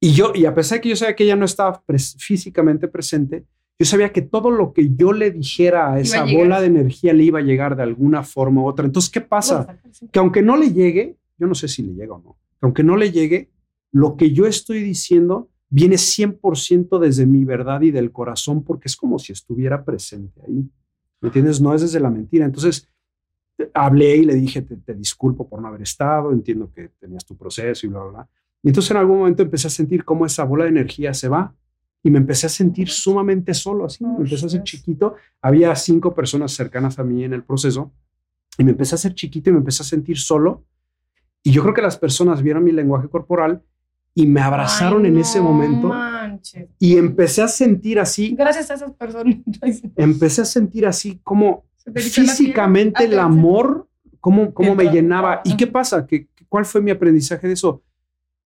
Y 0.00 0.12
yo, 0.12 0.32
y 0.34 0.44
a 0.46 0.54
pesar 0.54 0.78
de 0.78 0.82
que 0.82 0.88
yo 0.90 0.96
sabía 0.96 1.16
que 1.16 1.24
ella 1.24 1.36
no 1.36 1.44
estaba 1.44 1.82
pres- 1.84 2.16
físicamente 2.18 2.88
presente, 2.88 3.44
yo 3.78 3.86
sabía 3.86 4.12
que 4.12 4.22
todo 4.22 4.50
lo 4.50 4.72
que 4.72 4.94
yo 4.94 5.12
le 5.12 5.30
dijera 5.30 5.92
a 5.92 6.00
esa 6.00 6.24
bola 6.24 6.60
de 6.60 6.68
energía 6.68 7.12
le 7.12 7.24
iba 7.24 7.40
a 7.40 7.42
llegar 7.42 7.76
de 7.76 7.82
alguna 7.82 8.22
forma 8.22 8.62
u 8.62 8.66
otra. 8.66 8.86
Entonces, 8.86 9.10
¿qué 9.10 9.20
pasa? 9.20 9.78
que 10.12 10.18
aunque 10.18 10.42
no 10.42 10.56
le 10.56 10.72
llegue, 10.72 11.16
yo 11.38 11.46
no 11.46 11.54
sé 11.54 11.66
si 11.66 11.82
le 11.82 11.94
llega 11.94 12.14
o 12.14 12.18
no, 12.18 12.32
que 12.32 12.66
aunque 12.66 12.84
no 12.84 12.96
le 12.96 13.10
llegue, 13.10 13.50
lo 13.90 14.16
que 14.16 14.30
yo 14.30 14.46
estoy 14.46 14.82
diciendo 14.82 15.50
viene 15.68 15.96
100% 15.96 17.00
desde 17.00 17.26
mi 17.26 17.44
verdad 17.44 17.80
y 17.82 17.90
del 17.90 18.12
corazón, 18.12 18.62
porque 18.62 18.86
es 18.86 18.96
como 18.96 19.18
si 19.18 19.32
estuviera 19.32 19.84
presente 19.84 20.40
ahí. 20.46 20.68
¿Me 21.20 21.28
entiendes? 21.28 21.60
No 21.60 21.74
es 21.74 21.82
desde 21.82 21.98
la 21.98 22.10
mentira. 22.10 22.44
Entonces, 22.44 22.88
hablé 23.72 24.18
y 24.18 24.24
le 24.24 24.34
dije, 24.34 24.62
te, 24.62 24.76
te 24.76 24.94
disculpo 24.94 25.48
por 25.48 25.60
no 25.60 25.68
haber 25.68 25.82
estado, 25.82 26.32
entiendo 26.32 26.70
que 26.72 26.90
tenías 27.00 27.24
tu 27.24 27.36
proceso 27.36 27.86
y 27.86 27.90
bla, 27.90 28.02
bla, 28.02 28.10
bla. 28.10 28.28
Y 28.62 28.68
entonces 28.68 28.90
en 28.92 28.96
algún 28.98 29.18
momento 29.18 29.42
empecé 29.42 29.66
a 29.66 29.70
sentir 29.70 30.04
cómo 30.04 30.26
esa 30.26 30.44
bola 30.44 30.64
de 30.64 30.70
energía 30.70 31.12
se 31.12 31.28
va 31.28 31.54
y 32.06 32.10
me 32.10 32.18
empecé 32.18 32.46
a 32.46 32.50
sentir 32.50 32.90
sumamente 32.90 33.54
solo, 33.54 33.86
así, 33.86 34.04
me 34.04 34.16
empecé 34.18 34.44
a 34.44 34.48
hacer 34.48 34.62
chiquito. 34.62 35.14
Había 35.40 35.74
cinco 35.74 36.14
personas 36.14 36.52
cercanas 36.52 36.98
a 36.98 37.02
mí 37.02 37.24
en 37.24 37.32
el 37.32 37.42
proceso 37.42 37.92
y 38.58 38.62
me 38.62 38.72
empecé 38.72 38.94
a 38.94 38.96
hacer 38.96 39.14
chiquito 39.14 39.48
y 39.48 39.54
me 39.54 39.60
empecé 39.60 39.82
a 39.82 39.86
sentir 39.86 40.18
solo. 40.18 40.64
Y 41.42 41.50
yo 41.50 41.62
creo 41.62 41.72
que 41.72 41.80
las 41.80 41.96
personas 41.96 42.42
vieron 42.42 42.62
mi 42.62 42.72
lenguaje 42.72 43.08
corporal 43.08 43.62
y 44.14 44.26
me 44.26 44.42
abrazaron 44.42 45.06
Ay, 45.06 45.12
en 45.12 45.18
ese 45.18 45.40
momento 45.40 45.88
manches. 45.88 46.68
y 46.78 46.98
empecé 46.98 47.40
a 47.40 47.48
sentir 47.48 47.98
así, 47.98 48.36
Gracias 48.36 48.70
a 48.70 48.74
esas 48.74 48.92
personas. 48.92 49.36
empecé 49.96 50.42
a 50.42 50.44
sentir 50.44 50.86
así 50.86 51.20
como 51.24 51.64
físicamente 51.94 53.04
el 53.04 53.18
amor, 53.18 53.88
cómo, 54.20 54.52
cómo 54.52 54.74
me 54.74 54.84
llenaba. 54.90 55.40
¿Y 55.42 55.56
qué 55.56 55.66
pasa? 55.66 56.06
¿Qué, 56.06 56.28
¿Cuál 56.50 56.66
fue 56.66 56.82
mi 56.82 56.90
aprendizaje 56.90 57.46
de 57.46 57.54
eso? 57.54 57.82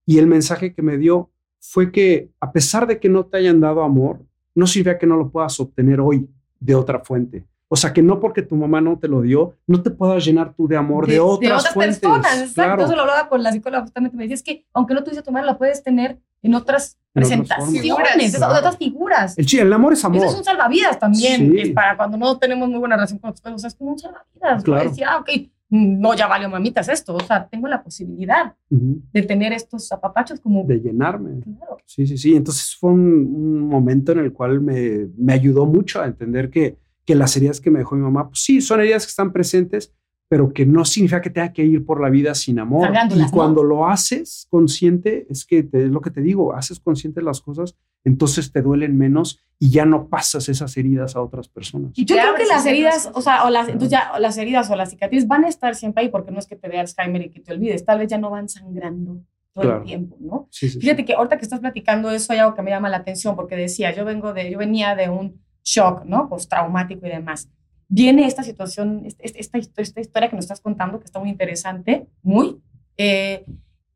Y 0.07 0.19
el 0.19 0.29
mensaje 0.29 0.73
que 0.73 0.81
me 0.83 0.97
dio 0.97 1.33
fue 1.61 1.91
que 1.93 2.31
a 2.41 2.53
pesar 2.53 2.87
de 2.87 2.99
que 2.99 3.09
no 3.09 3.25
te 3.27 3.39
hayan 3.39 3.61
dado 3.61 3.83
amor, 3.83 4.21
no 4.55 4.67
sirve 4.67 4.91
a 4.93 4.99
que 4.99 5.07
no 5.07 5.17
lo 5.17 5.31
puedas 5.31 5.59
obtener 5.61 6.01
hoy 6.01 6.29
de 6.61 6.75
otra 6.75 7.01
fuente. 7.01 7.47
O 7.71 7.77
sea, 7.77 7.93
que 7.93 8.03
no 8.03 8.19
porque 8.19 8.41
tu 8.41 8.57
mamá 8.57 8.81
no 8.81 8.99
te 8.99 9.09
lo 9.09 9.21
dio, 9.21 9.55
no 9.67 9.83
te 9.83 9.91
puedas 9.91 10.25
llenar 10.25 10.55
tú 10.55 10.67
de 10.67 10.77
amor 10.77 11.07
de, 11.07 11.21
otras, 11.21 11.69
fuentes. 11.71 11.99
personas. 11.99 12.39
Exacto. 12.39 12.55
Claro. 12.55 12.85
Eso 12.87 12.97
lo 12.97 13.03
hablaba 13.03 13.29
con 13.29 13.43
la 13.43 13.53
psicóloga 13.53 13.83
justamente. 13.83 14.17
Me 14.17 14.23
decía, 14.25 14.37
es 14.37 14.43
que 14.43 14.65
aunque 14.73 14.95
no 14.95 15.05
tuviese 15.05 15.23
tu 15.23 15.31
madre, 15.31 15.47
la 15.47 15.59
puedes 15.59 15.83
tener 15.83 16.19
en 16.43 16.55
otras 16.55 16.97
En 17.15 17.25
otras 17.25 17.29
presentaciones, 17.39 17.91
formas. 17.93 18.33
de 18.33 18.39
Claro. 18.39 18.55
otras 18.59 18.77
figuras. 18.79 19.37
El, 19.37 19.59
el 19.61 19.73
amor 19.73 19.93
es 19.93 20.05
amor. 20.05 20.19
Eso 20.19 20.29
es 20.31 20.35
un 20.39 20.45
salvavidas 20.45 20.99
también. 20.99 21.53
Sí. 21.53 21.61
Es 21.61 21.71
para 21.73 21.97
cuando 21.97 22.17
no 22.17 22.39
tenemos 22.39 22.69
muy 22.71 22.79
buena 22.79 22.97
relación 22.97 23.19
con 23.19 23.31
nosotros. 23.31 23.55
O 23.57 23.59
sea, 23.59 23.69
es 23.69 23.75
como 23.75 23.93
un 23.93 23.99
salvavidas. 23.99 24.65
Claro. 24.65 24.85
¿no? 24.85 24.91
Decir, 24.91 25.05
ah, 25.07 25.19
ok, 25.19 25.29
no, 25.71 26.15
ya 26.15 26.27
valió 26.27 26.49
mamitas 26.49 26.89
esto. 26.89 27.15
O 27.15 27.21
sea, 27.21 27.47
tengo 27.49 27.69
la 27.69 27.83
posibilidad 27.83 28.55
de 28.71 29.23
tener 29.23 29.53
estos 29.53 29.91
apapachos 29.93 30.41
como. 30.41 30.65
De 30.65 30.81
llenarme. 30.81 31.41
Claro. 31.41 31.77
Sí, 31.85 32.07
sí, 32.07 32.17
sí. 32.19 32.35
Entonces 32.37 32.75
fue 32.77 32.91
un, 32.93 33.01
un 33.35 33.61
momento 33.69 34.13
en 34.13 34.19
el 34.21 34.33
cual 34.33 34.61
me, 34.61 35.09
me 35.17 35.33
ayudó 35.33 35.67
mucho 35.67 36.01
a 36.01 36.07
entender 36.07 36.51
que, 36.51 36.77
que 37.05 37.15
las 37.15 37.37
heridas 37.37 37.61
que 37.61 37.71
me 37.71 37.79
dejó 37.81 37.97
mi 37.97 38.03
mamá, 38.03 38.29
pues 38.29 38.41
sí, 38.43 38.61
son 38.61 38.81
heridas 38.81 39.05
que 39.07 39.11
están 39.11 39.33
presentes, 39.33 39.95
pero 40.31 40.53
que 40.53 40.67
no 40.67 40.85
significa 40.85 41.23
que 41.23 41.31
tenga 41.31 41.53
que 41.53 41.65
ir 41.65 41.85
por 41.87 42.01
la 42.03 42.11
vida 42.11 42.35
sin 42.35 42.59
amor. 42.59 42.89
Y 43.17 43.21
cuando 43.31 43.63
lo 43.63 43.89
haces 43.89 44.47
consciente, 44.51 45.27
es 45.31 45.47
que 45.47 45.63
te- 45.63 45.85
es 45.85 45.91
lo 45.91 46.01
que 46.03 46.11
te 46.11 46.21
digo, 46.21 46.55
haces 46.55 46.79
consciente 46.81 47.23
las 47.23 47.41
cosas, 47.41 47.75
entonces 48.05 48.53
te 48.53 48.63
duelen 48.63 48.97
menos 48.97 49.41
y 49.59 49.71
ya 49.71 49.85
no 49.85 50.09
pasas 50.09 50.49
esas 50.49 50.77
heridas 50.77 51.17
a 51.17 51.21
otras 51.23 51.49
personas. 51.49 51.93
Y 51.97 52.05
yo 52.05 52.15
creo 52.17 52.35
que 52.37 52.45
las 52.47 52.65
heridas, 52.65 53.11
o 53.13 53.21
sea, 53.21 53.45
o 53.45 53.51
las, 53.51 53.67
entonces 53.69 53.91
ya, 53.91 54.13
o 54.15 54.19
las 54.21 54.39
heridas 54.39 54.71
o 54.71 54.77
las 54.77 54.91
cicatrices 54.91 55.27
van 55.27 55.45
a 55.45 55.49
estar 55.49 55.75
siempre 55.75 56.05
ahí 56.05 56.09
porque 56.11 56.31
no 56.31 56.39
es 56.39 56.47
que 56.47 56.55
te 56.57 56.69
dé 56.69 56.79
Alzheimer 56.79 57.23
y 57.23 57.31
que 57.31 57.41
te 57.41 57.53
olvides, 57.53 57.85
tal 57.85 57.99
vez 57.99 58.09
ya 58.09 58.19
no 58.19 58.31
van 58.31 58.49
sangrando 58.49 59.21
todo 59.55 59.65
Claro. 59.65 59.81
el 59.81 59.85
tiempo, 59.87 60.17
¿no? 60.21 60.47
Sí, 60.51 60.69
sí, 60.69 60.75
sí. 60.75 60.81
Fíjate 60.81 61.05
que 61.05 61.15
ahorita 61.15 61.37
que 61.39 61.43
estás 61.45 61.59
platicando 61.59 62.11
eso 62.13 62.33
hay 62.33 62.39
algo 62.39 62.55
que 62.55 62.63
me 62.63 62.71
llama 62.71 62.89
la 62.89 62.99
atención 62.99 63.35
porque 63.35 63.57
decía, 63.57 63.93
yo 63.93 64.05
vengo 64.05 64.33
de, 64.33 64.49
yo 64.51 64.59
venía 64.59 64.95
de 64.95 65.09
un 65.09 65.41
shock, 65.65 66.05
¿no? 66.05 66.29
Postraumático 66.29 67.05
y 67.07 67.11
demás. 67.11 67.49
Viene 67.89 68.27
esta 68.27 68.45
situación, 68.45 69.03
este- 69.07 69.27
este- 69.27 69.41
esta, 69.41 69.59
histo- 69.59 69.81
esta 69.83 70.01
historia 70.01 70.29
que 70.31 70.37
nos 70.37 70.45
estás 70.45 70.61
contando 70.61 71.01
que 71.01 71.07
está 71.07 71.19
muy 71.19 71.31
interesante, 71.31 72.07
muy. 72.23 72.61
eh, 72.97 73.45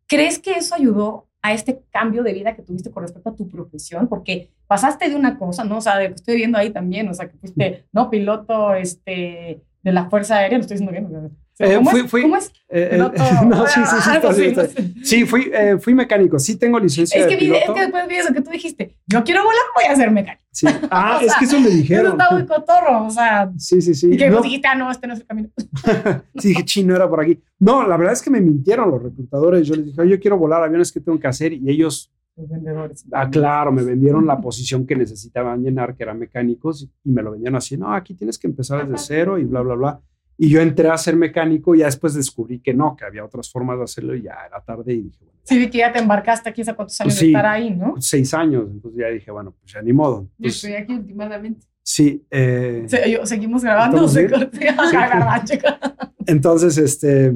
¿Crees 0.09 0.39
que 0.41 0.53
eso 0.53 0.75
ayudó 0.75 1.29
a 1.43 1.53
este 1.53 1.83
cambio 1.91 2.23
de 2.23 2.33
vida 2.33 2.55
que 2.55 2.63
tuviste 2.63 2.91
con 2.91 3.03
respecto 3.03 3.31
a 3.31 3.37
tu 3.37 3.49
profesión? 3.49 4.09
Porque 4.09 4.51
pasaste 4.67 5.09
de 5.09 5.17
una 5.17 5.39
cosa, 5.39 5.65
¿no? 5.65 5.79
O 5.79 5.81
sea, 5.81 5.99
de 5.99 6.05
lo 6.05 6.11
que 6.11 6.21
estoy 6.21 6.37
viendo 6.37 6.57
ahí 6.59 6.71
también, 6.71 7.09
o 7.09 7.15
sea, 7.15 7.29
que 7.29 7.37
fuiste, 7.37 7.85
¿no? 7.93 8.09
Piloto 8.11 8.75
este, 8.75 9.63
de 9.83 9.93
la 9.93 10.09
Fuerza 10.09 10.37
Aérea, 10.37 10.59
lo 10.59 10.63
estoy 10.63 10.79
diciendo 10.79 10.93
bien. 10.93 11.37
Eh, 11.59 11.75
¿Cómo, 11.77 11.91
fui- 11.91 12.01
es? 12.01 12.11
fui- 12.11 12.23
¿Cómo 12.23 12.37
es? 12.37 12.49
Eh, 12.71 12.89
eh, 12.93 12.97
no, 12.99 13.11
sí, 13.67 13.81
sí, 13.85 13.97
sí, 14.03 14.11
Ah, 14.11 14.33
sí, 14.35 14.53
no 14.57 14.63
sé. 15.05 15.27
Fui, 15.27 15.51
eh, 15.53 15.77
fui 15.79 15.95
mecánico, 15.95 16.39
sí 16.39 16.57
tengo 16.57 16.79
licencia 16.81 17.21
Es 17.21 17.27
de 17.27 17.31
que, 17.37 17.45
vi, 17.45 17.55
es 17.55 17.71
que 17.71 17.81
después 17.81 18.09
vi 18.09 18.15
eso 18.17 18.33
que 18.33 18.41
tú 18.41 18.51
dijiste. 18.51 18.97
Yo 19.07 19.23
quiero 19.23 19.43
volar, 19.45 19.61
voy 19.75 19.85
a 19.85 19.95
ser 19.95 20.11
mecánico. 20.11 20.43
Sí. 20.51 20.67
Ah, 20.91 21.19
es 21.21 21.29
sea, 21.31 21.39
que 21.39 21.45
eso 21.45 21.61
me 21.61 21.69
Eso 21.69 21.77
dijeron. 21.77 22.13
está 22.21 22.31
muy 22.35 22.47
cotorro. 22.47 23.07
O 23.07 23.11
sea, 23.11 23.53
Sí, 23.59 23.81
sí, 23.83 23.95
sí. 23.95 24.13
y 24.13 24.17
que 24.17 24.29
No, 24.31 24.37
vos 24.37 24.45
dijiste, 24.45 24.67
ah, 24.69 24.75
no, 24.75 24.91
este 24.91 25.07
no 25.07 25.13
es 25.15 25.21
el 25.21 25.27
camino. 25.27 25.51
Sí, 26.39 26.49
dije, 26.49 26.65
chino, 26.65 26.97
era 26.97 27.09
por 27.09 27.21
aquí. 27.21 27.39
No, 27.59 27.87
la 27.87 27.97
verdad 27.97 28.15
es 28.15 28.23
que 28.23 28.31
me 28.31 28.41
mintieron 28.41 28.91
los 28.91 29.03
reclutadores. 29.03 29.67
Yo 29.67 29.75
les 29.75 29.87
dije, 29.87 30.01
"Oye, 30.01 30.11
yo 30.13 30.21
quiero 30.21 30.39
volar 30.39 30.63
aviones, 30.65 30.91
¿qué 30.91 31.01
tengo 31.01 31.21
que 31.21 31.29
hacer? 31.29 31.53
Y 31.53 31.69
ellos, 31.71 32.11
Los 32.37 32.49
vendedores. 32.49 33.05
ah, 33.13 33.29
claro, 33.31 33.71
me 33.73 33.83
vendieron 33.83 34.27
la 34.27 34.41
posición 34.41 34.87
que 34.87 34.97
necesitaban 34.97 35.63
llenar, 35.63 35.95
que 35.95 36.03
eran 36.03 36.19
mecánicos, 36.19 36.89
y 37.05 37.11
me 37.11 37.23
lo 37.23 37.33
vendieron 37.33 37.57
así, 37.57 37.77
no, 37.77 37.93
aquí 37.95 38.15
tienes 38.15 38.39
que 38.39 38.47
empezar 38.47 38.89
desde 38.89 38.99
cero 39.05 39.39
y 39.39 39.45
bla, 39.45 39.61
bla, 39.61 39.75
bla. 39.75 40.01
Y 40.39 40.49
yo 40.49 40.61
entré 40.61 40.89
a 40.89 40.97
ser 40.99 41.15
mecánico 41.15 41.75
y 41.75 41.81
ya 41.81 41.87
después 41.87 42.15
descubrí 42.15 42.59
que 42.61 42.75
no, 42.75 42.97
que 42.97 43.05
había 43.05 43.25
otras 43.25 43.51
formas 43.51 43.79
de 43.79 43.85
hacerlo 43.85 44.15
y 44.17 44.23
ya 44.23 44.37
era 44.47 44.61
tarde 44.65 44.93
y 44.95 45.03
dije, 45.03 45.19
bueno, 45.25 45.41
Sí, 45.45 45.59
vi 45.59 45.69
que 45.71 45.79
ya 45.79 45.93
te 45.93 45.99
embarcaste 45.99 46.49
aquí 46.49 46.63
hace 46.63 46.75
cuántos 46.75 47.01
años 47.01 47.15
Sí. 47.15 47.27
de 47.27 47.31
estar 47.33 47.47
ahí, 47.47 47.71
¿no? 47.71 47.95
seis 48.01 48.33
años, 48.35 48.65
entonces 48.71 49.01
ya 49.01 49.09
dije, 49.09 49.31
bueno, 49.31 49.53
pues 49.61 49.73
ya 49.73 49.83
ni 49.83 49.93
modo. 49.93 50.29
Yo 50.39 50.49
estoy 50.49 50.73
aquí 50.75 50.95
últimamente. 50.95 51.67
sí, 51.83 52.25
eh, 52.31 52.85
Se- 52.87 53.11
yo- 53.11 53.27
seguimos 53.27 53.63
grabando. 53.63 54.05
¿Estamos 54.07 54.13
se 54.13 54.31
corté 54.31 54.69
a 54.69 54.75
la 54.77 55.09
garbancha. 55.09 55.59
Entonces, 56.27 56.79
este, 56.79 57.35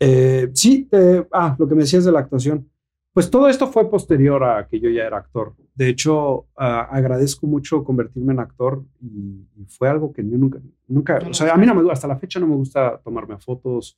eh, 0.00 0.50
sí, 0.54 0.88
eh, 0.92 1.24
ah, 1.32 1.56
lo 1.58 1.68
que 1.68 1.74
me 1.74 1.82
decías 1.82 2.04
de 2.04 2.12
la 2.12 2.20
actuación, 2.20 2.68
pues 3.12 3.30
todo 3.30 3.48
esto 3.48 3.66
fue 3.66 3.90
posterior 3.90 4.42
a 4.44 4.66
que 4.68 4.78
yo 4.80 4.90
ya 4.90 5.04
era 5.04 5.18
actor. 5.18 5.54
De 5.78 5.88
hecho, 5.88 6.46
ah, 6.56 6.88
agradezco 6.90 7.46
mucho 7.46 7.84
convertirme 7.84 8.32
en 8.32 8.40
actor 8.40 8.84
y, 9.00 9.46
fue 9.68 9.88
algo 9.88 10.12
que 10.12 10.28
yo 10.28 10.36
nunca, 10.36 10.58
nunca, 10.88 11.20
No 11.20 11.30
o 11.30 11.34
sea, 11.34 11.54
a 11.54 11.56
mí 11.56 11.66
no 11.66 11.74
me 11.74 11.82
gusta, 11.82 11.92
hasta 11.92 12.08
la 12.08 12.16
fecha 12.18 12.40
no 12.40 12.48
me 12.48 12.56
gusta 12.56 13.00
tomarme 13.04 13.38
fotos, 13.38 13.96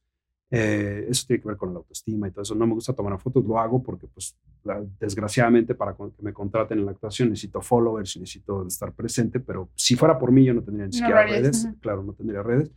Eh, 0.53 1.07
eso 1.09 1.26
tiene 1.28 1.41
que 1.41 1.47
ver 1.49 1.57
con 1.57 1.72
la 1.72 1.78
autoestima 1.78 2.26
y 2.26 2.33
todo 2.33 2.43
eso. 2.43 2.57
No 2.57 2.66
me 2.66 2.74
gusta 2.74 2.93
tomar 2.93 3.16
fotos, 3.20 3.45
lo 3.45 3.57
hago 3.57 3.81
porque, 3.81 4.09
pues, 4.09 4.37
la- 4.64 4.85
desgraciadamente, 4.99 5.76
para 5.76 5.95
que 5.95 6.03
me 6.22 6.33
contraten 6.33 6.81
en 6.81 6.87
la 6.87 6.91
actuación 6.91 7.28
necesito 7.31 7.61
followers 7.62 8.16
y 8.16 8.20
necesito 8.20 8.66
estar 8.66 8.93
presente, 8.93 9.39
pero 9.39 9.70
si 9.76 9.95
fuera 9.95 10.18
por 10.18 10.33
mí, 10.33 10.45
yo 10.45 10.53
no 10.53 10.62
tendría 10.64 10.87
ni 10.87 10.91
No 10.91 10.99
siquiera 10.99 11.20
harías, 11.20 11.41
redes. 11.43 11.64
ajá. 11.66 11.76
Claro, 11.81 12.03
no 12.03 12.12
tendría 12.14 12.43
redes. 12.43 12.68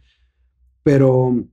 Pero, 0.84 1.44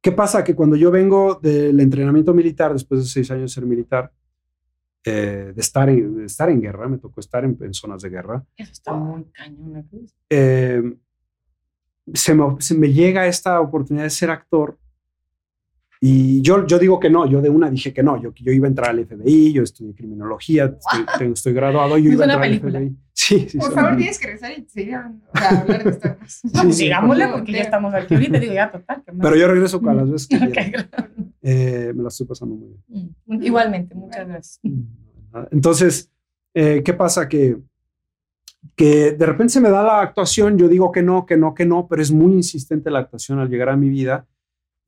¿qué 0.00 0.12
pasa? 0.12 0.42
Que 0.42 0.54
cuando 0.54 0.76
yo 0.76 0.90
vengo 0.90 1.34
del 1.42 1.78
entrenamiento 1.78 2.32
militar, 2.32 2.72
después 2.72 3.00
de 3.02 3.06
seis 3.06 3.30
años 3.30 3.50
de 3.50 3.54
ser 3.54 3.66
militar, 3.66 4.10
eh, 5.06 5.52
de, 5.54 5.60
estar 5.60 5.88
en, 5.88 6.16
de 6.18 6.26
estar 6.26 6.50
en 6.50 6.60
guerra, 6.60 6.88
me 6.88 6.98
tocó 6.98 7.20
estar 7.20 7.44
en, 7.44 7.56
en 7.60 7.72
zonas 7.72 8.02
de 8.02 8.10
guerra, 8.10 8.44
Eso 8.56 8.72
está 8.72 8.92
muy 8.92 9.24
cañón. 9.32 9.72
¿no 9.72 9.84
crees? 9.88 10.14
eh, 10.28 10.82
se, 12.12 12.34
me, 12.34 12.44
se 12.60 12.74
me 12.76 12.92
llega 12.92 13.26
esta 13.26 13.60
oportunidad 13.60 14.04
de 14.04 14.10
ser 14.10 14.30
actor 14.30 14.78
y 15.98 16.42
yo, 16.42 16.66
yo 16.66 16.78
digo 16.78 17.00
que 17.00 17.08
no, 17.08 17.24
yo 17.26 17.40
de 17.40 17.48
una 17.48 17.70
dije 17.70 17.92
que 17.94 18.02
no, 18.02 18.20
yo, 18.22 18.30
yo 18.34 18.52
iba 18.52 18.66
a 18.66 18.68
entrar 18.68 18.90
al 18.90 19.06
FBI, 19.06 19.52
yo 19.54 19.62
estudié 19.62 19.94
criminología, 19.94 20.66
estoy, 20.78 21.06
tengo- 21.18 21.32
estoy 21.32 21.54
graduado, 21.54 21.96
yo 21.96 22.10
iba 22.12 22.24
a 22.24 22.26
entrar 22.26 22.42
al 22.42 22.48
película. 22.48 22.78
FBI. 22.80 22.96
Sí, 23.14 23.48
sí. 23.48 23.58
Por 23.58 23.72
favor, 23.72 23.96
tienes 23.96 24.18
que 24.18 24.26
regresar 24.26 24.52
y 24.58 24.66
seguir 24.68 24.94
hablar 24.96 25.82
de 25.84 25.90
esto 25.90 26.16
más. 26.20 26.40
No, 26.52 26.62
sí, 26.64 26.72
sigámosle 26.74 27.28
porque 27.28 27.52
ya 27.52 27.60
estamos 27.62 27.94
aquí 27.94 28.12
ahorita. 28.14 28.38
Digo, 28.38 28.52
ya, 28.52 28.70
total. 28.70 29.02
¿qué 29.06 29.12
más? 29.12 29.20
Pero 29.22 29.36
yo 29.36 29.48
regreso 29.48 29.80
a 29.88 29.94
las 29.94 30.10
veces 30.10 30.28
que 30.28 30.36
Ok, 30.36 30.52
quiera. 30.52 30.88
Eh, 31.48 31.92
me 31.94 32.02
la 32.02 32.08
estoy 32.08 32.26
pasando 32.26 32.56
muy 32.56 32.74
bien. 32.88 33.14
Mm, 33.24 33.42
Igualmente, 33.44 33.94
muchas 33.94 34.26
gracias. 34.26 34.60
Entonces, 35.52 36.10
eh, 36.54 36.82
¿qué 36.84 36.92
pasa? 36.92 37.28
Que, 37.28 37.56
que 38.74 39.12
de 39.12 39.26
repente 39.26 39.52
se 39.52 39.60
me 39.60 39.70
da 39.70 39.82
la 39.84 40.00
actuación, 40.00 40.58
yo 40.58 40.66
digo 40.66 40.90
que 40.90 41.02
no, 41.02 41.24
que 41.24 41.36
no, 41.36 41.54
que 41.54 41.64
no, 41.64 41.86
pero 41.86 42.02
es 42.02 42.10
muy 42.10 42.32
insistente 42.32 42.90
la 42.90 42.98
actuación 42.98 43.38
al 43.38 43.48
llegar 43.48 43.68
a 43.68 43.76
mi 43.76 43.88
vida. 43.88 44.26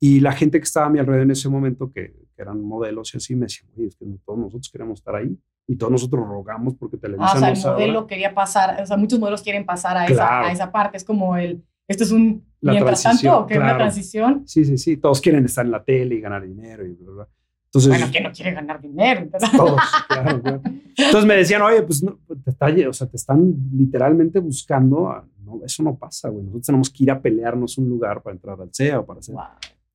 Y 0.01 0.19
la 0.19 0.33
gente 0.33 0.59
que 0.59 0.65
estaba 0.65 0.87
a 0.87 0.89
mi 0.89 0.99
alrededor 0.99 1.23
en 1.23 1.31
ese 1.31 1.47
momento, 1.47 1.91
que, 1.93 2.11
que 2.35 2.41
eran 2.41 2.61
modelos 2.61 3.13
y 3.13 3.17
así, 3.17 3.35
me 3.35 3.45
decían, 3.45 3.69
oye, 3.77 3.87
es 3.87 3.95
que 3.95 4.05
todos 4.25 4.39
nosotros 4.39 4.69
queremos 4.69 4.99
estar 4.99 5.15
ahí. 5.15 5.37
Y 5.65 5.75
todos 5.77 5.91
nosotros 5.91 6.27
rogamos 6.27 6.75
porque 6.75 6.97
Ah, 6.97 6.99
Televisa 7.01 7.33
o 7.35 7.39
sea, 7.39 7.49
el 7.51 7.61
modelo 7.61 8.07
quería 8.07 8.33
pasar, 8.33 8.81
o 8.81 8.85
sea, 8.85 8.97
muchos 8.97 9.19
modelos 9.19 9.43
quieren 9.43 9.65
pasar 9.65 9.95
a, 9.97 10.07
Claro. 10.07 10.13
esa, 10.45 10.49
a 10.49 10.51
esa 10.51 10.71
parte. 10.73 10.97
Es 10.97 11.05
como 11.05 11.37
el, 11.37 11.63
esto 11.89 12.03
es 12.05 12.11
un 12.11 12.45
La 12.61 12.71
mientras 12.73 13.03
tanto, 13.03 13.45
que 13.47 13.53
es 13.55 13.57
una 13.59 13.67
claro. 13.67 13.79
transición. 13.79 14.43
Sí, 14.47 14.63
sí, 14.63 14.77
sí. 14.77 14.95
Todos 14.97 15.19
quieren 15.19 15.43
estar 15.43 15.65
en 15.65 15.71
la 15.71 15.83
tele 15.83 16.15
y 16.15 16.21
ganar 16.21 16.47
dinero 16.47 16.85
y 16.85 16.93
bla, 16.93 17.11
bla. 17.11 17.27
Entonces, 17.65 17.89
Bueno, 17.89 18.07
¿quién 18.11 18.23
no 18.23 18.31
quiere 18.31 18.51
ganar 18.53 18.81
dinero? 18.81 19.21
Entonces, 19.21 19.51
Todos, 19.57 19.79
claro, 20.07 20.41
claro. 20.41 20.61
Entonces 20.97 21.25
me 21.25 21.35
decían, 21.35 21.61
oye, 21.61 21.81
pues 21.83 22.01
no, 22.01 22.17
te, 22.43 22.49
está, 22.49 22.67
o 22.89 22.93
sea, 22.93 23.07
te 23.07 23.17
están 23.17 23.53
literalmente 23.75 24.39
buscando. 24.39 25.09
a- 25.09 25.25
no, 25.43 25.61
eso 25.65 25.81
no 25.83 25.95
pasa, 25.95 26.29
güey. 26.29 26.43
Nosotros 26.45 26.65
tenemos 26.67 26.89
que 26.89 27.03
ir 27.03 27.11
a 27.11 27.19
pelearnos 27.21 27.77
un 27.77 27.89
lugar 27.89 28.21
para 28.21 28.35
entrar 28.35 28.59
al 28.61 28.69
CEA 28.73 28.99
o 28.99 29.05
para 29.05 29.19
hacer. 29.19 29.35
wow. 29.35 29.43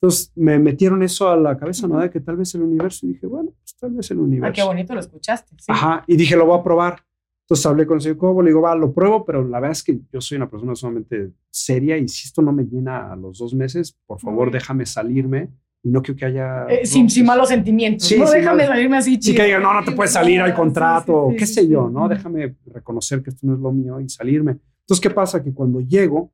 Entonces 0.00 0.32
me 0.36 0.58
metieron 0.58 1.02
eso 1.02 1.28
a 1.30 1.36
la 1.36 1.56
cabeza, 1.56 1.86
¿no? 1.88 1.98
De 2.00 2.10
que 2.10 2.20
tal 2.20 2.36
vez 2.36 2.54
el 2.54 2.62
universo. 2.62 3.06
Y 3.06 3.10
dije, 3.14 3.26
bueno, 3.26 3.50
pues 3.58 3.74
tal 3.76 3.92
vez 3.92 4.10
el 4.10 4.18
universo. 4.18 4.52
qué 4.54 4.62
bonito 4.62 4.94
lo 4.94 5.00
escuchaste. 5.00 5.54
sí. 5.58 5.64
Ajá. 5.68 6.04
Y 6.06 6.16
dije, 6.16 6.36
lo 6.36 6.44
voy 6.46 6.58
a 6.58 6.62
probar. 6.62 7.00
Entonces 7.44 7.66
hablé 7.66 7.86
con 7.86 7.96
el 7.96 8.00
señor 8.00 8.16
Cobo, 8.16 8.42
le 8.42 8.48
digo, 8.50 8.62
va, 8.62 8.74
lo 8.74 8.92
pruebo, 8.92 9.24
pero 9.24 9.44
la 9.46 9.60
verdad 9.60 9.72
es 9.72 9.82
que 9.82 10.00
yo 10.10 10.20
soy 10.20 10.36
una 10.36 10.48
persona 10.48 10.74
sumamente 10.74 11.30
seria 11.50 11.98
y 11.98 12.08
si 12.08 12.26
esto 12.26 12.40
no 12.40 12.52
me 12.52 12.64
llena 12.64 13.12
a 13.12 13.16
los 13.16 13.38
dos 13.38 13.52
meses, 13.54 13.96
por 14.06 14.18
favor, 14.18 14.46
Uy. 14.48 14.52
déjame 14.54 14.86
salirme 14.86 15.50
y 15.82 15.90
no 15.90 16.00
quiero 16.00 16.18
que 16.18 16.24
haya. 16.24 16.64
Eh, 16.70 16.86
sin, 16.86 17.10
sin 17.10 17.26
malos 17.26 17.50
sentimientos. 17.50 18.08
Sí, 18.08 18.18
no, 18.18 18.30
déjame 18.30 18.62
malos- 18.62 18.68
salirme 18.68 18.96
así 18.96 19.12
Y 19.14 19.18
chido. 19.18 19.36
que 19.36 19.44
digan, 19.44 19.62
no, 19.62 19.74
no 19.74 19.84
te 19.84 19.92
puedes 19.92 20.12
salir 20.12 20.40
al 20.40 20.52
Sí, 20.52 20.56
contrato, 20.56 21.26
sí, 21.28 21.32
sí, 21.32 21.36
qué 21.38 21.46
sé 21.46 21.68
yo, 21.68 21.90
¿no? 21.90 22.08
Déjame 22.08 22.56
reconocer 22.72 23.22
que 23.22 23.28
esto 23.28 23.46
no 23.46 23.52
es 23.54 23.60
lo 23.60 23.72
mío 23.72 24.00
y 24.00 24.08
salirme. 24.08 24.52
Entonces, 24.80 25.02
¿qué 25.02 25.10
pasa? 25.10 25.42
Que 25.44 25.52
cuando 25.52 25.80
llego 25.82 26.32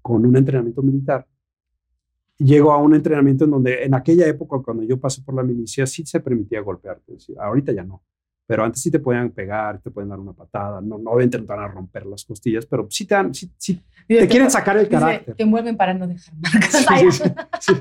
con 0.00 0.24
un 0.24 0.36
entrenamiento 0.36 0.80
militar, 0.82 1.26
llego 2.38 2.70
a 2.72 2.78
un 2.78 2.94
entrenamiento 2.94 3.44
en 3.46 3.50
donde 3.50 3.82
en 3.84 3.94
aquella 3.94 4.26
época, 4.28 4.58
cuando 4.64 4.84
yo 4.84 5.00
pasé 5.00 5.22
por 5.22 5.34
la 5.34 5.42
milicia, 5.42 5.86
sí 5.86 6.04
se 6.06 6.20
permitía 6.20 6.60
golpearte. 6.60 7.16
ahorita 7.40 7.72
ya 7.72 7.82
no. 7.82 8.02
Pero 8.46 8.64
antes 8.64 8.82
sí 8.82 8.90
te 8.90 8.98
podían 8.98 9.30
pegar, 9.30 9.80
te 9.80 9.90
pueden 9.90 10.10
dar 10.10 10.18
una 10.18 10.32
patada. 10.32 10.80
No, 10.80 10.98
no 10.98 11.10
obviamente 11.10 11.38
no 11.38 11.44
te 11.44 11.52
van 11.52 11.64
a 11.64 11.68
romper 11.68 12.04
las 12.04 12.24
costillas, 12.24 12.66
pero 12.66 12.86
sí 12.90 13.06
te, 13.06 13.14
dan, 13.14 13.32
sí, 13.32 13.50
te 14.06 14.28
quieren 14.28 14.50
sacar 14.50 14.76
el 14.76 14.84
dice, 14.84 15.00
carácter. 15.00 15.34
Te 15.34 15.44
mueven 15.44 15.76
para 15.76 15.94
no 15.94 16.06
dejar 16.06 16.34
marcas. 16.36 17.22
Sí. 17.60 17.72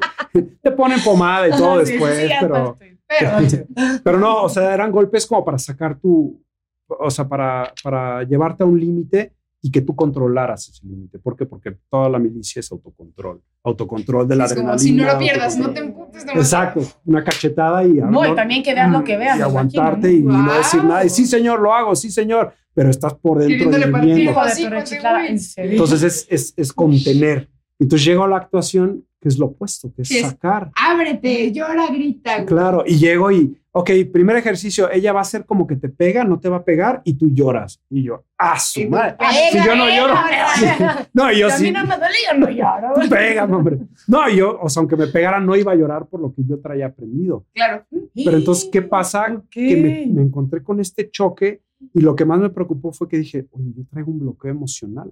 Te 0.61 0.71
ponen 0.71 1.01
pomada 1.03 1.47
y 1.47 1.51
todo 1.51 1.79
después, 1.79 2.31
pero... 2.39 2.75
Pero, 3.19 3.37
Pero 4.03 4.19
no, 4.19 4.43
o 4.43 4.49
sea, 4.49 4.73
eran 4.73 4.91
golpes 4.91 5.27
como 5.27 5.45
para 5.45 5.59
sacar 5.59 5.99
tu, 5.99 6.41
o 6.87 7.11
sea, 7.11 7.27
para, 7.27 7.71
para 7.83 8.23
llevarte 8.23 8.63
a 8.63 8.65
un 8.65 8.79
límite 8.79 9.33
y 9.65 9.71
que 9.71 9.79
tú 9.81 9.95
controlaras 9.95 10.67
ese 10.67 10.85
límite. 10.85 11.19
¿Por 11.19 11.37
qué? 11.37 11.45
Porque 11.45 11.77
toda 11.89 12.09
la 12.09 12.19
milicia 12.19 12.59
es 12.59 12.69
autocontrol. 12.69 13.41
Autocontrol 13.63 14.27
de 14.27 14.35
la 14.35 14.43
es 14.43 14.53
como, 14.53 14.73
adrenalina. 14.73 14.77
si 14.77 14.91
no 14.91 15.13
lo 15.13 15.17
pierdas, 15.17 15.57
no 15.57 15.71
te 15.71 15.79
emputes. 15.79 16.25
No 16.25 16.33
Exacto, 16.33 16.81
una 17.05 17.23
cachetada 17.23 17.81
y... 17.85 17.93
No, 17.93 18.29
y 18.29 18.35
también 18.35 18.61
que 18.61 18.73
veas 18.73 18.91
lo 18.91 19.05
que 19.05 19.15
veas. 19.15 19.39
Y 19.39 19.41
aguantarte 19.41 20.11
imagino, 20.11 20.33
y, 20.33 20.37
¿no? 20.37 20.47
no 20.47 20.53
decir 20.57 20.83
nada. 20.83 21.05
Y 21.05 21.09
sí, 21.09 21.25
señor, 21.25 21.61
lo 21.61 21.73
hago, 21.73 21.95
sí, 21.95 22.11
señor. 22.11 22.53
Pero 22.73 22.89
estás 22.89 23.13
por 23.13 23.39
dentro 23.39 23.71
de 23.71 23.87
pues. 23.87 25.57
Entonces 25.57 26.03
es, 26.03 26.27
es, 26.29 26.53
es 26.57 26.73
contener. 26.73 27.49
Entonces 27.79 28.05
llego 28.05 28.25
a 28.25 28.27
la 28.27 28.37
actuación, 28.37 29.05
que 29.23 29.29
es 29.29 29.39
lo 29.39 29.45
opuesto, 29.45 29.89
que 29.95 30.01
es 30.01 30.09
Sí, 30.09 30.17
es- 30.17 30.27
sacar. 30.27 30.69
Ábrete, 30.75 31.49
llora, 31.53 31.87
grita. 31.87 32.35
güey. 32.35 32.45
Claro, 32.45 32.83
y 32.85 32.97
llego 32.97 33.31
y, 33.31 33.57
ok, 33.71 33.89
primer 34.11 34.35
ejercicio, 34.35 34.91
ella 34.91 35.13
va 35.13 35.19
a 35.19 35.21
hacer 35.21 35.45
como 35.45 35.65
que 35.65 35.77
te 35.77 35.87
pega, 35.87 36.25
no 36.25 36.41
te 36.41 36.49
va 36.49 36.57
a 36.57 36.63
pegar 36.65 37.01
y 37.05 37.13
tú 37.13 37.29
lloras. 37.33 37.81
Y 37.89 38.03
yo, 38.03 38.25
ah, 38.37 38.59
su 38.59 38.89
madre. 38.89 39.15
pega, 39.17 39.31
Si 39.53 39.57
yo 39.65 39.75
no 39.77 39.87
lloro. 39.87 40.13
pega. 40.29 41.07
No, 41.13 41.31
yo 41.31 41.49
Si 41.51 41.55
a 41.55 41.59
mí 41.59 41.65
sí. 41.67 41.71
no 41.71 41.85
me 41.87 41.95
duele, 41.97 42.15
yo 42.31 42.37
no 42.37 42.49
lloro. 42.49 42.93
Pégame, 43.09 43.55
hombre. 43.55 43.77
No, 44.07 44.29
yo, 44.29 44.59
o 44.61 44.67
sea, 44.67 44.81
aunque 44.81 44.97
me 44.97 45.07
pegara, 45.07 45.39
no 45.39 45.55
iba 45.55 45.71
a 45.71 45.75
llorar 45.75 46.05
por 46.07 46.19
lo 46.19 46.33
que 46.33 46.43
yo 46.45 46.59
traía 46.59 46.87
aprendido. 46.87 47.45
Claro. 47.53 47.85
Pero 48.13 48.37
entonces, 48.37 48.69
¿qué 48.69 48.81
pasa? 48.81 49.41
Que 49.49 49.77
me, 49.77 50.05
me 50.13 50.21
encontré 50.21 50.61
con 50.61 50.81
este 50.81 51.09
choque 51.09 51.61
y 51.93 52.01
lo 52.01 52.15
que 52.15 52.25
más 52.25 52.39
me 52.39 52.49
preocupó 52.49 52.91
fue 52.91 53.07
que 53.09 53.17
dije, 53.17 53.47
oye, 53.51 53.71
yo 53.75 53.83
traigo 53.89 54.11
un 54.11 54.19
bloqueo 54.19 54.51
emocional 54.51 55.09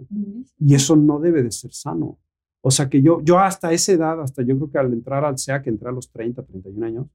y 0.60 0.76
eso 0.76 0.96
no 0.96 1.20
debe 1.20 1.44
de 1.44 1.52
ser 1.52 1.74
sano. 1.74 2.18
O 2.62 2.70
sea, 2.72 2.88
que 2.90 3.02
yo, 3.02 3.22
yo 3.24 3.40
hasta 3.40 3.72
esa 3.72 3.92
edad, 3.92 4.22
hasta 4.22 4.44
yo 4.44 4.56
creo 4.56 4.72
que 4.72 4.78
al 4.78 4.94
entrar 4.94 5.26
al 5.26 5.38
SEA, 5.38 5.62
que 5.62 5.70
entré 5.72 5.90
a 5.90 5.92
los 5.92 6.12
30, 6.12 6.44
31 6.44 6.86
años, 6.86 7.08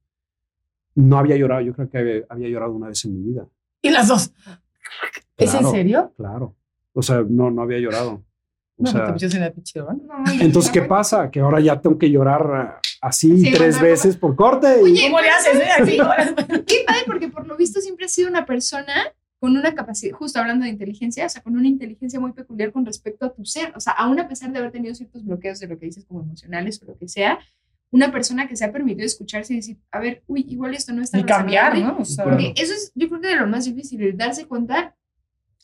no 0.95 1.17
había 1.17 1.37
llorado. 1.37 1.61
Yo 1.61 1.73
creo 1.73 1.89
que 1.89 1.97
había, 1.97 2.21
había 2.29 2.49
llorado 2.49 2.73
una 2.73 2.87
vez 2.89 3.03
en 3.05 3.13
mi 3.13 3.29
vida. 3.31 3.47
Y 3.81 3.89
las 3.89 4.07
dos. 4.07 4.31
¿Es 5.37 5.53
en 5.53 5.59
Claro, 5.59 5.71
serio? 5.71 6.13
Claro. 6.17 6.55
O 6.93 7.01
sea, 7.01 7.23
no, 7.27 7.49
no 7.51 7.61
había 7.61 7.79
llorado. 7.79 8.23
O 8.79 8.83
No, 8.83 8.91
sea, 8.91 9.15
te. 9.15 9.27
No, 9.27 10.13
entonces, 10.41 10.71
¿qué 10.71 10.81
pasa? 10.81 11.31
Que 11.31 11.39
ahora 11.39 11.59
ya 11.59 11.79
tengo 11.79 11.97
que 11.97 12.09
llorar 12.11 12.81
eh, 12.83 12.89
así 13.01 13.37
Sí, 13.39 13.51
tres 13.51 13.75
mandar- 13.75 13.83
veces 13.91 14.17
por 14.17 14.35
corte. 14.35 14.67
y- 14.81 14.83
Oye, 14.83 15.01
¿Cómo 15.05 15.21
le 15.21 15.29
haces? 15.29 15.55
eh? 15.55 15.69
Así, 15.79 15.99
ahora- 15.99 16.35
Qué 16.65 16.83
padre, 16.85 17.01
porque 17.05 17.29
por 17.29 17.47
lo 17.47 17.55
visto 17.55 17.79
siempre 17.79 18.05
ha 18.05 18.09
sido 18.09 18.29
una 18.29 18.45
persona 18.45 18.93
con 19.39 19.55
una 19.55 19.73
capacidad, 19.75 20.15
justo 20.15 20.39
hablando 20.39 20.65
de 20.65 20.71
inteligencia, 20.71 21.25
o 21.25 21.29
sea, 21.29 21.41
con 21.41 21.55
una 21.55 21.67
inteligencia 21.67 22.19
muy 22.19 22.33
peculiar 22.33 22.71
con 22.71 22.85
respecto 22.85 23.25
a 23.25 23.33
tu 23.33 23.45
ser. 23.45 23.71
O 23.75 23.79
sea, 23.79 23.93
aún 23.93 24.19
a 24.19 24.27
pesar 24.27 24.51
de 24.51 24.59
haber 24.59 24.71
tenido 24.71 24.95
ciertos 24.95 25.23
bloqueos 25.23 25.59
de 25.59 25.67
lo 25.67 25.77
que 25.77 25.85
dices 25.85 26.05
como 26.05 26.21
emocionales 26.21 26.81
o 26.81 26.85
lo 26.85 26.97
que 26.97 27.07
sea, 27.07 27.39
una 27.91 28.11
persona 28.11 28.47
que 28.47 28.55
se 28.55 28.65
ha 28.65 28.71
permitido 28.71 29.05
escucharse 29.05 29.53
y 29.53 29.57
decir, 29.57 29.77
a 29.91 29.99
ver, 29.99 30.23
uy, 30.27 30.45
igual 30.49 30.73
esto 30.73 30.91
no 30.91 31.01
está 31.01 31.19
Y 31.19 31.23
cambiar, 31.23 31.77
¿no? 31.77 31.99
O 31.99 32.05
sea, 32.05 32.25
Porque 32.25 32.53
eso 32.55 32.73
es, 32.73 32.91
yo 32.95 33.07
creo 33.07 33.21
que 33.21 33.27
de 33.29 33.35
lo 33.35 33.47
más 33.47 33.65
difícil, 33.65 34.01
el 34.03 34.17
darse 34.17 34.45
cuenta 34.45 34.95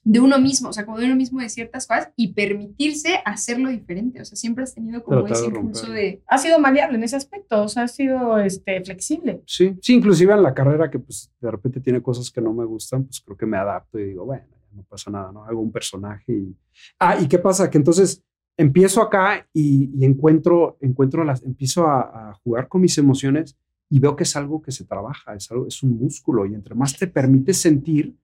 de 0.06 0.20
uno 0.20 0.38
mismo, 0.40 0.70
o 0.70 0.74
sea, 0.74 0.86
como 0.86 1.00
de 1.00 1.06
uno 1.06 1.16
mismo 1.16 1.40
de 1.40 1.50
ciertas 1.50 1.88
cosas 1.88 2.12
y 2.16 2.34
permitirse 2.34 3.20
hacerlo 3.26 3.70
diferente. 3.70 4.22
O 4.22 4.26
sea, 4.26 4.36
siempre 4.36 4.64
has 4.64 4.76
tenido 4.76 5.04
como 5.04 5.26
ese 5.28 5.42
de 5.42 5.48
impulso 5.48 5.86
romperlo. 5.86 5.94
de, 5.94 6.24
ha 6.28 6.38
sido 6.38 6.60
maleable 6.60 6.98
en 6.98 7.04
ese 7.04 7.16
aspecto, 7.16 7.64
o 7.64 7.68
sea, 7.70 7.84
ha 7.84 7.88
sido 7.88 8.38
este, 8.40 8.84
flexible. 8.84 9.42
Sí, 9.46 9.78
sí, 9.82 9.94
inclusive 9.94 10.34
en 10.34 10.44
la 10.44 10.54
carrera 10.54 10.90
que 10.92 11.00
pues 11.00 11.32
de 11.40 11.52
repente 11.52 11.80
tiene 11.80 12.02
cosas 12.02 12.30
que 12.30 12.42
no 12.42 12.54
me 12.54 12.66
gustan, 12.66 13.06
pues 13.06 13.22
creo 13.22 13.38
que 13.38 13.46
me 13.46 13.58
adapto 13.58 13.98
y 13.98 14.06
digo, 14.06 14.26
bueno, 14.26 14.46
no 14.74 14.84
pasa 14.84 15.10
nada, 15.10 15.32
¿no? 15.32 15.46
Hago 15.46 15.62
un 15.62 15.72
personaje 15.72 16.34
y... 16.34 16.56
Ah, 17.00 17.18
¿y 17.20 17.28
qué 17.28 17.40
pasa? 17.40 17.70
Que 17.70 17.78
entonces 17.78 18.22
empiezo 18.58 19.02
acá 19.02 19.48
y, 19.54 19.90
y 19.96 20.06
encuentro, 20.06 20.78
encuentro 20.82 21.24
las, 21.24 21.44
empiezo 21.44 21.88
a, 21.88 22.32
a 22.32 22.34
jugar 22.44 22.68
con 22.68 22.82
mis 22.82 22.98
emociones 22.98 23.56
y 23.90 24.00
veo 24.00 24.16
que 24.16 24.24
es 24.24 24.36
algo 24.36 24.62
que 24.62 24.72
se 24.72 24.86
trabaja, 24.86 25.36
es, 25.36 25.52
algo, 25.52 25.68
es 25.68 25.84
un 25.84 25.98
músculo 25.98 26.46
y 26.46 26.56
entre 26.56 26.76
más 26.76 26.98
te 26.98 27.08
permites 27.08 27.58
sentir, 27.58 28.16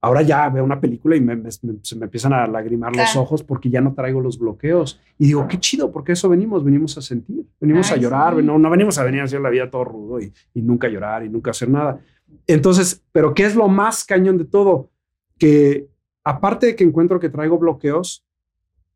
ahora 0.00 0.22
ya 0.22 0.48
veo 0.48 0.64
una 0.64 0.80
película 0.80 1.16
y 1.16 1.20
me, 1.20 1.50
se 1.50 1.96
me 1.96 2.04
empiezan 2.04 2.32
a 2.32 2.46
lagrimar 2.46 2.94
los 2.96 3.16
ojos 3.16 3.42
porque 3.42 3.68
ya 3.68 3.80
no 3.80 3.92
traigo 3.94 4.20
los 4.20 4.38
bloqueos 4.38 5.00
y 5.18 5.26
digo, 5.26 5.46
qué 5.46 5.58
chido, 5.58 5.92
porque 5.92 6.12
eso 6.12 6.28
venimos, 6.28 6.64
venimos 6.64 6.96
a 6.96 7.02
sentir, 7.02 7.44
venimos 7.60 7.90
Ay, 7.90 7.98
a 7.98 8.00
llorar, 8.00 8.36
sí. 8.36 8.42
no, 8.42 8.58
no 8.58 8.70
venimos 8.70 8.98
a 8.98 9.04
venir 9.04 9.20
a 9.20 9.24
hacer 9.24 9.40
la 9.40 9.50
vida 9.50 9.70
todo 9.70 9.84
rudo 9.84 10.20
y, 10.20 10.32
y 10.54 10.62
nunca 10.62 10.88
llorar 10.88 11.24
y 11.24 11.28
nunca 11.28 11.50
hacer 11.50 11.68
nada. 11.68 12.00
Entonces, 12.46 13.02
pero 13.12 13.34
¿qué 13.34 13.44
es 13.44 13.54
lo 13.54 13.68
más 13.68 14.04
cañón 14.04 14.38
de 14.38 14.44
todo? 14.44 14.90
Que 15.38 15.88
aparte 16.24 16.66
de 16.66 16.76
que 16.76 16.84
encuentro 16.84 17.20
que 17.20 17.28
traigo 17.28 17.58
bloqueos, 17.58 18.24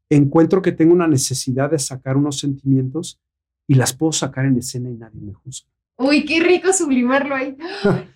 encuentro 0.08 0.62
que 0.62 0.72
tengo 0.72 0.92
una 0.92 1.08
necesidad 1.08 1.70
de 1.70 1.78
sacar 1.78 2.16
unos 2.16 2.38
sentimientos 2.38 3.20
y 3.66 3.74
las 3.74 3.92
puedo 3.92 4.12
sacar 4.12 4.46
en 4.46 4.56
escena 4.56 4.90
y 4.90 4.94
nadie 4.94 5.20
me 5.20 5.32
juzga. 5.32 5.68
Uy, 5.96 6.24
qué 6.24 6.40
rico 6.40 6.72
sublimarlo 6.72 7.34
ahí. 7.34 7.56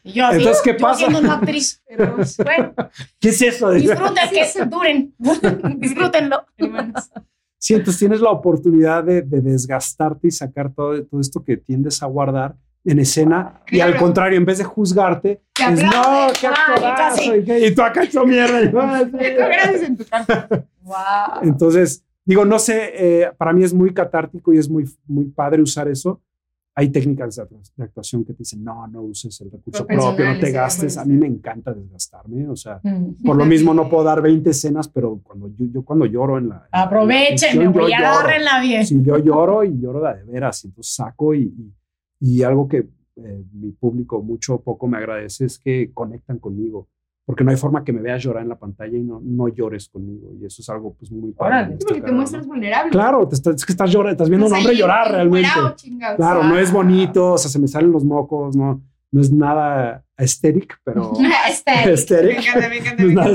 Yo 0.04 0.30
Entonces, 0.30 0.60
¿qué 0.64 0.72
yo 0.72 0.78
pasa? 0.78 0.98
siendo 0.98 1.18
una 1.20 1.34
actriz. 1.34 1.82
Bueno, 2.44 2.74
¿Qué 3.20 3.28
es 3.30 3.42
eso? 3.42 3.70
disfruten 3.72 4.28
que 4.32 4.44
se 4.44 4.64
duren. 4.66 5.14
Disfrútenlo. 5.78 6.44
Hermanos. 6.56 7.10
Sí, 7.60 7.74
entonces 7.74 7.98
tienes 7.98 8.20
la 8.20 8.30
oportunidad 8.30 9.02
de, 9.04 9.22
de 9.22 9.40
desgastarte 9.40 10.28
y 10.28 10.30
sacar 10.30 10.72
todo, 10.72 11.04
todo 11.04 11.20
esto 11.20 11.42
que 11.42 11.56
tiendes 11.56 12.02
a 12.02 12.06
guardar 12.06 12.54
en 12.84 13.00
escena 13.00 13.60
y 13.68 13.80
al 13.80 13.90
Claro. 13.90 14.04
contrario, 14.04 14.38
en 14.38 14.44
vez 14.44 14.58
de 14.58 14.64
juzgarte, 14.64 15.42
Te 15.52 15.64
es 15.64 15.82
no, 15.82 16.28
qué 16.40 16.46
actorazo", 16.46 17.34
y, 17.34 17.44
qué- 17.44 17.66
y 17.66 17.74
tú 17.74 17.82
acá 17.82 18.04
hecho 18.04 18.24
mierda. 18.24 18.62
y, 18.62 18.70
"Ay, 18.80 19.04
sí". 19.10 19.16
Gracias 19.36 19.82
en 19.82 19.96
tu 19.96 20.04
casa. 20.04 20.48
Wow. 20.82 20.94
Entonces, 21.42 22.04
digo, 22.24 22.44
no 22.44 22.58
sé, 22.60 22.92
eh, 22.94 23.30
para 23.36 23.52
mí 23.52 23.64
es 23.64 23.74
muy 23.74 23.92
catártico 23.92 24.52
y 24.54 24.58
es 24.58 24.70
muy, 24.70 24.88
muy 25.06 25.24
padre 25.24 25.60
usar 25.60 25.88
eso. 25.88 26.20
Hay 26.80 26.90
técnicas 26.90 27.34
de 27.34 27.42
actu- 27.42 27.72
de 27.76 27.84
actuación 27.84 28.24
que 28.24 28.34
te 28.34 28.38
dicen, 28.38 28.62
no, 28.62 28.86
no 28.86 29.02
uses 29.02 29.40
el 29.40 29.50
recurso 29.50 29.84
propio, 29.84 30.32
no 30.32 30.38
te 30.38 30.52
gastes. 30.52 30.96
A 30.96 31.04
mí 31.04 31.14
me 31.16 31.26
encanta 31.26 31.74
desgastarme, 31.74 32.48
o 32.48 32.54
sea, 32.54 32.80
Mm. 32.84 33.24
por 33.24 33.34
lo 33.36 33.44
mismo 33.52 33.74
no 33.74 33.88
puedo 33.88 34.04
dar 34.04 34.22
20 34.22 34.50
escenas, 34.50 34.86
pero 34.86 35.18
cuando 35.24 35.48
yo, 35.56 35.66
yo 35.72 35.82
cuando 35.82 36.06
lloro 36.06 36.38
en 36.38 36.50
la... 36.50 36.54
en 36.56 36.60
la 36.72 36.82
Aprovechen, 36.82 37.50
función, 37.54 37.72
yo 37.74 37.88
y 37.88 37.90
lloro. 37.92 38.06
agárrenla 38.06 38.60
bien. 38.62 38.86
Sí, 38.86 39.02
yo 39.02 39.18
lloro 39.18 39.64
y 39.64 39.76
lloro 39.80 40.00
de 40.02 40.08
a 40.08 40.12
veras, 40.24 40.64
entonces 40.64 40.94
saco 40.94 41.34
y, 41.34 41.42
y, 41.42 41.74
y 42.20 42.42
algo 42.44 42.68
que 42.68 42.86
eh, 43.16 43.42
mi 43.54 43.72
público 43.72 44.22
mucho 44.22 44.54
o 44.54 44.60
poco 44.60 44.86
me 44.86 44.98
agradece 44.98 45.46
es 45.46 45.58
que 45.58 45.90
conectan 45.92 46.38
conmigo, 46.38 46.86
porque 47.28 47.44
no 47.44 47.50
hay 47.50 47.58
forma 47.58 47.84
que 47.84 47.92
me 47.92 48.00
veas 48.00 48.22
llorar 48.22 48.42
en 48.42 48.48
la 48.48 48.58
pantalla 48.58 48.96
y 48.96 49.02
no, 49.02 49.20
no 49.22 49.48
llores 49.48 49.90
conmigo, 49.90 50.32
y 50.40 50.46
eso 50.46 50.62
es 50.62 50.68
algo 50.70 50.94
pues 50.94 51.12
muy 51.12 51.32
padre. 51.32 51.76
Porque 51.86 52.00
te 52.00 52.10
muestras 52.10 52.46
¿no? 52.46 52.54
vulnerable. 52.54 52.90
Claro, 52.90 53.28
te 53.28 53.34
estás, 53.34 53.56
es 53.56 53.66
que 53.66 53.72
estás 53.72 53.90
llorando, 53.90 54.12
estás 54.12 54.30
viendo 54.30 54.46
a 54.46 54.48
un 54.48 54.54
hombre 54.54 54.74
llorar 54.74 55.12
realmente. 55.12 55.46
chingados. 55.76 56.16
Claro, 56.16 56.42
no 56.44 56.58
es 56.58 56.72
bonito, 56.72 57.34
o 57.34 57.36
sea, 57.36 57.50
se 57.50 57.58
me 57.58 57.68
salen 57.68 57.92
los 57.92 58.02
mocos, 58.02 58.56
no, 58.56 58.82
no 59.12 59.20
es 59.20 59.30
nada 59.30 60.02
estético, 60.16 60.76
pero 60.82 61.12
encanta. 61.18 61.84
no 62.98 63.08
es 63.08 63.14
nada 63.14 63.28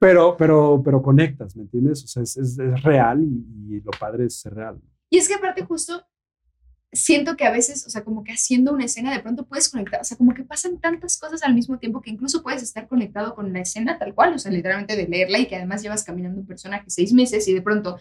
pero, 0.00 0.36
pero, 0.36 0.82
pero 0.84 1.00
conectas, 1.00 1.54
¿me 1.54 1.62
entiendes? 1.62 2.02
O 2.02 2.08
sea, 2.08 2.24
es, 2.24 2.36
es- 2.36 2.58
es 2.58 2.82
real 2.82 3.22
y, 3.22 3.76
y 3.76 3.80
lo 3.80 3.92
padre 3.92 4.26
es 4.26 4.40
ser 4.40 4.54
real. 4.54 4.76
Y 5.08 5.18
es 5.18 5.28
que 5.28 5.34
aparte 5.34 5.64
justo 5.64 6.02
siento 6.94 7.36
que 7.36 7.44
a 7.44 7.50
veces, 7.50 7.86
o 7.86 7.90
sea, 7.90 8.04
como 8.04 8.24
que 8.24 8.32
haciendo 8.32 8.72
una 8.72 8.84
escena 8.84 9.12
de 9.12 9.20
pronto 9.20 9.44
puedes 9.46 9.68
conectar, 9.68 10.00
o 10.00 10.04
sea, 10.04 10.16
como 10.16 10.32
que 10.32 10.44
pasan 10.44 10.78
tantas 10.80 11.18
cosas 11.18 11.42
al 11.42 11.52
mismo 11.54 11.78
tiempo 11.78 12.00
que 12.00 12.10
incluso 12.10 12.42
puedes 12.42 12.62
estar 12.62 12.88
conectado 12.88 13.34
con 13.34 13.52
la 13.52 13.60
escena 13.60 13.98
tal 13.98 14.14
cual, 14.14 14.34
o 14.34 14.38
sea, 14.38 14.50
literalmente 14.52 14.96
de 14.96 15.06
leerla 15.08 15.38
y 15.40 15.46
que 15.46 15.56
además 15.56 15.82
llevas 15.82 16.04
caminando 16.04 16.40
un 16.40 16.46
personaje 16.46 16.84
seis 16.88 17.12
meses 17.12 17.46
y 17.48 17.52
de 17.52 17.60
pronto 17.62 17.98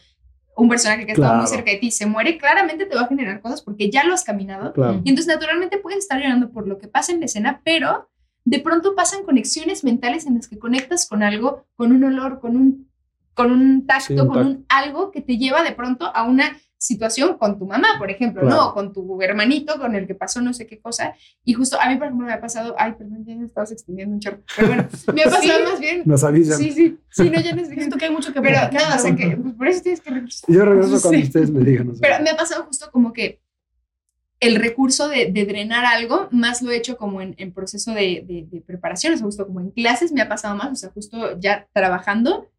un 0.55 0.69
personaje 0.69 1.05
que 1.05 1.11
ha 1.11 1.15
estado 1.15 1.33
muy 1.33 1.45
Claro. 1.45 1.55
cerca 1.55 1.71
de 1.71 1.77
ti 1.77 1.89
se 1.91 2.05
muere, 2.05 2.37
claramente 2.37 2.85
te 2.85 2.95
va 2.95 3.01
a 3.01 3.07
generar 3.07 3.41
cosas 3.41 3.63
porque 3.63 3.89
ya 3.89 4.03
lo 4.03 4.13
has 4.13 4.23
caminado 4.23 4.71
Claro. 4.73 5.01
y 5.03 5.09
entonces 5.09 5.27
naturalmente 5.33 5.79
puedes 5.79 5.99
estar 5.99 6.19
llorando 6.21 6.51
por 6.51 6.67
lo 6.67 6.77
que 6.77 6.87
pasa 6.87 7.11
en 7.11 7.19
la 7.19 7.25
escena, 7.25 7.61
pero 7.65 8.09
de 8.45 8.59
pronto 8.59 8.93
pasan 8.93 9.23
conexiones 9.23 9.83
mentales 9.83 10.27
en 10.27 10.35
las 10.35 10.47
que 10.47 10.59
conectas 10.59 11.07
con 11.07 11.23
algo, 11.23 11.65
con 11.75 11.91
un 11.91 12.03
olor, 12.03 12.39
con 12.39 12.55
un, 12.57 12.87
con 13.33 13.51
un 13.51 13.87
tacto, 13.87 14.13
Sí, 14.13 14.19
un 14.19 14.27
con 14.27 14.45
un 14.45 14.65
algo 14.69 15.09
que 15.09 15.21
te 15.21 15.37
lleva 15.37 15.63
de 15.63 15.71
pronto 15.71 16.11
a 16.13 16.23
una 16.23 16.55
situación 16.83 17.37
con 17.37 17.57
tu 17.57 17.65
mamá, 17.65 17.87
por 17.97 18.11
ejemplo, 18.11 18.41
Claro. 18.41 18.55
¿no? 18.57 18.69
O 18.69 18.73
con 18.73 18.91
tu 18.91 19.21
hermanito 19.21 19.79
con 19.79 19.95
el 19.95 20.05
que 20.05 20.15
pasó 20.15 20.41
no 20.41 20.51
sé 20.53 20.67
qué 20.67 20.79
cosa. 20.81 21.15
Y 21.45 21.53
justo 21.53 21.79
a 21.79 21.87
mí, 21.89 21.95
por 21.95 22.07
ejemplo, 22.07 22.27
me 22.27 22.33
ha 22.33 22.41
pasado, 22.41 22.75
ay, 22.77 22.93
perdón, 22.97 23.23
ya 23.25 23.35
me 23.35 23.45
estabas 23.45 23.71
extendiendo 23.71 24.13
un 24.15 24.19
chorro, 24.19 24.39
pero 24.55 24.67
bueno, 24.67 24.87
me 25.13 25.21
ha 25.23 25.25
pasado 25.29 25.63
más 25.71 25.79
bien. 25.79 26.03
Nos 26.05 26.23
avisan. 26.25 26.57
Sí, 26.57 26.71
sí, 26.73 26.97
sí, 27.09 27.29
no, 27.29 27.39
ya 27.39 27.55
no 27.55 27.63
sé. 27.65 27.73
Siento 27.75 27.97
que 27.97 28.05
hay 28.05 28.11
mucho 28.11 28.33
que 28.33 28.41
Pero 28.41 28.57
nada, 28.71 28.95
o 28.97 28.99
sea 28.99 29.15
que, 29.15 29.37
pues 29.37 29.53
por 29.55 29.67
eso 29.67 29.81
tienes 29.81 30.01
que 30.01 30.09
regresar. 30.09 30.49
Yo 30.53 30.65
regreso 30.65 31.01
cuando 31.01 31.19
Sí. 31.19 31.23
ustedes 31.23 31.51
me 31.51 31.63
digan. 31.63 31.89
o 31.89 31.95
sea. 31.95 32.01
Pero 32.01 32.23
me 32.23 32.29
ha 32.31 32.35
pasado 32.35 32.65
justo 32.65 32.89
como 32.91 33.13
que 33.13 33.41
el 34.41 34.55
recurso 34.57 35.07
de, 35.07 35.31
de 35.31 35.45
drenar 35.45 35.85
algo, 35.85 36.27
más 36.31 36.61
lo 36.61 36.69
he 36.71 36.75
hecho 36.75 36.97
como 36.97 37.21
en, 37.21 37.33
en 37.37 37.53
proceso 37.53 37.93
de, 37.93 38.25
de, 38.27 38.45
de 38.51 38.59
preparación, 38.59 39.13
o 39.13 39.17
sea, 39.17 39.25
justo 39.25 39.47
como 39.47 39.61
en 39.61 39.71
clases 39.71 40.11
me 40.11 40.21
ha 40.21 40.27
pasado 40.27 40.55
más, 40.57 40.69
o 40.71 40.75
sea, 40.75 40.89
justo 40.89 41.39
ya 41.39 41.65
trabajando, 41.71 42.49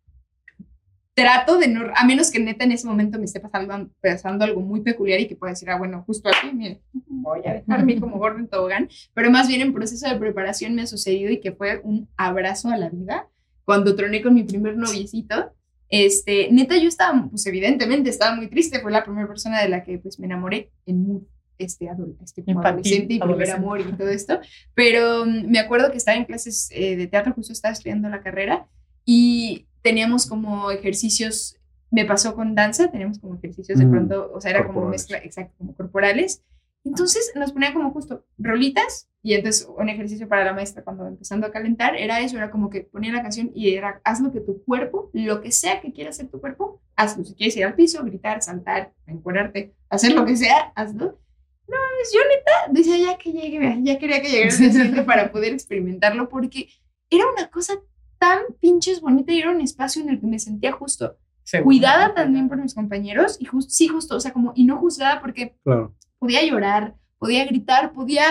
trato 1.15 1.59
de 1.59 1.69
no, 1.69 1.83
a 1.95 2.05
menos 2.05 2.31
que 2.31 2.41
neta 2.41 2.65
en 2.65 2.73
ese 2.73 2.87
momento 2.87 3.19
me 3.19 3.25
esté 3.25 3.41
pasando, 3.41 3.89
pasando 4.01 4.45
algo 4.45 4.61
muy 4.61 4.81
peculiar 4.81 5.21
y 5.21 5.29
que 5.29 5.37
pueda 5.37 5.53
decir, 5.53 5.71
ah, 5.71 5.79
bueno, 5.79 6.03
justo 6.07 6.29
aquí, 6.29 6.55
mire, 6.55 6.81
voy 7.07 7.41
a 7.47 7.55
dejarme 7.55 8.01
como 8.01 8.19
gordo 8.19 8.39
en 8.39 8.49
tobogán, 8.49 8.89
pero 9.15 9.31
más 9.31 9.47
bien 9.49 9.61
en 9.61 9.73
proceso 9.73 10.09
de 10.09 10.17
preparación 10.17 10.75
me 10.75 10.83
ha 10.83 10.87
sucedido 10.87 11.31
y 11.31 11.41
que 11.41 11.53
fue 11.53 11.81
un 11.85 12.09
abrazo 12.17 12.69
a 12.69 12.77
la 12.77 12.89
vida. 12.91 13.29
Cuando 13.65 13.95
troné 13.97 14.21
con 14.23 14.35
mi 14.35 14.43
primer 14.43 14.77
noviecito. 14.77 15.53
Este, 15.89 16.49
neta, 16.51 16.77
yo 16.77 16.89
estaba, 16.89 17.29
pues 17.31 17.47
evidentemente 17.47 18.11
estaba 18.11 18.35
muy 18.35 18.49
triste, 18.49 18.81
fue 18.81 18.91
la 18.91 19.05
primera 19.05 19.29
persona 19.29 19.62
de 19.62 19.69
la 19.69 19.85
que 19.85 19.99
pues 19.99 20.19
me 20.19 20.27
enamoré 20.27 20.71
en 20.87 21.07
muy, 21.07 21.21
este, 21.59 21.87
adol- 21.87 22.17
este 22.25 22.43
como 22.43 22.61
adolescente 22.62 23.15
y 23.15 23.21
primer 23.21 23.51
amor 23.53 23.81
y 23.81 23.93
todo 23.93 24.09
esto, 24.09 24.41
pero 24.75 25.25
mm, 25.25 25.47
me 25.49 25.61
acuerdo 25.61 25.91
que 25.93 25.99
estaba 25.99 26.17
en 26.17 26.25
clases 26.25 26.69
eh, 26.73 26.97
de 26.97 27.07
teatro, 27.07 27.33
justo 27.35 27.53
estaba 27.53 27.73
estudiando 27.73 28.09
la 28.09 28.23
carrera 28.23 28.67
y 29.05 29.67
teníamos 29.85 30.26
como 30.26 30.70
ejercicios, 30.70 31.57
me 31.91 32.07
pasó 32.07 32.35
con 32.35 32.55
danza, 32.55 32.91
teníamos 32.91 33.18
como 33.18 33.37
ejercicios 33.37 33.78
de 33.78 33.85
Mm, 33.85 33.91
pronto, 33.91 34.32
o 34.35 34.41
sea, 34.41 34.51
era 34.51 34.66
como 34.66 34.89
mezcla, 34.89 35.18
exacto, 35.18 35.55
como 35.59 35.76
corporales. 35.76 36.43
Entonces 36.85 37.32
nos 37.37 37.53
ponían 37.53 37.74
como 37.74 37.91
justo 37.93 38.24
rolitas 38.39 39.09
y 39.22 39.35
entonces 39.35 39.68
un 39.68 39.89
ejercicio 39.89 40.26
para 40.28 40.45
la 40.45 40.53
maestra 40.53 40.82
cuando 40.82 41.07
empezando 41.07 41.47
a 41.47 41.51
calentar 41.51 41.97
era 41.97 42.20
eso, 42.20 42.37
era 42.37 42.51
como 42.51 42.68
que 42.68 42.80
ponía 42.80 43.12
la 43.12 43.22
canción 43.22 43.53
y 43.55 43.74
era 43.74 44.01
haz 44.05 44.20
lo 44.20 44.32
que 44.32 44.41
tu 44.41 44.62
cuerpo, 44.64 45.11
lo 45.12 45.41
que 45.41 45.53
sea 45.53 45.80
que 45.80 45.93
quiera 45.93 46.11
hacer 46.11 46.28
tu 46.28 46.41
cuerpo, 46.41 46.80
hazlo. 46.97 47.24
Si 47.24 47.35
quieres 47.35 47.57
ir 47.57 47.64
al 47.64 47.74
piso, 47.74 48.03
gritar, 48.05 48.43
saltar, 48.43 48.93
encuadrarte, 49.07 49.74
hacer 49.89 50.12
lo 50.12 50.24
que 50.24 50.37
sea, 50.37 50.72
hazlo. 50.74 51.18
No, 51.68 51.76
pues 51.97 52.12
yo 52.12 52.20
neta 52.28 52.72
decía 52.72 53.12
ya 53.12 53.18
que 53.18 53.32
llegue, 53.32 53.80
ya 53.82 53.99
quería 53.99 54.20
que 54.20 54.28
llegara 54.28 54.99
el 54.99 55.05
para 55.07 55.32
poder 55.32 55.53
experimentarlo 55.53 56.28
porque 56.28 56.68
era 57.11 57.24
una 57.30 57.49
cosa 57.49 57.74
tan 58.25 58.39
pinches 58.61 59.01
bonita 59.01 59.33
y 59.33 59.39
era 59.41 59.51
un 59.51 59.61
espacio 59.61 60.03
en 60.03 60.09
el 60.11 60.20
que 60.20 60.27
me 60.27 60.39
sentía 60.39 60.72
justo 60.72 61.16
Seguro. 61.43 61.64
cuidada 61.66 62.14
también 62.14 62.49
por 62.49 62.59
mis 62.59 62.75
compañeros 62.75 63.37
y 63.41 63.45
just, 63.45 63.70
sí, 63.70 63.89
justo, 63.89 64.16
o 64.16 64.20
sea, 64.20 64.33
como, 64.33 64.53
y 64.55 64.64
no 64.64 64.79
juzgada 64.79 65.20
porque 65.20 65.57
Claro. 65.64 65.95
podía 66.18 66.43
llorar, 66.45 66.95
podía 67.18 67.45
gritar, 67.45 67.93
podía, 67.93 68.25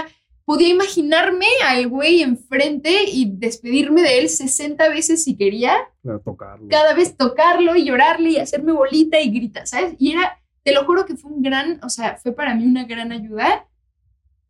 podía 0.45 0.69
imaginarme 0.69 1.45
al 1.69 1.87
güey 1.87 2.21
enfrente 2.21 2.91
y 3.07 3.31
despedirme 3.37 4.01
de 4.01 4.19
él 4.19 4.29
60 4.29 4.89
veces 4.89 5.23
si 5.23 5.37
quería, 5.37 5.73
Claro, 6.01 6.19
tocarlo. 6.21 6.67
cada 6.69 6.93
vez 6.93 7.15
tocarlo 7.15 7.75
y 7.75 7.85
llorarle 7.85 8.29
y 8.31 8.37
hacerme 8.37 8.71
bolita 8.73 9.19
y 9.21 9.29
gritar, 9.29 9.67
¿sabes? 9.67 9.95
Y 9.99 10.11
era, 10.13 10.39
te 10.63 10.73
lo 10.73 10.83
juro 10.85 11.05
que 11.05 11.15
fue 11.15 11.31
un 11.31 11.41
gran, 11.43 11.79
o 11.83 11.89
sea, 11.89 12.17
fue 12.17 12.31
para 12.33 12.55
mí 12.55 12.65
una 12.65 12.85
gran 12.85 13.11
ayuda, 13.11 13.67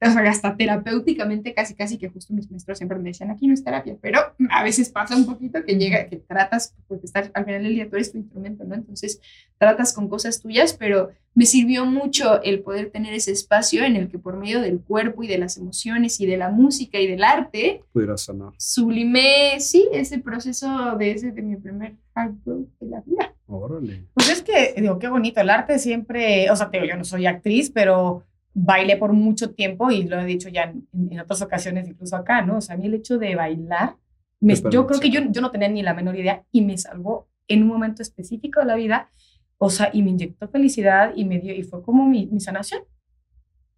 o 0.08 0.12
sea, 0.12 0.30
hasta 0.30 0.56
terapéuticamente, 0.56 1.54
casi, 1.54 1.76
casi 1.76 1.98
que 1.98 2.10
justo 2.10 2.34
mis 2.34 2.50
maestros 2.52 2.78
siempre 2.78 2.98
me 3.00 3.10
decían, 3.10 3.32
aquí 3.32 3.48
no 3.48 3.54
es 3.54 3.64
terapia, 3.64 3.98
pero 4.02 4.20
a 4.50 4.64
veces 4.64 4.90
pasa 4.90 5.16
un 5.16 5.26
poquito 5.26 5.64
que 5.66 5.76
llega, 5.78 6.08
que 6.08 6.18
tratas, 6.18 6.76
porque 6.88 7.06
estás, 7.06 7.32
al 7.34 7.46
final 7.46 7.64
del 7.64 7.74
día 7.76 7.90
tú 7.90 7.96
eres 7.96 8.12
tu 8.12 8.18
instrumento, 8.18 8.64
¿no? 8.64 8.76
Entonces, 8.76 9.20
tratas 9.58 9.94
con 9.94 10.10
cosas 10.10 10.42
tuyas, 10.42 10.74
pero 10.74 11.12
me 11.36 11.46
sirvió 11.46 11.86
mucho 11.86 12.42
el 12.44 12.62
poder 12.62 12.92
tener 12.92 13.14
ese 13.14 13.32
espacio 13.32 13.84
en 13.84 13.96
el 13.96 14.10
que 14.10 14.20
por 14.20 14.38
medio 14.38 14.62
del 14.62 14.80
cuerpo 14.82 15.24
y 15.24 15.28
de 15.28 15.40
las 15.40 15.58
emociones 15.58 16.20
y 16.20 16.26
de 16.28 16.38
la 16.38 16.50
música 16.50 17.00
y 17.00 17.08
del 17.08 17.24
arte, 17.24 17.82
Pudiera 17.92 18.18
sanar. 18.18 18.54
sublimé, 18.58 19.60
sí, 19.60 19.88
ese 19.94 20.20
proceso 20.20 20.96
de 20.98 21.12
ese, 21.12 21.32
de 21.32 21.42
mi 21.42 21.56
primer 21.56 21.96
heartbreak 22.16 22.68
de 22.80 22.88
la 22.88 23.02
vida. 23.02 23.34
Órale. 23.48 24.04
Pues 24.14 24.30
es 24.30 24.42
que, 24.42 24.74
digo, 24.80 25.00
qué 25.00 25.08
bonito. 25.08 25.42
El 25.42 25.50
arte 25.50 25.80
siempre, 25.80 26.50
o 26.52 26.56
sea, 26.56 26.70
te 26.70 26.78
digo, 26.78 26.90
yo 26.90 26.98
no 26.98 27.04
soy 27.04 27.26
actriz, 27.26 27.70
pero 27.72 28.24
bailé 28.54 28.98
por 28.98 29.14
mucho 29.14 29.52
tiempo 29.54 29.90
y 29.92 30.04
lo 30.04 30.20
he 30.20 30.26
dicho 30.26 30.50
ya 30.50 30.64
en, 30.64 30.88
en 31.12 31.20
otras 31.20 31.42
ocasiones, 31.42 31.88
incluso 31.88 32.16
acá, 32.16 32.42
¿no? 32.42 32.58
O 32.58 32.62
sea, 32.62 32.76
a 32.76 32.78
mí 32.78 32.86
el 32.88 32.94
hecho 32.96 33.18
de 33.18 33.36
bailar, 33.36 33.96
me- 34.40 34.54
yo 34.72 34.86
creo 34.88 35.00
que 35.00 35.10
yo, 35.10 35.22
yo 35.30 35.42
no 35.42 35.52
tenía 35.52 35.70
ni 35.70 35.82
la 35.82 35.94
menor 35.94 36.16
idea 36.18 36.44
y 36.52 36.62
me 36.62 36.78
salvó 36.78 37.28
en 37.48 37.64
un 37.64 37.70
momento 37.70 38.02
específico 38.02 38.60
de 38.60 38.66
la 38.68 38.76
vida, 38.76 39.10
o 39.58 39.70
sea, 39.70 39.90
y 39.94 40.04
me 40.04 40.12
inyectó 40.12 40.48
felicidad 40.50 41.14
y 41.16 41.26
me 41.26 41.40
dio, 41.40 41.54
y 41.54 41.64
fue 41.64 41.82
como 41.82 42.06
mi, 42.08 42.28
mi 42.28 42.40
sanación. 42.40 42.84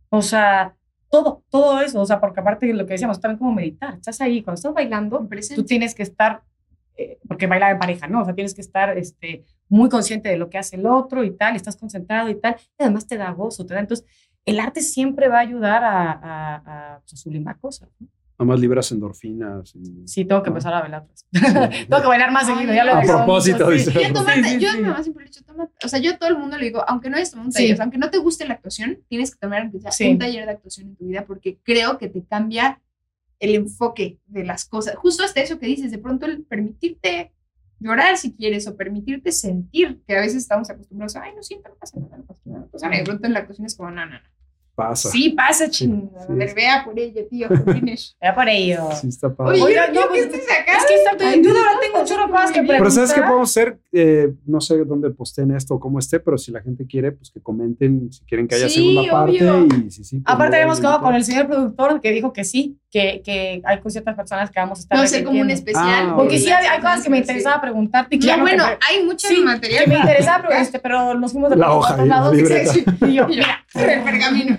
O 0.10 0.22
sea, 0.22 0.76
todo, 1.10 1.44
todo 1.50 1.82
eso, 1.82 2.02
o 2.02 2.06
sea, 2.06 2.20
porque 2.20 2.40
aparte 2.40 2.66
de 2.68 2.74
lo 2.74 2.86
que 2.86 2.94
decíamos, 2.94 3.20
también 3.20 3.38
como 3.40 3.54
meditar, 3.54 3.96
estás 3.96 4.20
ahí, 4.22 4.42
cuando 4.44 4.56
estás 4.56 4.74
bailando, 4.74 5.18
tú 5.56 5.64
tienes 5.66 5.94
que 5.96 6.04
estar, 6.04 6.44
eh, 6.98 7.20
porque 7.28 7.48
bailar 7.48 7.72
en 7.74 7.80
pareja, 7.80 8.08
¿no? 8.08 8.22
O 8.22 8.26
sea, 8.26 8.34
tienes 8.36 8.54
que 8.54 8.62
estar 8.62 8.98
este, 8.98 9.44
muy 9.68 9.90
consciente 9.90 10.30
de 10.30 10.38
lo 10.38 10.50
que 10.50 10.58
hace 10.58 10.76
el 10.78 10.86
otro 10.86 11.24
y 11.24 11.32
tal, 11.36 11.54
y 11.54 11.58
estás 11.58 11.76
concentrado 11.78 12.30
y 12.30 12.36
tal, 12.40 12.56
y 12.80 12.84
además 12.84 13.08
te 13.08 13.18
da 13.18 13.32
gozo, 13.32 13.66
te 13.66 13.74
da, 13.74 13.80
entonces, 13.82 14.06
el 14.46 14.60
arte 14.60 14.82
siempre 14.82 15.28
va 15.28 15.38
a 15.38 15.42
ayudar 15.42 15.84
a, 15.84 16.12
a, 16.12 16.56
a, 16.96 17.00
pues, 17.00 17.14
a 17.14 17.18
sublimar 17.18 17.60
cosas. 17.60 17.90
¿no? 18.00 18.08
Nada 18.38 18.48
más 18.52 18.60
liberas 18.60 18.92
endorfinas. 18.92 19.74
Y... 19.76 20.08
Sí, 20.08 20.26
tengo 20.26 20.44
que 20.44 20.50
empezar 20.50 20.74
a 20.74 20.82
bailar. 20.82 21.06
pues. 21.08 21.26
tengo 21.32 22.02
que 22.02 22.08
bailar 22.08 22.32
más 22.32 22.48
Ay, 22.50 22.56
seguido, 22.56 22.74
ya 22.74 22.84
lo 22.84 22.94
a 22.96 23.02
propósito, 23.02 23.70
dice. 23.70 23.92
sí. 23.92 24.00
Yo, 24.08 24.14
tomate, 24.14 24.44
Sí, 24.44 24.50
sí, 24.50 24.60
yo 24.60 24.72
sí. 24.72 24.78
mi 24.78 24.84
mamá 24.84 25.02
siempre 25.04 25.24
le 25.24 25.30
he 25.30 25.32
dicho, 25.32 25.46
toma, 25.46 25.70
o 25.84 25.88
sea, 25.88 26.00
yo 26.00 26.12
a 26.12 26.18
todo 26.18 26.30
el 26.30 26.38
mundo 26.38 26.58
le 26.58 26.66
digo, 26.66 26.84
aunque 26.88 27.10
no 27.10 27.16
hayas 27.16 27.32
tomado 27.32 27.48
un 27.48 27.54
Sí. 27.54 27.64
taller, 27.64 27.82
aunque 27.82 27.98
no 27.98 28.10
te 28.10 28.18
guste 28.18 28.46
la 28.46 28.56
actuación, 28.56 29.00
tienes 29.08 29.32
que 29.32 29.38
tomar 29.40 29.62
aunque 29.62 29.80
sea 29.80 29.92
Sí. 29.92 30.10
un 30.12 30.20
taller 30.20 30.46
de 30.46 30.52
actuación 30.52 30.90
en 30.90 30.96
tu 30.98 31.06
vida 31.06 31.24
porque 31.26 31.58
creo 31.64 31.98
que 31.98 32.10
te 32.10 32.24
cambia 32.26 32.82
el 33.40 33.56
enfoque 33.56 34.20
de 34.28 34.44
las 34.44 34.66
cosas. 34.66 34.96
Justo 34.96 35.24
hasta 35.24 35.40
eso 35.42 35.58
que 35.58 35.66
dices, 35.68 35.92
de 35.92 35.98
pronto 35.98 36.26
el 36.26 36.44
permitirte 36.44 37.32
llorar 37.80 38.18
si 38.18 38.34
quieres 38.34 38.68
o 38.68 38.76
permitirte 38.76 39.32
sentir, 39.32 40.02
que 40.08 40.18
a 40.18 40.22
veces 40.22 40.38
estamos 40.38 40.70
acostumbrados 40.70 41.16
a, 41.16 41.24
ay, 41.24 41.34
no 41.36 41.44
siento, 41.44 41.70
no 41.70 41.76
pasa 41.76 42.00
nada, 42.00 42.18
no 42.18 42.24
pasa 42.26 42.42
nada. 42.46 42.60
no 42.62 42.68
pasa 42.68 42.86
nada", 42.88 42.96
y 42.96 43.00
de 43.00 43.06
pronto 43.06 43.28
en 43.28 43.34
la 43.34 43.40
actuación 43.40 43.66
es 43.66 43.76
como, 43.76 43.92
no, 43.92 44.06
no, 44.06 44.14
no. 44.14 44.20
Pasa. 44.76 45.10
Sí, 45.10 45.30
pasa, 45.30 45.70
chingada. 45.70 46.28
Sí, 46.28 46.34
sí. 46.48 46.54
vea 46.54 46.84
por 46.84 47.00
ello, 47.00 47.26
tío. 47.30 47.48
Ya 48.22 48.36
por 48.36 48.50
ello. 48.50 48.90
Sí, 49.00 49.08
está 49.08 49.34
padre. 49.34 49.54
Oye, 49.54 49.64
Oiga, 49.64 49.88
yo 49.88 49.94
no, 49.94 50.02
no, 50.02 50.08
pues, 50.10 50.26
que 50.28 50.36
estés 50.38 50.52
acá. 50.52 50.78
Es 50.78 50.86
que 50.86 50.96
exacto, 50.96 51.24
Ay, 51.26 51.42
yo 51.42 51.50
no, 51.54 51.60
tengo 51.80 52.06
chorro 52.06 52.30
cosas 52.30 52.52
que 52.52 52.62
bien. 52.62 52.78
Pero 52.78 52.92
¿sabes 52.92 53.12
qué 53.12 53.22
preguntar. 53.22 53.30
podemos 53.30 53.50
hacer? 53.52 53.80
Eh, 53.94 54.34
no 54.46 54.60
sé 54.60 54.84
dónde 54.84 55.10
posteen 55.12 55.52
esto 55.56 55.76
o 55.76 55.80
cómo 55.80 55.98
esté, 56.00 56.20
pero 56.20 56.38
si 56.38 56.52
la 56.52 56.62
gente 56.62 56.86
quiere, 56.86 57.14
pues 57.14 57.32
que 57.32 57.40
comenten 57.42 58.12
si 58.12 58.26
quieren 58.26 58.48
que 58.50 58.56
haya 58.56 58.68
Sí, 58.68 58.94
segunda 58.96 59.12
parte. 59.12 59.50
obvio. 59.50 59.68
Y 59.88 59.92
si 59.92 60.04
sí, 60.04 60.18
pues, 60.20 60.34
Aparte 60.36 60.56
habíamos 60.58 60.80
quedado 60.82 61.02
con 61.02 61.16
el 61.16 61.24
señor 61.24 61.48
productor 61.48 62.02
que 62.02 62.12
dijo 62.12 62.34
que 62.34 62.44
sí, 62.44 62.78
que, 62.92 63.22
que 63.24 63.62
hay 63.66 63.80
con 63.80 63.92
ciertas 63.92 64.16
personas 64.16 64.50
que 64.52 64.60
vamos 64.60 64.80
a 64.80 64.82
estar 64.82 64.98
No 64.98 65.08
sé, 65.08 65.24
como 65.24 65.40
un 65.42 65.50
especial. 65.52 66.10
Ah, 66.10 66.14
Porque 66.18 66.38
sí, 66.40 66.50
hay, 66.50 66.66
hay 66.66 66.80
cosas 66.82 67.02
que 67.04 67.10
me 67.10 67.18
Sí. 67.18 67.22
interesaba 67.22 67.62
preguntarte. 67.62 68.20
que 68.20 68.26
No, 68.26 68.28
ya 68.28 68.38
no 68.38 68.46
te 68.46 68.52
bueno, 68.52 68.66
hay 68.90 69.04
mucho 69.06 69.28
Sí, 69.28 69.42
material. 69.42 69.84
que 69.86 69.90
me 69.90 69.96
interesaba, 69.98 70.44
pero, 70.48 70.60
este, 70.62 70.80
pero 70.80 71.14
nos 71.14 71.32
fuimos 71.32 71.50
de 71.50 71.56
La 71.58 71.72
hoja 71.74 71.94
otros 71.94 72.08
lados. 72.08 72.36
Sí, 72.38 72.46
sí. 72.74 72.86
Y 73.08 73.14
yo, 73.14 73.28
mira, 73.28 73.66
El 73.74 74.02
pergamino. 74.04 74.58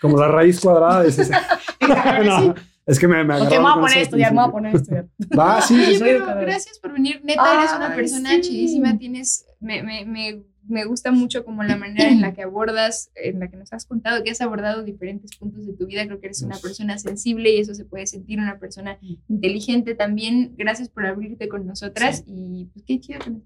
Como 0.00 0.18
la 0.18 0.28
raíz 0.28 0.60
cuadrada. 0.60 1.04
Es 1.04 1.18
ese. 1.18 1.34
No, 2.24 2.54
es 2.86 3.00
que 3.00 3.08
me, 3.08 3.24
me 3.24 3.34
ok, 3.34 3.40
agarraron 3.40 3.82
me 3.82 4.30
voy 4.30 4.44
a 4.44 4.50
poner 4.50 4.72
me 4.72 4.80
voy 4.80 4.98
a. 4.98 5.36
Va, 5.36 5.60
sí, 5.60 5.74
Oye, 5.74 5.98
pero 5.98 6.26
gracias 6.26 6.78
por 6.78 6.92
venir. 6.92 7.20
Neta, 7.24 7.58
eres 7.58 7.72
una 7.76 7.94
persona 7.94 8.30
sí. 8.30 8.40
chidísima. 8.42 8.96
Tienes, 8.96 9.44
me, 9.60 9.82
me, 9.82 10.04
me, 10.04 10.42
me 10.68 10.84
gusta 10.84 11.12
mucho 11.12 11.44
como 11.44 11.62
la 11.62 11.76
manera 11.76 12.08
en 12.08 12.20
la 12.20 12.34
que 12.34 12.42
abordas, 12.42 13.10
en 13.14 13.40
la 13.40 13.48
que 13.48 13.56
nos 13.56 13.72
has 13.72 13.86
contado 13.86 14.22
que 14.22 14.30
has 14.30 14.40
abordado 14.40 14.82
diferentes 14.82 15.36
puntos 15.36 15.66
de 15.66 15.72
tu 15.72 15.86
vida. 15.86 16.06
Creo 16.06 16.20
que 16.20 16.26
eres 16.26 16.42
una 16.42 16.56
persona 16.56 16.98
sensible 16.98 17.54
y 17.54 17.60
eso 17.60 17.74
se 17.74 17.84
puede 17.84 18.06
sentir 18.06 18.38
una 18.38 18.58
persona 18.58 18.98
inteligente 19.28 19.94
también. 19.94 20.54
Gracias 20.56 20.88
por 20.88 21.06
abrirte 21.06 21.48
con 21.48 21.66
nosotras 21.66 22.24
y 22.26 22.66
pues 22.72 22.84
qué 22.84 23.00
chido 23.00 23.20
que 23.20 23.30
nos. 23.30 23.42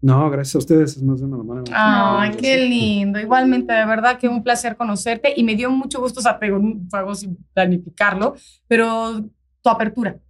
No, 0.00 0.30
gracias 0.30 0.54
a 0.56 0.58
ustedes. 0.58 0.96
Es 0.96 1.02
más 1.02 1.20
de 1.20 1.26
una 1.26 1.42
mano. 1.42 1.64
Ay, 1.72 2.32
qué 2.36 2.66
lindo. 2.66 3.20
Igualmente, 3.20 3.72
de 3.72 3.86
verdad 3.86 4.18
que 4.18 4.28
un 4.28 4.42
placer 4.42 4.76
conocerte 4.76 5.32
y 5.36 5.44
me 5.44 5.56
dio 5.56 5.70
mucho 5.70 6.00
gusto, 6.00 6.20
algo 6.92 7.14
sin 7.14 7.36
planificarlo, 7.52 8.34
pero 8.66 9.28
tu 9.62 9.70
apertura. 9.70 10.20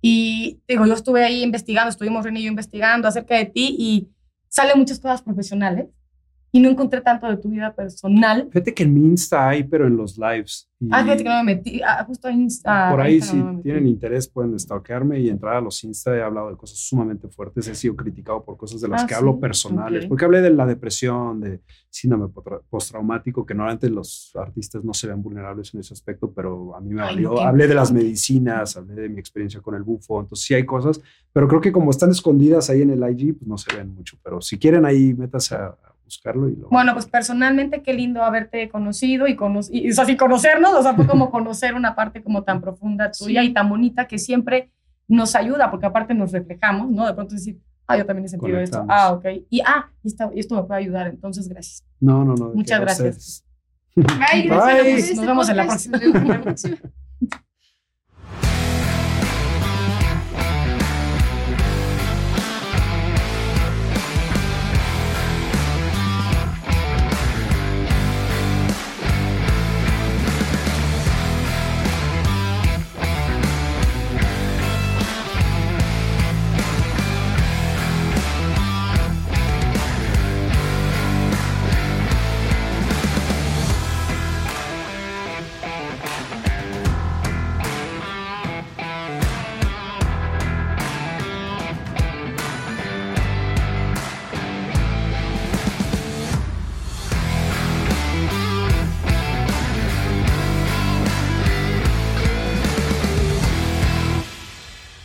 Y 0.00 0.60
digo, 0.68 0.86
yo 0.86 0.92
estuve 0.92 1.24
ahí 1.24 1.42
investigando, 1.42 1.88
estuvimos 1.88 2.24
René 2.24 2.40
y 2.40 2.42
yo 2.44 2.50
investigando 2.50 3.08
acerca 3.08 3.36
de 3.36 3.46
ti 3.46 3.74
y 3.78 4.08
salen 4.54 4.78
muchas 4.78 5.00
cosas 5.00 5.22
profesionales 5.22 5.88
y 6.54 6.60
no 6.60 6.68
encontré 6.70 7.00
tanto 7.00 7.26
de 7.26 7.36
tu 7.36 7.48
vida 7.48 7.74
personal. 7.74 8.46
Fíjate 8.52 8.72
que 8.72 8.84
en 8.84 8.94
mi 8.94 9.00
Insta 9.06 9.48
hay, 9.48 9.64
pero 9.64 9.88
en 9.88 9.96
los 9.96 10.16
lives. 10.16 10.70
Y 10.78 10.88
Ah, 10.92 11.02
fíjate 11.02 11.24
que 11.24 11.28
no 11.28 11.36
me 11.42 11.54
metí, 11.54 11.80
ah, 11.82 12.04
justo 12.06 12.28
en 12.28 12.42
Insta. 12.42 12.90
por 12.92 13.00
ahí, 13.00 13.16
Insta 13.16 13.32
si 13.32 13.36
no 13.38 13.60
tienen 13.60 13.88
interés, 13.88 14.28
pueden 14.28 14.56
stalkearme 14.56 15.18
y 15.18 15.30
entrar 15.30 15.56
a 15.56 15.60
los 15.60 15.82
Insta. 15.82 16.16
He 16.16 16.22
hablado 16.22 16.50
de 16.50 16.56
cosas 16.56 16.78
sumamente 16.78 17.26
fuertes. 17.28 17.66
He 17.66 17.74
sido 17.74 17.96
criticado 17.96 18.44
por 18.44 18.56
cosas 18.56 18.80
de 18.80 18.86
las 18.86 19.02
Ah, 19.02 19.06
que 19.06 19.14
sí, 19.14 19.18
hablo 19.18 19.40
personales. 19.40 20.04
ok. 20.04 20.08
Porque 20.10 20.24
hablé 20.26 20.42
de 20.42 20.50
la 20.50 20.64
depresión, 20.64 21.40
de 21.40 21.60
síndrome 21.90 22.28
postraumático, 22.70 23.44
que 23.44 23.54
normalmente 23.54 23.90
los 23.90 24.30
artistas 24.36 24.84
no 24.84 24.94
se 24.94 25.08
ven 25.08 25.22
vulnerables 25.22 25.74
en 25.74 25.80
ese 25.80 25.92
aspecto, 25.94 26.32
pero 26.32 26.76
a 26.76 26.80
mí 26.80 26.94
me 26.94 27.02
Ay, 27.02 27.14
valió. 27.16 27.40
hablé 27.40 27.66
de 27.66 27.74
las 27.74 27.92
medicinas, 27.92 28.76
hablé 28.76 28.94
de 28.94 29.08
mi 29.08 29.18
experiencia 29.18 29.60
con 29.60 29.74
el 29.74 29.82
bufo. 29.82 30.20
Entonces, 30.20 30.46
sí 30.46 30.54
hay 30.54 30.64
cosas, 30.64 31.00
pero 31.32 31.48
creo 31.48 31.60
que 31.60 31.72
como 31.72 31.90
están 31.90 32.10
escondidas 32.10 32.70
ahí 32.70 32.82
en 32.82 32.90
el 32.90 33.02
IG, 33.10 33.38
pues 33.38 33.48
no 33.48 33.58
se 33.58 33.74
ven 33.76 33.92
mucho. 33.94 34.16
Pero 34.22 34.40
si 34.40 34.56
quieren, 34.58 34.84
ahí 34.84 35.14
métase 35.14 35.54
a, 35.56 35.66
a 35.66 35.93
buscarlo 36.04 36.48
y 36.48 36.56
lo. 36.56 36.68
Bueno, 36.68 36.92
pues 36.92 37.06
personalmente 37.06 37.82
qué 37.82 37.94
lindo 37.94 38.22
haberte 38.22 38.68
conocido 38.68 39.26
y, 39.26 39.36
cono 39.36 39.60
y, 39.70 39.90
o 39.90 39.94
sea, 39.94 40.04
sin 40.04 40.16
conocernos, 40.16 40.72
o 40.74 40.82
sea, 40.82 40.94
fue 40.94 41.06
como 41.06 41.30
conocer 41.30 41.74
una 41.74 41.94
parte 41.94 42.22
como 42.22 42.44
tan 42.44 42.60
profunda 42.60 43.10
tuya 43.10 43.42
Sí. 43.42 43.48
y 43.48 43.52
tan 43.52 43.68
bonita 43.68 44.06
que 44.06 44.18
siempre 44.18 44.70
nos 45.08 45.34
ayuda, 45.34 45.70
porque 45.70 45.86
aparte 45.86 46.14
nos 46.14 46.32
reflejamos, 46.32 46.90
¿no? 46.90 47.06
De 47.06 47.14
pronto 47.14 47.34
decir, 47.34 47.60
ah, 47.86 47.96
yo 47.98 48.06
también 48.06 48.26
he 48.26 48.28
sentido 48.28 48.58
esto, 48.58 48.84
ah, 48.88 49.12
ok, 49.12 49.24
y 49.50 49.60
ah, 49.60 49.90
y, 50.02 50.14
y 50.34 50.40
esto 50.40 50.56
me 50.56 50.62
puede 50.62 50.80
ayudar, 50.80 51.06
entonces 51.08 51.48
gracias. 51.48 51.84
No, 52.00 52.24
no, 52.24 52.34
no. 52.34 52.52
Muchas 52.54 52.80
gracias. 52.80 53.44
Bye, 53.96 54.42
gracias 54.42 55.08
Bye. 55.08 55.16
Nos 55.16 55.26
vemos 55.26 55.48
en 55.48 55.56
la 55.56 55.64
próxima. 56.42 56.78